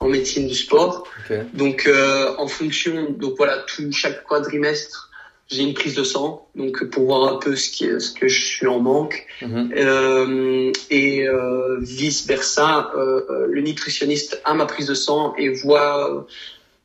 en 0.00 0.08
médecine 0.08 0.46
du 0.46 0.54
sport. 0.54 1.06
Okay. 1.24 1.42
Donc 1.54 1.86
euh, 1.86 2.34
en 2.38 2.48
fonction, 2.48 3.10
donc 3.10 3.34
voilà, 3.36 3.64
tout 3.66 3.90
chaque 3.92 4.24
quadrimestre 4.24 5.08
j'ai 5.50 5.62
une 5.62 5.72
prise 5.72 5.94
de 5.94 6.04
sang, 6.04 6.46
donc 6.54 6.84
pour 6.90 7.06
voir 7.06 7.32
un 7.32 7.38
peu 7.38 7.56
ce, 7.56 7.70
qui, 7.70 7.86
ce 8.00 8.12
que 8.12 8.28
je 8.28 8.44
suis 8.44 8.66
en 8.66 8.80
manque. 8.80 9.26
Mhm. 9.40 9.72
Euh, 9.76 10.72
et 10.90 11.26
euh, 11.26 11.78
vice 11.80 12.26
versa, 12.26 12.90
euh, 12.94 13.46
le 13.48 13.62
nutritionniste 13.62 14.42
a 14.44 14.52
ma 14.52 14.66
prise 14.66 14.86
de 14.86 14.94
sang 14.94 15.34
et 15.38 15.48
voit 15.48 16.26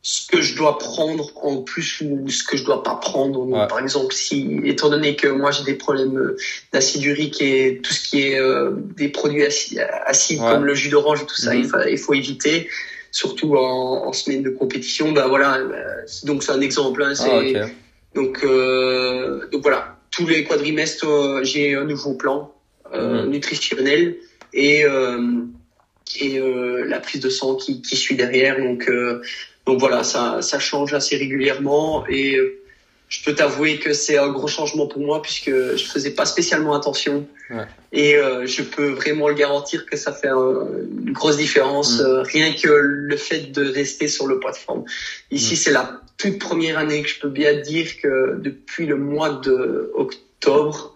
ce 0.01 0.27
que 0.27 0.41
je 0.41 0.55
dois 0.55 0.77
prendre 0.77 1.31
en 1.43 1.61
plus 1.61 2.01
ou 2.01 2.29
ce 2.29 2.43
que 2.43 2.55
je 2.55 2.63
dois 2.63 2.83
pas 2.83 2.95
prendre. 2.95 3.67
Par 3.67 3.79
exemple, 3.79 4.13
si, 4.13 4.59
étant 4.63 4.89
donné 4.89 5.15
que 5.15 5.27
moi 5.27 5.51
j'ai 5.51 5.63
des 5.63 5.75
problèmes 5.75 6.35
d'acide 6.71 7.03
urique 7.03 7.41
et 7.41 7.81
tout 7.83 7.93
ce 7.93 8.09
qui 8.09 8.21
est 8.21 8.39
euh, 8.39 8.71
des 8.97 9.09
produits 9.09 9.43
acides, 10.05 10.39
comme 10.39 10.65
le 10.65 10.75
jus 10.75 10.89
d'orange 10.89 11.21
et 11.23 11.25
tout 11.25 11.35
ça, 11.35 11.55
il, 11.55 11.65
mhm. 11.65 11.85
il, 11.89 11.97
faut 11.97 12.13
éviter 12.13 12.69
surtout 13.13 13.55
en, 13.55 14.07
en, 14.07 14.11
semaine 14.11 14.43
de 14.43 14.49
compétition. 14.49 15.13
Ben 15.13 15.27
voilà, 15.27 15.61
donc 16.25 16.43
c'est 16.43 16.51
un 16.51 16.59
exemple. 16.59 17.01
Hein, 17.03 17.13
ah, 17.21 17.67
donc, 18.15 18.43
euh, 18.43 19.47
donc 19.51 19.61
voilà, 19.61 19.97
tous 20.11 20.27
les 20.27 20.43
quadrimestres, 20.43 21.07
euh, 21.07 21.43
j'ai 21.43 21.75
un 21.75 21.85
nouveau 21.85 22.15
plan 22.15 22.53
euh, 22.93 23.23
mhm. 23.23 23.29
nutritionnel 23.29 24.17
et 24.51 24.83
euh, 24.83 25.43
et 26.19 26.39
euh, 26.39 26.85
la 26.85 26.99
prise 26.99 27.21
de 27.21 27.29
sang 27.29 27.55
qui, 27.55 27.81
qui 27.81 27.95
suit 27.95 28.15
derrière. 28.15 28.59
Donc 28.59 28.91
donc 29.65 29.79
voilà, 29.79 30.03
ça 30.03 30.41
ça 30.41 30.59
change 30.59 30.93
assez 30.93 31.15
régulièrement 31.15 32.05
et 32.09 32.37
je 33.13 33.23
peux 33.23 33.35
t'avouer 33.35 33.77
que 33.77 33.93
c'est 33.93 34.17
un 34.17 34.29
gros 34.29 34.47
changement 34.47 34.87
pour 34.87 34.99
moi 34.99 35.21
puisque 35.21 35.51
je 35.51 35.85
faisais 35.85 36.09
pas 36.09 36.25
spécialement 36.25 36.73
attention 36.73 37.27
ouais. 37.51 37.65
et 37.91 38.15
euh, 38.15 38.47
je 38.47 38.63
peux 38.63 38.89
vraiment 38.89 39.27
le 39.27 39.35
garantir 39.35 39.85
que 39.85 39.95
ça 39.95 40.11
fait 40.11 40.29
une 40.29 41.11
grosse 41.11 41.37
différence 41.37 41.99
mm. 41.99 42.23
rien 42.23 42.53
que 42.53 42.69
le 42.69 43.15
fait 43.15 43.51
de 43.51 43.71
rester 43.71 44.07
sur 44.07 44.25
le 44.25 44.39
plateforme. 44.39 44.85
Ici 45.29 45.53
mm. 45.53 45.57
c'est 45.57 45.71
la 45.71 46.01
toute 46.17 46.39
première 46.39 46.79
année 46.79 47.03
que 47.03 47.09
je 47.09 47.19
peux 47.19 47.29
bien 47.29 47.53
dire 47.53 48.01
que 48.01 48.39
depuis 48.39 48.87
le 48.87 48.97
mois 48.97 49.29
de 49.29 49.91
octobre, 49.93 50.95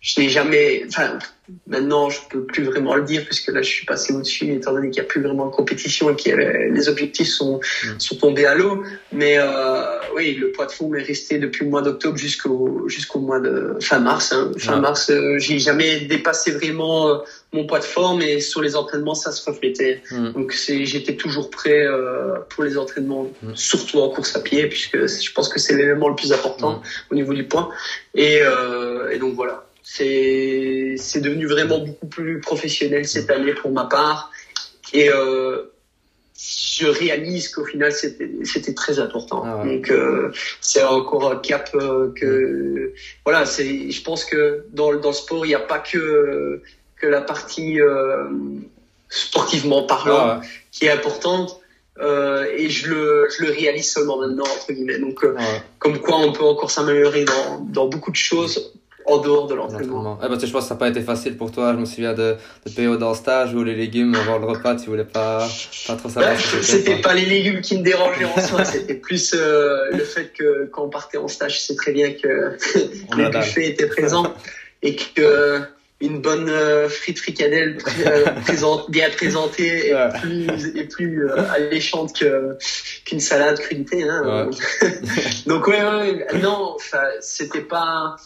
je 0.00 0.18
n'ai 0.18 0.30
jamais, 0.30 0.84
enfin, 0.88 1.18
maintenant, 1.66 2.08
je 2.08 2.20
peux 2.30 2.44
plus 2.44 2.64
vraiment 2.64 2.94
le 2.94 3.02
dire 3.02 3.22
puisque 3.26 3.48
là, 3.48 3.60
je 3.60 3.68
suis 3.68 3.84
passé 3.84 4.14
au-dessus, 4.14 4.50
étant 4.54 4.72
donné 4.72 4.88
qu'il 4.88 5.02
n'y 5.02 5.06
a 5.06 5.08
plus 5.08 5.20
vraiment 5.20 5.44
de 5.46 5.52
compétition 5.54 6.08
et 6.08 6.16
que 6.16 6.30
les 6.30 6.88
objectifs 6.88 7.28
sont, 7.28 7.60
mm. 7.84 7.98
sont 8.00 8.16
tombés 8.16 8.46
à 8.46 8.54
l'eau. 8.54 8.82
Mais, 9.12 9.36
euh, 9.38 9.99
oui, 10.14 10.34
le 10.34 10.52
poids 10.52 10.66
de 10.66 10.72
fond 10.72 10.94
est 10.94 11.02
resté 11.02 11.38
depuis 11.38 11.64
le 11.64 11.70
mois 11.70 11.82
d'octobre 11.82 12.16
jusqu'au, 12.16 12.88
jusqu'au 12.88 13.20
mois 13.20 13.40
de 13.40 13.76
fin 13.80 13.98
mars, 13.98 14.32
hein. 14.32 14.52
Fin 14.58 14.80
mars, 14.80 15.10
euh, 15.10 15.38
j'ai 15.38 15.58
jamais 15.58 16.00
dépassé 16.00 16.50
vraiment 16.52 17.08
euh, 17.08 17.18
mon 17.52 17.66
poids 17.66 17.78
de 17.78 17.84
forme 17.84 18.22
et 18.22 18.40
sur 18.40 18.62
les 18.62 18.76
entraînements, 18.76 19.14
ça 19.14 19.32
se 19.32 19.48
reflétait. 19.48 20.02
Mm. 20.10 20.32
Donc, 20.32 20.52
j'étais 20.52 21.16
toujours 21.16 21.50
prêt, 21.50 21.86
euh, 21.86 22.36
pour 22.48 22.64
les 22.64 22.76
entraînements, 22.78 23.30
mm. 23.42 23.54
surtout 23.54 24.00
en 24.00 24.08
course 24.08 24.36
à 24.36 24.40
pied 24.40 24.66
puisque 24.66 25.06
je 25.06 25.32
pense 25.32 25.48
que 25.48 25.58
c'est 25.58 25.76
l'élément 25.76 26.08
le 26.08 26.16
plus 26.16 26.32
important 26.32 26.82
au 27.10 27.14
niveau 27.14 27.34
du 27.34 27.44
poids. 27.44 27.70
Et, 28.14 28.40
et 29.12 29.18
donc 29.18 29.34
voilà 29.34 29.64
c'est 29.82 30.94
c'est 30.98 31.20
devenu 31.20 31.46
vraiment 31.46 31.78
beaucoup 31.78 32.06
plus 32.06 32.40
professionnel 32.40 33.06
cette 33.08 33.30
année 33.30 33.54
pour 33.54 33.72
ma 33.72 33.84
part 33.84 34.30
et 34.92 35.10
euh, 35.10 35.72
je 36.40 36.86
réalise 36.86 37.48
qu'au 37.48 37.64
final 37.64 37.92
c'était 37.92 38.74
très 38.74 38.98
important. 38.98 39.42
Ah 39.44 39.64
donc 39.64 39.90
euh, 39.90 40.32
c'est 40.60 40.82
encore 40.82 41.30
un 41.30 41.36
cap 41.36 41.70
euh, 41.74 42.12
que 42.14 42.94
voilà 43.24 43.44
c'est 43.44 43.90
je 43.90 44.02
pense 44.02 44.24
que 44.24 44.64
dans 44.72 44.94
dans 44.94 45.08
le 45.08 45.14
sport 45.14 45.44
il 45.44 45.50
n'y 45.50 45.54
a 45.54 45.60
pas 45.60 45.78
que 45.78 46.62
que 46.96 47.06
la 47.06 47.20
partie 47.20 47.80
euh, 47.80 48.24
sportivement 49.08 49.82
parlant 49.82 50.16
ah 50.18 50.40
qui 50.72 50.86
est 50.86 50.90
importante 50.90 51.60
et 52.56 52.70
je 52.70 52.88
le, 52.88 53.28
je 53.30 53.44
le 53.44 53.50
réalise 53.50 53.92
seulement 53.92 54.18
maintenant 54.18 54.44
entre 54.44 54.72
guillemets. 54.72 54.98
Donc 54.98 55.22
euh, 55.22 55.36
comme 55.78 55.98
quoi 55.98 56.16
on 56.16 56.32
peut 56.32 56.44
encore 56.44 56.70
s'améliorer 56.70 57.26
dans, 57.26 57.60
dans 57.60 57.88
beaucoup 57.88 58.10
de 58.10 58.16
choses 58.16 58.72
en 59.06 59.18
dehors 59.18 59.46
de 59.46 59.54
l'entraînement. 59.54 60.18
Eh 60.22 60.28
ben, 60.28 60.38
je 60.38 60.52
pense 60.52 60.62
que 60.62 60.68
ça 60.68 60.74
n'a 60.74 60.78
pas 60.78 60.88
été 60.88 61.00
facile 61.00 61.36
pour 61.36 61.52
toi. 61.52 61.72
Je 61.72 61.78
me 61.78 61.84
souviens 61.84 62.14
de, 62.14 62.36
de 62.66 62.70
période 62.74 63.02
en 63.02 63.14
stage 63.14 63.54
où 63.54 63.62
les 63.64 63.74
légumes 63.74 64.14
avant 64.14 64.38
le 64.38 64.46
repas, 64.46 64.76
tu 64.76 64.90
voulais 64.90 65.04
pas, 65.04 65.46
pas 65.86 65.96
trop 65.96 66.08
savoir. 66.08 66.34
Ben, 66.34 66.62
c'était 66.62 67.00
pas 67.00 67.14
les 67.14 67.26
légumes 67.26 67.60
qui 67.60 67.78
me 67.78 67.82
dérangeaient 67.82 68.24
en 68.24 68.40
soi, 68.40 68.64
c'était 68.64 68.94
plus 68.94 69.34
euh, 69.34 69.90
le 69.92 70.04
fait 70.04 70.32
que 70.36 70.66
quand 70.72 70.84
on 70.84 70.90
partait 70.90 71.18
en 71.18 71.28
stage, 71.28 71.54
je 71.54 71.60
sais 71.60 71.74
très 71.74 71.92
bien 71.92 72.12
que 72.12 72.56
le 73.16 73.30
buffet 73.30 73.68
était 73.68 73.86
présent 73.86 74.32
et 74.82 74.96
que 74.96 75.62
une 76.00 76.20
bonne 76.20 76.48
euh, 76.48 76.88
frite 76.88 77.18
fricadelle 77.18 77.78
euh, 78.06 78.24
présente, 78.42 78.90
bien 78.90 79.10
présentée 79.10 79.90
et 79.90 79.94
plus, 80.20 80.76
et 80.76 80.84
plus 80.84 81.28
euh, 81.28 81.50
alléchante 81.50 82.18
que, 82.18 82.56
qu'une 83.04 83.20
salade 83.20 83.58
crudité. 83.58 84.04
Hein. 84.04 84.50
Donc 85.46 85.66
ouais, 85.66 85.82
ouais, 85.82 86.26
non, 86.40 86.76
c'était 87.20 87.60
pas 87.60 88.16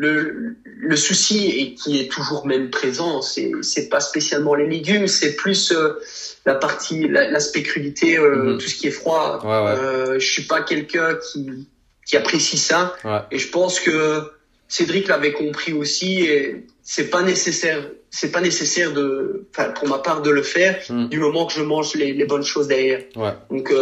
le, 0.00 0.56
le 0.64 0.96
souci 0.96 1.48
et 1.50 1.74
qui 1.74 2.00
est 2.00 2.10
toujours 2.10 2.46
même 2.46 2.70
présent, 2.70 3.20
c'est 3.20 3.52
c'est 3.60 3.90
pas 3.90 4.00
spécialement 4.00 4.54
les 4.54 4.66
légumes, 4.66 5.06
c'est 5.06 5.36
plus 5.36 5.72
euh, 5.72 6.00
la 6.46 6.54
partie 6.54 7.06
l'aspect 7.06 7.62
crudité, 7.62 8.16
euh, 8.16 8.54
mhm. 8.54 8.58
tout 8.58 8.66
ce 8.66 8.76
qui 8.76 8.86
est 8.86 8.92
froid. 9.02 9.40
Ouais, 9.42 9.48
ouais. 9.48 9.78
Euh, 9.78 10.18
je 10.18 10.26
suis 10.26 10.44
pas 10.44 10.62
quelqu'un 10.62 11.16
qui 11.16 11.68
qui 12.06 12.16
apprécie 12.16 12.56
ça 12.56 12.96
et 13.30 13.38
je 13.38 13.48
pense 13.50 13.78
que 13.78 14.22
Cédric 14.68 15.06
l'avait 15.06 15.32
compris 15.32 15.74
aussi 15.74 16.22
et 16.22 16.64
c'est 16.82 17.10
pas 17.10 17.22
nécessaire 17.22 17.86
c'est 18.08 18.32
pas 18.32 18.40
nécessaire 18.40 18.92
de 18.94 19.46
pour 19.76 19.86
ma 19.86 19.98
part 19.98 20.22
de 20.22 20.30
le 20.30 20.42
faire 20.42 20.80
mhm. 20.88 21.08
du 21.10 21.18
moment 21.18 21.44
que 21.44 21.52
je 21.52 21.62
mange 21.62 21.94
les, 21.94 22.14
les 22.14 22.24
bonnes 22.24 22.42
choses 22.42 22.68
derrière 22.68 23.02
donc 23.50 23.72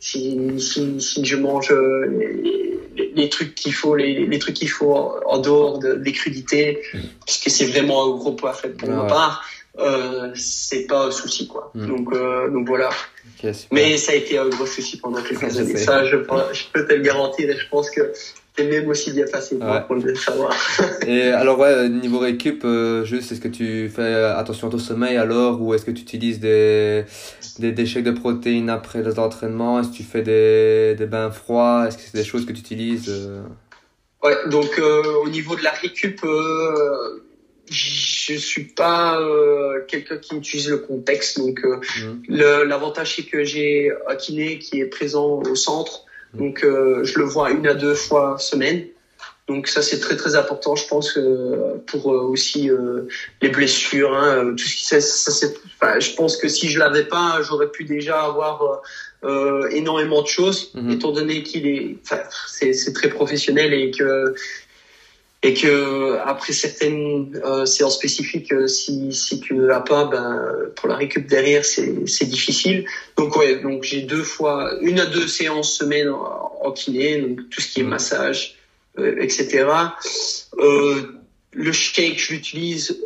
si, 0.00 0.38
si, 0.60 1.00
si 1.00 1.24
je 1.24 1.36
mange 1.36 1.72
les, 1.72 2.75
les 3.14 3.28
trucs 3.28 3.54
qu'il 3.54 3.72
faut, 3.72 3.94
les, 3.94 4.26
les 4.26 4.38
trucs 4.38 4.54
qu'il 4.54 4.70
faut 4.70 4.94
en, 5.26 5.38
dehors 5.38 5.78
de, 5.78 5.94
des 5.94 6.12
crudités, 6.12 6.80
mm. 6.92 6.98
parce 7.24 7.38
que 7.38 7.50
c'est 7.50 7.66
vraiment 7.66 8.04
un 8.04 8.16
gros 8.16 8.32
poids 8.32 8.52
fait 8.52 8.70
pour 8.70 8.88
ma 8.88 9.04
part. 9.04 9.44
Euh, 9.78 10.30
c'est 10.34 10.86
pas 10.86 11.06
un 11.06 11.10
souci 11.10 11.46
quoi. 11.46 11.70
Mm. 11.74 11.86
Donc 11.86 12.12
euh, 12.12 12.50
donc 12.50 12.66
voilà. 12.66 12.90
Mais 13.70 13.96
ça 13.96 14.12
a 14.12 14.14
été 14.14 14.38
un 14.38 14.48
gros 14.48 14.66
souci 14.66 14.98
pendant 14.98 15.20
quelques 15.22 15.58
années. 15.58 15.76
Ça, 15.76 16.04
je, 16.04 16.16
je, 16.16 16.64
peux 16.72 16.86
te 16.86 16.94
le 16.94 17.02
garantir 17.02 17.50
et 17.50 17.56
je 17.56 17.68
pense 17.68 17.90
que 17.90 18.12
c'est 18.56 18.64
même 18.64 18.88
aussi 18.88 19.12
bien 19.12 19.26
facile 19.26 19.58
pour 19.86 19.96
le 19.96 20.14
savoir. 20.14 20.54
et 21.06 21.28
alors 21.28 21.58
ouais, 21.58 21.88
niveau 21.90 22.18
récup, 22.18 22.64
euh, 22.64 23.04
juste 23.04 23.32
est-ce 23.32 23.40
que 23.40 23.48
tu 23.48 23.90
fais 23.94 24.14
attention 24.14 24.68
à 24.68 24.70
ton 24.70 24.78
sommeil 24.78 25.18
alors 25.18 25.60
ou 25.60 25.74
est-ce 25.74 25.84
que 25.84 25.90
tu 25.90 26.02
utilises 26.02 26.40
des 26.40 27.04
des 27.58 27.72
déchets 27.72 28.02
de 28.02 28.12
protéines 28.12 28.70
après 28.70 29.02
les 29.02 29.18
entraînements? 29.18 29.80
Est-ce 29.80 29.90
que 29.90 29.96
tu 29.96 30.02
fais 30.02 30.22
des, 30.22 30.94
des 30.96 31.06
bains 31.06 31.30
froids? 31.30 31.86
Est-ce 31.86 31.98
que 31.98 32.02
c'est 32.04 32.18
des 32.18 32.24
choses 32.24 32.46
que 32.46 32.52
tu 32.52 32.60
utilises 32.60 33.08
euh? 33.08 33.42
Ouais, 34.22 34.36
donc 34.48 34.78
euh, 34.78 35.02
au 35.24 35.28
niveau 35.28 35.54
de 35.56 35.62
la 35.62 35.70
récup, 35.70 36.20
euh, 36.24 37.22
je 37.70 38.34
suis 38.34 38.64
pas 38.64 39.20
euh, 39.20 39.84
quelqu'un 39.88 40.18
qui 40.18 40.36
utilise 40.36 40.68
le 40.68 40.78
contexte. 40.78 41.38
Donc 41.38 41.64
mmh. 41.64 42.34
l'avantage 42.64 43.16
c'est 43.16 43.24
que 43.24 43.44
j'ai 43.44 43.92
un 44.08 44.16
kiné 44.16 44.58
qui 44.58 44.80
est 44.80 44.86
présent 44.86 45.42
au 45.42 45.54
centre, 45.54 46.04
mmh. 46.34 46.38
donc 46.38 46.60
je 46.62 47.18
le 47.18 47.24
vois 47.24 47.50
une 47.50 47.66
à 47.66 47.74
deux 47.74 47.94
fois 47.94 48.38
semaine. 48.38 48.86
Donc 49.48 49.68
ça 49.68 49.80
c'est 49.80 50.00
très 50.00 50.16
très 50.16 50.34
important, 50.34 50.74
je 50.74 50.88
pense 50.88 51.16
euh, 51.16 51.80
pour 51.86 52.12
euh, 52.12 52.22
aussi 52.22 52.68
euh, 52.68 53.02
les 53.40 53.48
blessures, 53.48 54.12
hein, 54.12 54.54
tout 54.56 54.64
ce 54.64 54.74
qui 54.74 54.84
ça, 54.84 55.00
ça 55.00 55.46
enfin, 55.80 56.00
je 56.00 56.14
pense 56.14 56.36
que 56.36 56.48
si 56.48 56.68
je 56.68 56.80
l'avais 56.80 57.04
pas, 57.04 57.40
j'aurais 57.42 57.70
pu 57.70 57.84
déjà 57.84 58.22
avoir 58.22 58.82
énormément 59.72 60.22
de 60.22 60.28
choses, 60.28 60.70
mhm. 60.74 60.90
étant 60.90 61.10
donné 61.10 61.42
qu'il 61.42 61.66
est, 61.66 61.96
c'est 62.46 62.92
très 62.92 63.08
professionnel 63.08 63.74
et 63.74 63.90
que 63.90 64.34
et 65.46 65.54
que 65.54 66.18
après 66.24 66.52
certaines 66.52 67.40
euh, 67.44 67.66
séances 67.66 67.94
spécifiques, 67.94 68.52
euh, 68.52 68.66
si, 68.66 69.12
si 69.12 69.38
tu 69.38 69.54
ne 69.54 69.64
l'as 69.64 69.78
pas, 69.78 70.04
ben, 70.06 70.42
pour 70.74 70.88
la 70.88 70.96
récup 70.96 71.28
derrière, 71.28 71.64
c'est, 71.64 72.24
difficile. 72.24 72.84
Donc 73.16 73.36
ouais, 73.36 73.60
donc 73.60 73.84
j'ai 73.84 74.02
deux 74.02 74.24
fois, 74.24 74.72
une 74.80 74.98
à 74.98 75.06
deux 75.06 75.28
séances 75.28 75.72
semaine 75.72 76.08
en, 76.08 76.52
en 76.64 76.72
kiné, 76.72 77.20
donc 77.20 77.48
tout 77.48 77.60
ce 77.60 77.68
qui 77.68 77.78
est 77.78 77.84
massage, 77.84 78.56
euh, 78.98 79.20
etc. 79.20 79.68
Le 80.58 81.72
shake, 81.72 82.18
je 82.18 82.32
l'utilise 82.32 83.00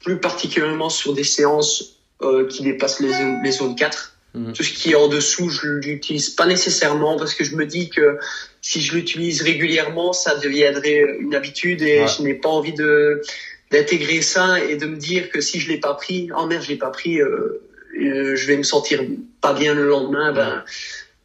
plus 0.00 0.18
particulièrement 0.18 0.90
sur 0.90 1.14
des 1.14 1.24
séances 1.24 2.00
qui 2.48 2.62
dépassent 2.62 3.00
les, 3.00 3.12
les 3.42 3.52
zones 3.52 3.76
4. 3.76 4.13
Mhm. 4.34 4.52
Tout 4.52 4.64
ce 4.64 4.72
qui 4.72 4.90
est 4.90 4.94
en 4.96 5.06
dessous, 5.06 5.48
je 5.48 5.66
l'utilise 5.66 6.28
pas 6.30 6.46
nécessairement 6.46 7.16
parce 7.16 7.34
que 7.34 7.44
je 7.44 7.54
me 7.54 7.66
dis 7.66 7.88
que 7.88 8.18
si 8.60 8.80
je 8.80 8.94
l'utilise 8.94 9.42
régulièrement, 9.42 10.12
ça 10.12 10.34
deviendrait 10.36 11.04
une 11.20 11.34
habitude 11.36 11.82
et 11.82 12.00
Ouais. 12.00 12.06
je 12.08 12.22
n'ai 12.22 12.34
pas 12.34 12.48
envie 12.48 12.72
de 12.74 13.22
d'intégrer 13.70 14.22
ça 14.22 14.62
et 14.62 14.76
de 14.76 14.86
me 14.86 14.96
dire 14.96 15.30
que 15.30 15.40
si 15.40 15.58
je 15.58 15.68
l'ai 15.68 15.78
pas 15.78 15.94
pris, 15.94 16.28
oh 16.36 16.46
merde, 16.46 16.62
je 16.62 16.68
l'ai 16.68 16.76
pas 16.76 16.90
pris, 16.90 17.20
euh, 17.20 17.60
euh, 18.00 18.36
je 18.36 18.46
vais 18.46 18.56
me 18.56 18.62
sentir 18.62 19.00
pas 19.40 19.52
bien 19.52 19.74
le 19.74 19.86
lendemain. 19.88 20.32
Ben, 20.32 20.62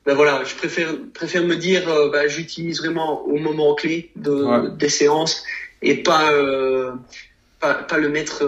ben 0.06 0.14
voilà, 0.16 0.44
je 0.46 0.56
préfère 0.56 0.96
préfère 1.14 1.44
me 1.44 1.56
dire, 1.56 1.88
euh, 1.90 2.10
ben, 2.12 2.28
j'utilise 2.28 2.80
vraiment 2.80 3.24
au 3.26 3.38
moment 3.38 3.76
clé 3.76 4.10
de, 4.16 4.32
Ouais. 4.32 4.70
des 4.78 4.90
séances 4.90 5.44
et 5.82 5.96
pas 6.02 6.32
euh, 6.32 6.92
pas, 7.60 7.74
pas 7.76 7.98
le 7.98 8.10
mettre 8.10 8.44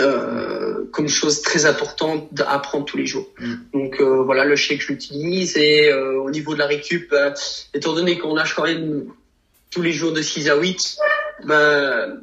euh, 0.00 0.84
comme 0.92 1.08
chose 1.08 1.42
très 1.42 1.64
importante 1.66 2.28
à 2.46 2.58
prendre 2.58 2.84
tous 2.84 2.96
les 2.96 3.06
jours. 3.06 3.28
Mm. 3.38 3.54
Donc 3.72 4.00
euh, 4.00 4.22
voilà 4.22 4.44
le 4.44 4.56
chèque 4.56 4.78
que 4.80 4.84
j'utilise 4.84 5.56
et 5.56 5.90
euh, 5.90 6.20
au 6.20 6.30
niveau 6.30 6.54
de 6.54 6.58
la 6.58 6.66
récup, 6.66 7.12
euh, 7.12 7.30
étant 7.74 7.92
donné 7.94 8.18
qu'on 8.18 8.34
lâche 8.34 8.54
quand 8.54 8.64
même 8.64 9.06
tous 9.70 9.82
les 9.82 9.92
jours 9.92 10.12
de 10.12 10.22
6 10.22 10.48
à 10.48 10.56
8, 10.56 10.96
ben, 11.44 12.20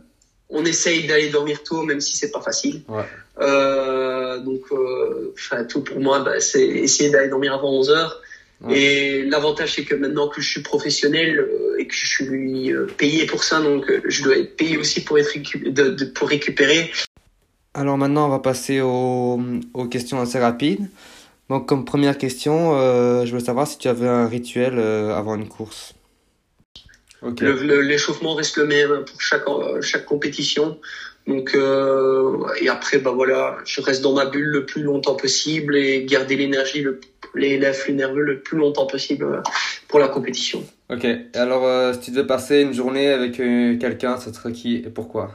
on 0.50 0.66
essaye 0.66 1.08
d'aller 1.08 1.30
dormir 1.30 1.64
tôt 1.64 1.84
même 1.84 2.00
si 2.02 2.16
c'est 2.16 2.32
pas 2.32 2.42
facile. 2.42 2.82
Ouais. 2.88 3.04
Euh, 3.42 4.38
donc 4.40 4.62
euh, 4.72 5.34
enfin, 5.36 5.64
tout 5.64 5.82
pour 5.84 6.00
moi, 6.00 6.20
ben, 6.20 6.40
c'est 6.40 6.66
essayer 6.66 7.10
d'aller 7.10 7.30
dormir 7.30 7.54
avant 7.54 7.72
11 7.72 7.90
heures. 7.90 8.22
Ouais. 8.62 8.80
Et 8.80 9.24
l'avantage 9.26 9.74
c'est 9.74 9.84
que 9.84 9.96
maintenant 9.96 10.30
que 10.30 10.40
je 10.42 10.48
suis 10.50 10.62
professionnel 10.62 11.38
euh, 11.40 11.76
et 11.80 11.88
que 11.88 11.94
je 11.94 12.06
suis 12.08 12.74
payé 12.98 13.26
pour 13.26 13.44
ça, 13.44 13.60
donc 13.60 13.92
je 14.08 14.24
dois 14.24 14.38
être 14.38 14.56
payé 14.56 14.78
aussi 14.78 15.04
pour 15.04 15.18
être 15.20 15.34
récu- 15.34 15.72
de- 15.74 15.90
de- 15.90 16.06
pour 16.06 16.30
récupérer. 16.30 16.92
Alors 17.74 17.98
maintenant, 17.98 18.28
on 18.28 18.30
va 18.30 18.40
passer 18.40 18.82
aux, 18.82 19.42
aux 19.74 19.86
questions 19.86 20.22
assez 20.22 20.40
rapides. 20.40 20.90
Donc 21.50 21.68
comme 21.68 21.86
première 21.86 22.18
question, 22.18 22.78
euh, 22.78 23.26
je 23.26 23.34
veux 23.34 23.40
savoir 23.40 23.68
si 23.68 23.78
tu 23.78 23.88
avais 23.88 24.08
un 24.08 24.28
rituel 24.28 24.76
euh, 24.78 25.16
avant 25.16 25.36
une 25.36 25.48
course. 25.48 25.94
Ok. 27.22 27.42
Le- 27.42 27.54
le- 27.64 27.82
L'échauffement 27.82 28.36
reste 28.36 28.58
le 28.58 28.66
même 28.66 29.06
pour 29.06 29.22
chaque 29.22 29.48
euh, 29.48 29.82
chaque 29.82 30.06
compétition. 30.06 30.78
Donc 31.26 31.56
euh, 31.56 32.38
et 32.60 32.70
après 32.70 33.00
bah 33.00 33.12
voilà, 33.12 33.58
je 33.66 33.82
reste 33.82 34.02
dans 34.02 34.14
ma 34.14 34.26
bulle 34.26 34.50
le 34.50 34.66
plus 34.66 34.84
longtemps 34.84 35.16
possible 35.16 35.76
et 35.76 36.04
garder 36.06 36.36
l'énergie, 36.36 36.82
le, 36.82 37.00
les 37.34 37.58
l'afflux 37.58 37.94
nerveux 37.94 38.24
le 38.24 38.42
plus 38.42 38.58
longtemps 38.58 38.88
possible 38.88 39.42
pour 39.88 40.00
la 40.00 40.10
compétition. 40.10 40.64
Ok. 40.90 41.06
Et 41.06 41.26
alors, 41.34 41.66
euh, 41.66 41.94
si 41.94 42.00
tu 42.02 42.12
devais 42.12 42.28
passer 42.28 42.62
une 42.62 42.74
journée 42.74 43.08
avec 43.08 43.38
quelqu'un, 43.38 44.18
ce 44.18 44.32
serait 44.34 44.52
qui 44.52 44.76
et 44.76 44.90
pourquoi? 44.90 45.32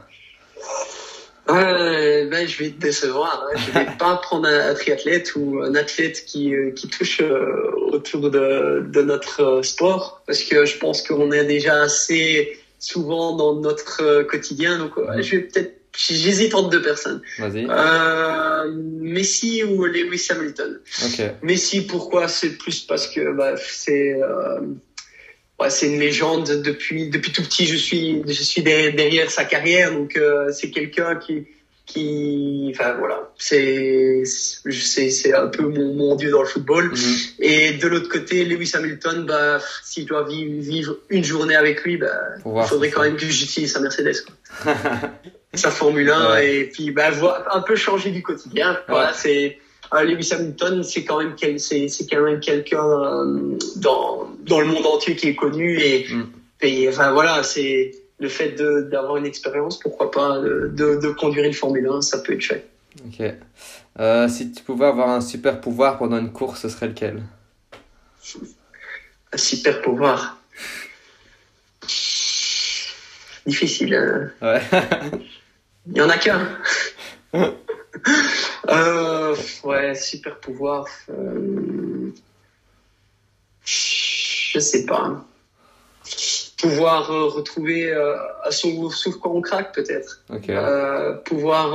Euh, 1.49 2.29
ben, 2.29 2.47
je 2.47 2.63
vais 2.63 2.69
te 2.69 2.79
décevoir. 2.79 3.45
Hein. 3.45 3.57
Je 3.57 3.79
vais 3.79 3.87
pas 3.97 4.15
prendre 4.21 4.47
un, 4.47 4.69
un 4.69 4.73
triathlète 4.73 5.35
ou 5.35 5.61
un 5.61 5.75
athlète 5.75 6.25
qui, 6.25 6.53
euh, 6.53 6.71
qui 6.71 6.87
touche 6.87 7.21
euh, 7.21 7.71
autour 7.91 8.29
de, 8.29 8.85
de 8.87 9.01
notre 9.01 9.41
euh, 9.41 9.63
sport 9.63 10.23
parce 10.27 10.43
que 10.43 10.65
je 10.65 10.77
pense 10.77 11.01
qu'on 11.01 11.31
est 11.31 11.45
déjà 11.45 11.81
assez 11.81 12.59
souvent 12.79 13.35
dans 13.35 13.55
notre 13.55 14.23
quotidien. 14.23 14.77
Donc, 14.77 14.93
je 15.17 15.35
vais 15.35 15.41
peut-être, 15.41 15.73
j'hésite 15.97 16.55
entre 16.55 16.69
deux 16.69 16.81
personnes. 16.81 17.21
Vas-y. 17.37 17.67
Euh, 17.69 18.71
Messi 18.73 19.63
ou 19.63 19.85
Lewis 19.85 20.27
Hamilton. 20.29 20.79
Ok. 21.05 21.21
Messi, 21.41 21.81
pourquoi? 21.81 22.27
C'est 22.27 22.57
plus 22.57 22.81
parce 22.81 23.07
que 23.07 23.33
bah, 23.35 23.55
c'est 23.57 24.13
euh, 24.13 24.61
ouais, 25.59 25.69
c'est 25.69 25.87
une 25.87 25.99
légende 25.99 26.61
depuis 26.63 27.09
depuis 27.09 27.31
tout 27.31 27.43
petit. 27.43 27.65
Je 27.65 27.75
suis 27.75 28.21
je 28.25 28.43
suis 28.43 28.61
derrière, 28.63 29.29
sa 29.29 29.45
carrière, 29.45 29.93
donc 29.93 30.15
euh, 30.15 30.51
c'est 30.51 30.69
quelqu'un 30.69 31.15
qui 31.15 31.45
qui 31.85 32.71
enfin 32.75 32.93
voilà 32.99 33.31
c'est 33.39 34.21
c'est 34.25 35.09
c'est 35.09 35.33
un 35.33 35.47
peu 35.47 35.63
mon, 35.63 35.93
mon 35.95 36.15
dieu 36.15 36.29
dans 36.29 36.41
le 36.41 36.47
football. 36.47 36.91
Mhm. 36.91 37.15
Et 37.39 37.71
de 37.73 37.87
l'autre 37.87 38.09
côté, 38.09 38.45
Lewis 38.45 38.71
Hamilton, 38.75 39.25
bah 39.25 39.59
si 39.83 40.03
je 40.03 40.07
dois 40.07 40.23
vivre, 40.27 40.61
vivre 40.61 40.97
une 41.09 41.23
journée 41.23 41.55
avec 41.55 41.83
lui, 41.83 41.97
bah 41.97 42.13
il 42.45 42.63
faudrait 42.67 42.89
quand 42.91 43.01
même 43.01 43.17
que 43.17 43.25
j'utilise 43.25 43.73
sa 43.73 43.79
Mercedes. 43.79 44.23
Quoi. 44.25 44.75
sa 45.55 45.71
Formule 45.71 46.09
1 46.11 46.31
Ouais. 46.33 46.55
et 46.57 46.63
puis 46.65 46.91
bah 46.91 47.09
voir 47.09 47.55
un 47.55 47.61
peu 47.61 47.75
changer 47.75 48.11
du 48.11 48.21
quotidien. 48.21 48.79
Voilà, 48.87 49.13
c'est 49.13 49.57
Lewis 49.93 50.29
Hamilton, 50.33 50.83
c'est 50.83 51.03
quand 51.03 51.17
même 51.17 51.35
quel, 51.35 51.59
c'est 51.59 51.87
c'est 51.87 52.05
quand 52.07 52.21
même 52.21 52.39
quelqu'un 52.39 52.83
euh, 52.85 53.57
dans 53.77 54.29
dans 54.45 54.59
le 54.59 54.67
monde 54.67 54.85
entier 54.85 55.15
qui 55.15 55.29
est 55.29 55.35
connu 55.35 55.79
et 55.79 56.05
Mm. 56.09 56.23
et 56.61 56.89
enfin 56.89 57.11
voilà, 57.11 57.43
c'est 57.43 57.91
le 58.19 58.27
fait 58.29 58.51
d'avoir 58.89 59.17
une 59.17 59.25
expérience, 59.25 59.79
pourquoi 59.79 60.11
pas 60.11 60.39
de, 60.39 60.71
de 60.73 60.99
de 61.01 61.09
conduire 61.09 61.45
une 61.45 61.53
Formule 61.53 61.87
1, 61.87 62.01
ça 62.01 62.19
peut 62.19 62.33
être 62.33 62.41
chouette. 62.41 62.67
Ok. 63.07 63.25
Euh, 63.99 64.27
si 64.27 64.51
tu 64.51 64.63
pouvais 64.63 64.85
avoir 64.85 65.09
un 65.09 65.21
super 65.21 65.59
pouvoir 65.61 65.97
pendant 65.97 66.17
une 66.17 66.31
course, 66.31 66.61
ce 66.61 66.69
serait 66.69 66.87
lequel? 66.87 67.23
Un 69.31 69.37
super 69.37 69.81
pouvoir. 69.81 70.37
Difficile. 73.45 73.95
Hein. 73.95 74.31
Ouais. 74.41 74.61
Il 75.87 75.97
y 75.97 76.01
en 76.01 76.09
a 76.09 76.17
qu'un. 76.17 76.47
euh, 78.69 79.35
ouais, 79.63 79.95
super 79.95 80.37
pouvoir. 80.39 80.85
Euh, 81.09 82.11
je 83.65 84.59
sais 84.59 84.85
pas. 84.85 85.25
Pouvoir 86.61 87.09
euh, 87.11 87.25
retrouver 87.27 87.91
à 87.93 88.51
son 88.51 88.89
souffle 88.89 89.19
quand 89.19 89.31
on 89.31 89.41
craque, 89.41 89.73
peut-être. 89.73 90.21
Pouvoir 91.25 91.73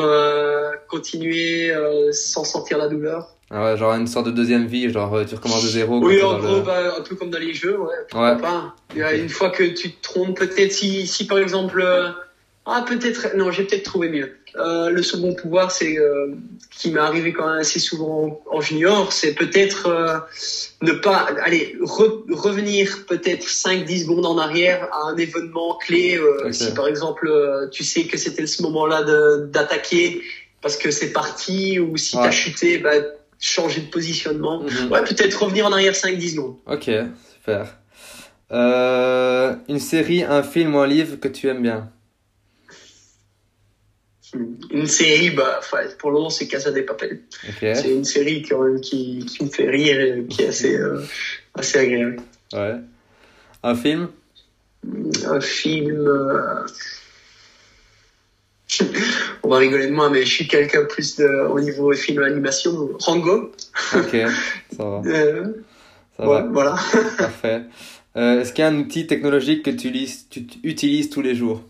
continuer 0.88 1.72
sans 2.12 2.44
sentir 2.44 2.78
la 2.78 2.88
douleur. 2.88 3.30
Ah 3.50 3.62
ouais, 3.62 3.76
genre 3.76 3.92
une 3.94 4.06
sorte 4.06 4.26
de 4.26 4.30
deuxième 4.32 4.66
vie, 4.66 4.90
genre 4.90 5.24
tu 5.28 5.34
recommences 5.34 5.62
de 5.62 5.68
zéro. 5.68 6.00
Oui, 6.02 6.20
en 6.22 6.38
gros, 6.38 6.56
le- 6.56 6.62
bah, 6.62 6.96
un 6.98 7.02
peu 7.02 7.14
comme 7.14 7.30
dans 7.30 7.38
les 7.38 7.54
jeux, 7.54 7.78
ouais. 7.78 7.94
Pas. 8.40 8.74
Une 8.94 9.28
fois 9.28 9.50
que 9.50 9.62
tu 9.62 9.92
te 9.92 10.02
trompes, 10.02 10.38
peut-être 10.38 10.72
si, 10.72 11.06
si 11.06 11.26
par 11.26 11.38
exemple, 11.38 11.80
ah 12.66 12.84
peut-être, 12.88 13.36
non, 13.36 13.50
j'ai 13.50 13.64
peut-être 13.64 13.82
trouvé 13.84 14.08
mieux. 14.08 14.36
Euh, 14.56 14.88
le 14.90 15.02
second 15.02 15.34
pouvoir, 15.34 15.70
c'est 15.72 15.98
euh, 15.98 16.28
qui 16.70 16.90
m'est 16.92 17.00
arrivé 17.00 17.32
quand 17.32 17.48
même 17.48 17.58
assez 17.60 17.80
souvent 17.80 18.40
en 18.50 18.60
junior, 18.60 19.12
c'est 19.12 19.34
peut-être 19.34 19.86
euh, 19.88 20.18
ne 20.80 20.92
pas, 20.92 21.28
allez, 21.42 21.76
re- 21.80 22.22
revenir 22.32 23.04
peut-être 23.08 23.46
5-10 23.48 24.02
secondes 24.04 24.26
en 24.26 24.38
arrière 24.38 24.88
à 24.92 25.08
un 25.10 25.16
événement 25.16 25.76
clé. 25.84 26.16
euh. 26.18 26.52
Si 26.52 26.72
par 26.72 26.86
exemple, 26.86 27.26
euh, 27.28 27.68
tu 27.70 27.82
sais 27.84 28.04
que 28.04 28.16
c'était 28.16 28.46
ce 28.46 28.62
moment-là 28.62 29.02
de- 29.02 29.46
d'attaquer 29.46 30.22
parce 30.62 30.76
que 30.76 30.90
c'est 30.90 31.12
parti, 31.12 31.78
ou 31.80 31.96
si 31.98 32.16
Ouais. 32.16 32.22
t'as 32.22 32.30
chuté, 32.30 32.78
bah, 32.78 32.92
changer 33.40 33.80
de 33.82 33.90
positionnement. 33.90 34.62
Mhm. 34.62 34.90
Ouais, 34.92 35.02
peut-être 35.02 35.42
revenir 35.42 35.66
en 35.66 35.72
arrière 35.72 35.94
5-10 35.94 36.30
secondes. 36.36 36.56
Ok, 36.66 36.88
super. 37.34 37.76
Euh, 38.52 39.54
une 39.68 39.80
série, 39.80 40.22
un 40.22 40.42
film 40.42 40.74
ou 40.74 40.78
un 40.78 40.86
livre 40.86 41.16
que 41.20 41.28
tu 41.28 41.48
aimes 41.48 41.60
bien? 41.62 41.90
Une 44.70 44.86
série, 44.86 45.30
bah, 45.30 45.60
pour 45.98 46.10
le 46.10 46.16
moment, 46.16 46.30
c'est 46.30 46.46
Casa 46.48 46.70
des 46.72 46.82
Papel. 46.82 47.20
C'est 47.60 47.90
une 47.90 48.04
série 48.04 48.42
qui, 48.42 48.52
qui, 48.82 49.24
qui 49.26 49.44
me 49.44 49.48
fait 49.50 49.68
rire 49.68 50.00
et 50.00 50.24
qui 50.28 50.42
est 50.42 50.48
assez, 50.48 50.76
euh, 50.76 51.00
assez 51.54 51.78
agréable. 51.78 52.16
Ouais. 52.52 52.74
Un 53.62 53.74
film? 53.74 54.08
Un 55.26 55.40
film. 55.40 56.06
euh, 56.06 56.66
On 59.42 59.48
va 59.48 59.58
rigoler 59.58 59.86
de 59.86 59.92
moi, 59.92 60.10
mais 60.10 60.22
je 60.22 60.30
suis 60.32 60.48
quelqu'un 60.48 60.84
plus 60.84 61.16
de, 61.16 61.46
au 61.48 61.60
niveau 61.60 61.92
film 61.92 62.22
animation. 62.22 62.90
Rango. 62.98 63.52
Ok, 63.94 64.16
ça 64.76 64.78
va. 64.84 65.02
Euh, 65.06 65.44
Ça 66.16 66.26
ouais, 66.28 66.42
va, 66.42 66.48
voilà. 66.50 66.76
parfait. 67.18 67.62
Est-ce 68.16 68.52
qu'il 68.52 68.62
y 68.62 68.66
a 68.66 68.70
un 68.70 68.78
outil 68.78 69.06
technologique 69.06 69.64
que 69.64 69.70
tu 69.70 69.90
tu 70.30 70.46
utilises 70.62 71.10
tous 71.10 71.22
les 71.22 71.34
jours? 71.34 71.62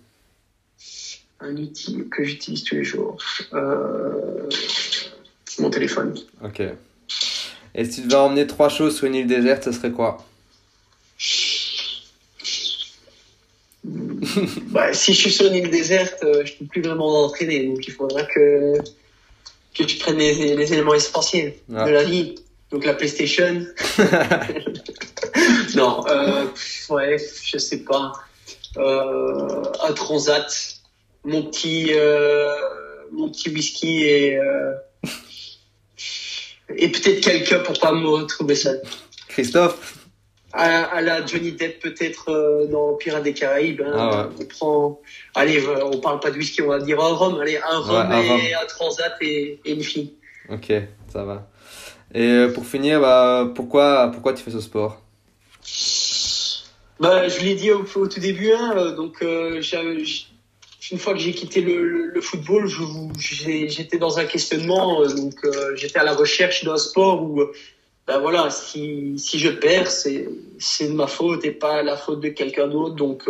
Un 1.45 1.57
outil 1.57 2.05
que 2.11 2.25
j'utilise 2.25 2.65
tous 2.65 2.75
les 2.77 2.85
jours. 2.85 3.17
Euh, 3.53 4.49
Mon 5.59 5.71
téléphone. 5.71 6.15
Ok. 6.43 6.63
Et 7.75 7.85
si 7.85 8.01
tu 8.03 8.07
devais 8.07 8.15
emmener 8.17 8.47
trois 8.47 8.69
choses 8.69 8.97
sur 8.97 9.07
une 9.07 9.15
île 9.15 9.27
déserte, 9.27 9.65
ce 9.65 9.73
serait 9.73 9.91
quoi? 9.91 10.25
Bah, 14.71 14.93
si 14.95 15.13
je 15.13 15.19
suis 15.21 15.31
sur 15.33 15.47
une 15.47 15.55
île 15.57 15.71
déserte, 15.71 16.23
euh, 16.25 16.45
je 16.45 16.55
peux 16.55 16.65
plus 16.65 16.83
vraiment 16.83 17.25
entraîner. 17.25 17.67
Donc 17.67 17.87
il 17.87 17.93
faudra 17.93 18.23
que, 18.25 18.75
que 19.77 19.83
tu 19.85 19.99
prennes 19.99 20.17
les, 20.19 20.55
les 20.57 20.73
éléments 20.73 20.95
essentiels 20.95 21.55
Ah. 21.75 21.85
de 21.85 21.91
la 21.91 22.05
vie. 22.05 22.37
Donc 22.71 22.85
la 22.87 22.95
PlayStation. 22.95 23.67
non, 25.77 26.05
euh, 26.09 26.47
ouais, 26.91 27.17
je 27.45 27.59
sais 27.59 27.79
pas. 27.85 28.13
euh, 28.79 29.63
un 29.87 29.93
transat, 29.93 30.74
mon 31.25 31.43
petit, 31.43 31.91
euh, 31.95 32.55
mon 33.13 33.31
petit 33.31 33.51
whisky 33.51 34.05
et, 34.05 34.39
euh, 34.39 34.73
et 36.77 36.89
peut-être 36.89 37.21
quelqu'un 37.21 37.61
pour 37.61 37.79
pas 37.79 37.93
me 37.93 38.07
retrouver 38.09 38.55
ça. 38.55 38.73
Christophe 39.29 39.99
À, 40.53 40.85
à 40.85 41.01
la 41.01 41.27
Johnny 41.27 41.53
Depp 41.53 41.81
peut-être 41.81 42.31
euh, 42.31 42.67
dans 42.67 42.95
Pirates 42.95 43.25
des 43.25 43.35
Caraïbes. 43.35 43.83
hein. 43.83 43.93
Ah 43.95 44.29
ouais. 44.29 44.35
On 44.41 44.45
prend, 44.45 45.01
allez, 45.35 45.61
on 45.67 45.99
parle 45.99 46.21
pas 46.21 46.31
de 46.31 46.37
whisky, 46.39 46.63
on 46.63 46.69
va 46.69 46.79
dire 46.79 47.01
un 47.01 47.13
rhum. 47.15 47.41
Allez, 47.41 47.59
un 47.59 47.79
rhum 47.79 47.97
un 47.97 48.23
et 48.23 48.29
rhum. 48.29 48.41
un 48.63 48.67
transat 48.67 49.15
et, 49.21 49.61
et 49.65 49.73
une 49.73 49.83
fille. 49.83 50.15
Ok, 50.49 50.73
ça 51.13 51.25
va. 51.25 51.49
Et 52.15 52.47
pour 52.55 52.65
finir, 52.67 53.01
bah, 53.01 53.51
pourquoi, 53.55 54.11
pourquoi 54.13 54.33
tu 54.35 54.45
fais 54.45 54.53
ce 54.53 54.61
sport? 54.61 55.01
Bah, 57.01 57.27
je 57.29 57.41
l'ai 57.41 57.55
dit 57.57 57.73
au, 57.73 57.85
au 57.97 58.07
tout 58.07 58.21
début, 58.21 58.53
hein, 58.53 58.93
donc 58.93 59.23
euh, 59.23 59.61
une 60.95 61.01
fois 61.01 61.13
que 61.13 61.19
j'ai 61.19 61.33
quitté 61.33 61.61
le, 61.61 62.21
football, 62.21 62.71
j'étais 63.19 63.99
dans 63.99 64.21
un 64.21 64.27
questionnement, 64.27 65.03
euh, 65.03 65.09
donc 65.09 65.35
euh, 65.45 65.75
j'étais 65.75 65.99
à 65.99 66.05
la 66.05 66.15
recherche 66.15 66.63
d'un 66.65 66.77
sport 66.77 67.21
où, 67.21 67.41
euh, 67.41 67.53
bah 68.07 68.19
voilà, 68.21 68.49
si, 68.49 69.17
je 69.19 69.49
perds, 69.49 69.91
c'est 69.91 70.29
de 70.89 70.93
ma 70.93 71.09
faute 71.09 71.45
et 71.45 71.51
pas 71.51 71.83
la 71.83 71.97
faute 71.97 72.21
de 72.21 72.29
quelqu'un 72.29 72.69
d'autre, 72.69 72.95
donc 72.95 73.29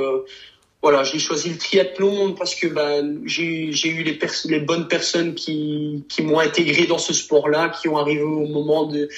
voilà, 0.82 1.04
j'ai 1.04 1.18
choisi 1.18 1.48
le 1.48 1.56
triathlon 1.56 2.34
parce 2.34 2.54
que 2.54 2.66
bah, 2.66 3.00
j'ai 3.24 3.88
eu 3.88 4.02
les, 4.02 4.60
bonnes 4.60 4.86
personnes 4.86 5.34
qui, 5.34 6.04
m'ont 6.20 6.40
intégré 6.40 6.86
dans 6.86 6.98
ce 6.98 7.14
sport-là, 7.14 7.70
qui 7.70 7.88
ont 7.88 7.96
arrivé 7.96 8.20
au 8.20 8.46
moment 8.46 8.84
de, 8.84 9.08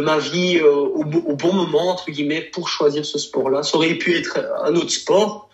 ma 0.00 0.18
vie 0.18 0.62
au, 0.62 1.02
au 1.02 1.36
bon 1.36 1.52
moment 1.52 1.90
entre 1.90 2.10
guillemets 2.10 2.40
pour 2.40 2.70
choisir 2.70 3.04
ce 3.04 3.18
sport-là. 3.18 3.62
Ça 3.62 3.76
aurait 3.76 3.96
pu 3.96 4.16
être 4.16 4.38
un 4.64 4.74
autre 4.76 4.92
sport, 4.92 5.50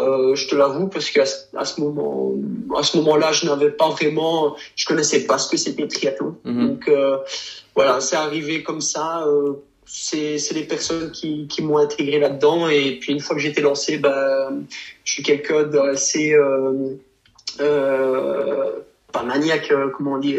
euh, 0.00 0.34
je 0.34 0.48
te 0.48 0.54
l'avoue, 0.54 0.88
parce 0.88 1.10
qu'à 1.10 1.26
ce- 1.26 1.44
à 1.56 1.64
ce 1.64 1.80
moment, 1.80 2.32
à 2.76 2.82
ce 2.82 2.96
moment-là, 2.98 3.32
je 3.32 3.46
n'avais 3.46 3.70
pas 3.70 3.90
vraiment, 3.90 4.56
je 4.76 4.86
connaissais 4.86 5.24
pas 5.26 5.38
ce 5.38 5.48
que 5.50 5.56
c'était 5.56 5.82
le 5.82 5.88
triathlon. 5.88 6.36
Mhm. 6.44 6.68
Donc 6.68 6.88
euh, 6.88 7.18
voilà, 7.74 8.00
c'est 8.00 8.16
arrivé 8.16 8.62
comme 8.62 8.80
ça. 8.80 9.24
euh, 9.26 9.52
c'est 9.84 10.38
c'est 10.38 10.54
les 10.54 10.62
personnes 10.64 11.10
qui, 11.10 11.46
qui 11.48 11.60
m'ont 11.62 11.76
intégré 11.76 12.18
là-dedans 12.18 12.68
et 12.68 12.98
puis 12.98 13.12
une 13.12 13.20
fois 13.20 13.36
que 13.36 13.42
j'étais 13.42 13.60
lancé, 13.60 13.98
bah, 13.98 14.48
je 15.04 15.12
suis 15.12 15.22
quelqu'un 15.22 15.64
d'assez 15.64 16.32
euh, 16.32 16.94
pas 19.12 19.22
maniaque, 19.22 19.70
comment 19.94 20.12
on 20.14 20.18
dit, 20.18 20.38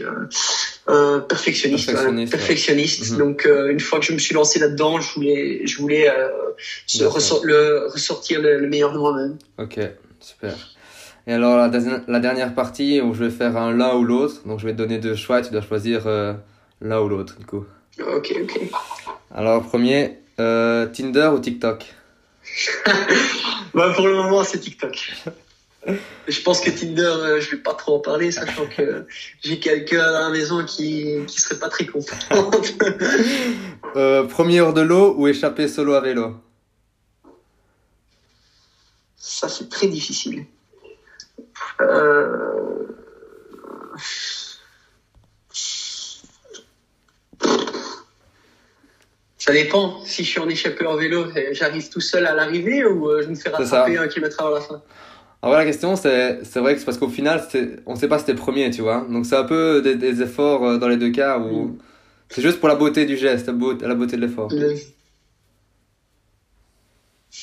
euh, 0.89 1.19
perfectionniste, 1.19 1.91
Perfectionniste, 2.29 3.01
ouais. 3.03 3.09
Mhm. 3.11 3.17
Donc 3.17 3.45
euh, 3.45 3.71
une 3.71 3.79
fois 3.79 3.99
que 3.99 4.05
je 4.05 4.13
me 4.13 4.17
suis 4.19 4.34
lancé 4.36 4.59
là-dedans, 4.59 4.99
je 4.99 5.13
voulais, 5.13 5.65
je 5.65 5.77
voulais 5.77 6.09
euh, 6.09 6.27
se 6.88 7.03
le, 7.45 7.88
ressortir 7.88 8.41
le, 8.41 8.59
le 8.59 8.67
meilleur 8.67 8.91
de 8.93 8.97
moi-même. 8.97 9.38
Ok, 9.57 9.79
super. 10.19 10.53
Et 11.25 11.34
alors, 11.34 11.57
la, 11.57 11.69
dernière- 11.69 12.01
la 12.07 12.19
dernière 12.19 12.53
partie 12.53 12.99
où 12.99 13.13
je 13.13 13.23
vais 13.23 13.29
faire 13.29 13.55
un 13.55 13.73
l'un 13.73 13.95
ou 13.95 14.03
l'autre, 14.03 14.41
donc 14.45 14.59
je 14.59 14.65
vais 14.65 14.73
te 14.73 14.77
donner 14.77 14.97
deux 14.97 15.15
choix 15.15 15.39
et 15.39 15.41
tu 15.41 15.51
dois 15.51 15.61
choisir 15.61 16.05
l'un 16.81 16.99
ou 16.99 17.07
l'autre, 17.07 17.38
du 17.39 17.45
coup. 17.45 17.65
Ok, 17.99 18.34
ok. 18.43 18.59
Alors, 19.34 19.63
premier, 19.63 20.17
Tinder 20.38 21.29
ou 21.34 21.39
TikTok? 21.39 21.86
Bah, 23.73 23.91
pour 23.95 24.07
le 24.07 24.15
moment, 24.15 24.43
c'est 24.43 24.59
TikTok. 24.59 25.13
Je 26.27 26.41
pense 26.41 26.61
que 26.61 26.69
Tinder, 26.69 27.01
euh, 27.03 27.41
je 27.41 27.51
vais 27.51 27.57
pas 27.57 27.73
trop 27.73 27.97
en 27.97 27.99
parler, 27.99 28.31
sachant 28.31 28.65
que 28.65 29.05
j'ai 29.43 29.59
quelqu'un 29.59 30.01
à 30.01 30.21
la 30.21 30.29
maison 30.29 30.63
qui, 30.63 31.19
qui 31.27 31.41
serait 31.41 31.59
pas 31.59 31.69
très 31.69 31.86
content. 31.86 32.15
euh, 33.95 34.23
Premier 34.23 34.61
hors 34.61 34.73
de 34.73 34.81
l'eau 34.81 35.13
ou 35.17 35.27
échapper 35.27 35.67
solo 35.67 35.93
à 35.93 36.01
vélo? 36.01 36.36
Ça, 39.17 39.49
c'est 39.49 39.69
très 39.69 39.88
difficile. 39.88 40.45
Euh... 41.81 42.88
Ça 49.38 49.51
dépend. 49.51 50.01
Si 50.05 50.23
je 50.23 50.29
suis 50.29 50.39
en 50.39 50.47
échappé 50.47 50.86
en 50.86 50.95
vélo, 50.95 51.25
j'arrive 51.51 51.89
tout 51.89 51.99
seul 51.99 52.25
à 52.25 52.34
l'arrivée 52.34 52.86
ou 52.86 53.21
je 53.21 53.27
me 53.27 53.36
fais 53.36 53.49
rattraper 53.49 53.97
un 53.97 54.07
kilomètre 54.07 54.39
avant 54.39 54.51
la 54.51 54.61
fin? 54.61 54.81
Alors, 55.43 55.55
la 55.57 55.65
question, 55.65 55.95
c'est 55.97 56.39
vrai 56.55 56.73
que 56.73 56.79
c'est 56.79 56.85
parce 56.85 56.97
qu'au 56.97 57.09
final, 57.09 57.45
on 57.85 57.95
sait 57.95 58.07
pas 58.07 58.17
si 58.17 58.25
t'es 58.25 58.33
premier, 58.33 58.71
tu 58.71 58.81
vois. 58.81 59.05
Donc, 59.09 59.25
c'est 59.25 59.35
un 59.35 59.43
peu 59.43 59.81
des, 59.81 59.95
des 59.95 60.21
efforts 60.21 60.65
euh, 60.65 60.77
dans 60.77 60.87
les 60.87 60.97
deux 60.97 61.11
cas 61.11 61.37
où 61.37 61.65
Mm. 61.65 61.77
c'est 62.29 62.41
juste 62.41 62.59
pour 62.61 62.69
la 62.69 62.75
beauté 62.75 63.05
du 63.05 63.17
geste, 63.17 63.47
la 63.47 63.53
beauté, 63.53 63.85
la 63.85 63.93
beauté 63.95 64.15
de 64.15 64.21
l'effort. 64.21 64.47
Le- 64.51 64.73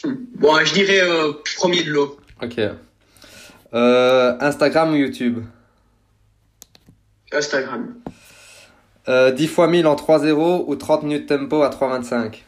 Hmm. 0.05 0.15
Bon, 0.37 0.57
je 0.65 0.73
dirais 0.73 1.01
euh, 1.03 1.33
premier 1.57 1.83
de 1.83 1.91
l'eau. 1.91 2.17
Ok. 2.43 2.59
Euh, 3.75 4.37
Instagram 4.41 4.93
ou 4.93 4.97
YouTube? 4.97 5.43
Instagram. 7.33 7.95
euh, 9.09 9.31
10 9.33 9.47
fois 9.49 9.67
1000 9.67 9.87
en 9.89 9.97
3-0 9.97 10.65
ou 10.67 10.77
30 10.77 11.03
minutes 11.03 11.27
tempo 11.29 11.63
à 11.63 11.71
3,25 11.71 12.39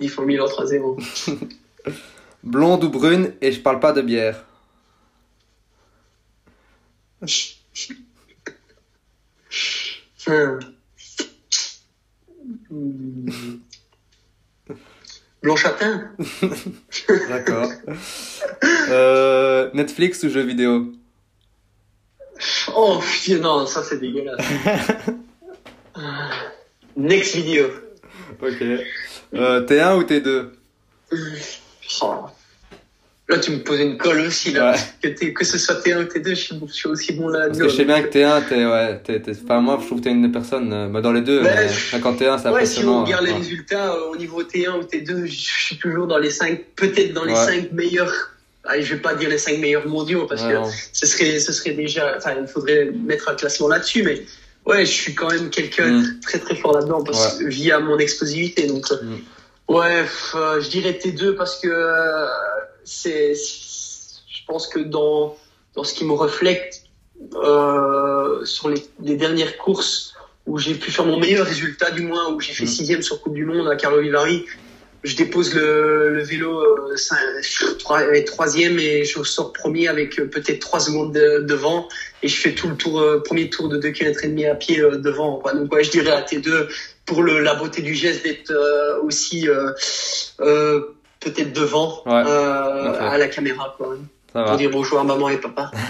Il 0.00 0.08
faut 0.10 0.22
1000 0.24 0.40
en 0.40 0.46
3-0. 0.46 1.02
Blonde 2.42 2.84
ou 2.84 2.88
brune 2.88 3.32
et 3.40 3.52
je 3.52 3.60
parle 3.60 3.80
pas 3.80 3.92
de 3.92 4.02
bière. 4.02 4.44
Blanc 15.42 15.56
châtain 15.56 16.10
D'accord. 17.28 17.68
euh, 18.88 19.70
Netflix 19.74 20.22
ou 20.22 20.28
jeux 20.28 20.42
vidéo? 20.42 20.92
Oh 22.74 23.00
putain, 23.00 23.38
non, 23.38 23.66
ça 23.66 23.82
c'est 23.82 23.98
dégueulasse. 23.98 24.44
Next 26.96 27.34
vidéo. 27.36 27.66
Ok. 28.40 28.62
Euh, 29.34 29.66
T1 29.66 29.96
ou 29.98 30.02
T2 30.04 30.50
Oh. 32.00 32.21
Là, 33.32 33.38
tu 33.38 33.50
me 33.52 33.58
poses 33.58 33.80
une 33.80 33.96
colle 33.96 34.20
aussi, 34.20 34.52
là. 34.52 34.72
Ouais. 35.02 35.10
Que, 35.14 35.24
que 35.30 35.44
ce 35.44 35.56
soit 35.58 35.76
T1 35.76 36.02
ou 36.02 36.04
T2, 36.04 36.28
je 36.30 36.34
suis, 36.34 36.60
je 36.68 36.72
suis 36.72 36.88
aussi 36.88 37.12
bon 37.14 37.28
là. 37.28 37.46
Parce 37.46 37.58
que 37.58 37.68
je 37.68 37.74
sais 37.76 37.84
bien 37.86 38.02
que 38.02 38.08
T1, 38.08 38.46
t'es, 38.48 38.66
ouais, 38.66 39.00
t'es, 39.02 39.20
t'es- 39.20 39.32
enfin, 39.42 39.60
moi, 39.60 39.78
je 39.80 39.86
trouve 39.86 40.00
que 40.00 40.04
t'es 40.04 40.10
une 40.10 40.22
des 40.22 40.28
personnes, 40.32 40.70
euh, 40.72 40.88
bah, 40.88 41.00
dans 41.00 41.12
les 41.12 41.22
deux, 41.22 41.40
Ouais. 41.42 41.50
mais 41.54 41.64
enfin, 41.66 42.00
quand 42.00 42.12
T1, 42.14 42.38
c'est 42.42 42.50
Ouais, 42.50 42.66
si 42.66 42.84
on 42.84 43.04
regarde 43.04 43.24
les 43.24 43.32
ouais. 43.32 43.38
résultats 43.38 43.94
euh, 43.94 44.10
au 44.12 44.16
niveau 44.16 44.42
T1 44.42 44.78
ou 44.78 44.82
T2, 44.82 45.24
je 45.26 45.32
suis 45.32 45.78
toujours 45.78 46.06
dans 46.06 46.18
les 46.18 46.30
5, 46.30 46.60
peut-être 46.76 47.14
dans 47.14 47.24
les 47.24 47.32
Ouais. 47.32 47.46
5 47.46 47.72
meilleurs. 47.72 48.12
Je 48.78 48.94
vais 48.94 49.00
pas 49.00 49.14
dire 49.14 49.28
les 49.30 49.38
5 49.38 49.58
meilleurs 49.58 49.88
mondiaux 49.88 50.26
parce 50.28 50.42
Ouais, 50.42 50.52
que 50.52 50.58
ce 50.92 51.06
serait, 51.06 51.40
ce 51.40 51.52
serait 51.52 51.72
déjà, 51.72 52.14
enfin, 52.18 52.34
il 52.40 52.46
faudrait 52.46 52.90
mettre 53.06 53.28
un 53.30 53.34
classement 53.34 53.66
là-dessus, 53.68 54.02
mais 54.04 54.22
ouais, 54.66 54.84
je 54.84 54.90
suis 54.92 55.14
quand 55.14 55.30
même 55.32 55.48
quelqu'un 55.50 55.88
Mm. 56.00 56.20
très 56.20 56.38
très 56.38 56.54
fort 56.56 56.74
là-dedans 56.76 57.02
parce 57.02 57.40
via 57.40 57.80
mon 57.80 57.98
explosivité. 57.98 58.66
Donc, 58.68 58.84
euh, 58.92 58.96
Mm. 59.02 59.74
ouais, 59.74 60.04
euh, 60.36 60.60
je 60.60 60.68
dirais 60.68 60.92
T2 61.02 61.34
parce 61.34 61.58
que 61.60 61.66
euh, 61.66 62.26
c'est, 62.84 63.34
je 63.34 64.44
pense 64.46 64.66
que 64.66 64.80
dans, 64.80 65.36
dans 65.74 65.84
ce 65.84 65.94
qui 65.94 66.04
me 66.04 66.12
reflète 66.12 66.82
euh, 67.34 68.44
sur 68.44 68.68
les, 68.68 68.82
les 69.00 69.16
dernières 69.16 69.56
courses 69.58 70.14
où 70.46 70.58
j'ai 70.58 70.74
pu 70.74 70.90
faire 70.90 71.04
mon 71.06 71.18
meilleur 71.18 71.46
résultat, 71.46 71.90
du 71.92 72.02
moins 72.02 72.32
où 72.32 72.40
j'ai 72.40 72.52
fait 72.52 72.64
Mm. 72.64 72.68
sixième 72.68 73.02
sur 73.02 73.20
Coupe 73.20 73.34
du 73.34 73.44
Monde 73.44 73.68
à 73.68 73.76
Carlo 73.76 74.00
Vivari. 74.00 74.44
Je 75.04 75.16
dépose 75.16 75.52
le, 75.54 76.10
le 76.10 76.22
vélo 76.22 76.60
euh, 76.60 78.24
troisième 78.24 78.78
et 78.78 79.04
je 79.04 79.20
sors 79.24 79.52
premier 79.52 79.88
avec 79.88 80.18
euh, 80.20 80.26
peut-être 80.26 80.60
trois 80.60 80.78
secondes 80.78 81.12
de- 81.12 81.40
devant 81.40 81.88
et 82.22 82.28
je 82.28 82.36
fais 82.40 82.54
tout 82.54 82.68
le 82.68 82.76
tour, 82.76 83.00
euh, 83.00 83.20
premier 83.20 83.50
tour 83.50 83.68
de 83.68 83.76
2 83.78 83.90
km 83.90 84.24
et 84.24 84.28
demi 84.28 84.46
à 84.46 84.54
pied 84.54 84.78
euh, 84.80 84.98
devant. 84.98 85.38
quoi. 85.38 85.54
Donc 85.54 85.72
ouais, 85.72 85.82
je 85.82 85.90
dirais 85.90 86.12
à 86.12 86.22
T2 86.22 86.68
pour 87.04 87.22
le, 87.24 87.40
la 87.40 87.54
beauté 87.54 87.82
du 87.82 87.94
geste 87.94 88.22
d'être 88.24 88.52
euh, 88.52 89.00
aussi 89.02 89.48
peut-être 91.22 91.52
devant 91.52 92.02
Ouais. 92.06 92.22
euh, 92.26 93.00
à 93.00 93.18
la 93.18 93.28
caméra 93.28 93.74
quoi. 93.76 93.96
Ça 94.32 94.42
Pour 94.42 94.52
va. 94.52 94.56
dire 94.56 94.70
bonjour 94.70 94.98
à 95.00 95.04
maman 95.04 95.28
et 95.28 95.38
papa. 95.38 95.70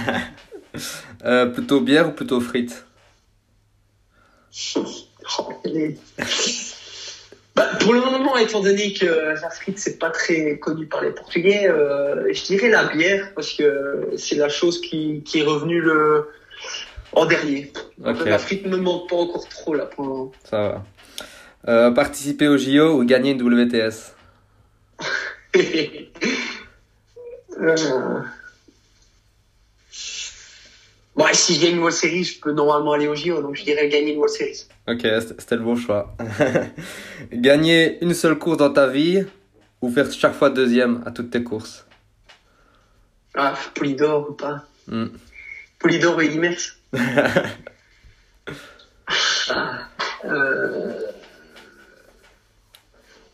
Euh, 1.25 1.47
plutôt 1.47 1.81
bière 1.83 2.09
ou 2.09 2.13
plutôt 2.13 2.41
frites? 2.41 2.85
Oh, 5.39 5.49
les- 5.65 5.97
Bah, 7.55 7.69
pour 7.81 7.93
le 7.93 8.01
moment, 8.01 8.37
étant 8.39 8.61
donné 8.61 8.93
que 8.95 9.05
la 9.41 9.51
frite 9.51 9.79
c'est 9.79 9.99
pas 9.99 10.11
très 10.11 10.59
connu 10.59 10.87
par 10.87 11.03
les 11.03 11.11
Portugais, 11.11 11.69
euh, 11.69 12.33
je 12.33 12.43
dirais 12.45 12.71
la 12.71 12.85
bière 12.85 13.33
parce 13.35 13.53
que 13.53 14.09
c'est 14.17 14.37
la 14.37 14.49
chose 14.49 14.81
qui, 14.81 15.23
qui 15.25 15.41
est 15.41 15.45
revenue 15.45 15.81
le 15.81 16.29
en 17.13 17.27
dernier. 17.27 17.71
La 18.03 18.39
frite 18.39 18.65
ne 18.67 18.71
me 18.71 18.79
manque 18.83 19.09
pas 19.11 19.17
encore 19.17 19.47
trop 19.49 19.75
là 19.75 19.85
pour 19.87 20.05
le 20.05 20.09
moment. 20.11 20.33
ça 20.45 20.83
va. 21.67 21.91
Participer 21.93 22.49
au 22.49 22.57
JO 22.57 22.95
ou 22.99 23.05
gagner 23.05 23.33
une 23.33 23.43
WTS 23.43 24.15
Euh. 27.61 28.23
Bon, 31.15 31.29
et 31.29 31.35
si 31.35 31.55
je 31.55 31.61
gagne 31.61 31.73
une 31.73 31.81
World 31.81 31.95
Series, 31.95 32.25
je 32.25 32.41
peux 32.41 32.53
normalement 32.53 32.93
aller 32.93 33.07
au 33.07 33.15
JO, 33.15 33.43
donc 33.43 33.57
je 33.57 33.65
dirais 33.65 33.89
gagner 33.89 34.13
une 34.13 34.19
World 34.19 34.35
Series. 34.35 34.67
Ok, 34.89 35.07
c'était 35.39 35.57
le 35.57 35.63
bon 35.63 35.77
choix. 35.77 36.17
gagner 37.33 38.03
une 38.03 38.15
seule 38.15 38.39
course 38.39 38.57
dans 38.57 38.73
ta 38.73 38.87
vie 38.87 39.25
ou 39.83 39.91
faire 39.91 40.11
chaque 40.11 40.35
fois 40.35 40.49
deuxième 40.49 41.03
à 41.05 41.11
toutes 41.11 41.31
tes 41.31 41.43
courses? 41.43 41.85
Ah, 43.35 43.55
Polydor 43.75 44.31
ou 44.31 44.33
pas? 44.33 44.65
Hmm. 44.89 45.09
Polydor 45.79 46.23
et 46.23 46.27
Imex 46.27 46.79
Ah, 49.51 49.89
euh... 50.25 51.12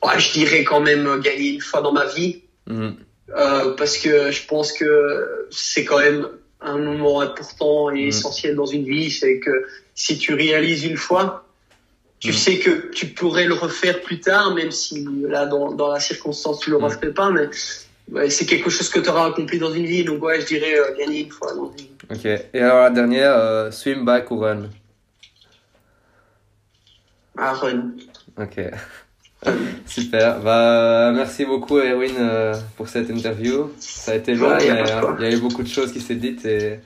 ouais, 0.04 0.18
Je 0.18 0.32
dirais 0.32 0.64
quand 0.64 0.80
même 0.80 1.20
gagner 1.20 1.50
une 1.54 1.60
fois 1.60 1.80
dans 1.82 1.92
ma 1.92 2.06
vie. 2.06 2.42
Mhm. 2.66 2.96
Euh, 3.36 3.74
parce 3.76 3.98
que 3.98 4.30
je 4.30 4.46
pense 4.46 4.72
que 4.72 5.46
c'est 5.50 5.84
quand 5.84 5.98
même 5.98 6.28
un 6.60 6.78
moment 6.78 7.20
important 7.20 7.90
et 7.90 8.06
Mm. 8.06 8.08
essentiel 8.08 8.54
dans 8.56 8.64
une 8.66 8.84
vie, 8.84 9.10
c'est 9.10 9.38
que 9.38 9.66
si 9.94 10.16
tu 10.18 10.32
réalises 10.34 10.84
une 10.84 10.96
fois, 10.96 11.44
tu 12.20 12.30
Mm. 12.30 12.32
sais 12.32 12.58
que 12.58 12.90
tu 12.90 13.06
pourrais 13.08 13.44
le 13.46 13.54
refaire 13.54 14.00
plus 14.00 14.18
tard, 14.20 14.54
même 14.54 14.70
si 14.72 15.06
là 15.28 15.46
dans, 15.46 15.72
dans 15.72 15.92
la 15.92 16.00
circonstance 16.00 16.60
tu 16.60 16.70
le 16.70 16.76
referais 16.78 17.12
pas, 17.12 17.30
mais 17.30 17.48
ouais, 18.10 18.30
c'est 18.30 18.46
quelque 18.46 18.70
chose 18.70 18.88
que 18.88 18.98
tu 18.98 19.08
auras 19.10 19.26
accompli 19.28 19.58
dans 19.58 19.72
une 19.72 19.84
vie, 19.86 20.04
donc 20.04 20.22
ouais, 20.24 20.40
je 20.40 20.46
dirais 20.46 20.76
euh, 20.78 20.96
gagner 20.98 21.20
une 21.20 21.30
fois 21.30 21.54
dans 21.54 21.70
une 21.70 21.76
vie. 21.76 21.90
Ok. 22.10 22.24
Et 22.54 22.60
alors 22.60 22.82
la 22.84 22.90
dernière, 22.90 23.34
euh, 23.36 23.70
swim, 23.70 24.04
bike 24.06 24.30
ou 24.30 24.38
run? 24.40 24.70
Ah, 27.36 27.52
run. 27.52 27.92
Ok. 28.36 28.58
Super. 29.86 30.40
Bah, 30.40 31.12
merci 31.14 31.44
beaucoup, 31.44 31.78
Erwin, 31.78 32.14
euh, 32.18 32.54
pour 32.76 32.88
cette 32.88 33.08
interview. 33.10 33.70
Ça 33.78 34.12
a 34.12 34.14
été 34.16 34.34
long, 34.34 34.48
Ouais, 34.50 34.58
mais 34.58 34.82
de 34.82 34.90
euh, 34.90 35.14
il 35.20 35.24
y 35.24 35.28
a 35.28 35.36
eu 35.36 35.40
beaucoup 35.40 35.62
de 35.62 35.68
choses 35.68 35.92
qui 35.92 36.00
s'est 36.00 36.16
dites 36.16 36.44
et 36.44 36.80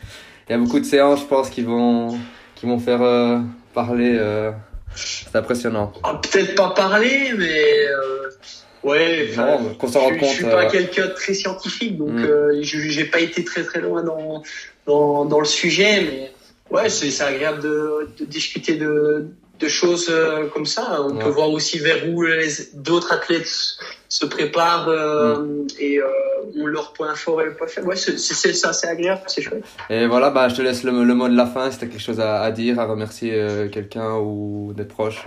il 0.49 0.53
y 0.53 0.55
a 0.55 0.59
beaucoup 0.59 0.79
de 0.81 0.85
séances, 0.85 1.21
je 1.21 1.25
pense, 1.27 1.49
qui 1.51 1.63
vont, 1.63 2.19
qui 2.55 2.67
vont 2.67 2.79
faire 2.79 3.03
euh, 3.03 3.39
parler. 3.75 4.17
euh, 4.19 4.51
C'est 4.95 5.35
impressionnant. 5.37 5.93
Ah, 6.03 6.21
Peut-être 6.23 6.55
pas 6.55 6.71
parler, 6.71 7.33
mais 7.39 7.65
ouais. 8.85 9.31
Non, 9.37 9.75
qu'on 9.79 9.89
s'en 9.89 10.01
rende 10.01 10.19
compte. 10.19 10.29
je 10.31 10.35
suis 10.35 10.45
pas 10.45 10.67
quelqu'un 10.67 11.07
de 11.07 11.13
très 11.13 11.35
scientifique, 11.35 11.97
donc 11.97 12.11
Mm. 12.13 12.25
euh, 12.25 12.63
je 12.63 12.79
j'ai 12.81 13.05
pas 13.07 13.21
été 13.21 13.45
très 13.45 13.63
très 13.65 13.81
loin 13.81 14.03
dans 14.03 14.43
dans, 14.87 15.25
dans 15.25 15.39
le 15.39 15.47
sujet, 15.47 16.03
mais 16.03 16.33
ouais, 16.77 16.89
c'est 16.91 17.11
c'est 17.11 17.25
agréable 17.25 17.63
de, 17.63 18.09
de 18.19 18.25
discuter 18.25 18.75
de 18.77 19.29
de 19.63 19.69
choses 19.69 20.09
euh, 20.11 20.49
comme 20.53 20.67
ça. 20.67 21.01
On 21.03 21.15
Ouais. 21.17 21.23
peut 21.25 21.31
voir 21.31 21.51
aussi 21.51 21.79
vers 21.79 22.09
où 22.09 22.25
d'autres 22.75 23.13
athlètes 23.13 23.49
se 24.09 24.27
préparent 24.27 24.89
euh, 24.89 25.37
Mm. 25.39 25.67
et 25.79 25.99
euh, 25.99 26.07
ont 26.61 26.67
leurs 26.67 26.93
points 26.93 27.15
forts 27.15 27.41
et 27.41 27.45
leurs 27.47 27.57
points 27.57 27.67
faibles. 27.67 27.89
Ouais, 27.89 27.97
c'est 27.97 28.19
ça, 28.55 28.73
c'est 28.73 28.89
agréable, 28.89 29.23
c'est 29.27 29.43
chouette. 29.43 29.65
Et 29.89 30.07
voilà, 30.07 30.31
bah, 30.31 30.49
je 30.49 30.57
te 30.57 30.63
laisse 30.63 30.83
le, 30.85 31.05
le 31.05 31.15
mot 31.15 31.29
de 31.29 31.37
la 31.37 31.47
fin. 31.47 31.71
Si 31.71 31.79
tu 31.79 31.85
as 31.85 31.89
quelque 31.89 32.03
chose 32.03 32.21
à, 32.21 32.43
à 32.43 32.51
dire, 32.51 32.79
à 32.79 32.87
remercier 32.87 33.33
quelqu'un 33.73 34.17
ou 34.17 34.73
des 34.77 34.85
proches, 34.85 35.25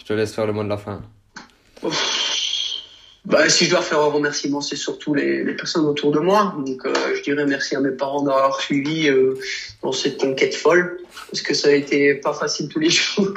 je 0.00 0.04
te 0.04 0.12
laisse 0.12 0.34
faire 0.34 0.46
le 0.46 0.52
mot 0.52 0.64
de 0.64 0.68
la 0.68 0.78
fin. 0.78 1.00
Bah, 3.26 3.48
si 3.48 3.64
je 3.64 3.70
dois 3.70 3.82
faire 3.82 3.98
un 3.98 4.06
remerciement, 4.06 4.60
c'est 4.60 4.76
surtout 4.76 5.12
les, 5.12 5.42
les 5.42 5.54
personnes 5.54 5.84
autour 5.84 6.12
de 6.12 6.20
moi. 6.20 6.54
Donc, 6.64 6.86
euh, 6.86 6.94
je 7.16 7.22
dirais 7.22 7.44
merci 7.44 7.74
à 7.74 7.80
mes 7.80 7.90
parents 7.90 8.22
d'avoir 8.22 8.60
suivi 8.60 9.08
euh, 9.08 9.34
dans 9.82 9.90
cette 9.90 10.18
conquête 10.18 10.54
folle, 10.54 11.00
parce 11.28 11.42
que 11.42 11.52
ça 11.52 11.68
a 11.68 11.72
été 11.72 12.14
pas 12.14 12.32
facile 12.32 12.68
tous 12.68 12.78
les 12.78 12.90
jours. 12.98 13.28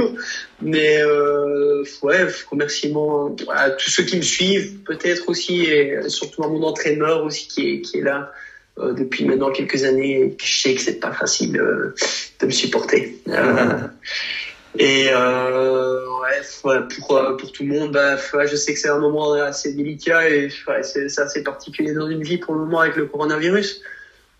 Mais 0.61 1.01
euh, 1.01 1.83
ouais, 2.03 2.27
remerciement 2.51 3.35
à 3.51 3.71
tous 3.71 3.89
ceux 3.89 4.03
qui 4.03 4.17
me 4.17 4.21
suivent, 4.21 4.77
peut-être 4.85 5.27
aussi, 5.27 5.63
et 5.63 6.07
surtout 6.07 6.43
à 6.43 6.47
mon 6.47 6.61
entraîneur 6.61 7.23
aussi 7.23 7.47
qui 7.47 7.69
est, 7.69 7.81
qui 7.81 7.97
est 7.97 8.03
là 8.03 8.31
euh, 8.79 8.93
depuis 8.93 9.25
maintenant 9.25 9.51
quelques 9.51 9.83
années. 9.83 10.37
Je 10.41 10.61
sais 10.61 10.75
que 10.75 10.81
c'est 10.81 10.99
pas 10.99 11.11
facile 11.11 11.59
euh, 11.59 11.95
de 12.39 12.45
me 12.45 12.51
supporter. 12.51 13.17
Euh, 13.27 13.77
et 14.77 15.07
euh, 15.11 16.05
ouais, 16.21 16.81
pour, 16.95 17.17
euh, 17.17 17.35
pour 17.37 17.51
tout 17.51 17.63
le 17.63 17.69
monde, 17.69 17.91
bah, 17.91 18.17
je 18.45 18.55
sais 18.55 18.73
que 18.73 18.79
c'est 18.79 18.89
un 18.89 18.99
moment 18.99 19.33
assez 19.33 19.73
délicat 19.73 20.29
et 20.29 20.49
ouais, 20.67 20.83
c'est 20.83 21.19
assez 21.19 21.43
particulier 21.43 21.93
dans 21.93 22.07
une 22.07 22.21
vie 22.21 22.37
pour 22.37 22.53
le 22.53 22.61
moment 22.61 22.81
avec 22.81 22.95
le 22.95 23.05
coronavirus 23.07 23.81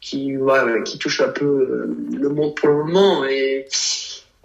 qui, 0.01 0.38
ouais, 0.38 0.84
qui 0.85 0.97
touche 0.97 1.22
un 1.22 1.30
peu 1.30 1.45
euh, 1.45 1.97
le 2.18 2.30
monde 2.30 2.56
pour 2.56 2.69
le 2.69 2.76
moment. 2.76 3.26
Et 3.26 3.68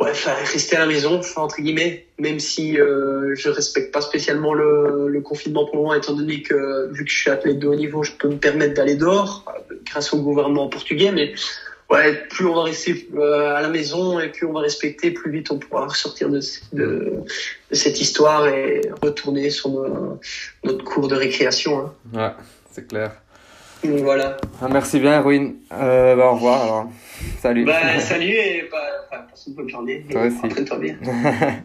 ouais, 0.00 0.12
rester 0.52 0.76
à 0.76 0.80
la 0.80 0.86
maison, 0.86 1.20
entre 1.36 1.60
guillemets, 1.60 2.06
même 2.18 2.40
si 2.40 2.80
euh, 2.80 3.34
je 3.34 3.50
respecte 3.50 3.92
pas 3.92 4.00
spécialement 4.00 4.54
le, 4.54 5.08
le 5.08 5.20
confinement 5.20 5.64
pour 5.66 5.76
le 5.76 5.82
moment, 5.82 5.94
étant 5.94 6.14
donné 6.14 6.42
que 6.42 6.90
vu 6.92 7.04
que 7.04 7.10
je 7.10 7.16
suis 7.16 7.30
athlète 7.30 7.58
de 7.58 7.68
haut 7.68 7.74
niveau, 7.74 8.02
je 8.02 8.12
peux 8.12 8.28
me 8.28 8.38
permettre 8.38 8.74
d'aller 8.74 8.96
dehors 8.96 9.44
euh, 9.70 9.74
grâce 9.84 10.12
au 10.12 10.18
gouvernement 10.22 10.68
portugais, 10.68 11.12
mais 11.12 11.34
ouais, 11.94 12.14
plus 12.28 12.46
on 12.46 12.54
va 12.54 12.62
rester 12.64 13.08
euh, 13.16 13.54
à 13.56 13.62
la 13.62 13.68
maison 13.68 14.20
et 14.20 14.28
plus 14.28 14.46
on 14.46 14.52
va 14.52 14.60
respecter, 14.60 15.10
plus 15.12 15.30
vite 15.30 15.50
on 15.50 15.58
pourra 15.58 15.86
ressortir 15.86 16.28
de, 16.28 16.40
de, 16.72 16.84
de 17.70 17.74
cette 17.74 18.00
histoire 18.00 18.46
et 18.48 18.82
retourner 19.02 19.50
sur 19.50 19.70
nos- 19.70 20.18
notre 20.64 20.84
cours 20.84 21.08
de 21.08 21.14
récréation. 21.16 21.78
hein. 21.80 21.92
Ouais, 22.12 22.44
c'est 22.72 22.86
clair. 22.88 23.12
Donc 23.82 23.98
voilà. 24.00 24.36
Ah, 24.62 24.68
merci 24.70 24.98
bien, 24.98 25.20
Erwin. 25.20 25.54
Euh, 25.72 26.16
bah, 26.16 26.26
au 26.30 26.34
revoir 26.36 26.62
alors. 26.62 26.88
Salut. 27.42 27.64
Bah, 27.66 27.98
salut 28.00 28.30
et 28.32 28.68
bah, 28.70 28.78
enfin, 29.10 29.22
passe 29.30 29.46
une 29.46 29.54
bonne 29.54 29.68
journée. 29.68 30.06
Toi 30.10 30.22
aussi. 30.22 30.38
Entraîne-toi 30.42 30.78
bien. 30.78 30.96